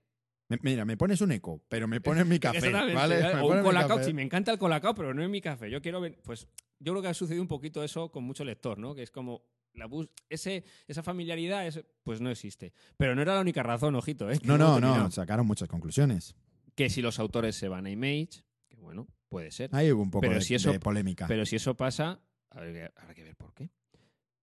Me- 0.49 0.59
mira, 0.61 0.85
me 0.85 0.95
pones 0.97 1.19
un 1.21 1.31
eco, 1.31 1.61
pero 1.67 1.87
me 1.87 1.99
pones 2.01 2.25
mi 2.25 2.39
café, 2.39 2.71
¿vale? 2.71 2.93
¿vale? 2.93 3.17
Me 3.35 3.41
O 3.41 3.47
un 3.53 3.61
colacao, 3.63 4.01
sí, 4.03 4.13
me 4.13 4.21
encanta 4.21 4.51
el 4.51 4.57
colacao, 4.57 4.95
pero 4.95 5.13
no 5.13 5.21
es 5.23 5.29
mi 5.29 5.41
café. 5.41 5.69
Yo 5.69 5.81
quiero 5.81 5.99
ver, 5.99 6.17
pues 6.23 6.47
yo 6.79 6.93
creo 6.93 7.01
que 7.01 7.09
ha 7.09 7.13
sucedido 7.13 7.41
un 7.41 7.47
poquito 7.47 7.83
eso 7.83 8.11
con 8.11 8.23
mucho 8.23 8.43
lector, 8.45 8.77
¿no? 8.77 8.95
Que 8.95 9.03
es 9.03 9.11
como 9.11 9.43
la 9.73 9.85
bus 9.85 10.09
ese 10.29 10.63
esa 10.87 11.03
familiaridad 11.03 11.67
pues 12.03 12.21
no 12.21 12.31
existe. 12.31 12.73
Pero 12.97 13.13
no 13.13 13.21
era 13.21 13.35
la 13.35 13.41
única 13.41 13.61
razón, 13.61 13.95
ojito, 13.95 14.31
¿eh? 14.31 14.39
No, 14.43 14.57
no, 14.57 14.80
no, 14.80 15.11
sacaron 15.11 15.45
muchas 15.45 15.67
conclusiones. 15.67 16.35
Que 16.76 16.89
si 16.89 17.01
los 17.01 17.19
autores 17.19 17.55
se 17.55 17.67
van 17.67 17.85
a 17.88 17.89
Image, 17.89 18.43
que 18.69 18.80
bueno, 18.80 19.07
puede 19.30 19.51
ser. 19.51 19.69
Ahí 19.73 19.91
hubo 19.91 20.01
un 20.03 20.11
poco 20.11 20.22
Pero 20.22 20.35
de, 20.35 20.41
si 20.41 20.55
eso- 20.55 20.72
de 20.72 20.80
polémica. 20.80 21.27
Pero 21.27 21.45
si 21.45 21.55
eso 21.57 21.76
pasa, 21.76 22.22
habrá 22.51 22.72
que, 22.72 22.91
habrá 22.95 23.13
que 23.15 23.23
ver 23.23 23.35
por 23.35 23.53
qué. 23.53 23.69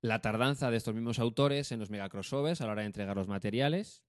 La 0.02 0.20
tardanza 0.20 0.70
de 0.70 0.76
estos 0.76 0.94
mismos 0.94 1.18
autores 1.18 1.72
en 1.72 1.78
los 1.80 1.88
mega 1.88 2.08
crossovers 2.10 2.60
a 2.60 2.66
la 2.66 2.72
hora 2.72 2.82
de 2.82 2.86
entregar 2.86 3.16
los 3.16 3.26
materiales. 3.28 4.02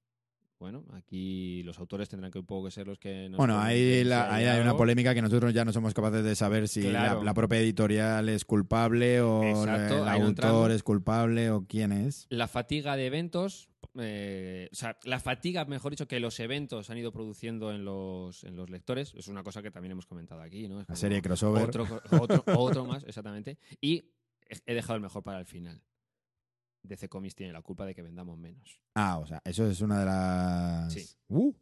Bueno, 0.58 0.86
aquí 0.94 1.64
los 1.64 1.78
autores 1.80 2.08
tendrán 2.08 2.32
que 2.32 2.40
un 2.40 2.46
poco 2.46 2.66
que 2.66 2.72
ser 2.72 2.88
los 2.88 2.98
que 2.98 3.28
nos 3.30 3.38
Bueno, 3.38 3.60
ahí, 3.60 4.04
la- 4.06 4.34
ahí 4.34 4.46
hay 4.46 4.62
una 4.62 4.76
polémica 4.78 5.14
que 5.14 5.22
nosotros 5.22 5.54
ya 5.54 5.66
no 5.66 5.74
somos 5.74 5.94
capaces 5.94 6.24
de 6.24 6.34
saber 6.36 6.68
si 6.70 6.82
Claro. 6.82 7.20
la, 7.20 7.26
la 7.26 7.34
propia 7.34 7.60
editorial 7.60 8.30
es 8.30 8.46
culpable 8.46 9.20
o 9.22 9.44
Exacto, 9.44 10.04
el 10.04 10.08
autor 10.10 10.72
es 10.72 10.82
culpable 10.82 11.52
o 11.52 11.66
quién 11.68 11.92
es. 11.92 12.26
la 12.30 12.48
fatiga 12.48 12.96
de 12.96 13.06
eventos, 13.08 13.68
eh, 14.00 14.70
o 14.72 14.76
sea, 14.76 14.98
la 15.04 15.20
fatiga, 15.20 15.66
mejor 15.66 15.92
dicho, 15.92 16.08
que 16.08 16.20
los 16.22 16.40
eventos 16.40 16.90
han 16.90 16.98
ido 16.98 17.12
produciendo 17.12 17.72
en 17.74 17.84
los, 17.84 18.44
en 18.46 18.56
los 18.56 18.70
lectores, 18.70 19.14
es 19.16 19.28
una 19.28 19.44
cosa 19.44 19.62
que 19.62 19.72
también 19.72 19.92
hemos 19.92 20.06
comentado 20.06 20.42
aquí, 20.42 20.70
¿no? 20.70 20.80
Es 20.82 20.88
La 20.90 20.96
serie 20.96 21.22
crossover. 21.22 21.64
Otro, 21.64 21.86
otro, 22.12 22.44
otro 22.58 22.86
más, 22.86 23.04
exactamente. 23.08 23.58
Y 23.82 24.06
he 24.66 24.74
dejado 24.74 24.96
el 24.96 25.02
mejor 25.02 25.22
para 25.24 25.40
el 25.40 25.46
final. 25.46 25.82
DC 26.88 27.10
Comics 27.10 27.36
tiene 27.36 27.52
la 27.54 27.62
culpa 27.62 27.86
de 27.86 27.94
que 27.96 28.02
vendamos 28.02 28.38
menos. 28.38 28.80
Ah, 28.96 29.18
o 29.20 29.26
sea, 29.28 29.42
eso 29.46 29.68
es 29.70 29.82
una 29.82 30.00
de 30.00 30.06
las. 30.06 30.94
Sí. 30.94 31.06
Uh, 31.30 31.54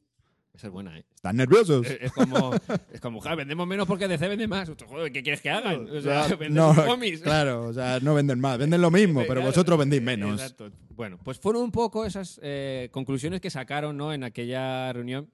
Esa 0.53 0.67
es 0.67 0.73
buena, 0.73 0.97
¿eh? 0.99 1.05
Están 1.15 1.35
nerviosos. 1.37 1.87
Es, 1.87 1.97
es 2.01 2.11
como, 2.11 2.51
es 2.91 3.01
como 3.01 3.19
"Ja, 3.21 3.33
vendemos 3.35 3.65
menos 3.65 3.87
porque 3.87 4.07
DC 4.07 4.27
vende 4.27 4.47
más. 4.47 4.69
Joder, 4.87 5.11
¿qué 5.11 5.23
quieres 5.23 5.41
que 5.41 5.49
hagan? 5.49 5.87
O 5.89 6.01
sea, 6.01 6.27
venden 6.27 6.53
no, 6.53 6.75
cómics. 6.75 7.21
claro, 7.21 7.63
o 7.65 7.73
sea, 7.73 7.99
no 8.01 8.13
venden 8.13 8.39
más, 8.39 8.57
venden 8.57 8.81
lo 8.81 8.91
mismo, 8.91 9.21
pero 9.21 9.35
Claro, 9.35 9.47
vosotros 9.47 9.79
vendéis 9.79 10.01
menos. 10.03 10.39
Exacto. 10.41 10.71
Bueno, 10.95 11.17
pues 11.23 11.39
fueron 11.39 11.63
un 11.63 11.71
poco 11.71 12.05
esas 12.05 12.39
eh, 12.43 12.89
conclusiones 12.91 13.41
que 13.41 13.49
sacaron 13.49 13.97
¿no? 13.97 14.13
en 14.13 14.23
aquella 14.23 14.93
reunión 14.93 15.29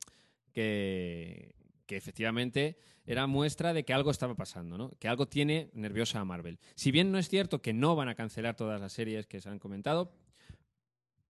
que, 0.53 1.53
que 1.90 1.98
efectivamente 1.98 2.78
era 3.03 3.26
muestra 3.26 3.74
de 3.74 3.84
que 3.84 3.95
algo 3.95 4.11
estaba 4.11 4.36
pasando, 4.36 4.78
¿no? 4.78 4.91
que 4.99 5.07
algo 5.07 5.28
tiene 5.28 5.72
nerviosa 5.74 6.20
a 6.20 6.24
Marvel. 6.24 6.60
Si 6.76 6.91
bien 6.91 7.11
no 7.11 7.18
es 7.18 7.30
cierto 7.30 7.64
que 7.64 7.74
no 7.74 7.95
van 7.95 8.10
a 8.10 8.14
cancelar 8.14 8.56
todas 8.56 8.80
las 8.80 8.94
series 8.94 9.26
que 9.26 9.41
se 9.41 9.49
han 9.49 9.57
comentado, 9.57 10.14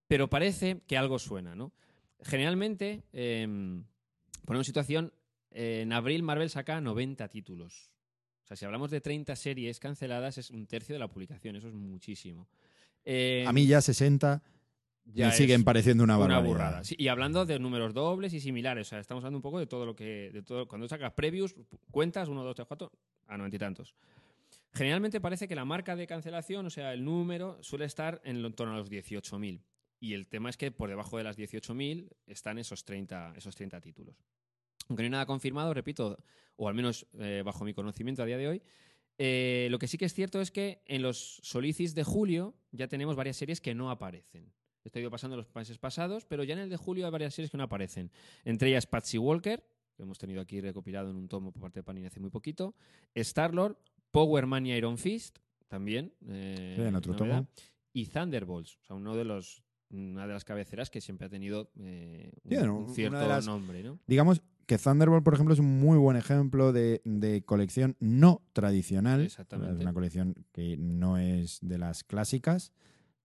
pero 0.09 0.29
parece 0.29 0.81
que 0.85 0.97
algo 0.97 1.17
suena. 1.17 1.55
¿no? 1.55 1.71
Generalmente, 2.21 3.03
eh, 3.13 3.47
ponemos 4.43 4.67
situación, 4.67 5.13
en 5.51 5.93
abril 5.93 6.23
Marvel 6.23 6.49
saca 6.49 6.81
90 6.81 7.29
títulos. 7.29 7.89
O 8.43 8.47
sea, 8.47 8.57
si 8.57 8.65
hablamos 8.65 8.91
de 8.91 8.99
30 8.99 9.37
series 9.37 9.79
canceladas, 9.79 10.37
es 10.37 10.51
un 10.51 10.67
tercio 10.67 10.93
de 10.93 10.99
la 10.99 11.07
publicación, 11.07 11.55
eso 11.55 11.69
es 11.69 11.73
muchísimo. 11.73 12.49
A 13.47 13.53
mí 13.53 13.65
ya 13.65 13.79
60 13.79 14.43
ya 15.13 15.27
me 15.27 15.33
siguen 15.33 15.63
pareciendo 15.63 16.03
una 16.03 16.17
una 16.17 16.27
barbaridad. 16.27 16.47
burrada. 16.49 16.83
Sí, 16.83 16.95
y 16.97 17.07
hablando 17.07 17.45
de 17.45 17.59
números 17.59 17.93
dobles 17.93 18.33
y 18.33 18.39
similares, 18.39 18.87
o 18.87 18.89
sea, 18.89 18.99
estamos 18.99 19.23
hablando 19.23 19.37
un 19.37 19.41
poco 19.41 19.59
de 19.59 19.67
todo 19.67 19.85
lo 19.85 19.95
que. 19.95 20.31
De 20.31 20.41
todo, 20.41 20.67
cuando 20.67 20.87
sacas 20.87 21.13
previews, 21.13 21.55
cuentas 21.91 22.29
1, 22.29 22.43
2, 22.43 22.55
3, 22.55 22.67
4, 22.67 22.91
a 23.27 23.37
noventa 23.37 23.55
y 23.55 23.59
tantos. 23.59 23.95
Generalmente 24.73 25.19
parece 25.19 25.47
que 25.47 25.55
la 25.55 25.65
marca 25.65 25.95
de 25.95 26.05
cancelación, 26.05 26.65
o 26.65 26.69
sea, 26.69 26.93
el 26.93 27.03
número, 27.03 27.57
suele 27.61 27.85
estar 27.85 28.21
en 28.23 28.53
torno 28.53 28.75
a 28.75 28.77
los 28.77 28.91
18.000. 28.91 29.63
Y 29.99 30.13
el 30.13 30.27
tema 30.27 30.49
es 30.49 30.57
que 30.57 30.71
por 30.71 30.89
debajo 30.89 31.17
de 31.17 31.23
las 31.23 31.37
18.000 31.37 32.07
están 32.27 32.57
esos 32.57 32.85
30, 32.85 33.33
esos 33.35 33.55
30 33.55 33.81
títulos. 33.81 34.15
Aunque 34.87 35.03
no 35.03 35.05
hay 35.07 35.11
nada 35.11 35.25
confirmado, 35.25 35.73
repito, 35.73 36.17
o 36.55 36.67
al 36.67 36.75
menos 36.75 37.07
eh, 37.19 37.41
bajo 37.43 37.65
mi 37.65 37.73
conocimiento 37.73 38.23
a 38.23 38.25
día 38.25 38.37
de 38.37 38.47
hoy, 38.47 38.61
eh, 39.17 39.67
lo 39.69 39.79
que 39.79 39.87
sí 39.87 39.97
que 39.97 40.05
es 40.05 40.13
cierto 40.13 40.39
es 40.39 40.49
que 40.51 40.81
en 40.85 41.01
los 41.01 41.39
solicis 41.43 41.93
de 41.93 42.03
julio 42.03 42.55
ya 42.71 42.87
tenemos 42.87 43.15
varias 43.15 43.37
series 43.37 43.59
que 43.59 43.75
no 43.75 43.91
aparecen. 43.91 44.53
Esto 44.83 44.97
ha 44.99 45.01
ido 45.01 45.11
pasando 45.11 45.35
en 45.35 45.39
los 45.43 45.53
meses 45.55 45.77
pasados, 45.77 46.25
pero 46.25 46.43
ya 46.43 46.53
en 46.53 46.59
el 46.61 46.69
de 46.69 46.77
julio 46.77 47.05
hay 47.05 47.11
varias 47.11 47.33
series 47.33 47.51
que 47.51 47.57
no 47.57 47.63
aparecen. 47.63 48.11
Entre 48.45 48.69
ellas 48.69 48.85
Patsy 48.87 49.17
Walker, 49.17 49.63
que 49.95 50.03
hemos 50.03 50.17
tenido 50.17 50.41
aquí 50.41 50.61
recopilado 50.61 51.09
en 51.09 51.17
un 51.17 51.27
tomo 51.27 51.51
por 51.51 51.61
parte 51.63 51.79
de 51.79 51.83
Panini 51.83 52.07
hace 52.07 52.19
muy 52.19 52.29
poquito. 52.29 52.75
Star-Lord, 53.13 53.77
Power 54.11 54.45
Man 54.45 54.65
y 54.65 54.71
Iron 54.73 54.97
Fist, 54.97 55.39
también. 55.67 56.13
eh, 56.27 56.75
en 56.87 56.95
otro 56.95 57.13
novedad. 57.13 57.37
tomo. 57.43 57.47
Y 57.93 58.05
Thunderbolts, 58.05 58.77
o 58.81 58.85
sea, 58.85 58.95
uno 58.95 59.15
de 59.15 59.25
los, 59.25 59.63
una 59.89 60.25
de 60.27 60.33
las 60.33 60.45
cabeceras 60.45 60.89
que 60.89 61.01
siempre 61.01 61.27
ha 61.27 61.29
tenido 61.29 61.71
eh, 61.79 62.31
un, 62.43 62.89
cierto 62.93 63.27
las- 63.27 63.45
nombre, 63.45 63.83
¿no? 63.83 63.99
Digamos 64.07 64.41
que 64.65 64.77
Thunderbolt, 64.77 65.23
por 65.23 65.33
ejemplo, 65.33 65.53
es 65.53 65.59
un 65.59 65.79
muy 65.79 65.97
buen 65.97 66.15
ejemplo 66.15 66.71
de, 66.71 67.01
de 67.03 67.43
colección 67.43 67.97
no 67.99 68.43
tradicional. 68.53 69.21
Exactamente. 69.25 69.73
Es 69.75 69.81
una 69.81 69.93
colección 69.93 70.45
que 70.51 70.77
no 70.77 71.17
es 71.17 71.57
de 71.61 71.77
las 71.79 72.03
clásicas, 72.03 72.71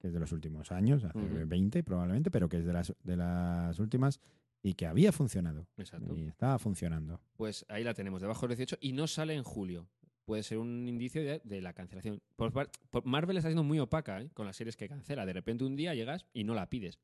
que 0.04 0.08
es 0.08 0.12
de 0.14 0.20
los 0.20 0.32
últimos 0.32 0.70
años, 0.70 1.02
hace 1.02 1.16
Ujú. 1.18 1.46
20 1.48 1.82
probablemente, 1.82 2.30
pero 2.30 2.46
que 2.46 2.58
es 2.58 2.66
de 2.66 2.74
las, 2.74 2.92
de 3.02 3.16
las 3.16 3.78
últimas 3.78 4.20
y 4.62 4.74
que 4.74 4.84
había 4.86 5.12
funcionado. 5.12 5.66
Exacto. 5.78 6.14
Y 6.14 6.26
estaba 6.26 6.58
funcionando. 6.58 7.22
Pues 7.38 7.64
ahí 7.70 7.82
la 7.84 7.94
tenemos, 7.94 8.20
debajo 8.20 8.46
del 8.46 8.54
18, 8.58 8.76
y 8.82 8.92
no 8.92 9.06
sale 9.06 9.34
en 9.34 9.42
julio. 9.42 9.88
Puede 10.26 10.42
ser 10.42 10.58
un 10.58 10.86
indicio 10.86 11.22
de, 11.22 11.40
de 11.42 11.62
la 11.62 11.72
cancelación. 11.72 12.20
Por, 12.36 12.52
par- 12.52 12.70
por- 12.90 13.06
Marvel 13.06 13.38
está 13.38 13.48
siendo 13.48 13.64
muy 13.64 13.78
opaca 13.78 14.20
¿eh? 14.20 14.28
con 14.34 14.44
las 14.44 14.56
series 14.56 14.76
que 14.76 14.88
cancela. 14.90 15.24
De 15.24 15.32
repente 15.32 15.64
un 15.64 15.74
día 15.74 15.94
llegas 15.94 16.26
y 16.34 16.44
no 16.44 16.52
la 16.54 16.68
pides. 16.68 16.98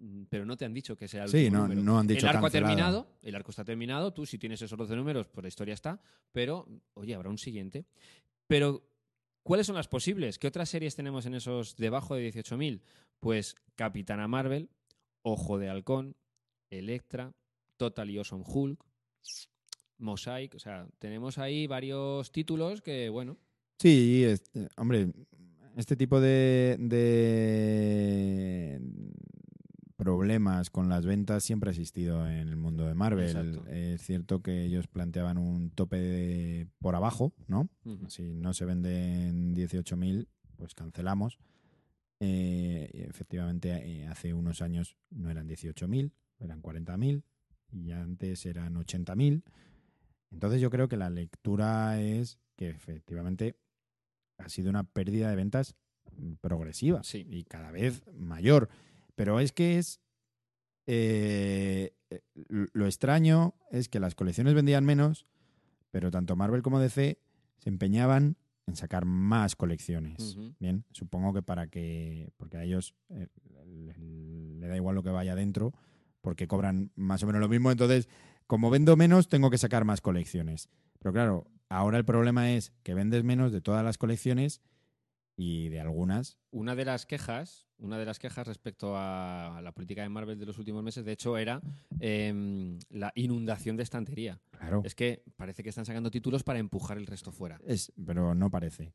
Mm, 0.00 0.24
Pero 0.28 0.44
no 0.44 0.56
te 0.56 0.64
han 0.64 0.74
dicho 0.74 0.96
que 0.96 1.06
sea 1.06 1.22
el 1.24 1.28
Sí, 1.30 1.50
no, 1.52 1.62
número. 1.62 1.82
no 1.82 2.00
han 2.00 2.08
dicho 2.08 2.26
el 2.26 2.30
arco 2.30 2.42
cancelado. 2.42 2.66
ha 2.72 2.76
terminado, 2.76 3.06
el 3.22 3.34
arco 3.36 3.50
está 3.52 3.64
terminado, 3.64 4.12
tú 4.12 4.26
si 4.26 4.38
tienes 4.38 4.60
esos 4.60 4.76
12 4.76 4.96
números, 4.96 5.28
pues 5.28 5.42
la 5.44 5.48
historia 5.48 5.74
está, 5.74 6.00
pero 6.32 6.66
oye, 6.94 7.14
habrá 7.14 7.30
un 7.30 7.38
siguiente. 7.38 7.86
Pero 8.48 8.82
¿cuáles 9.44 9.68
son 9.68 9.76
las 9.76 9.86
posibles? 9.86 10.40
¿Qué 10.40 10.48
otras 10.48 10.68
series 10.68 10.96
tenemos 10.96 11.26
en 11.26 11.34
esos 11.34 11.76
debajo 11.76 12.16
de 12.16 12.32
18.000? 12.32 12.80
Pues 13.20 13.54
Capitana 13.76 14.26
Marvel, 14.26 14.68
Ojo 15.22 15.58
de 15.58 15.68
Halcón, 15.68 16.16
Electra, 16.70 17.32
Total 17.76 18.10
y 18.10 18.18
Awesome 18.18 18.44
Hulk, 18.46 18.84
Mosaic, 19.98 20.54
o 20.56 20.58
sea, 20.58 20.88
tenemos 20.98 21.38
ahí 21.38 21.66
varios 21.68 22.32
títulos 22.32 22.82
que, 22.82 23.08
bueno, 23.08 23.38
Sí, 23.78 24.24
es- 24.24 24.42
eh, 24.54 24.68
hombre, 24.76 25.08
este 25.76 25.96
tipo 25.96 26.20
de, 26.20 26.76
de 26.78 28.80
problemas 30.04 30.68
con 30.70 30.88
las 30.88 31.06
ventas 31.06 31.42
siempre 31.42 31.70
ha 31.70 31.72
existido 31.72 32.28
en 32.28 32.48
el 32.48 32.56
mundo 32.56 32.86
de 32.86 32.94
Marvel. 32.94 33.24
Exacto. 33.26 33.66
Es 33.70 34.02
cierto 34.02 34.42
que 34.42 34.64
ellos 34.64 34.86
planteaban 34.86 35.38
un 35.38 35.70
tope 35.70 35.96
de- 35.96 36.66
por 36.78 36.94
abajo, 36.94 37.32
¿no? 37.48 37.68
Si 38.08 38.34
no 38.34 38.52
se 38.52 38.66
venden 38.66 39.54
18.000, 39.54 40.28
pues 40.56 40.74
cancelamos. 40.74 41.38
Eh, 42.20 42.90
efectivamente, 43.08 43.70
eh, 43.72 44.06
hace 44.06 44.32
unos 44.34 44.62
años 44.62 44.96
no 45.10 45.30
eran 45.30 45.48
18.000, 45.48 46.12
eran 46.38 46.60
40.000 46.62 47.22
y 47.72 47.90
antes 47.90 48.46
eran 48.46 48.76
80.000. 48.76 49.42
Entonces 50.30 50.60
yo 50.60 50.70
creo 50.70 50.88
que 50.88 50.96
la 50.96 51.10
lectura 51.10 52.00
es 52.00 52.38
que 52.56 52.68
efectivamente 52.68 53.56
ha 54.38 54.48
sido 54.48 54.70
una 54.70 54.84
pérdida 54.84 55.30
de 55.30 55.36
ventas 55.36 55.74
progresiva 56.40 57.02
Sí. 57.02 57.24
y 57.28 57.44
cada 57.44 57.70
vez 57.72 58.02
mayor. 58.12 58.68
Pero 59.14 59.40
es 59.40 59.52
que 59.52 59.78
es... 59.78 60.00
eh, 60.86 61.94
eh, 62.10 62.20
lo 62.44 62.86
extraño 62.86 63.54
es 63.70 63.88
que 63.88 64.00
las 64.00 64.14
colecciones 64.14 64.54
vendían 64.54 64.84
menos, 64.84 65.26
pero 65.90 66.10
tanto 66.10 66.36
Marvel 66.36 66.62
como 66.62 66.80
DC 66.80 67.18
se 67.58 67.68
empeñaban 67.68 68.36
en 68.66 68.76
sacar 68.76 69.04
más 69.04 69.56
colecciones. 69.56 70.36
Bien, 70.58 70.84
supongo 70.92 71.32
que 71.34 71.42
para 71.42 71.66
que, 71.68 72.32
porque 72.36 72.56
a 72.56 72.64
ellos 72.64 72.94
eh, 73.10 73.28
le, 73.66 73.94
le 73.98 74.66
da 74.68 74.76
igual 74.76 74.94
lo 74.94 75.02
que 75.02 75.10
vaya 75.10 75.34
dentro, 75.34 75.72
porque 76.20 76.48
cobran 76.48 76.90
más 76.94 77.22
o 77.22 77.26
menos 77.26 77.40
lo 77.40 77.48
mismo, 77.48 77.70
entonces, 77.70 78.08
como 78.46 78.70
vendo 78.70 78.96
menos, 78.96 79.28
tengo 79.28 79.50
que 79.50 79.58
sacar 79.58 79.84
más 79.84 80.00
colecciones. 80.00 80.68
Pero 80.98 81.12
claro, 81.12 81.46
ahora 81.68 81.98
el 81.98 82.04
problema 82.04 82.52
es 82.52 82.72
que 82.82 82.94
vendes 82.94 83.22
menos 83.24 83.52
de 83.52 83.60
todas 83.60 83.84
las 83.84 83.98
colecciones 83.98 84.62
y 85.36 85.68
de 85.68 85.80
algunas. 85.80 86.38
Una 86.50 86.74
de 86.74 86.86
las 86.86 87.04
quejas, 87.04 87.66
una 87.78 87.98
de 87.98 88.04
las 88.04 88.18
quejas 88.18 88.46
respecto 88.46 88.94
a 88.96 89.60
la 89.62 89.72
política 89.72 90.02
de 90.02 90.08
Marvel 90.08 90.38
de 90.38 90.46
los 90.46 90.58
últimos 90.58 90.82
meses, 90.82 91.04
de 91.04 91.12
hecho, 91.12 91.36
era 91.36 91.60
em, 92.00 92.78
la 92.90 93.12
inundación 93.14 93.76
de 93.76 93.82
estantería. 93.82 94.40
Claro. 94.52 94.82
Es 94.84 94.94
que 94.94 95.22
parece 95.36 95.62
que 95.62 95.68
están 95.68 95.84
sacando 95.84 96.10
títulos 96.10 96.42
para 96.44 96.58
empujar 96.58 96.96
el 96.98 97.06
resto 97.06 97.32
fuera. 97.32 97.58
Es, 97.66 97.92
pero 98.06 98.34
no 98.34 98.50
parece. 98.50 98.92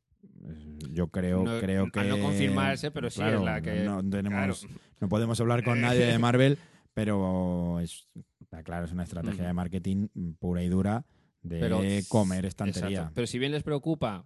Yo 0.92 1.08
creo, 1.08 1.44
No- 1.44 1.60
creo 1.60 1.90
que. 1.90 2.04
no 2.04 2.18
confirmarse, 2.18 2.90
pero 2.90 3.10
sí 3.10 3.22
es 3.22 3.40
la 3.40 3.60
que- 3.60 3.84
No, 3.84 4.02
tenemos- 4.02 4.60
Claro. 4.64 4.80
no 5.00 5.08
podemos 5.08 5.40
hablar 5.40 5.62
con 5.62 5.80
nadie 5.80 6.06
de 6.06 6.18
Marvel, 6.18 6.58
pero 6.94 7.78
es, 7.80 8.08
está 8.40 8.62
claro, 8.62 8.86
es 8.86 8.92
una 8.92 9.04
estrategia 9.04 9.46
de 9.46 9.52
marketing 9.52 10.08
pura 10.38 10.62
y 10.62 10.68
dura 10.68 11.04
de 11.42 11.60
Pero- 11.60 11.80
comer 12.08 12.44
estantería. 12.46 12.88
Exacto. 12.90 13.12
Pero 13.14 13.26
si 13.26 13.38
bien 13.38 13.52
les 13.52 13.62
preocupa, 13.62 14.24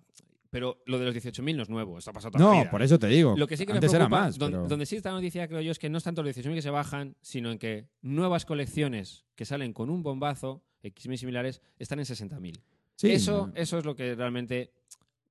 pero 0.54 0.80
lo 0.86 1.00
de 1.00 1.06
los 1.06 1.14
18.000 1.16 1.56
no 1.56 1.62
es 1.64 1.68
nuevo, 1.68 1.98
esto 1.98 2.10
ha 2.10 2.12
pasado 2.12 2.30
toda 2.30 2.44
la 2.44 2.50
No, 2.52 2.60
vida. 2.62 2.70
por 2.70 2.80
eso 2.80 2.96
te 2.96 3.08
digo. 3.08 3.34
Lo 3.36 3.48
que 3.48 3.56
sí 3.56 3.66
que 3.66 3.72
Antes 3.72 3.90
me 3.90 3.96
era 3.96 4.06
preocupa, 4.06 4.26
más. 4.26 4.38
don- 4.38 4.52
pero- 4.52 4.68
donde 4.68 4.86
sí 4.86 4.94
está 4.94 5.08
la 5.08 5.16
noticia, 5.16 5.48
creo 5.48 5.60
yo, 5.60 5.72
es 5.72 5.80
que 5.80 5.90
no 5.90 5.98
es 5.98 6.04
tanto 6.04 6.22
los 6.22 6.28
18.000 6.32 6.54
que 6.54 6.62
se 6.62 6.70
bajan, 6.70 7.16
sino 7.22 7.50
en 7.50 7.58
que 7.58 7.88
nuevas 8.02 8.44
colecciones 8.46 9.24
que 9.34 9.44
salen 9.44 9.72
con 9.72 9.90
un 9.90 10.04
bombazo, 10.04 10.62
X 10.84 11.18
similares, 11.18 11.60
están 11.80 11.98
en 11.98 12.04
60.000. 12.04 12.62
Sí, 12.94 13.10
eso, 13.10 13.48
no. 13.48 13.52
eso 13.56 13.78
es 13.78 13.84
lo 13.84 13.96
que 13.96 14.14
realmente. 14.14 14.70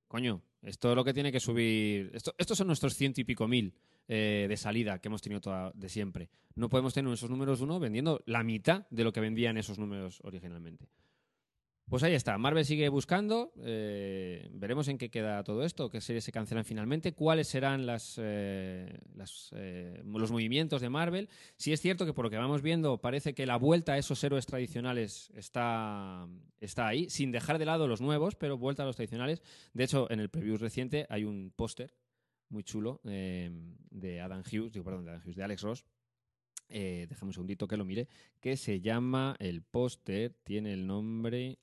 Coño, 0.09 0.41
esto 0.61 0.89
es 0.89 0.95
lo 0.97 1.05
que 1.05 1.13
tiene 1.13 1.31
que 1.31 1.39
subir. 1.39 2.11
Esto, 2.13 2.35
estos 2.37 2.57
son 2.57 2.67
nuestros 2.67 2.93
ciento 2.93 3.21
y 3.21 3.23
pico 3.23 3.47
mil 3.47 3.73
eh, 4.09 4.47
de 4.49 4.57
salida 4.57 4.99
que 4.99 5.07
hemos 5.07 5.21
tenido 5.21 5.39
toda, 5.39 5.71
de 5.73 5.87
siempre. 5.87 6.29
No 6.55 6.67
podemos 6.67 6.93
tener 6.93 7.13
esos 7.13 7.29
números 7.29 7.61
uno 7.61 7.79
vendiendo 7.79 8.21
la 8.25 8.43
mitad 8.43 8.85
de 8.89 9.05
lo 9.05 9.13
que 9.13 9.21
vendían 9.21 9.55
esos 9.57 9.79
números 9.79 10.19
originalmente. 10.25 10.89
Pues 11.89 12.01
ahí 12.01 12.13
está. 12.13 12.37
Marvel 12.37 12.65
sigue 12.65 12.87
buscando. 12.89 13.51
eh, 13.57 14.49
veremos 14.53 14.87
en 14.87 14.97
qué 14.97 15.09
queda 15.09 15.43
todo 15.43 15.63
esto, 15.63 15.89
qué 15.89 16.01
series 16.01 16.23
se 16.23 16.31
cancelan 16.31 16.65
finalmente, 16.65 17.13
cuáles 17.13 17.47
serán 17.47 17.85
eh, 18.17 18.99
eh, 19.55 20.01
los 20.03 20.31
movimientos 20.31 20.81
de 20.81 20.89
Marvel. 20.89 21.29
Si 21.57 21.73
es 21.73 21.81
cierto 21.81 22.05
que 22.05 22.13
por 22.13 22.25
lo 22.25 22.31
que 22.31 22.37
vamos 22.37 22.61
viendo 22.61 22.99
parece 22.99 23.33
que 23.33 23.45
la 23.45 23.57
vuelta 23.57 23.93
a 23.93 23.97
esos 23.97 24.23
héroes 24.23 24.45
tradicionales 24.45 25.31
está, 25.35 26.27
está 26.59 26.87
ahí, 26.87 27.09
sin 27.09 27.31
dejar 27.31 27.59
de 27.59 27.65
lado 27.65 27.87
los 27.87 28.01
nuevos, 28.01 28.35
pero 28.35 28.57
vuelta 28.57 28.83
a 28.83 28.85
los 28.85 28.95
tradicionales. 28.95 29.43
De 29.73 29.83
hecho, 29.83 30.09
en 30.09 30.19
el 30.19 30.29
preview 30.29 30.57
reciente 30.57 31.05
hay 31.09 31.25
un 31.25 31.51
póster 31.55 31.93
muy 32.49 32.63
chulo 32.63 33.01
de 33.03 34.21
Adam 34.21 34.41
Hughes, 34.41 34.71
digo, 34.71 34.85
perdón, 34.85 35.05
de 35.05 35.43
Alex 35.43 35.61
Ross. 35.61 35.85
Eh, 36.69 37.05
déjame 37.07 37.29
un 37.29 37.33
segundito 37.33 37.67
que 37.67 37.77
lo 37.77 37.85
mire, 37.85 38.07
que 38.39 38.57
se 38.57 38.81
llama 38.81 39.35
el 39.39 39.61
póster, 39.61 40.35
tiene 40.43 40.73
el 40.73 40.87
nombre. 40.87 41.59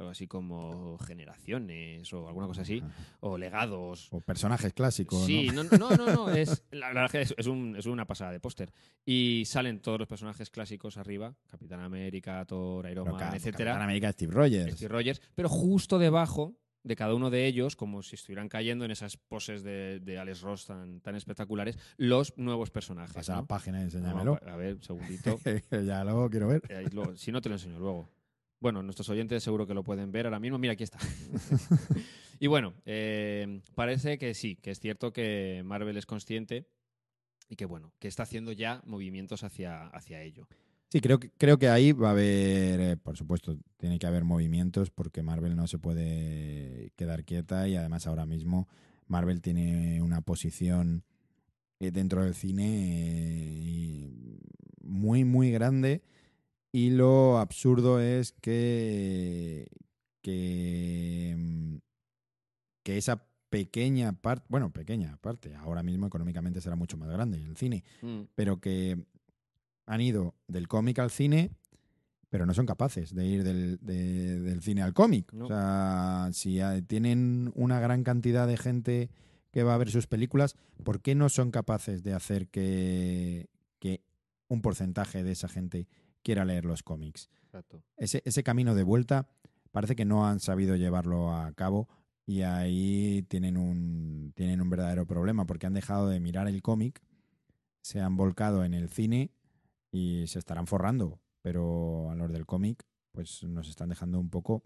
Algo 0.00 0.10
así 0.10 0.26
como 0.26 0.98
generaciones 0.98 2.12
o 2.12 2.26
alguna 2.28 2.46
cosa 2.46 2.62
así, 2.62 2.82
o 3.20 3.38
legados. 3.38 4.08
O 4.12 4.20
personajes 4.20 4.72
clásicos. 4.72 5.24
Sí, 5.24 5.48
¿no? 5.52 5.64
no, 5.64 5.78
no, 5.78 5.96
no, 5.96 6.06
no, 6.14 6.30
es, 6.30 6.64
la 6.70 6.88
verdad 6.88 7.04
es 7.14 7.28
que 7.34 7.34
es, 7.40 7.46
un- 7.46 7.76
es 7.76 7.86
una 7.86 8.06
pasada 8.06 8.32
de 8.32 8.40
póster. 8.40 8.72
Y 9.04 9.44
salen 9.46 9.80
todos 9.80 9.98
los 9.98 10.08
personajes 10.08 10.50
clásicos 10.50 10.96
arriba, 10.96 11.34
Capitán 11.50 11.80
América, 11.80 12.44
Thor, 12.44 12.88
Iron 12.90 13.10
Man, 13.12 13.34
etcétera. 13.34 13.72
Capitán 13.72 13.82
América 13.82 14.12
Steve 14.12 14.32
Rogers. 14.32 14.74
Steve 14.76 14.88
Rogers, 14.92 15.20
pero 15.34 15.48
justo 15.48 15.98
debajo 15.98 16.56
de 16.82 16.96
cada 16.96 17.14
uno 17.14 17.28
de 17.28 17.46
ellos, 17.46 17.76
como 17.76 18.02
si 18.02 18.14
estuvieran 18.16 18.48
cayendo 18.48 18.86
en 18.86 18.90
esas 18.90 19.18
poses 19.18 19.62
de, 19.62 20.00
de 20.00 20.18
Alex 20.18 20.40
Ross 20.40 20.64
tan, 20.64 21.00
tan 21.02 21.14
espectaculares, 21.14 21.78
los 21.98 22.32
nuevos 22.38 22.70
personajes. 22.70 23.14
Pasa 23.14 23.36
la 23.36 23.44
página 23.44 23.82
enséñamelo. 23.82 24.38
a 24.46 24.56
ver, 24.56 24.76
un 24.76 24.82
segundito. 24.82 25.38
ya 25.84 26.02
luego 26.04 26.30
quiero 26.30 26.48
ver. 26.48 26.62
Eh, 26.70 26.86
luego- 26.90 27.14
si 27.16 27.32
no, 27.32 27.42
te 27.42 27.50
lo 27.50 27.56
enseño 27.56 27.78
luego. 27.78 28.08
Bueno, 28.60 28.82
nuestros 28.82 29.08
oyentes 29.08 29.42
seguro 29.42 29.66
que 29.66 29.72
lo 29.72 29.82
pueden 29.82 30.12
ver 30.12 30.26
ahora 30.26 30.38
mismo. 30.38 30.58
Mira, 30.58 30.74
aquí 30.74 30.84
está. 30.84 30.98
y 32.40 32.46
bueno, 32.46 32.74
eh, 32.84 33.62
parece 33.74 34.18
que 34.18 34.34
sí, 34.34 34.56
que 34.56 34.70
es 34.70 34.80
cierto 34.80 35.12
que 35.12 35.62
Marvel 35.64 35.96
es 35.96 36.06
consciente 36.06 36.68
y 37.48 37.56
que 37.56 37.64
bueno, 37.64 37.92
que 37.98 38.08
está 38.08 38.24
haciendo 38.24 38.52
ya 38.52 38.82
movimientos 38.84 39.44
hacia, 39.44 39.86
hacia 39.88 40.22
ello. 40.22 40.46
Sí, 40.90 41.00
creo 41.00 41.18
que, 41.18 41.30
creo 41.30 41.58
que 41.58 41.68
ahí 41.68 41.92
va 41.92 42.08
a 42.08 42.12
haber, 42.12 42.80
eh, 42.80 42.96
por 42.96 43.16
supuesto, 43.16 43.56
tiene 43.76 43.98
que 43.98 44.06
haber 44.06 44.24
movimientos 44.24 44.90
porque 44.90 45.22
Marvel 45.22 45.56
no 45.56 45.66
se 45.66 45.78
puede 45.78 46.92
quedar 46.96 47.24
quieta 47.24 47.66
y 47.68 47.76
además 47.76 48.06
ahora 48.06 48.26
mismo 48.26 48.68
Marvel 49.06 49.40
tiene 49.40 50.02
una 50.02 50.20
posición 50.20 51.04
eh, 51.78 51.92
dentro 51.92 52.24
del 52.24 52.34
cine 52.34 54.10
muy, 54.82 55.24
muy 55.24 55.50
grande 55.50 56.02
y 56.72 56.90
lo 56.90 57.38
absurdo 57.38 58.00
es 58.00 58.32
que, 58.32 59.66
que, 60.22 61.34
mm, 61.38 61.76
que 62.82 62.96
esa 62.98 63.26
pequeña 63.48 64.12
parte, 64.12 64.46
bueno, 64.48 64.72
pequeña 64.72 65.16
parte, 65.16 65.54
ahora 65.56 65.82
mismo 65.82 66.06
económicamente 66.06 66.60
será 66.60 66.76
mucho 66.76 66.96
más 66.96 67.08
grande 67.10 67.38
el 67.38 67.56
cine, 67.56 67.84
Mm, 68.02 68.20
pero 68.34 68.60
que 68.60 68.96
han 69.86 70.00
ido 70.00 70.34
del 70.46 70.68
cómic 70.68 70.98
al 71.00 71.10
cine, 71.10 71.50
pero 72.28 72.46
no 72.46 72.54
son 72.54 72.64
capaces 72.66 73.12
de 73.12 73.26
ir 73.26 73.42
del, 73.42 73.78
de- 73.82 74.38
del 74.40 74.62
cine 74.62 74.82
al 74.82 74.94
cómic. 74.94 75.32
No. 75.32 75.46
O 75.46 75.48
sea, 75.48 76.28
si 76.32 76.60
tienen 76.86 77.50
una 77.56 77.80
gran 77.80 78.04
cantidad 78.04 78.46
de 78.46 78.56
gente 78.56 79.10
que 79.50 79.64
va 79.64 79.74
a 79.74 79.78
ver 79.78 79.90
sus 79.90 80.06
películas, 80.06 80.54
¿por 80.84 81.00
qué 81.02 81.16
no 81.16 81.28
son 81.28 81.50
capaces 81.50 82.04
de 82.04 82.12
hacer 82.12 82.46
que, 82.46 83.48
que 83.80 84.04
un 84.46 84.62
porcentaje 84.62 85.24
de 85.24 85.32
esa 85.32 85.48
gente 85.48 85.88
quiera 86.22 86.44
leer 86.44 86.64
los 86.64 86.82
cómics? 86.82 87.30
exacto. 87.44 87.82
Ese, 87.96 88.22
ese 88.24 88.42
camino 88.42 88.74
de 88.74 88.82
vuelta 88.84 89.28
parece 89.72 89.96
que 89.96 90.04
no 90.04 90.26
han 90.26 90.40
sabido 90.40 90.76
llevarlo 90.76 91.34
a 91.34 91.52
cabo 91.52 91.88
y 92.26 92.42
ahí 92.42 93.24
tienen 93.28 93.56
un, 93.56 94.32
tienen 94.36 94.60
un 94.60 94.70
verdadero 94.70 95.06
problema 95.06 95.46
porque 95.46 95.66
han 95.66 95.74
dejado 95.74 96.08
de 96.08 96.20
mirar 96.20 96.46
el 96.46 96.62
cómic, 96.62 97.02
se 97.82 98.00
han 98.00 98.16
volcado 98.16 98.64
en 98.64 98.74
el 98.74 98.88
cine 98.88 99.32
y 99.90 100.26
se 100.28 100.38
estarán 100.38 100.66
forrando, 100.66 101.20
pero 101.42 102.10
a 102.10 102.14
los 102.14 102.30
del 102.32 102.46
cómic 102.46 102.84
pues 103.12 103.42
nos 103.42 103.68
están 103.68 103.88
dejando 103.88 104.20
un 104.20 104.30
poco 104.30 104.62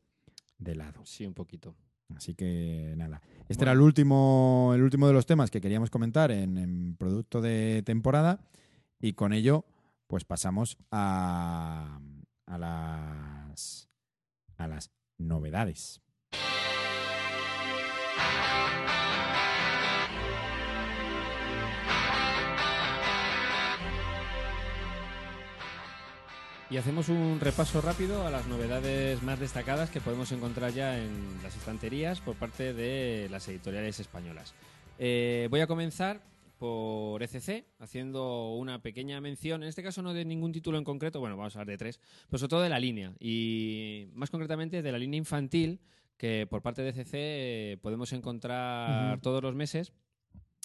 de 0.59 0.75
lado. 0.75 1.01
Sí, 1.05 1.25
un 1.27 1.35
poquito. 1.35 1.75
Así 2.15 2.35
que 2.35 2.93
nada. 2.99 3.23
Este 3.49 3.55
Bueno. 3.57 3.63
era 3.63 3.73
el 3.73 3.81
último, 3.81 4.73
el 4.75 4.83
último 4.83 5.07
de 5.07 5.15
los 5.15 5.25
temas 5.25 5.51
que 5.51 5.63
queríamos 5.63 5.89
comentar 5.89 6.31
en, 6.31 6.59
en 6.59 6.97
producto 6.97 7.41
de 7.41 7.83
temporada 7.83 8.45
y 9.01 9.15
con 9.15 9.33
ello 9.33 9.65
pues 10.07 10.25
pasamos 10.25 10.79
a, 10.91 12.01
a 12.47 12.59
las 12.59 13.89
a 14.57 14.69
las 14.69 14.91
novedades. 15.19 16.01
Y 26.71 26.77
hacemos 26.77 27.09
un 27.09 27.39
repaso 27.41 27.81
rápido 27.83 28.27
a 28.27 28.31
las 28.31 28.47
novedades 28.47 29.23
más 29.23 29.39
destacadas 29.39 29.91
que 29.91 30.01
podemos 30.01 30.33
encontrar 30.33 30.73
ya 30.73 30.99
en 30.99 31.39
las 31.43 31.55
estanterías 31.55 32.21
por 32.21 32.35
parte 32.35 32.73
de 32.73 33.29
las 33.31 33.47
editoriales 33.47 34.01
españolas. 34.01 34.55
Eh, 34.99 35.47
voy 35.51 35.61
a 35.61 35.69
comenzar 35.69 36.21
por 36.57 37.23
ECC, 37.23 37.67
haciendo 37.79 38.55
una 38.55 38.83
pequeña 38.83 39.21
mención, 39.21 39.63
en 39.63 39.69
este 39.69 39.83
caso 39.83 40.03
no 40.03 40.15
de 40.15 40.25
ningún 40.25 40.53
título 40.53 40.79
en 40.79 40.85
concreto, 40.85 41.21
bueno, 41.21 41.37
vamos 41.37 41.57
a 41.57 41.61
hablar 41.61 41.73
de 41.73 41.79
tres, 41.79 42.01
pero 42.29 42.39
sobre 42.39 42.51
todo 42.51 42.63
de 42.63 42.69
la 42.69 42.79
línea, 42.79 43.15
y 43.19 44.09
más 44.13 44.31
concretamente 44.31 44.83
de 44.83 44.93
la 44.93 44.99
línea 44.99 45.19
infantil, 45.19 45.81
que 46.17 46.47
por 46.49 46.63
parte 46.63 46.83
de 46.83 46.91
ECC 46.91 47.11
eh, 47.15 47.79
podemos 47.83 48.13
encontrar 48.13 49.21
todos 49.21 49.43
los 49.43 49.55
meses 49.55 49.93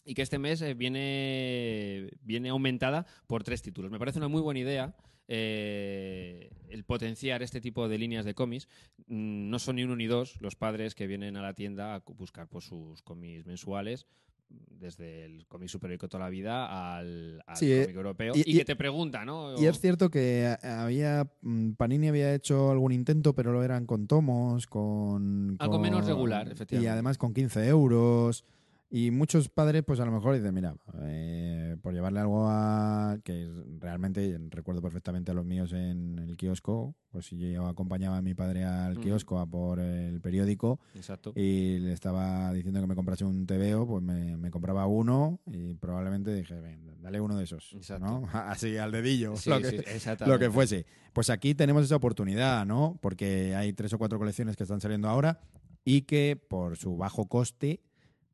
y 0.06 0.14
que 0.14 0.22
este 0.22 0.40
mes 0.40 0.62
eh, 0.62 0.74
viene, 0.74 2.10
viene 2.22 2.50
aumentada 2.50 3.06
por 3.28 3.44
tres 3.44 3.62
títulos. 3.62 3.92
Me 3.92 4.00
parece 4.00 4.20
una 4.20 4.28
muy 4.28 4.42
buena 4.42 4.60
idea 4.60 4.96
eh, 5.28 6.50
el 6.70 6.84
potenciar 6.86 7.44
este 7.44 7.62
tipo 7.62 7.88
de 7.88 8.00
líneas 8.00 8.26
de 8.26 8.34
cómics. 8.34 8.68
Mm, 9.08 9.50
No 9.50 9.60
son 9.60 9.76
ni 9.76 9.84
uno 9.84 9.96
ni 9.96 10.08
dos 10.08 10.42
los 10.42 10.56
padres 10.56 10.96
que 10.96 11.08
vienen 11.08 11.38
a 11.38 11.42
la 11.42 11.54
tienda 11.54 11.96
a 11.96 12.00
buscar 12.00 12.48
pues, 12.48 12.66
sus 12.66 13.02
cómics 13.04 13.46
mensuales 13.46 14.08
desde 14.50 15.26
el 15.26 15.46
cómic 15.48 15.68
superhéroico 15.70 16.08
toda 16.08 16.24
la 16.24 16.30
vida 16.30 16.96
al, 16.98 17.44
al 17.46 17.58
Sí, 17.58 17.72
eh, 17.72 17.82
cómic 17.84 17.96
europeo 17.98 18.34
y- 18.36 18.40
y, 18.40 18.56
y- 18.56 18.58
que 18.60 18.66
te 18.66 18.76
pregunta, 18.76 19.26
¿no? 19.26 19.60
Y 19.62 19.66
es 19.66 19.80
cierto 19.80 20.10
que 20.10 20.48
a- 20.62 20.84
había 20.84 21.30
mm, 21.42 21.72
Panini 21.74 22.08
había 22.08 22.34
hecho 22.34 22.72
algún 22.72 22.92
intento, 22.94 23.34
pero 23.36 23.52
lo 23.52 23.62
eran 23.64 23.86
con 23.86 24.08
tomos, 24.08 24.68
con 24.68 25.56
Algo 25.60 25.74
con- 25.74 25.82
menos 25.82 26.06
regular, 26.08 26.48
y 26.48 26.52
efectivamente. 26.52 26.90
además 26.90 27.18
con 27.18 27.34
15 27.34 27.68
euros. 27.68 28.46
Y 28.92 29.12
muchos 29.12 29.50
padres, 29.50 29.84
pues 29.86 30.00
a 30.00 30.06
lo 30.06 30.12
mejor 30.12 30.36
dicen, 30.36 30.52
mira, 30.54 30.76
eh, 31.04 31.78
por 31.84 31.94
llevarle 31.94 32.22
algo 32.22 32.48
a. 32.48 33.20
que 33.24 33.48
realmente 33.80 34.36
recuerdo 34.50 34.82
perfectamente 34.82 35.30
a 35.30 35.36
los 35.36 35.46
míos 35.46 35.74
en 35.74 36.18
el 36.18 36.36
kiosco, 36.36 36.96
pues 37.12 37.28
si 37.28 37.38
yo 37.38 37.68
acompañaba 37.68 38.18
a 38.18 38.22
mi 38.24 38.34
padre 38.34 38.64
al 38.66 39.00
kiosco 39.00 39.38
a 39.40 39.46
por 39.46 39.80
el 39.80 40.20
periódico 40.22 40.80
Exacto. 40.96 41.34
y 41.36 41.78
le 41.78 41.94
estaba 41.94 42.52
diciendo 42.52 42.82
que 42.82 42.88
me 42.88 42.96
comprase 42.96 43.26
un 43.26 43.46
TVO, 43.46 43.86
pues 43.86 44.04
me, 44.04 44.36
me 44.38 44.50
compraba 44.50 44.88
uno 44.88 45.40
y 45.46 45.76
probablemente 45.76 46.34
dije, 46.34 46.60
"Ven, 46.60 46.96
dale 47.00 47.22
uno 47.22 47.38
de 47.38 47.44
esos, 47.44 47.74
Exacto. 47.74 48.06
¿no? 48.06 48.28
Así 48.34 48.76
al 48.78 48.92
dedillo, 48.92 49.36
Sí, 49.36 49.52
lo 49.52 49.60
que, 49.62 50.00
sí, 50.00 50.10
lo 50.26 50.40
que 50.40 50.50
fuese. 50.50 50.88
Pues 51.14 51.30
aquí 51.30 51.54
tenemos 51.54 51.84
esa 51.84 51.96
oportunidad, 51.96 52.66
¿no? 52.66 52.98
Porque 53.02 53.54
hay 53.56 53.72
tres 53.74 53.94
o 53.94 54.00
cuatro 54.00 54.18
colecciones 54.18 54.58
que 54.58 54.64
están 54.64 54.82
saliendo 54.82 55.08
ahora 55.10 55.40
y 55.86 56.02
que 56.02 56.36
por 56.50 56.76
su 56.78 56.98
bajo 56.98 57.28
coste, 57.28 57.82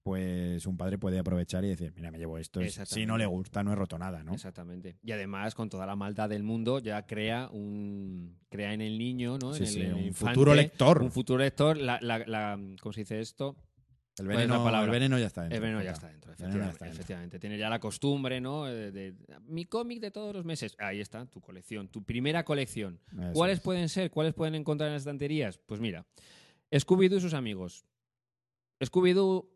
pues 0.05 0.67
un 0.67 0.77
padre 0.77 0.99
puede 0.99 1.17
aprovechar 1.17 1.65
y 1.65 1.69
decir, 1.69 1.91
mira, 1.95 2.11
me 2.11 2.19
llevo 2.19 2.37
esto. 2.37 2.61
Si 2.85 3.07
no 3.07 3.17
le 3.17 3.25
gusta, 3.25 3.63
no 3.63 3.71
he 3.73 3.75
roto 3.75 3.97
nada, 3.97 4.21
¿no? 4.23 4.35
Exactamente. 4.35 4.99
Y 5.01 5.11
además, 5.11 5.55
con 5.55 5.67
toda 5.67 5.87
la 5.87 5.95
maldad 5.95 6.29
del 6.29 6.43
mundo, 6.43 6.77
ya 6.77 7.07
crea 7.07 7.49
un 7.51 8.37
crea 8.47 8.71
en 8.73 8.81
el 8.81 8.99
niño, 8.99 9.39
¿no? 9.39 9.55
Sí, 9.55 9.63
en 9.63 9.67
el, 9.67 9.73
sí, 9.73 9.79
en 9.81 9.85
el 9.87 9.93
un 9.95 9.99
infante, 10.03 10.35
futuro 10.35 10.53
lector. 10.53 11.01
Un 11.01 11.11
futuro 11.11 11.39
lector. 11.39 11.77
La, 11.77 11.97
la, 12.03 12.19
la- 12.19 12.59
¿Cómo 12.79 12.93
se 12.93 12.99
dice 13.01 13.19
esto? 13.19 13.55
El 14.19 14.27
¿Cuál 14.27 14.41
es 14.43 14.47
la 14.47 14.57
veneno, 14.59 14.83
el 14.83 14.89
veneno 14.91 15.17
ya 15.17 15.25
está 15.25 15.41
dentro. 15.41 15.55
El 15.57 15.61
veneno 15.63 15.81
ya 15.83 15.91
está 15.91 16.07
dentro, 16.07 16.29
ya 16.29 16.33
efectivamente. 16.35 16.71
está 16.73 16.85
dentro. 16.85 16.99
efectivamente. 17.01 17.39
Tiene 17.39 17.57
ya 17.57 17.69
la 17.69 17.79
costumbre, 17.79 18.39
¿no? 18.39 18.65
De, 18.65 18.91
de- 18.91 19.15
mi 19.47 19.65
cómic 19.65 19.99
de 20.01 20.11
todos 20.11 20.35
los 20.35 20.45
meses. 20.45 20.75
Ahí 20.77 21.01
está, 21.01 21.25
tu 21.25 21.41
colección, 21.41 21.87
tu 21.87 22.03
primera 22.03 22.45
colección. 22.45 22.99
Eso 23.11 23.33
¿Cuáles 23.33 23.57
es. 23.57 23.63
pueden 23.63 23.89
ser? 23.89 24.11
¿Cuáles 24.11 24.35
pueden 24.35 24.53
encontrar 24.53 24.89
en 24.89 24.93
las 24.93 25.01
estanterías? 25.01 25.57
Pues 25.65 25.81
mira, 25.81 26.05
Scooby-Doo 26.71 27.17
y 27.17 27.21
sus 27.21 27.33
amigos. 27.33 27.85
Scooby-Doo 28.79 29.49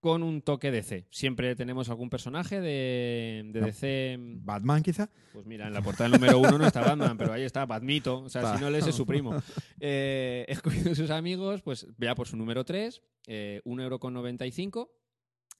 con 0.00 0.22
un 0.22 0.42
toque 0.42 0.70
DC. 0.70 1.06
Siempre 1.10 1.56
tenemos 1.56 1.88
algún 1.88 2.08
personaje 2.10 2.60
de, 2.60 3.42
de 3.52 3.60
No. 3.60 3.66
DC. 3.66 4.16
Batman, 4.20 4.82
quizá. 4.82 5.10
Pues 5.32 5.44
mira, 5.46 5.66
en 5.66 5.72
la 5.74 5.82
portada 5.82 6.08
número 6.08 6.38
uno 6.38 6.56
no 6.58 6.66
está 6.66 6.80
Batman, 6.80 7.16
pero 7.18 7.32
ahí 7.32 7.42
está 7.42 7.66
Batmito. 7.66 8.20
O 8.20 8.28
sea, 8.28 8.54
si 8.56 8.62
no 8.62 8.70
lees 8.70 8.86
es 8.86 8.94
su 8.94 9.06
primo. 9.06 9.34
Eh, 9.80 10.46
sus 10.94 11.10
amigos, 11.10 11.62
pues 11.62 11.86
vea 11.96 12.14
por 12.14 12.26
su 12.26 12.36
número 12.36 12.64
3, 12.64 13.00
eh, 13.28 13.60
1,95€, 13.64 14.88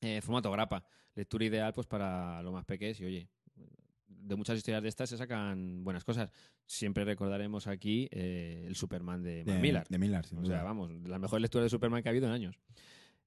eh, 0.00 0.20
formato 0.22 0.50
grapa. 0.50 0.84
Lectura 1.14 1.44
ideal 1.44 1.72
pues 1.72 1.86
para 1.86 2.42
lo 2.42 2.52
más 2.52 2.64
pequeños 2.64 3.00
y 3.00 3.04
oye, 3.04 3.28
de 4.06 4.36
muchas 4.36 4.56
historias 4.58 4.82
de 4.82 4.88
estas 4.88 5.08
se 5.10 5.16
sacan 5.16 5.82
buenas 5.84 6.04
cosas. 6.04 6.30
Siempre 6.66 7.04
recordaremos 7.04 7.66
aquí 7.66 8.08
eh, 8.10 8.64
el 8.66 8.74
Superman 8.76 9.22
de 9.22 9.44
De, 9.44 9.58
Millar. 9.58 9.86
de 9.88 9.98
Millar, 9.98 10.26
sin 10.26 10.38
O 10.38 10.42
duda. 10.42 10.56
sea, 10.56 10.62
vamos, 10.64 10.90
la 11.04 11.18
mejor 11.18 11.40
lectura 11.40 11.64
de 11.64 11.70
Superman 11.70 12.02
que 12.02 12.08
ha 12.08 12.10
habido 12.10 12.26
en 12.26 12.32
años. 12.32 12.58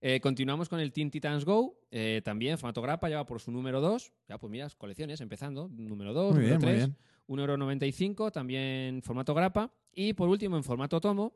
Eh, 0.04 0.20
continuamos 0.20 0.68
con 0.68 0.80
el 0.80 0.92
Teen 0.92 1.12
Titans 1.12 1.46
Go, 1.46 1.78
eh, 1.92 2.22
también 2.26 2.58
formato 2.58 2.82
grapa, 2.82 3.08
ya 3.08 3.18
va 3.18 3.26
por 3.28 3.40
su 3.40 3.52
número 3.52 3.82
2. 3.82 4.12
Ya, 4.28 4.40
pues 4.40 4.50
mira, 4.50 4.68
colecciones, 4.76 5.22
empezando, 5.22 5.70
número 5.70 6.12
2, 6.12 6.34
Muy 6.34 6.42
número 6.42 6.60
bien, 6.60 6.60
muy 6.60 6.80
3, 6.80 6.88
bien. 6.88 6.98
1,95€, 7.28 8.32
también 8.32 9.04
formato 9.04 9.36
grapa. 9.36 9.72
Y 9.94 10.14
por 10.14 10.28
último, 10.28 10.58
en 10.58 10.64
formato 10.64 11.00
tomo, 11.00 11.36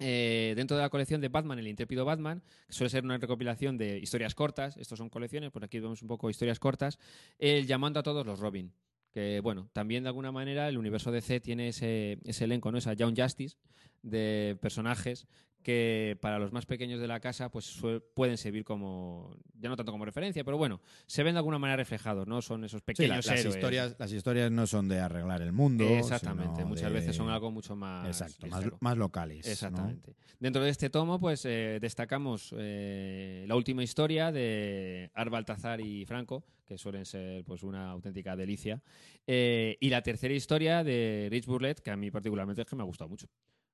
eh, 0.00 0.54
dentro 0.56 0.76
de 0.76 0.82
la 0.82 0.88
colección 0.90 1.20
de 1.20 1.28
Batman, 1.28 1.60
el 1.60 1.68
intrépido 1.68 2.04
Batman, 2.04 2.42
que 2.66 2.72
suele 2.72 2.90
ser 2.90 3.04
una 3.04 3.16
recopilación 3.16 3.78
de 3.78 3.98
historias 3.98 4.34
cortas, 4.34 4.76
estos 4.76 4.98
son 4.98 5.08
colecciones, 5.08 5.52
por 5.52 5.62
aquí 5.62 5.78
vemos 5.78 6.02
un 6.02 6.08
poco 6.08 6.28
historias 6.28 6.58
cortas, 6.58 6.98
el 7.38 7.64
llamando 7.68 8.00
a 8.00 8.02
todos 8.02 8.26
los 8.26 8.40
Robin, 8.40 8.72
Que, 9.12 9.38
bueno, 9.38 9.70
también 9.72 10.02
de 10.02 10.08
alguna 10.08 10.32
manera 10.32 10.68
el 10.68 10.78
universo 10.78 11.12
DC 11.12 11.38
tiene 11.38 11.68
ese, 11.68 12.18
ese 12.24 12.44
elenco, 12.44 12.72
¿no? 12.72 12.78
Esa 12.78 12.94
Young 12.94 13.14
Justice 13.16 13.56
de 14.02 14.58
personajes 14.60 15.28
que 15.64 16.16
para 16.20 16.38
los 16.38 16.52
más 16.52 16.64
pequeños 16.66 17.00
de 17.00 17.08
la 17.08 17.18
casa 17.18 17.50
pues 17.50 17.76
pueden 18.14 18.36
servir 18.36 18.62
como, 18.64 19.34
ya 19.58 19.68
no 19.68 19.74
tanto 19.76 19.90
como 19.90 20.04
referencia, 20.04 20.44
pero 20.44 20.56
bueno, 20.56 20.80
se 21.06 21.24
ven 21.24 21.34
de 21.34 21.38
alguna 21.38 21.58
manera 21.58 21.78
reflejados, 21.78 22.28
¿no? 22.28 22.40
Son 22.42 22.62
esos 22.64 22.80
Sí, 22.82 22.84
pequeños 22.84 23.26
la- 23.26 23.32
las, 23.32 23.40
héroes. 23.40 23.56
historias, 23.56 23.96
las 23.98 24.12
historias 24.12 24.52
no 24.52 24.66
son 24.68 24.88
de 24.88 25.00
arreglar 25.00 25.42
el 25.42 25.50
mundo. 25.52 25.84
Exactamente, 25.88 26.64
muchas 26.64 26.90
de- 26.92 26.94
veces 27.00 27.16
son 27.16 27.30
algo 27.30 27.50
mucho 27.50 27.74
más 27.74 28.06
Exacto, 28.06 28.46
más, 28.80 28.96
locales. 28.96 29.44
¿no? 29.46 29.52
Exactamente. 29.52 30.14
Dentro 30.38 30.62
de 30.62 30.70
este 30.70 30.90
tomo, 30.90 31.18
pues 31.18 31.44
eh, 31.46 31.78
destacamos 31.80 32.54
eh, 32.56 33.44
la 33.48 33.56
última 33.56 33.82
historia 33.82 34.30
de 34.30 35.10
Ar 35.14 35.30
Baltazar 35.30 35.80
y 35.80 36.04
Franco, 36.04 36.44
que 36.66 36.76
suelen 36.78 37.04
ser 37.06 37.42
pues 37.44 37.62
una 37.62 37.90
auténtica 37.90 38.36
delicia, 38.36 38.82
eh, 39.26 39.76
y 39.80 39.88
la 39.88 40.02
tercera 40.02 40.34
historia 40.34 40.84
de 40.84 41.28
Rich 41.30 41.46
Burlett, 41.46 41.80
que 41.80 41.90
a 41.90 41.96
mí 41.96 42.10
particularmente 42.10 42.62
es 42.62 42.68
que 42.68 42.76
me 42.76 42.82
ha 42.82 42.86
gustado 42.86 43.08
mucho. 43.08 43.26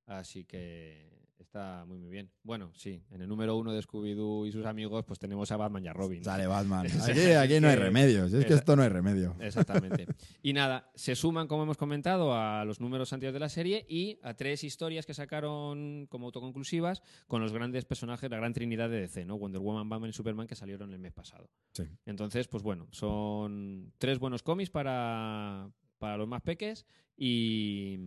Así 0.07 0.45
que 0.45 1.20
está 1.41 1.85
muy 1.87 1.99
muy 1.99 2.11
bien. 2.11 2.31
Bueno, 2.43 2.71
sí, 2.75 3.03
en 3.11 3.23
el 3.23 3.29
número 3.29 3.57
uno 3.57 3.73
de 3.73 3.81
Scooby-Doo 3.81 4.47
y 4.47 4.53
sus 4.53 4.65
amigos, 4.67 5.05
pues 5.05 5.19
tenemos 5.19 5.51
a 5.51 5.57
Batman 5.57 5.85
y 5.85 5.89
a 5.89 5.93
Robin. 5.93 6.23
Sale 6.23 6.47
Batman. 6.47 6.87
Aquí, 7.41 7.61
no 7.61 7.69
hay 7.69 7.77
remedios. 7.77 8.33
Es 8.33 8.45
que 8.45 8.55
esto 8.55 8.77
no 8.77 8.83
hay 8.83 8.89
remedio. 8.89 9.37
Exactamente. 9.41 10.07
Y 10.43 10.53
nada, 10.53 10.91
se 10.95 11.15
suman, 11.15 11.47
como 11.47 11.65
hemos 11.65 11.77
comentado, 11.77 12.35
a 12.35 12.65
los 12.65 12.81
números 12.81 13.13
anteriores 13.13 13.35
de 13.35 13.41
la 13.41 13.49
serie 13.49 13.85
y 13.89 14.19
a 14.23 14.35
tres 14.35 14.65
historias 14.65 15.05
que 15.05 15.13
sacaron 15.13 16.07
como 16.09 16.27
autoconclusivas 16.27 17.03
con 17.27 17.43
los 17.43 17.53
grandes 17.53 17.85
personajes, 17.85 18.31
la 18.31 18.39
gran 18.39 18.53
trinidad 18.53 18.89
de 18.89 19.01
DC, 19.01 19.25
¿no? 19.25 19.37
Wonder 19.37 19.61
Woman, 19.61 19.89
Batman 19.89 20.11
y 20.11 20.13
Superman 20.13 20.47
que 20.47 20.55
salieron 20.55 20.93
el 20.93 20.99
mes 20.99 21.13
pasado. 21.13 21.51
Sí. 21.73 21.85
Entonces, 22.07 22.49
pues 22.49 22.63
bueno, 22.63 22.89
son 22.91 23.93
tres 23.99 24.19
buenos 24.19 24.43
cómics 24.43 24.71
para, 24.71 25.71
para 25.99 26.17
los 26.17 26.29
más 26.29 26.43
peques 26.43 26.87
y, 27.21 27.99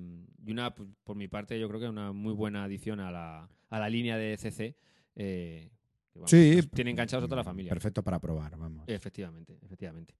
y 0.46 0.52
una, 0.52 0.74
pues, 0.74 0.90
por 1.04 1.16
mi 1.16 1.28
parte, 1.28 1.60
yo 1.60 1.68
creo 1.70 1.80
que 1.80 1.88
una 1.88 2.12
muy 2.12 2.34
buena 2.34 2.64
adición 2.64 3.00
a 3.00 3.12
la, 3.12 3.48
a 3.70 3.80
la 3.80 3.90
línea 3.90 4.18
de 4.18 4.36
CC. 4.38 4.76
eh, 5.16 5.70
que, 6.12 6.20
vamos, 6.20 6.32
Sí. 6.32 6.60
tiene 6.74 6.92
enganchados 6.92 7.24
a 7.24 7.28
toda 7.28 7.38
la 7.38 7.44
familia. 7.44 7.70
Perfecto 7.70 8.04
para 8.04 8.20
probar, 8.20 8.58
vamos. 8.58 8.84
Efectivamente, 8.88 9.58
efectivamente. 9.64 10.16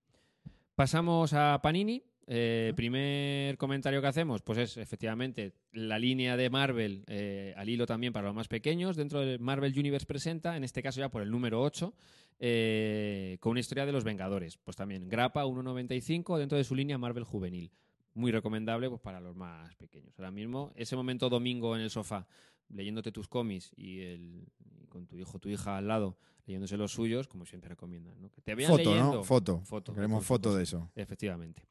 Pasamos 0.76 1.34
a 1.34 1.60
Panini. 1.62 2.04
Eh, 2.26 2.72
primer 2.76 3.58
comentario 3.58 4.00
que 4.00 4.08
hacemos, 4.08 4.42
pues 4.42 4.58
es 4.58 4.78
efectivamente 4.78 5.52
la 5.74 6.00
línea 6.00 6.38
de 6.38 6.50
Marvel 6.50 7.04
eh, 7.08 7.54
al 7.58 7.68
hilo 7.68 7.86
también 7.86 8.14
para 8.14 8.28
los 8.28 8.36
más 8.36 8.48
pequeños. 8.48 8.96
Dentro 8.96 9.20
del 9.20 9.40
Marvel 9.40 9.78
Universe 9.78 10.06
presenta, 10.06 10.56
en 10.56 10.64
este 10.64 10.82
caso 10.82 11.02
ya 11.02 11.10
por 11.10 11.22
el 11.22 11.30
número 11.30 11.62
8, 11.62 11.94
eh, 12.40 13.38
con 13.42 13.52
una 13.52 13.60
historia 13.60 13.86
de 13.86 13.92
los 13.92 14.04
Vengadores. 14.06 14.58
Pues 14.58 14.78
también 14.78 15.10
Grapa 15.10 15.44
1.95 15.46 16.38
dentro 16.38 16.58
de 16.58 16.64
su 16.64 16.76
línea 16.76 16.98
Marvel 16.98 17.24
Juvenil. 17.26 17.72
Muy 18.16 18.32
recomendable 18.32 18.90
pues, 18.90 19.02
para 19.02 19.20
los 19.20 19.36
más 19.36 19.76
pequeños. 19.76 20.14
Ahora 20.18 20.32
mismo, 20.32 20.72
ese 20.76 20.96
momento 20.96 21.30
domingo 21.30 21.76
en 21.76 21.82
el 21.82 21.90
sofá, 21.90 22.28
leyéndote 22.70 23.12
tus 23.12 23.28
cómics 23.28 23.72
y, 23.76 24.02
el, 24.02 24.48
y 24.82 24.88
con 24.88 25.08
tu 25.08 25.18
hijo 25.18 25.38
o 25.38 25.40
tu 25.40 25.50
hija 25.50 25.78
al 25.78 25.88
lado, 25.88 26.18
leyéndose 26.46 26.78
los 26.78 26.92
suyos, 26.92 27.28
como 27.28 27.46
siempre 27.46 27.70
recomiendan. 27.70 28.22
¿no? 28.22 28.30
Que 28.30 28.42
te 28.42 28.56
vean 28.56 28.70
Foto, 28.70 28.84
leyendo. 28.84 29.14
¿no? 29.14 29.24
Foto. 29.24 29.62
Foto, 29.62 29.94
Queremos 29.94 30.26
foto 30.26 30.56
de 30.56 30.64
eso. 30.64 30.92
Efectivamente. 30.96 31.64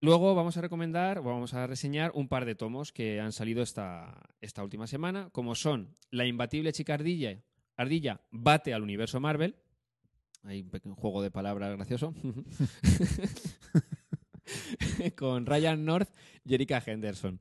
Luego 0.00 0.34
vamos 0.36 0.56
a 0.56 0.60
recomendar, 0.60 1.22
vamos 1.22 1.54
a 1.54 1.66
reseñar 1.66 2.12
un 2.14 2.28
par 2.28 2.44
de 2.44 2.54
tomos 2.54 2.92
que 2.92 3.20
han 3.20 3.32
salido 3.32 3.62
esta, 3.62 4.28
esta 4.40 4.62
última 4.62 4.86
semana, 4.86 5.28
como 5.30 5.56
son 5.56 5.96
La 6.10 6.24
imbatible 6.24 6.72
chica 6.72 6.94
ardilla, 6.94 7.42
ardilla 7.76 8.20
bate 8.30 8.72
al 8.72 8.82
universo 8.82 9.18
Marvel. 9.18 9.56
Hay 10.44 10.62
un 10.62 10.70
pequeño 10.70 10.94
juego 10.94 11.20
de 11.20 11.32
palabras 11.32 11.74
gracioso. 11.74 12.14
Con 15.16 15.46
Ryan 15.46 15.84
North 15.84 16.10
y 16.44 16.54
Erika 16.54 16.82
Henderson. 16.84 17.40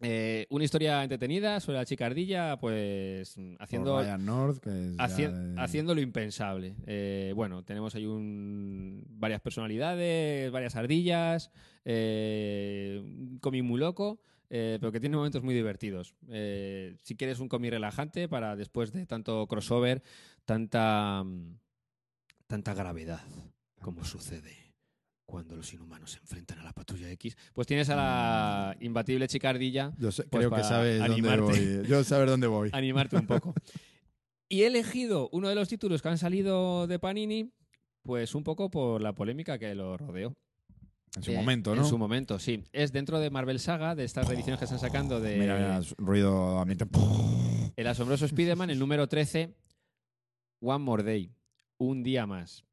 Eh, 0.00 0.46
una 0.50 0.64
historia 0.64 1.02
entretenida 1.02 1.60
sobre 1.60 1.78
la 1.78 1.86
chica 1.86 2.06
ardilla, 2.06 2.58
pues 2.58 3.36
haciendo, 3.60 3.92
Por 3.94 4.02
Ryan 4.04 4.26
North, 4.26 4.58
que 4.58 4.70
es 4.90 4.96
ya 4.96 5.04
Haci- 5.04 5.32
de- 5.32 5.60
Haciendo 5.60 5.94
lo 5.94 6.00
impensable. 6.00 6.74
Eh, 6.86 7.32
bueno, 7.34 7.62
tenemos 7.64 7.94
ahí 7.94 8.04
un, 8.04 9.04
varias 9.08 9.40
personalidades, 9.40 10.50
varias 10.50 10.74
ardillas, 10.76 11.50
eh, 11.84 13.00
un 13.02 13.38
cómic 13.38 13.62
muy 13.62 13.78
loco, 13.78 14.20
eh, 14.50 14.78
pero 14.80 14.90
que 14.92 15.00
tiene 15.00 15.16
momentos 15.16 15.42
muy 15.42 15.54
divertidos. 15.54 16.14
Si 17.02 17.16
quieres 17.16 17.38
un 17.38 17.48
cómic 17.48 17.70
relajante 17.70 18.28
para 18.28 18.56
después 18.56 18.92
de 18.92 19.06
tanto 19.06 19.46
crossover, 19.46 20.02
tanta, 20.44 21.22
mm, 21.24 21.56
tanta 22.48 22.74
gravedad, 22.74 23.22
como 23.80 24.04
sucede 24.04 24.63
cuando 25.26 25.56
los 25.56 25.72
inhumanos 25.72 26.12
se 26.12 26.18
enfrentan 26.18 26.58
a 26.58 26.62
la 26.64 26.72
patrulla 26.72 27.10
X, 27.12 27.36
pues 27.52 27.66
tienes 27.66 27.88
a 27.90 27.96
la 27.96 28.76
imbatible 28.80 29.26
chica 29.26 29.50
ardilla 29.50 29.92
Yo 29.98 30.12
sé- 30.12 30.24
pues 30.24 30.46
creo 30.46 30.50
que 30.56 30.62
sabes 30.64 30.98
dónde 31.06 31.36
voy. 31.40 31.86
Yo 31.88 32.04
saber 32.04 32.28
dónde 32.28 32.46
voy. 32.46 32.70
animarte 32.72 33.16
un 33.16 33.26
poco. 33.26 33.54
Y 34.48 34.62
he 34.62 34.66
elegido 34.66 35.28
uno 35.32 35.48
de 35.48 35.54
los 35.54 35.68
títulos 35.68 36.02
que 36.02 36.08
han 36.08 36.18
salido 36.18 36.86
de 36.86 36.98
Panini, 36.98 37.50
pues 38.02 38.34
un 38.34 38.44
poco 38.44 38.70
por 38.70 39.00
la 39.00 39.14
polémica 39.14 39.58
que 39.58 39.74
lo 39.74 39.96
rodeó. 39.96 40.34
En 41.16 41.22
su 41.22 41.30
Eh, 41.32 41.36
momento, 41.36 41.74
¿no? 41.74 41.82
En 41.82 41.88
su 41.88 41.96
momento, 41.96 42.38
sí. 42.38 42.62
Es 42.72 42.92
dentro 42.92 43.18
de 43.20 43.30
Marvel 43.30 43.58
Saga, 43.60 43.94
de 43.94 44.04
estas 44.04 44.26
reediciones 44.28 44.58
que 44.58 44.64
están 44.64 44.80
sacando 44.80 45.20
de 45.20 45.38
Mira, 45.38 45.56
mira, 45.56 45.80
ruido 45.96 46.58
ambiente. 46.58 46.86
El 47.76 47.86
asombroso 47.86 48.26
Spider-Man, 48.26 48.70
el 48.70 48.78
número 48.78 49.08
13, 49.08 49.54
One 50.60 50.84
More 50.84 51.02
Day, 51.04 51.30
un 51.78 52.02
día 52.02 52.26
más. 52.26 52.64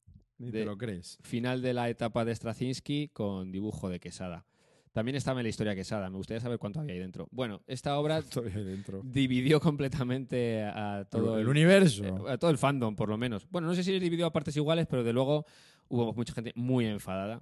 Ni 0.41 0.51
te 0.51 0.65
lo 0.65 0.77
crees. 0.77 1.19
Final 1.21 1.61
de 1.61 1.73
la 1.73 1.89
etapa 1.89 2.25
de 2.25 2.35
Straczynski 2.35 3.09
con 3.09 3.51
dibujo 3.51 3.89
de 3.89 3.99
Quesada. 3.99 4.45
También 4.91 5.15
estaba 5.15 5.39
en 5.39 5.43
la 5.43 5.49
historia 5.49 5.75
Quesada, 5.75 6.09
me 6.09 6.17
gustaría 6.17 6.41
saber 6.41 6.59
cuánto 6.59 6.81
había 6.81 6.93
ahí 6.93 6.99
dentro. 6.99 7.27
Bueno, 7.31 7.61
esta 7.67 7.97
obra 7.97 8.21
dividió 9.03 9.61
completamente 9.61 10.63
a 10.63 11.07
todo 11.09 11.35
el 11.35 11.43
el, 11.43 11.47
universo. 11.47 12.03
eh, 12.03 12.31
a 12.31 12.37
todo 12.37 12.51
el 12.51 12.57
fandom, 12.57 12.95
por 12.95 13.07
lo 13.07 13.17
menos. 13.17 13.47
Bueno, 13.49 13.67
no 13.67 13.75
sé 13.75 13.83
si 13.83 13.91
les 13.93 14.01
dividió 14.01 14.25
a 14.25 14.33
partes 14.33 14.57
iguales, 14.57 14.87
pero 14.89 15.03
de 15.03 15.13
luego 15.13 15.45
hubo 15.87 16.13
mucha 16.13 16.33
gente 16.33 16.51
muy 16.55 16.85
enfadada 16.87 17.41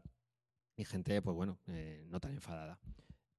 y 0.75 0.85
gente, 0.85 1.21
pues 1.21 1.35
bueno, 1.35 1.57
eh, 1.67 2.05
no 2.09 2.19
tan 2.19 2.33
enfadada. 2.33 2.77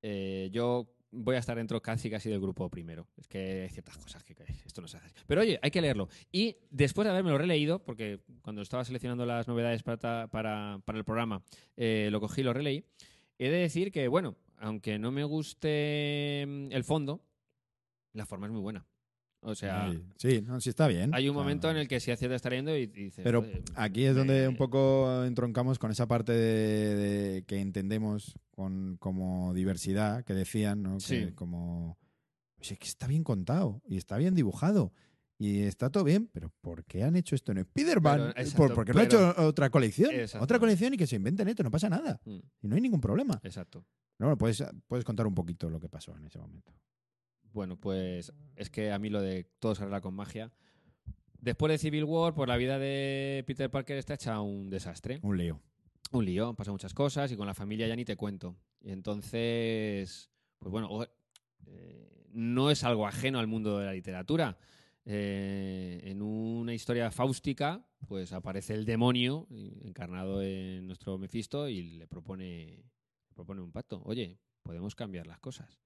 Eh, 0.02 0.48
yo 0.52 0.88
voy 1.12 1.36
a 1.36 1.38
estar 1.38 1.56
dentro 1.56 1.80
casi 1.80 2.10
casi 2.10 2.30
del 2.30 2.40
grupo 2.40 2.68
primero. 2.68 3.06
Es 3.16 3.26
que 3.26 3.62
hay 3.62 3.68
ciertas 3.68 3.96
cosas 3.96 4.22
que 4.24 4.34
esto 4.64 4.80
no 4.80 4.88
se 4.88 4.96
hace. 4.96 5.10
Pero 5.26 5.40
oye, 5.40 5.58
hay 5.62 5.70
que 5.70 5.80
leerlo. 5.80 6.08
Y 6.32 6.56
después 6.70 7.04
de 7.04 7.10
haberme 7.10 7.30
lo 7.30 7.38
releído, 7.38 7.82
porque 7.82 8.20
cuando 8.42 8.62
estaba 8.62 8.84
seleccionando 8.84 9.26
las 9.26 9.48
novedades 9.48 9.82
para, 9.82 10.28
para, 10.28 10.80
para 10.84 10.98
el 10.98 11.04
programa, 11.04 11.42
eh, 11.76 12.08
lo 12.10 12.20
cogí 12.20 12.40
y 12.40 12.44
lo 12.44 12.52
releí, 12.52 12.84
he 13.38 13.50
de 13.50 13.58
decir 13.58 13.90
que, 13.92 14.08
bueno, 14.08 14.36
aunque 14.58 14.98
no 14.98 15.10
me 15.10 15.24
guste 15.24 16.44
mm, 16.46 16.72
el 16.72 16.84
fondo, 16.84 17.22
la 18.12 18.26
forma 18.26 18.46
es 18.46 18.52
muy 18.52 18.60
buena. 18.60 18.86
O 19.42 19.54
sea, 19.54 19.90
sí, 20.16 20.42
no, 20.42 20.60
sí 20.60 20.68
está 20.68 20.86
bien. 20.86 21.14
hay 21.14 21.28
un 21.28 21.34
O 21.36 21.38
sea, 21.38 21.42
momento 21.42 21.70
en 21.70 21.78
el 21.78 21.88
que 21.88 21.98
sí 21.98 22.10
acierta 22.10 22.36
estar 22.36 22.52
yendo 22.52 22.76
y, 22.76 22.82
y 22.82 22.86
dices... 22.86 23.24
Pero 23.24 23.40
"Joder, 23.40 23.62
aquí 23.74 24.04
es 24.04 24.14
donde 24.14 24.46
un 24.46 24.56
poco 24.56 25.24
entroncamos 25.24 25.78
con 25.78 25.90
esa 25.90 26.06
parte 26.06 26.32
de, 26.32 26.94
de- 26.96 27.42
que 27.44 27.58
entendemos 27.60 28.34
con, 28.50 28.96
como 28.98 29.54
diversidad 29.54 30.24
que 30.24 30.34
decían, 30.34 30.82
¿no? 30.82 30.98
Que 30.98 31.00
Sí. 31.28 31.32
como 31.34 31.98
pues 32.56 32.72
es 32.72 32.78
que 32.78 32.86
está 32.88 33.06
bien 33.06 33.24
contado 33.24 33.80
y 33.88 33.96
está 33.96 34.18
bien 34.18 34.34
dibujado 34.34 34.92
y 35.38 35.60
está 35.60 35.88
todo 35.88 36.04
bien, 36.04 36.28
pero 36.30 36.52
¿por 36.60 36.84
qué 36.84 37.02
han 37.02 37.16
hecho 37.16 37.34
esto 37.34 37.52
en 37.52 37.58
Spider-Man? 37.58 38.18
Pero, 38.18 38.32
¿Por, 38.34 38.40
exacto, 38.42 38.74
porque 38.74 38.92
no 38.92 38.98
han 39.00 39.06
hecho 39.06 39.34
otra 39.38 39.70
colección? 39.70 40.10
Exacto. 40.14 40.44
Otra 40.44 40.58
colección 40.58 40.92
y 40.92 40.98
que 40.98 41.06
se 41.06 41.16
inventen 41.16 41.48
esto, 41.48 41.62
no 41.62 41.70
pasa 41.70 41.88
nada. 41.88 42.20
Mm, 42.26 42.38
Y 42.60 42.68
no 42.68 42.74
hay 42.74 42.82
ningún 42.82 43.00
problema. 43.00 43.40
Exacto. 43.42 43.86
No, 44.18 44.36
puedes, 44.36 44.62
puedes 44.86 45.02
contar 45.06 45.26
un 45.26 45.34
poquito 45.34 45.70
lo 45.70 45.80
que 45.80 45.88
pasó 45.88 46.14
en 46.14 46.26
ese 46.26 46.38
momento. 46.38 46.74
Bueno, 47.52 47.76
pues 47.78 48.32
es 48.56 48.70
que 48.70 48.92
a 48.92 48.98
mí 48.98 49.08
lo 49.10 49.20
de 49.20 49.44
todo 49.58 49.74
se 49.74 49.82
arregla 49.82 50.00
con 50.00 50.14
magia. 50.14 50.52
Después 51.40 51.70
de 51.70 51.78
Civil 51.78 52.04
War, 52.04 52.34
pues 52.34 52.48
la 52.48 52.56
vida 52.56 52.78
de 52.78 53.42
Peter 53.46 53.70
Parker 53.70 53.96
está 53.96 54.14
hecha 54.14 54.40
un 54.40 54.68
desastre. 54.70 55.20
Un 55.22 55.38
lío. 55.38 55.60
Un 56.12 56.24
lío, 56.24 56.48
han 56.48 56.56
pasado 56.56 56.74
muchas 56.74 56.92
cosas 56.94 57.32
y 57.32 57.36
con 57.36 57.46
la 57.46 57.54
familia 57.54 57.86
ya 57.88 57.96
ni 57.96 58.04
te 58.04 58.16
cuento. 58.16 58.56
Y 58.80 58.90
entonces, 58.90 60.30
pues 60.58 60.70
bueno, 60.70 60.88
o- 60.90 61.06
eh, 61.66 62.26
no 62.32 62.70
es 62.70 62.84
algo 62.84 63.06
ajeno 63.06 63.38
al 63.38 63.46
mundo 63.46 63.78
de 63.78 63.86
la 63.86 63.92
literatura. 63.92 64.58
Eh, 65.06 66.00
en 66.04 66.20
una 66.20 66.74
historia 66.74 67.10
fáustica, 67.10 67.84
pues 68.06 68.32
aparece 68.32 68.74
el 68.74 68.84
demonio 68.84 69.46
encarnado 69.50 70.42
en 70.42 70.86
nuestro 70.86 71.16
Mephisto 71.18 71.68
y 71.68 71.82
le 71.98 72.06
propone, 72.06 72.84
le 73.28 73.34
propone 73.34 73.62
un 73.62 73.72
pacto. 73.72 74.02
Oye, 74.04 74.38
podemos 74.62 74.94
cambiar 74.94 75.26
las 75.26 75.38
cosas. 75.40 75.80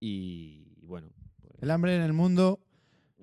Y, 0.00 0.76
bueno, 0.82 1.08
pues, 1.40 1.54
El 1.62 1.70
hambre 1.70 1.96
en 1.96 2.02
el 2.02 2.12
mundo 2.12 2.60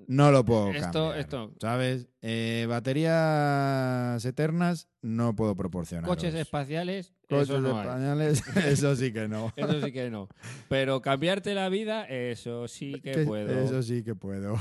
no 0.08 0.32
lo 0.32 0.44
puedo 0.44 0.72
Esto- 0.72 1.10
cambiar. 1.10 1.20
esto- 1.20 1.54
¿Sabes? 1.62 2.08
Eh, 2.22 2.66
baterías 2.68 4.24
eternas 4.26 4.88
no 5.02 5.36
puedo 5.36 5.56
proporcionar. 5.56 6.06
coches 6.06 6.34
espaciales, 6.36 7.14
Coches 7.30 7.50
eso 7.50 7.62
no 7.62 7.80
españoles, 7.82 8.44
eso 8.68 8.96
sí 8.96 9.12
que 9.14 9.28
no. 9.28 9.54
Eso 9.56 9.82
sí 9.82 9.92
que 9.92 10.10
no. 10.10 10.28
Pero 10.70 11.02
cambiarte 11.02 11.54
la 11.54 11.70
vida, 11.70 12.06
eso 12.06 12.68
sí 12.68 12.94
que, 13.02 13.12
Que- 13.12 13.24
puedo. 13.26 13.50
Eso 13.60 13.82
sí 13.84 14.04
que 14.04 14.16
puedo. 14.16 14.56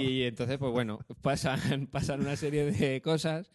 Y 0.00 0.22
entonces, 0.22 0.58
pues 0.58 0.72
bueno, 0.72 0.98
pasan, 1.20 1.86
pasan 1.92 2.20
una 2.20 2.36
serie 2.36 2.70
de 2.70 3.00
cosas 3.02 3.50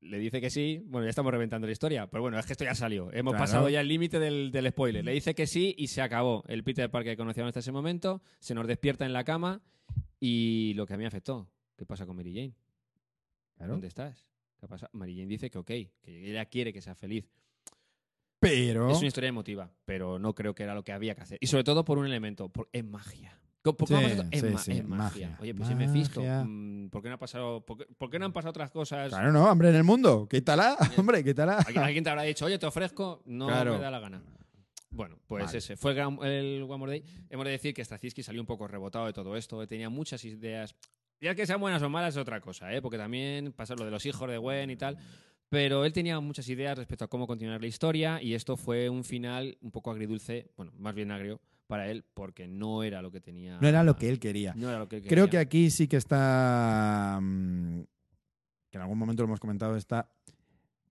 le 0.00 0.18
dice 0.18 0.40
que 0.40 0.50
sí. 0.50 0.82
Bueno, 0.86 1.04
ya 1.06 1.10
estamos 1.10 1.32
reventando 1.32 1.66
la 1.66 1.72
historia, 1.72 2.06
pero 2.08 2.22
bueno, 2.22 2.38
es 2.38 2.46
que 2.46 2.52
esto 2.52 2.64
ya 2.64 2.74
salió. 2.74 3.12
Hemos 3.12 3.32
Claro. 3.32 3.44
pasado 3.44 3.68
ya 3.68 3.80
el 3.80 3.88
límite 3.88 4.18
del, 4.18 4.50
del 4.50 4.68
spoiler. 4.70 5.04
Le 5.04 5.12
dice 5.12 5.34
que 5.34 5.46
sí 5.46 5.74
y 5.78 5.88
se 5.88 6.02
acabó. 6.02 6.42
El 6.48 6.64
Peter 6.64 6.90
Parker 6.90 7.12
que 7.12 7.16
conocíamos 7.16 7.48
hasta 7.50 7.60
ese 7.60 7.72
momento 7.72 8.22
se 8.38 8.54
nos 8.54 8.66
despierta 8.66 9.04
en 9.06 9.12
la 9.12 9.24
cama 9.24 9.62
y 10.18 10.74
lo 10.74 10.86
que 10.86 10.94
a 10.94 10.96
mí 10.96 11.04
afectó. 11.04 11.48
¿Qué 11.76 11.84
pasa 11.86 12.06
con 12.06 12.16
Mary 12.16 12.34
Jane? 12.34 12.54
Claro. 13.56 13.72
¿Dónde 13.72 13.88
estás? 13.88 14.26
¿Qué 14.58 14.68
pasa? 14.68 14.88
Mary 14.92 15.14
Jane 15.14 15.26
dice 15.28 15.50
que 15.50 15.58
ok, 15.58 15.66
que 15.66 16.30
ella 16.30 16.44
quiere 16.46 16.72
que 16.72 16.80
sea 16.82 16.94
feliz. 16.94 17.26
Pero. 18.38 18.90
Es 18.90 18.98
una 18.98 19.08
historia 19.08 19.28
emotiva, 19.28 19.70
pero 19.84 20.18
no 20.18 20.34
creo 20.34 20.54
que 20.54 20.62
era 20.62 20.74
lo 20.74 20.82
que 20.82 20.92
había 20.92 21.14
que 21.14 21.20
hacer. 21.22 21.38
Y 21.40 21.46
sobre 21.46 21.64
todo 21.64 21.84
por 21.84 21.98
un 21.98 22.06
elemento, 22.06 22.48
por, 22.48 22.68
es 22.72 22.84
magia. 22.84 23.38
¿Cómo- 23.62 23.76
por 23.76 23.88
cómo 23.88 24.00
Sí, 24.00 24.06
es, 24.30 24.40
sí, 24.40 24.46
ma- 24.46 24.58
sí, 24.58 24.72
es 24.72 24.84
magia. 24.88 25.28
magia. 25.28 25.38
Oye, 25.40 25.54
pues 25.54 25.68
si 25.68 25.74
me 25.74 25.88
fisto, 25.88 26.20
Magia. 26.20 26.44
mm, 26.44 26.88
¿por 26.90 27.02
qué 27.02 27.08
no 27.08 27.14
ha 27.16 27.18
pasado, 27.18 27.64
por 27.64 27.76
qué, 27.78 27.86
por 27.98 28.08
qué 28.10 28.18
no 28.18 28.24
han 28.26 28.32
pasado 28.32 28.50
otras 28.50 28.70
cosas? 28.70 29.10
Claro, 29.10 29.32
no, 29.32 29.44
hombre, 29.50 29.68
en 29.68 29.76
el 29.76 29.84
mundo. 29.84 30.26
Quítala, 30.30 30.76
hombre, 30.98 31.22
quítala. 31.22 31.58
¿Alguien, 31.58 31.84
alguien 31.84 32.04
te 32.04 32.10
habrá 32.10 32.22
dicho, 32.22 32.46
oye, 32.46 32.58
te 32.58 32.66
ofrezco, 32.66 33.22
no 33.26 33.46
Claro. 33.48 33.74
me 33.74 33.78
da 33.80 33.90
la 33.90 34.00
gana. 34.00 34.22
Bueno, 34.92 35.18
pues 35.26 35.44
Vale. 35.46 35.58
ese 35.58 35.76
fue 35.76 35.92
el, 35.92 35.98
el 36.22 36.62
One 36.62 36.76
More 36.78 36.90
Day. 36.92 37.04
Hemos 37.28 37.44
de 37.44 37.52
decir 37.52 37.72
que 37.74 37.84
Straczynski 37.84 38.22
salió 38.22 38.40
un 38.40 38.46
poco 38.46 38.66
rebotado 38.66 39.06
de 39.06 39.12
todo 39.12 39.36
esto, 39.36 39.64
tenía 39.66 39.88
muchas 39.88 40.24
ideas. 40.24 40.74
Ya 41.20 41.34
que 41.34 41.46
sean 41.46 41.60
buenas 41.60 41.82
o 41.82 41.88
malas 41.90 42.14
es 42.14 42.18
otra 42.20 42.40
cosa, 42.40 42.72
¿eh? 42.74 42.80
porque 42.80 42.96
también 42.96 43.52
pasa 43.52 43.74
lo 43.76 43.84
de 43.84 43.90
los 43.90 44.04
hijos 44.06 44.28
de 44.28 44.38
Gwen 44.38 44.70
y 44.70 44.76
tal. 44.76 44.96
Pero 45.50 45.84
él 45.84 45.92
tenía 45.92 46.18
muchas 46.20 46.48
ideas 46.48 46.78
respecto 46.78 47.04
a 47.04 47.08
cómo 47.08 47.26
continuar 47.26 47.60
la 47.60 47.66
historia 47.66 48.22
y 48.22 48.34
esto 48.34 48.56
fue 48.56 48.88
un 48.88 49.04
final 49.04 49.58
un 49.60 49.70
poco 49.70 49.90
agridulce, 49.90 50.50
bueno, 50.56 50.72
más 50.78 50.94
bien 50.94 51.10
agrio 51.10 51.40
para 51.70 51.90
él, 51.90 52.04
porque 52.12 52.46
no 52.48 52.82
era 52.82 53.00
lo 53.00 53.10
que 53.10 53.20
tenía. 53.22 53.58
No 53.60 53.66
era 53.66 53.82
lo 53.82 53.96
que 53.96 54.10
él 54.10 54.18
quería. 54.18 54.52
No 54.54 54.68
era 54.68 54.78
lo 54.78 54.88
que 54.88 54.96
él 54.98 55.06
Creo 55.06 55.30
que 55.30 55.38
aquí 55.38 55.70
sí 55.70 55.88
que 55.88 55.96
está. 55.96 57.18
mm, 57.22 57.80
que 58.70 58.76
en 58.78 58.82
algún 58.82 58.98
momento 58.98 59.22
lo 59.22 59.28
hemos 59.28 59.40
comentado, 59.40 59.74
está 59.76 60.10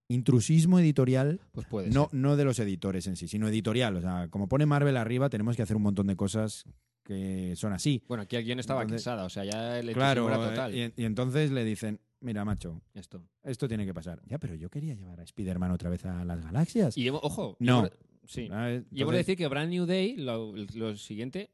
intrusismo 0.08 0.80
editorial, 0.80 1.40
Pues 1.52 1.68
puede 1.68 1.90
no, 1.92 2.06
ser. 2.10 2.20
no 2.20 2.36
de 2.36 2.44
los 2.44 2.58
editores 2.60 3.06
en 3.08 3.16
sí, 3.16 3.28
sino 3.28 3.48
editorial. 3.48 3.96
O 3.96 4.02
sea, 4.02 4.28
como 4.30 4.48
pone 4.48 4.66
Marvel 4.66 4.98
arriba, 4.98 5.30
tenemos 5.30 5.56
que 5.56 5.62
hacer 5.62 5.76
un 5.78 5.84
montón 5.84 6.08
de 6.08 6.16
cosas 6.16 6.66
que 7.04 7.54
son 7.56 7.74
así. 7.74 8.04
Bueno, 8.08 8.24
aquí 8.24 8.36
alguien 8.36 8.60
estaba 8.60 8.82
Entonces- 8.82 9.04
quesada, 9.04 9.26
o 9.26 9.30
sea, 9.30 9.44
ya 9.46 9.80
el 9.80 9.94
Claro, 9.94 10.28
era 10.28 10.38
total. 10.38 10.76
y, 10.76 10.94
y 10.96 11.06
entonces 11.06 11.52
le 11.52 11.64
dicen, 11.64 12.00
mira, 12.22 12.44
macho, 12.44 12.82
Esto. 12.94 13.24
esto 13.44 13.68
tiene 13.68 13.86
que 13.86 13.94
pasar. 13.94 14.22
Ya, 14.26 14.38
pero 14.40 14.56
yo 14.56 14.70
quería 14.70 14.94
llevar 14.96 15.20
a 15.20 15.24
Spider-Man 15.24 15.72
otra 15.72 15.90
vez 15.90 16.06
a 16.06 16.26
las 16.26 16.42
galaxias. 16.44 16.98
Y 16.98 17.10
ojo, 17.10 17.56
No. 17.60 17.80
hemos- 17.80 17.92
sí. 18.30 18.42
Y 18.42 18.46
hemos 18.46 18.60
de 18.60 18.86
entonces- 18.92 19.18
decir 19.26 19.38
que 19.38 19.48
Brand 19.48 19.72
New 19.72 19.86
Day, 19.86 20.16
lo, 20.18 20.54
lo 20.56 20.96
siguiente, 20.96 21.50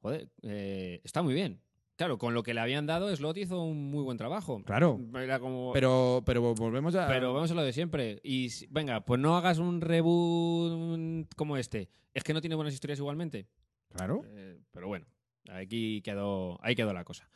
joder, 0.00 0.28
eh, 0.42 1.00
está 1.04 1.22
muy 1.22 1.34
bien. 1.34 1.60
Claro, 1.96 2.16
con 2.18 2.32
lo 2.34 2.42
que 2.42 2.54
le 2.54 2.60
habían 2.60 2.86
dado, 2.86 3.14
Slot 3.14 3.36
hizo 3.36 3.62
un 3.62 3.90
muy 3.90 4.02
buen 4.02 4.16
trabajo. 4.16 4.60
Claro. 4.64 4.98
Era 5.14 5.38
como. 5.38 5.72
Pero, 5.72 6.22
pero 6.24 6.54
volvemos 6.54 6.94
a. 6.94 7.06
pero 7.06 7.32
vamos 7.34 7.50
a 7.50 7.54
lo 7.54 7.62
de 7.62 7.72
siempre. 7.72 8.18
Y 8.24 8.48
si- 8.48 8.66
venga, 8.70 9.04
pues 9.04 9.20
no 9.20 9.36
hagas 9.36 9.58
un 9.58 9.80
reboot 9.80 11.32
como 11.36 11.56
este. 11.58 11.88
Es 12.14 12.24
que 12.24 12.32
no 12.32 12.40
tiene 12.40 12.56
buenas 12.56 12.74
historias 12.74 12.98
igualmente. 12.98 13.46
Claro. 13.94 14.24
Eh, 14.26 14.58
pero 14.72 14.88
bueno, 14.88 15.06
aquí 15.50 16.00
quedó, 16.02 16.58
ahí 16.64 16.74
quedó 16.74 16.92
la 16.92 17.04
cosa. 17.04 17.28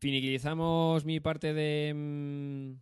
Finiquilizamos 0.00 1.04
mi 1.04 1.20
parte 1.20 1.54
de, 1.54 1.92
mm, 1.94 2.72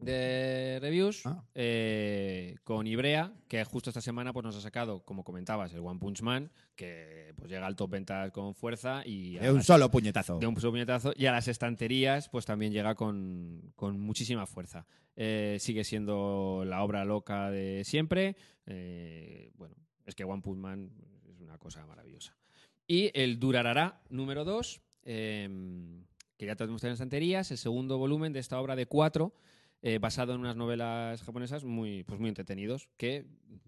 de 0.00 0.78
reviews 0.80 1.26
Ah. 1.26 1.42
eh, 1.54 2.56
con 2.64 2.86
Ibrea, 2.86 3.32
que 3.48 3.64
justo 3.64 3.90
esta 3.90 4.00
semana 4.00 4.32
pues, 4.32 4.44
nos 4.44 4.56
ha 4.56 4.60
sacado, 4.60 5.04
como 5.04 5.24
comentabas, 5.24 5.72
el 5.72 5.80
One 5.80 5.98
Punch 5.98 6.22
Man, 6.22 6.50
que 6.76 7.32
pues, 7.36 7.50
llega 7.50 7.66
al 7.66 7.76
top 7.76 7.90
ventas 7.90 8.30
con 8.32 8.54
fuerza 8.54 9.02
y 9.04 9.36
a 9.38 9.42
De 9.42 9.50
un 9.50 9.56
las- 9.56 9.66
solo 9.66 9.90
puñetazo. 9.90 10.38
de 10.38 10.46
un 10.46 10.56
solo 10.60 10.72
puñetazo, 10.72 11.12
y 11.16 11.26
a 11.26 11.32
las 11.32 11.48
estanterías 11.48 12.28
pues 12.28 12.46
también 12.46 12.72
llega 12.72 12.94
con, 12.94 13.72
con 13.76 13.98
muchísima 14.00 14.46
fuerza. 14.46 14.86
Eh, 15.16 15.56
sigue 15.60 15.82
siendo 15.84 16.62
la 16.64 16.82
obra 16.84 17.04
loca 17.04 17.50
de 17.50 17.82
siempre. 17.84 18.36
eh, 18.66 19.50
bueno, 19.56 19.74
es 20.04 20.14
que 20.14 20.24
One 20.24 20.42
Punch 20.42 20.58
Man 20.58 20.90
es 21.28 21.40
una 21.40 21.56
cosa 21.58 21.86
maravillosa. 21.86 22.36
Y 22.86 23.10
el 23.14 23.38
Durarará 23.40 24.00
número 24.10 24.44
2, 24.44 24.80
que 26.36 26.46
ya 26.46 26.54
tenemos 26.54 26.84
en 26.84 26.92
estanterías, 26.92 27.50
el 27.50 27.58
segundo 27.58 27.98
volumen 27.98 28.32
de 28.32 28.38
esta 28.40 28.60
obra 28.60 28.76
de 28.76 28.86
cuatro, 28.86 29.32
eh, 29.82 29.98
basado 29.98 30.34
en 30.34 30.40
unas 30.40 30.56
novelas 30.56 31.22
japonesas 31.22 31.64
muy, 31.64 32.04
pues 32.04 32.18
muy 32.18 32.28
entretenidos, 32.28 32.88
que, 32.96 33.26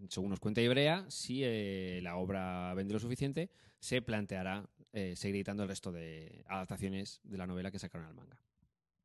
según 0.08 0.30
nos 0.30 0.40
cuenta 0.40 0.60
Ibrea, 0.60 1.04
si 1.08 1.42
eh, 1.44 2.00
la 2.02 2.16
obra 2.16 2.74
vende 2.74 2.94
lo 2.94 3.00
suficiente, 3.00 3.50
se 3.78 4.02
planteará 4.02 4.68
eh, 4.92 5.14
seguir 5.16 5.36
editando 5.36 5.62
el 5.62 5.68
resto 5.68 5.92
de 5.92 6.44
adaptaciones 6.48 7.20
de 7.22 7.38
la 7.38 7.46
novela 7.46 7.70
que 7.70 7.78
sacaron 7.78 8.06
al 8.06 8.14
manga. 8.14 8.42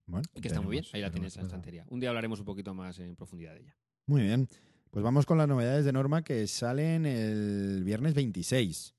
Bueno, 0.07 0.27
Y 0.35 0.41
que 0.41 0.47
está 0.47 0.61
muy 0.61 0.71
bien, 0.71 0.85
ahí 0.93 1.01
la 1.01 1.11
tienes 1.11 1.35
en 1.35 1.43
la 1.43 1.47
estantería. 1.47 1.85
Un 1.89 1.99
día 1.99 2.09
hablaremos 2.09 2.39
un 2.39 2.45
poquito 2.45 2.73
más 2.73 2.99
en 2.99 3.15
profundidad 3.15 3.53
de 3.53 3.61
ella. 3.61 3.77
Muy 4.07 4.21
bien. 4.21 4.47
Pues 4.91 5.03
vamos 5.03 5.25
con 5.25 5.37
las 5.37 5.47
novedades 5.47 5.83
de 5.83 5.91
Norma 5.91 6.23
que 6.23 6.47
salen 6.47 7.05
el 7.05 7.83
viernes 7.83 8.13
26. 8.13 8.95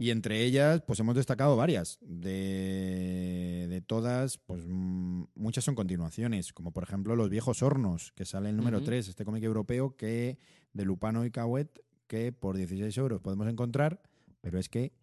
Y 0.00 0.10
entre 0.12 0.42
ellas, 0.42 0.80
pues 0.86 0.98
hemos 0.98 1.14
destacado 1.14 1.56
varias. 1.56 1.98
De, 2.00 3.66
de 3.68 3.80
todas, 3.82 4.38
pues 4.38 4.64
mm, 4.66 5.24
muchas 5.34 5.62
son 5.62 5.74
continuaciones, 5.74 6.54
como 6.54 6.72
por 6.72 6.84
ejemplo 6.84 7.14
Los 7.16 7.28
Viejos 7.28 7.62
Hornos, 7.62 8.12
que 8.12 8.24
sale 8.24 8.48
el 8.48 8.56
número 8.56 8.78
Ujú. 8.78 8.86
3, 8.86 9.08
este 9.08 9.26
cómic 9.26 9.44
europeo 9.44 9.96
que 9.96 10.38
de 10.72 10.84
Lupano 10.86 11.26
y 11.26 11.30
Cauet, 11.30 11.68
que 12.06 12.32
por 12.32 12.56
16 12.56 12.96
euros 12.96 13.20
podemos 13.20 13.46
encontrar, 13.46 14.00
pero 14.40 14.58
es 14.58 14.70
que 14.70 14.94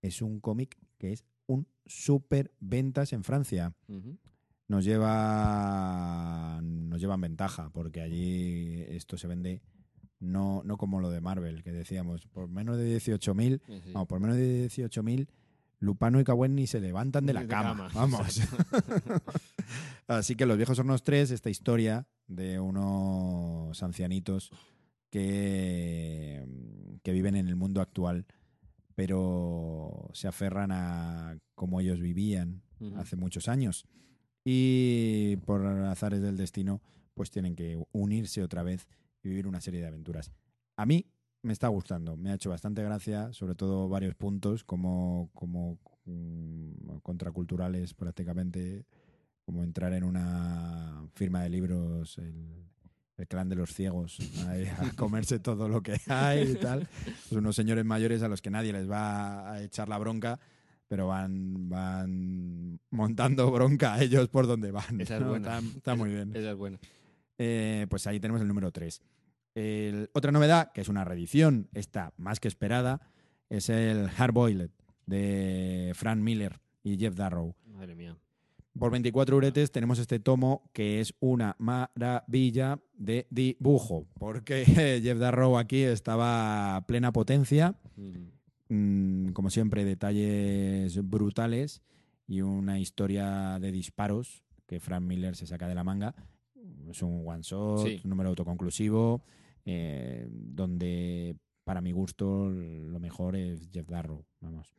es 0.00 0.22
un 0.22 0.40
cómic 0.40 0.78
que 0.96 1.12
es 1.12 1.26
un 1.46 1.66
super 1.84 2.54
ventas 2.58 3.12
en 3.12 3.24
Francia 3.24 3.74
Ujú. 3.86 4.16
nos 4.68 4.84
lleva 4.84 6.60
nos 6.62 7.00
llevan 7.00 7.20
ventaja 7.20 7.68
porque 7.70 8.00
allí 8.00 8.82
esto 8.88 9.18
se 9.18 9.26
vende 9.26 9.60
no, 10.22 10.62
no 10.64 10.76
como 10.76 11.00
lo 11.00 11.10
de 11.10 11.20
Marvel 11.20 11.62
que 11.62 11.72
decíamos 11.72 12.26
por 12.26 12.48
menos 12.48 12.76
de 12.78 12.96
18.000 12.96 13.60
Sí, 13.66 13.80
sí. 13.84 13.90
no, 13.92 14.06
por 14.06 14.20
menos 14.20 14.36
de 14.36 14.66
18.000 14.68 15.26
Lupano 15.80 16.20
y 16.20 16.24
Cawen 16.24 16.54
ni 16.54 16.66
se 16.66 16.80
levantan 16.80 17.26
de 17.26 17.32
la 17.32 17.40
De 17.40 17.48
cama, 17.48 17.88
cama, 17.88 17.90
vamos 17.94 18.40
así 20.06 20.36
que 20.36 20.46
los 20.46 20.56
viejos 20.56 20.78
hornos 20.78 21.02
3 21.02 21.30
esta 21.32 21.50
historia 21.50 22.06
de 22.28 22.60
unos 22.60 23.82
ancianitos 23.82 24.50
que, 25.10 26.46
que 27.02 27.12
viven 27.12 27.36
en 27.36 27.48
el 27.48 27.56
mundo 27.56 27.80
actual 27.80 28.26
pero 28.94 30.10
se 30.12 30.28
aferran 30.28 30.70
a 30.72 31.36
cómo 31.54 31.80
ellos 31.80 32.00
vivían 32.00 32.62
hace 32.96 33.16
muchos 33.16 33.48
años. 33.48 33.86
Y 34.44 35.36
por 35.46 35.64
azares 35.66 36.20
del 36.20 36.36
destino, 36.36 36.82
pues 37.14 37.30
tienen 37.30 37.54
que 37.54 37.82
unirse 37.92 38.42
otra 38.42 38.62
vez 38.62 38.88
y 39.22 39.28
vivir 39.28 39.46
una 39.46 39.60
serie 39.60 39.80
de 39.80 39.86
aventuras. 39.86 40.32
A 40.76 40.86
mí 40.86 41.06
me 41.42 41.52
está 41.52 41.68
gustando, 41.68 42.16
me 42.16 42.30
ha 42.30 42.34
hecho 42.34 42.50
bastante 42.50 42.82
gracia, 42.82 43.32
sobre 43.32 43.54
todo 43.54 43.88
varios 43.88 44.14
puntos 44.14 44.64
como, 44.64 45.30
como 45.34 45.78
mm, 46.04 46.98
contraculturales 47.02 47.94
prácticamente, 47.94 48.86
como 49.44 49.64
entrar 49.64 49.92
en 49.92 50.04
una 50.04 51.08
firma 51.14 51.42
de 51.42 51.50
libros, 51.50 52.18
el, 52.18 52.64
el 53.16 53.28
clan 53.28 53.48
de 53.48 53.56
los 53.56 53.74
ciegos, 53.74 54.18
a 54.46 54.54
comerse 54.96 55.38
todo 55.40 55.68
lo 55.68 55.82
que 55.82 56.00
hay 56.06 56.52
y 56.52 56.54
tal. 56.54 56.88
Pues 57.04 57.32
unos 57.32 57.56
señores 57.56 57.84
mayores 57.84 58.22
a 58.22 58.28
los 58.28 58.40
que 58.40 58.50
nadie 58.50 58.72
les 58.72 58.88
va 58.90 59.52
a 59.52 59.62
echar 59.62 59.88
la 59.88 59.98
bronca 59.98 60.38
pero 60.92 61.06
van, 61.06 61.70
van 61.70 62.78
montando 62.90 63.50
bronca 63.50 63.94
a 63.94 64.02
ellos 64.02 64.28
por 64.28 64.46
donde 64.46 64.70
van. 64.70 65.00
Esa 65.00 65.16
es 65.16 65.22
¿no? 65.22 65.30
buena. 65.30 65.56
Está, 65.56 65.78
está 65.78 65.94
muy 65.94 66.10
bien. 66.10 66.36
Esa 66.36 66.50
es 66.50 66.56
buena. 66.58 66.78
Eh, 67.38 67.86
pues 67.88 68.06
ahí 68.06 68.20
tenemos 68.20 68.42
el 68.42 68.48
número 68.48 68.70
3. 68.70 69.00
Otra 70.12 70.32
novedad, 70.32 70.72
que 70.72 70.80
es 70.80 70.88
una 70.88 71.04
reedición, 71.04 71.68
esta 71.74 72.12
más 72.16 72.40
que 72.40 72.48
esperada, 72.48 73.00
es 73.50 73.68
el 73.68 74.08
Hard 74.16 74.32
Boiled 74.32 74.70
de 75.06 75.92
Frank 75.94 76.18
Miller 76.18 76.60
y 76.82 76.96
Jeff 76.98 77.14
Darrow. 77.14 77.54
Madre 77.66 77.94
mía. 77.94 78.16
Por 78.78 78.90
24 78.90 79.36
uretes 79.36 79.70
tenemos 79.70 79.98
este 79.98 80.18
tomo 80.18 80.70
que 80.72 81.00
es 81.00 81.14
una 81.20 81.54
maravilla 81.58 82.80
de 82.94 83.26
dibujo, 83.28 84.06
porque 84.18 84.64
Jeff 85.02 85.18
Darrow 85.18 85.58
aquí 85.58 85.82
estaba 85.82 86.76
a 86.76 86.86
plena 86.86 87.12
potencia 87.12 87.74
Mm. 87.94 88.28
Mm, 88.74 89.32
como 89.32 89.50
siempre, 89.50 89.84
detalles 89.84 90.96
brutales 91.06 91.82
y 92.26 92.40
una 92.40 92.80
historia 92.80 93.58
de 93.60 93.70
disparos 93.70 94.42
que 94.66 94.80
Frank 94.80 95.02
Miller 95.02 95.36
se 95.36 95.46
saca 95.46 95.68
de 95.68 95.74
la 95.74 95.84
manga. 95.84 96.14
Es 96.88 97.02
un 97.02 97.22
one 97.28 97.42
shot, 97.42 97.86
Sí. 97.86 98.00
un 98.02 98.08
número 98.08 98.30
autoconclusivo, 98.30 99.22
eh, 99.64 100.26
donde 100.30 101.36
para 101.64 101.80
mi 101.80 101.92
gusto 101.92 102.50
lo 102.50 102.98
mejor 103.00 103.36
es 103.36 103.68
Jeff 103.72 103.88
Darrow. 103.88 104.24
Vamos. 104.40 104.74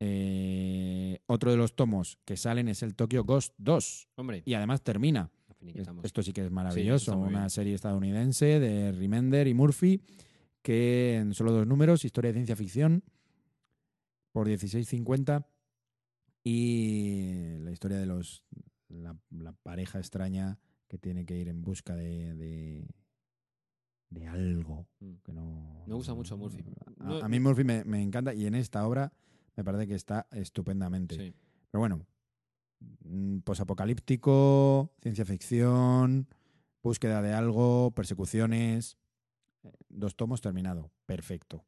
Eh, 0.00 1.18
otro 1.26 1.50
de 1.50 1.56
los 1.56 1.74
tomos 1.74 2.18
que 2.24 2.36
salen 2.36 2.68
es 2.68 2.82
el 2.82 2.94
Tokyo 2.94 3.24
Ghost 3.24 3.54
2 3.58 4.08
Hombre, 4.16 4.42
y 4.44 4.54
además 4.54 4.82
termina. 4.82 5.30
Esto 6.04 6.22
sí 6.22 6.32
que 6.32 6.44
es 6.44 6.50
maravilloso. 6.50 7.16
Una 7.18 7.40
bien. 7.40 7.50
serie 7.50 7.74
estadounidense 7.74 8.60
de 8.60 8.92
Remender 8.92 9.48
y 9.48 9.54
Murphy, 9.54 10.00
que 10.62 11.16
en 11.16 11.34
solo 11.34 11.52
dos 11.52 11.66
números, 11.66 12.04
historia 12.04 12.30
de 12.30 12.34
ciencia 12.34 12.54
ficción, 12.54 13.02
por 14.30 14.48
16.50. 14.48 15.46
Y 16.44 17.58
la 17.58 17.72
historia 17.72 17.98
de 17.98 18.06
los 18.06 18.44
la, 18.88 19.16
la 19.30 19.52
pareja 19.52 19.98
extraña 19.98 20.58
que 20.86 20.98
tiene 20.98 21.26
que 21.26 21.36
ir 21.36 21.48
en 21.48 21.62
busca 21.62 21.96
de, 21.96 22.34
de, 22.34 22.88
de 24.10 24.26
algo 24.26 24.86
Mm. 25.00 25.12
que 25.24 25.32
no... 25.32 25.84
Me 25.86 25.94
gusta 25.94 26.14
mucho 26.14 26.36
Murphy. 26.36 26.64
A, 27.00 27.24
a 27.24 27.28
mí 27.28 27.38
Murphy 27.40 27.64
me, 27.64 27.84
me 27.84 28.02
encanta 28.02 28.34
y 28.34 28.46
en 28.46 28.54
esta 28.54 28.86
obra 28.86 29.12
me 29.56 29.64
parece 29.64 29.86
que 29.86 29.94
está 29.94 30.26
estupendamente. 30.32 31.14
Sí. 31.16 31.34
Pero 31.70 31.80
bueno, 31.80 32.06
mm, 33.04 33.38
posapocalíptico, 33.40 34.90
ciencia 35.02 35.24
ficción, 35.24 36.26
búsqueda 36.82 37.22
de 37.22 37.32
algo, 37.32 37.90
persecuciones. 37.92 38.96
eh, 39.64 39.72
Dos 39.88 40.16
tomos 40.16 40.40
terminado. 40.40 40.90
Perfecto. 41.06 41.64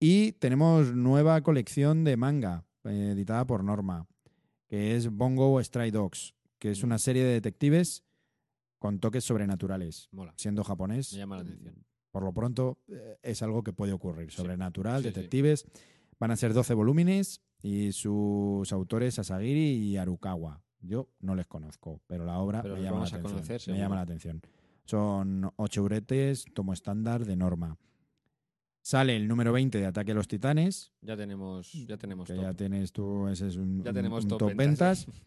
Y 0.00 0.32
tenemos 0.32 0.94
nueva 0.94 1.40
colección 1.42 2.04
de 2.04 2.16
manga, 2.16 2.64
eh, 2.84 3.10
editada 3.12 3.46
por 3.46 3.62
Norma, 3.64 4.06
que 4.68 4.96
es 4.96 5.08
Bongo 5.10 5.62
Stray 5.62 5.90
Dogs, 5.90 6.34
que 6.58 6.70
es 6.72 6.82
una 6.82 6.98
serie 6.98 7.24
de 7.24 7.32
detectives 7.34 8.02
con 8.82 8.98
toques 8.98 9.22
sobrenaturales. 9.24 10.08
Mola. 10.10 10.34
Siendo 10.36 10.64
japonés, 10.64 11.12
Me 11.12 11.18
llama 11.20 11.36
la 11.36 11.42
atención. 11.42 11.84
por 12.10 12.24
lo 12.24 12.32
pronto 12.34 12.78
eh, 12.88 13.16
es 13.22 13.40
algo 13.42 13.62
que 13.62 13.72
puede 13.72 13.92
ocurrir. 13.92 14.30
Sobrenatural, 14.32 15.02
Sí, 15.02 15.08
sí. 15.08 15.14
detectives. 15.14 15.64
Van 16.18 16.32
a 16.32 16.36
ser 16.36 16.52
12 16.52 16.74
volúmenes 16.74 17.40
y 17.62 17.92
sus 17.92 18.72
autores 18.72 19.18
Asagiri 19.20 19.76
y 19.76 19.96
Arukawa. 19.96 20.62
Yo 20.80 21.08
no 21.20 21.36
les 21.36 21.46
conozco, 21.46 22.00
pero 22.08 22.24
la 22.24 22.38
obra 22.38 22.60
Pero 22.62 22.74
me 22.74 22.82
llama, 22.82 22.98
la 23.00 23.04
atención, 23.06 23.22
conocer, 23.22 23.60
me 23.72 23.78
llama 23.78 23.94
la 23.94 24.00
atención. 24.02 24.40
Son 24.84 25.50
8 25.56 25.80
euretes, 25.80 26.44
tomo 26.52 26.72
estándar 26.72 27.24
de 27.24 27.36
norma. 27.36 27.78
Sale 28.84 29.14
el 29.14 29.28
número 29.28 29.52
20 29.52 29.78
de 29.78 29.86
Ataque 29.86 30.10
a 30.10 30.14
los 30.14 30.26
Titanes, 30.26 30.92
Ya 31.02 31.16
tenemos, 31.16 31.72
ya 31.86 31.96
tenemos 31.96 32.26
que 32.26 32.34
top. 32.34 32.42
ya 32.42 32.52
tienes 32.54 32.90
tú, 32.90 33.28
ese 33.28 33.46
es 33.46 33.54
un, 33.56 33.84
Ya 33.84 33.90
un- 33.90 33.94
tenemos 33.94 34.24
un 34.24 34.30
top 34.30 34.38
top 34.40 34.54
ventas. 34.56 35.06
ventas. 35.06 35.22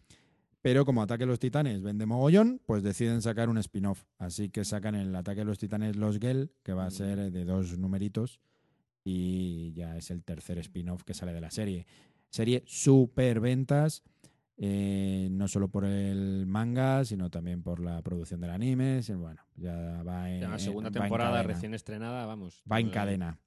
Pero 0.66 0.84
como 0.84 1.00
Ataque 1.00 1.22
a 1.22 1.26
los 1.28 1.38
Titanes 1.38 1.80
vende 1.80 2.06
mogollón, 2.06 2.60
pues 2.66 2.82
deciden 2.82 3.22
sacar 3.22 3.48
un 3.48 3.56
spin-off. 3.58 4.02
Así 4.18 4.48
que 4.48 4.64
sacan 4.64 4.96
el 4.96 5.14
Ataque 5.14 5.42
a 5.42 5.44
los 5.44 5.58
Titanes 5.58 5.94
Los 5.94 6.18
Gel, 6.18 6.50
que 6.64 6.72
va 6.72 6.86
a 6.86 6.90
ser 6.90 7.30
de 7.30 7.44
dos 7.44 7.78
numeritos. 7.78 8.40
Y 9.04 9.72
ya 9.74 9.96
es 9.96 10.10
el 10.10 10.24
tercer 10.24 10.58
spin-off 10.58 11.04
que 11.04 11.14
sale 11.14 11.32
de 11.32 11.40
la 11.40 11.52
serie. 11.52 11.86
Serie 12.30 12.64
super 12.66 13.38
ventas, 13.38 14.02
eh, 14.56 15.28
no 15.30 15.46
solo 15.46 15.68
por 15.68 15.84
el 15.84 16.46
manga, 16.48 17.04
sino 17.04 17.30
también 17.30 17.62
por 17.62 17.78
la 17.78 18.02
producción 18.02 18.40
del 18.40 18.50
anime. 18.50 19.02
Bueno, 19.14 19.42
ya 19.54 20.02
va 20.02 20.28
en, 20.32 20.40
Ya 20.40 20.48
la 20.48 20.58
segunda 20.58 20.90
temporada 20.90 21.44
recién 21.44 21.74
estrenada, 21.74 22.26
vamos. 22.26 22.64
Va 22.68 22.80
en 22.80 22.90
cadena. 22.90 23.38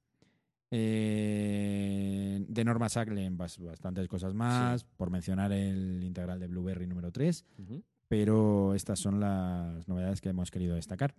Eh, 0.70 2.44
de 2.48 2.64
Norma 2.64 2.88
bas- 3.36 3.58
bastantes 3.58 4.06
cosas 4.08 4.34
más, 4.34 4.84
por 4.84 5.10
mencionar 5.10 5.52
el 5.52 6.02
integral 6.04 6.38
de 6.40 6.46
Blueberry 6.48 6.86
número 6.86 7.10
3, 7.12 7.44
ujú. 7.58 7.82
pero 8.08 8.74
estas 8.74 8.98
son 8.98 9.20
las 9.20 9.86
novedades 9.88 10.20
que 10.20 10.28
hemos 10.28 10.50
querido 10.50 10.74
destacar. 10.74 11.14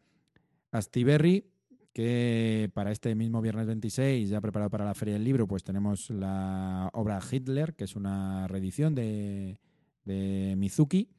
Astiberri, 0.71 1.45
que 1.93 2.71
para 2.73 2.91
este 2.91 3.13
mismo 3.15 3.41
viernes 3.41 3.67
26, 3.67 4.29
ya 4.29 4.39
preparado 4.39 4.69
para 4.69 4.85
la 4.85 4.93
Feria 4.93 5.15
del 5.15 5.23
Libro, 5.25 5.47
pues 5.47 5.63
tenemos 5.63 6.09
la 6.09 6.89
obra 6.93 7.19
Hitler, 7.29 7.73
que 7.75 7.83
es 7.83 7.95
una 7.95 8.47
reedición 8.47 8.95
de, 8.95 9.59
de 10.05 10.55
Mizuki, 10.57 11.09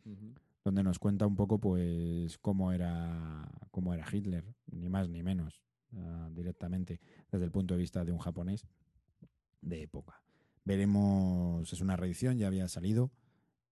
donde 0.65 0.83
nos 0.83 0.99
cuenta 0.99 1.27
un 1.27 1.37
poco 1.37 1.59
pues 1.59 2.39
cómo 2.39 2.73
era 2.73 3.47
cómo 3.71 3.93
era 3.93 4.07
Hitler, 4.11 4.45
ni 4.71 4.89
más 4.89 5.09
ni 5.11 5.23
menos, 5.23 5.61
ah, 5.97 6.29
directamente 6.33 7.01
desde 7.31 7.45
el 7.45 7.51
punto 7.51 7.75
de 7.75 7.81
vista 7.81 8.05
de 8.05 8.13
un 8.13 8.19
japonés 8.19 8.67
de 9.61 9.83
época. 9.83 10.23
Veremos, 10.65 11.73
es 11.73 11.81
una 11.81 11.97
reedición, 11.97 12.39
ya 12.39 12.47
había 12.47 12.69
salido 12.69 13.11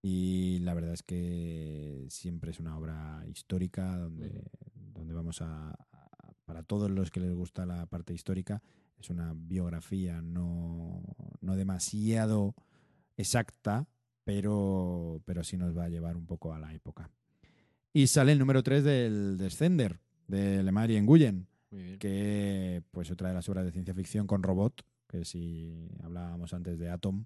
y 0.02 0.58
la 0.60 0.74
verdad 0.74 0.92
es 0.94 1.02
que 1.02 2.06
siempre 2.08 2.50
es 2.50 2.60
una 2.60 2.76
obra 2.76 3.24
histórica 3.28 3.96
donde, 3.98 4.50
donde 4.74 5.14
vamos 5.14 5.40
a, 5.42 5.70
a- 5.70 6.32
para 6.44 6.62
todos 6.64 6.90
los 6.90 7.10
que 7.10 7.20
les 7.20 7.32
gusta 7.34 7.64
la 7.66 7.86
parte 7.86 8.12
histórica, 8.12 8.60
es 8.98 9.08
una 9.10 9.32
biografía 9.36 10.20
no, 10.20 11.02
no 11.40 11.54
demasiado 11.56 12.54
exacta, 13.16 13.86
pero, 14.24 15.22
pero 15.24 15.44
sí 15.44 15.56
nos 15.56 15.76
va 15.76 15.84
a 15.84 15.88
llevar 15.88 16.16
un 16.16 16.26
poco 16.26 16.52
a 16.52 16.58
la 16.58 16.74
época. 16.74 17.08
Y 17.92 18.06
sale 18.08 18.32
el 18.32 18.38
número 18.38 18.62
3 18.62 18.82
del 18.84 19.36
Descender, 19.38 20.00
de 20.26 20.62
Lemaitre 20.62 20.96
en 20.96 21.06
Guyen, 21.06 21.06
Muy 21.08 21.18
bien. 21.20 21.46
Que 21.98 22.82
pues 22.90 23.10
otra 23.10 23.28
de 23.28 23.34
las 23.34 23.48
obras 23.48 23.64
de 23.64 23.72
ciencia 23.72 23.94
ficción 23.94 24.26
con 24.26 24.42
robot, 24.42 24.82
que 25.06 25.24
si 25.24 25.88
hablábamos 26.02 26.52
antes 26.52 26.78
de 26.78 26.90
Atom, 26.90 27.24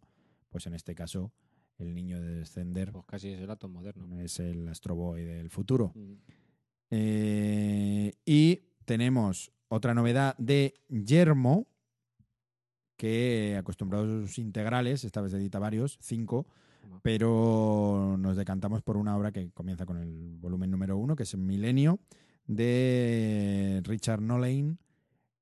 pues 0.49 0.67
en 0.67 0.75
este 0.75 0.95
caso 0.95 1.33
el 1.79 1.95
niño 1.95 2.21
de 2.21 2.37
Descender 2.37 2.93
Pues 2.93 3.05
casi 3.07 3.31
es 3.31 3.41
el 3.41 3.51
Atom 3.51 3.73
moderno. 3.73 4.21
es 4.21 4.39
el 4.41 4.69
Astro 4.69 4.95
Boy 4.95 5.25
del 5.25 5.51
futuro. 5.51 5.93
Eh, 6.91 8.13
y 8.25 8.63
tenemos 8.85 9.51
otra 9.69 9.95
novedad 9.95 10.37
de 10.39 10.75
Yermo, 10.89 11.67
que 12.97 13.57
acostumbrados 13.59 14.09
a 14.09 14.27
sus 14.27 14.39
integrales, 14.39 15.05
esta 15.05 15.21
vez 15.21 15.33
edita 15.33 15.59
varios, 15.59 15.99
cinco, 16.01 16.47
pero 17.03 18.17
nos 18.19 18.37
decantamos 18.37 18.83
por 18.83 18.97
una 18.97 19.17
obra 19.17 19.33
que 19.33 19.51
comienza 19.51 19.85
con 19.85 19.97
el 19.97 20.37
volumen 20.39 20.71
número 20.71 20.97
uno, 20.97 21.17
que 21.17 21.25
es 21.25 21.37
Milenio, 21.37 21.99
de 22.47 23.81
Richard 23.85 24.21
Nolane, 24.21 24.77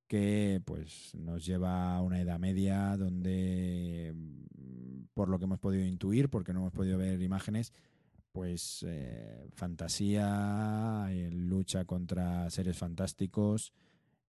que 0.06 0.60
pues 0.64 1.14
nos 1.14 1.44
lleva 1.44 1.96
a 1.96 2.02
una 2.02 2.20
edad 2.20 2.38
media 2.38 2.96
donde, 2.96 4.12
mm, 4.14 5.04
por 5.14 5.28
lo 5.28 5.38
que 5.38 5.44
hemos 5.44 5.58
podido 5.58 5.86
intuir, 5.86 6.28
porque 6.28 6.52
no 6.52 6.60
hemos 6.60 6.72
podido 6.72 6.98
ver 6.98 7.20
imágenes, 7.22 7.72
pues 8.32 8.84
eh, 8.86 9.48
fantasía, 9.54 11.06
eh, 11.10 11.30
lucha 11.30 11.84
contra 11.84 12.48
seres 12.50 12.78
fantásticos 12.78 13.72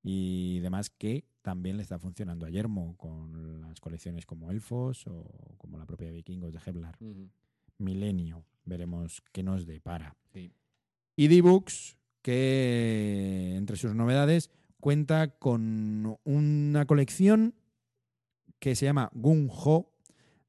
y 0.03 0.59
demás 0.59 0.89
que 0.89 1.25
también 1.41 1.77
le 1.77 1.83
está 1.83 1.99
funcionando 1.99 2.45
a 2.45 2.49
Yermo 2.49 2.95
con 2.97 3.61
las 3.61 3.79
colecciones 3.79 4.25
como 4.25 4.51
Elfos 4.51 5.07
o 5.07 5.55
como 5.57 5.77
la 5.77 5.85
propia 5.85 6.11
Vikingos 6.11 6.53
de 6.53 6.59
Heblar. 6.65 6.97
Milenio, 7.77 8.45
veremos 8.65 9.21
qué 9.31 9.43
nos 9.43 9.65
depara. 9.65 10.15
Sí. 10.33 10.51
Y 11.15 11.27
D-Books, 11.27 11.97
que 12.23 13.53
entre 13.55 13.75
sus 13.77 13.93
novedades 13.93 14.49
cuenta 14.79 15.27
con 15.27 16.17
una 16.23 16.85
colección 16.85 17.53
que 18.57 18.75
se 18.75 18.85
llama 18.85 19.11
Gung 19.13 19.49
Ho 19.51 19.93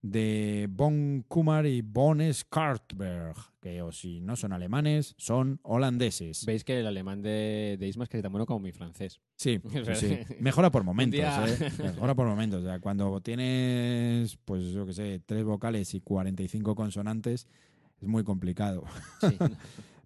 de 0.00 0.68
Bon 0.70 1.24
Kumar 1.26 1.66
y 1.66 1.80
Bon 1.80 2.20
Skartberg, 2.32 3.36
que 3.60 3.80
o 3.80 3.90
si 3.90 4.20
no 4.20 4.36
son 4.36 4.52
alemanes, 4.52 5.14
son 5.16 5.60
holandeses. 5.62 6.44
Veis 6.44 6.62
que 6.62 6.78
el 6.78 6.86
alemán 6.86 7.22
de, 7.22 7.76
de 7.80 7.88
Isma 7.88 8.04
es 8.04 8.10
casi 8.10 8.22
tan 8.22 8.30
bueno 8.30 8.44
como 8.44 8.60
mi 8.60 8.70
francés. 8.70 9.20
Sí, 9.36 9.60
sí. 9.94 10.18
Mejora 10.40 10.70
por 10.70 10.84
momentos, 10.84 11.20
¿eh? 11.20 11.70
Mejora 11.82 12.14
por 12.14 12.26
momentos. 12.26 12.62
O 12.62 12.66
sea, 12.66 12.78
cuando 12.80 13.20
tienes, 13.20 14.36
pues 14.44 14.64
yo 14.72 14.84
qué 14.84 14.92
sé, 14.92 15.22
tres 15.24 15.42
vocales 15.42 15.94
y 15.94 16.00
45 16.02 16.74
consonantes, 16.74 17.48
es 17.98 18.06
muy 18.06 18.24
complicado. 18.24 18.84
Sí. 19.20 19.38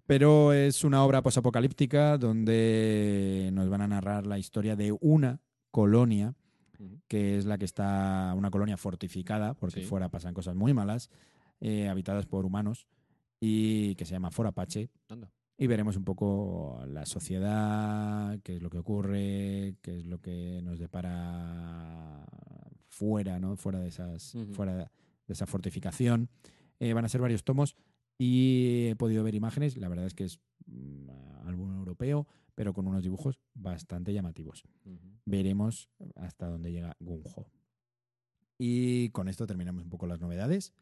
Pero 0.09 0.53
es 0.53 0.83
una 0.83 1.03
obra 1.05 1.21
posapocalíptica 1.21 2.17
donde 2.17 3.51
nos 3.53 3.69
van 3.69 3.81
a 3.81 3.87
narrar 3.87 4.25
la 4.25 4.39
historia 4.39 4.75
de 4.75 4.91
una 5.01 5.39
colonia, 5.69 6.33
que 7.07 7.37
es 7.37 7.45
la 7.45 7.59
que 7.59 7.65
está, 7.65 8.33
una 8.35 8.49
colonia 8.49 8.75
fortificada, 8.75 9.53
porque 9.53 9.81
Sí. 9.81 9.85
fuera 9.85 10.09
pasan 10.09 10.33
cosas 10.33 10.55
muy 10.55 10.73
malas, 10.73 11.11
eh, 11.61 11.89
habitadas 11.89 12.25
por 12.25 12.43
humanos, 12.47 12.87
y 13.39 13.93
que 13.97 14.05
se 14.05 14.13
llama 14.13 14.31
Forapache. 14.31 14.89
Anda. 15.09 15.31
Y 15.59 15.67
veremos 15.67 15.95
un 15.95 16.05
poco 16.05 16.81
la 16.87 17.05
sociedad, 17.05 18.39
qué 18.41 18.55
es 18.55 18.63
lo 18.63 18.71
que 18.71 18.79
ocurre, 18.79 19.75
qué 19.83 19.99
es 19.99 20.05
lo 20.07 20.17
que 20.21 20.59
nos 20.63 20.79
depara 20.79 22.25
fuera, 22.87 23.37
¿no? 23.39 23.55
Fuera 23.57 23.79
de 23.79 23.89
esas, 23.89 24.35
fuera 24.53 24.73
de 24.75 24.87
esa 25.27 25.45
fortificación. 25.45 26.29
Eh, 26.79 26.93
van 26.93 27.05
a 27.05 27.09
ser 27.09 27.21
varios 27.21 27.43
tomos 27.43 27.75
y 28.19 28.87
he 28.89 28.95
podido 28.97 29.23
ver 29.23 29.33
imágenes. 29.33 29.77
La 29.77 29.87
verdad 29.87 30.05
es 30.05 30.13
que 30.13 30.25
es 30.25 30.39
mm, 30.67 31.09
álbum 31.47 31.73
europeo, 31.75 32.27
pero 32.53 32.73
con 32.73 32.85
unos 32.85 33.01
dibujos 33.01 33.39
bastante 33.55 34.13
llamativos. 34.13 34.65
Veremos 35.25 35.89
hasta 36.15 36.47
dónde 36.47 36.71
llega 36.71 36.95
Gunjo. 36.99 37.49
Y 38.57 39.09
con 39.09 39.29
esto 39.29 39.47
terminamos 39.47 39.83
un 39.83 39.89
poco 39.89 40.05
las 40.05 40.19
novedades. 40.19 40.73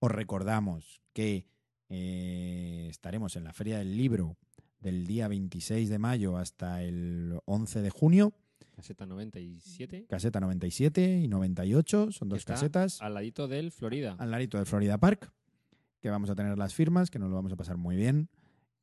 Os 0.00 0.10
recordamos 0.10 1.02
que 1.12 1.46
eh, 1.90 2.86
estaremos 2.88 3.36
en 3.36 3.44
la 3.44 3.52
Feria 3.52 3.78
del 3.78 3.96
Libro 3.96 4.38
del 4.80 5.06
día 5.06 5.28
26 5.28 5.90
de 5.90 5.98
mayo 5.98 6.38
hasta 6.38 6.82
el 6.82 7.38
11 7.44 7.82
de 7.82 7.90
junio. 7.90 8.32
Caseta 8.74 9.06
97. 9.06 10.06
Caseta 10.08 10.40
97 10.40 11.20
y 11.20 11.28
98, 11.28 12.12
son 12.12 12.28
dos 12.28 12.44
casetas. 12.44 13.02
Al 13.02 13.14
ladito 13.14 13.48
del 13.48 13.72
Florida. 13.72 14.16
al 14.18 14.30
ladito 14.30 14.56
del 14.56 14.66
Florida 14.66 14.98
Park, 14.98 15.32
que 16.00 16.10
vamos 16.10 16.30
a 16.30 16.34
tener 16.34 16.56
las 16.58 16.74
firmas, 16.74 17.10
que 17.10 17.18
nos 17.18 17.30
lo 17.30 17.36
vamos 17.36 17.52
a 17.52 17.56
pasar 17.56 17.76
muy 17.76 17.96
bien, 17.96 18.28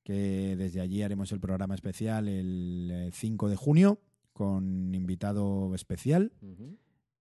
que 0.04 0.56
desde 0.56 0.82
allí 0.82 1.02
haremos 1.02 1.32
el 1.32 1.40
programa 1.40 1.76
especial 1.76 2.28
el 2.28 2.90
eh, 2.92 3.10
5 3.12 3.50
de 3.50 3.56
junio 3.56 4.00
con 4.34 4.94
invitado 4.94 5.74
especial 5.74 6.34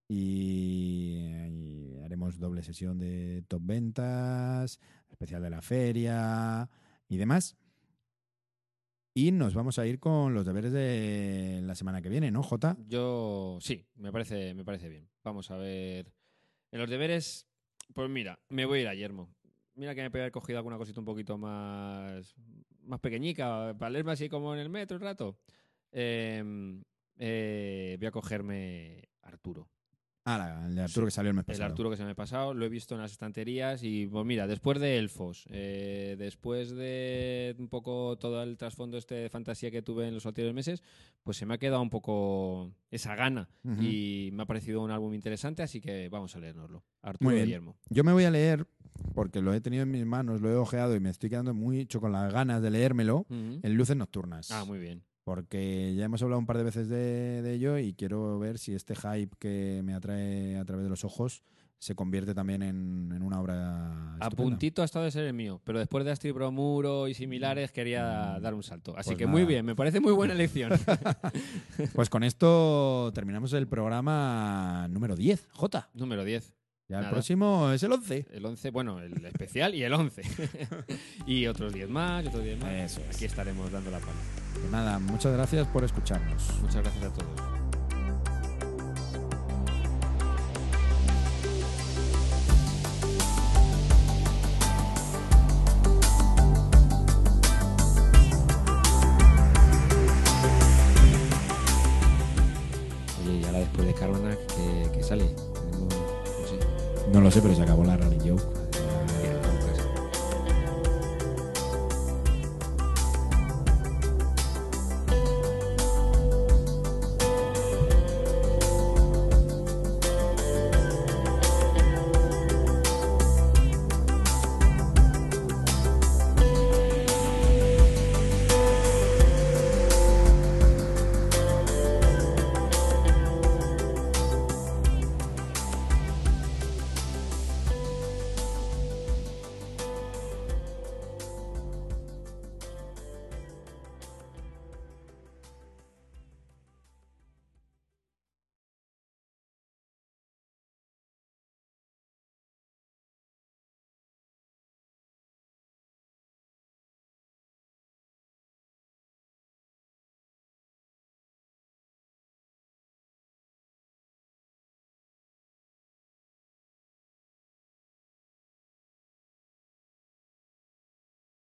y, 0.08 1.16
y 1.18 1.96
haremos 2.04 2.38
doble 2.38 2.62
sesión 2.62 2.98
de 2.98 3.42
top 3.48 3.62
ventas, 3.64 4.80
especial 5.08 5.42
de 5.42 5.50
la 5.50 5.62
feria 5.62 6.68
y 7.08 7.16
demás. 7.16 7.56
Y 9.16 9.30
nos 9.30 9.54
vamos 9.54 9.78
a 9.78 9.86
ir 9.86 10.00
con 10.00 10.34
los 10.34 10.44
deberes 10.44 10.72
de 10.72 11.60
la 11.62 11.76
semana 11.76 12.02
que 12.02 12.08
viene, 12.08 12.32
¿no, 12.32 12.42
Jota? 12.42 12.76
Yo 12.88 13.58
sí, 13.60 13.86
me 13.94 14.10
parece, 14.10 14.54
me 14.54 14.64
parece 14.64 14.88
bien. 14.88 15.08
Vamos 15.22 15.52
a 15.52 15.56
ver. 15.56 16.12
En 16.72 16.80
los 16.80 16.90
deberes, 16.90 17.46
pues 17.94 18.10
mira, 18.10 18.40
me 18.48 18.66
voy 18.66 18.80
a 18.80 18.82
ir 18.82 18.88
a 18.88 18.94
Yermo. 18.94 19.32
Mira 19.76 19.94
que 19.94 20.02
me 20.02 20.10
podía 20.10 20.24
haber 20.24 20.32
cogido 20.32 20.58
alguna 20.58 20.78
cosita 20.78 21.00
un 21.00 21.06
poquito 21.06 21.36
más, 21.36 22.34
más 22.82 23.00
pequeñica, 23.00 23.74
para 23.76 23.90
leerme 23.90 24.12
así 24.12 24.28
como 24.28 24.54
en 24.54 24.60
el 24.60 24.70
metro 24.70 24.96
un 24.96 25.02
rato. 25.02 25.38
Eh, 25.90 26.42
eh, 27.16 27.96
voy 27.98 28.06
a 28.06 28.10
cogerme 28.10 29.08
Arturo. 29.22 29.68
Ah, 30.26 30.38
la- 30.38 30.66
el 30.68 30.74
de 30.74 30.80
Arturo 30.82 31.06
que 31.06 31.10
salió 31.10 31.28
el 31.30 31.34
mes 31.36 31.42
El 31.42 31.52
pasado. 31.52 31.66
Arturo 31.70 31.90
que 31.90 31.96
se 31.98 32.04
me 32.04 32.12
ha 32.12 32.14
pasado, 32.14 32.54
lo 32.54 32.64
he 32.64 32.68
visto 32.70 32.94
en 32.94 33.02
las 33.02 33.12
estanterías 33.12 33.82
y 33.82 34.06
pues 34.06 34.24
mira, 34.24 34.46
después 34.46 34.80
de 34.80 34.96
Elfos, 34.96 35.44
eh, 35.50 36.16
después 36.18 36.70
de 36.74 37.54
un 37.58 37.68
poco 37.68 38.16
todo 38.18 38.42
el 38.42 38.56
trasfondo 38.56 38.96
este 38.96 39.14
de 39.16 39.28
fantasía 39.28 39.70
que 39.70 39.82
tuve 39.82 40.08
en 40.08 40.14
los 40.14 40.24
anteriores 40.24 40.54
meses, 40.54 40.82
pues 41.22 41.36
se 41.36 41.44
me 41.44 41.52
ha 41.54 41.58
quedado 41.58 41.82
un 41.82 41.90
poco 41.90 42.72
esa 42.90 43.14
gana 43.16 43.48
y 43.78 44.30
me 44.32 44.44
ha 44.44 44.46
parecido 44.46 44.82
un 44.82 44.90
álbum 44.90 45.12
interesante, 45.12 45.62
así 45.62 45.80
que 45.82 46.08
vamos 46.08 46.34
a 46.36 46.40
leérnoslo. 46.40 46.82
Arturo 47.02 47.28
Muy 47.28 47.34
bien. 47.34 47.46
Guillermo. 47.46 47.76
Yo 47.90 48.02
me 48.02 48.12
voy 48.14 48.24
a 48.24 48.30
leer, 48.30 48.66
porque 49.14 49.42
lo 49.42 49.52
he 49.52 49.60
tenido 49.60 49.82
en 49.82 49.90
mis 49.90 50.06
manos, 50.06 50.40
lo 50.40 50.48
he 50.50 50.54
ojeado 50.56 50.96
y 50.96 51.00
me 51.00 51.10
estoy 51.10 51.28
quedando 51.28 51.52
mucho 51.52 52.00
con 52.00 52.12
las 52.12 52.32
ganas 52.32 52.62
de 52.62 52.70
leérmelo, 52.70 53.26
Ujú. 53.28 53.60
en 53.62 53.74
Luces 53.74 53.96
Nocturnas. 53.96 54.50
Ah, 54.50 54.64
muy 54.64 54.78
bien. 54.78 55.02
Porque 55.24 55.94
ya 55.96 56.04
hemos 56.04 56.22
hablado 56.22 56.38
un 56.38 56.46
par 56.46 56.58
de 56.58 56.64
veces 56.64 56.88
de, 56.88 57.40
de 57.42 57.54
ello 57.54 57.78
y 57.78 57.94
quiero 57.94 58.38
ver 58.38 58.58
si 58.58 58.74
este 58.74 58.94
hype 58.94 59.34
que 59.38 59.80
me 59.82 59.94
atrae 59.94 60.58
a 60.58 60.64
través 60.64 60.84
de 60.84 60.90
los 60.90 61.04
ojos 61.04 61.42
se 61.78 61.94
convierte 61.94 62.34
también 62.34 62.62
en, 62.62 63.12
en 63.14 63.22
una 63.22 63.40
obra 63.40 64.14
A 64.14 64.24
estupenda. 64.24 64.36
puntito 64.36 64.80
ha 64.82 64.84
estado 64.86 65.04
de 65.04 65.10
ser 65.10 65.24
el 65.24 65.34
mío, 65.34 65.60
pero 65.64 65.78
después 65.78 66.04
de 66.04 66.12
Astrid 66.12 66.32
Bromuro 66.32 67.08
y 67.08 67.14
similares 67.14 67.72
quería 67.72 68.36
Mm. 68.38 68.42
dar 68.42 68.54
un 68.54 68.62
salto. 68.62 68.96
Así 68.96 69.10
Pues 69.10 69.18
que 69.18 69.26
muy 69.26 69.44
bien, 69.44 69.66
me 69.66 69.74
parece 69.74 70.00
muy 70.00 70.12
buena 70.12 70.32
elección. 70.34 70.72
Pues 71.94 72.08
con 72.10 72.22
esto 72.22 73.10
terminamos 73.14 73.52
el 73.54 73.66
programa 73.66 74.86
número 74.90 75.14
10, 75.16 75.48
J. 75.52 75.90
Número 75.94 76.24
10. 76.24 76.54
Ya 76.88 76.96
el 76.98 77.02
Nada. 77.04 77.12
próximo 77.12 77.70
es 77.72 77.82
el 77.82 77.92
11. 77.92 78.26
El 78.32 78.44
11, 78.44 78.70
bueno, 78.70 79.00
el 79.00 79.24
especial 79.24 79.74
y 79.74 79.82
el 79.84 79.92
11. 79.94 80.22
y 81.26 81.46
otros 81.46 81.72
10 81.72 81.88
más, 81.88 82.24
y 82.24 82.28
otros 82.28 82.44
10 82.44 82.58
más. 82.60 82.72
Eso 82.72 83.00
es. 83.08 83.16
Aquí 83.16 83.24
estaremos 83.24 83.72
dando 83.72 83.90
la 83.90 83.98
palma. 84.00 84.20
Pues 84.52 84.70
nada, 84.70 84.98
muchas 84.98 85.32
gracias 85.32 85.66
por 85.68 85.82
escucharnos. 85.84 86.42
Muchas 86.60 86.82
gracias 86.82 87.04
a 87.04 87.12
todos. 87.14 87.40
Oye, 103.20 103.38
y 103.40 103.44
ahora 103.44 103.58
después 103.60 103.86
de 103.86 103.94
Carona, 103.94 104.36
¿qué, 104.48 104.90
qué 104.92 105.02
sale? 105.02 105.34
No 107.14 107.20
lo 107.20 107.30
sé, 107.30 107.40
pero 107.40 107.54
se 107.54 107.62
acabó 107.62 107.84
la 107.84 107.96
running 107.96 108.28
joke. 108.28 108.42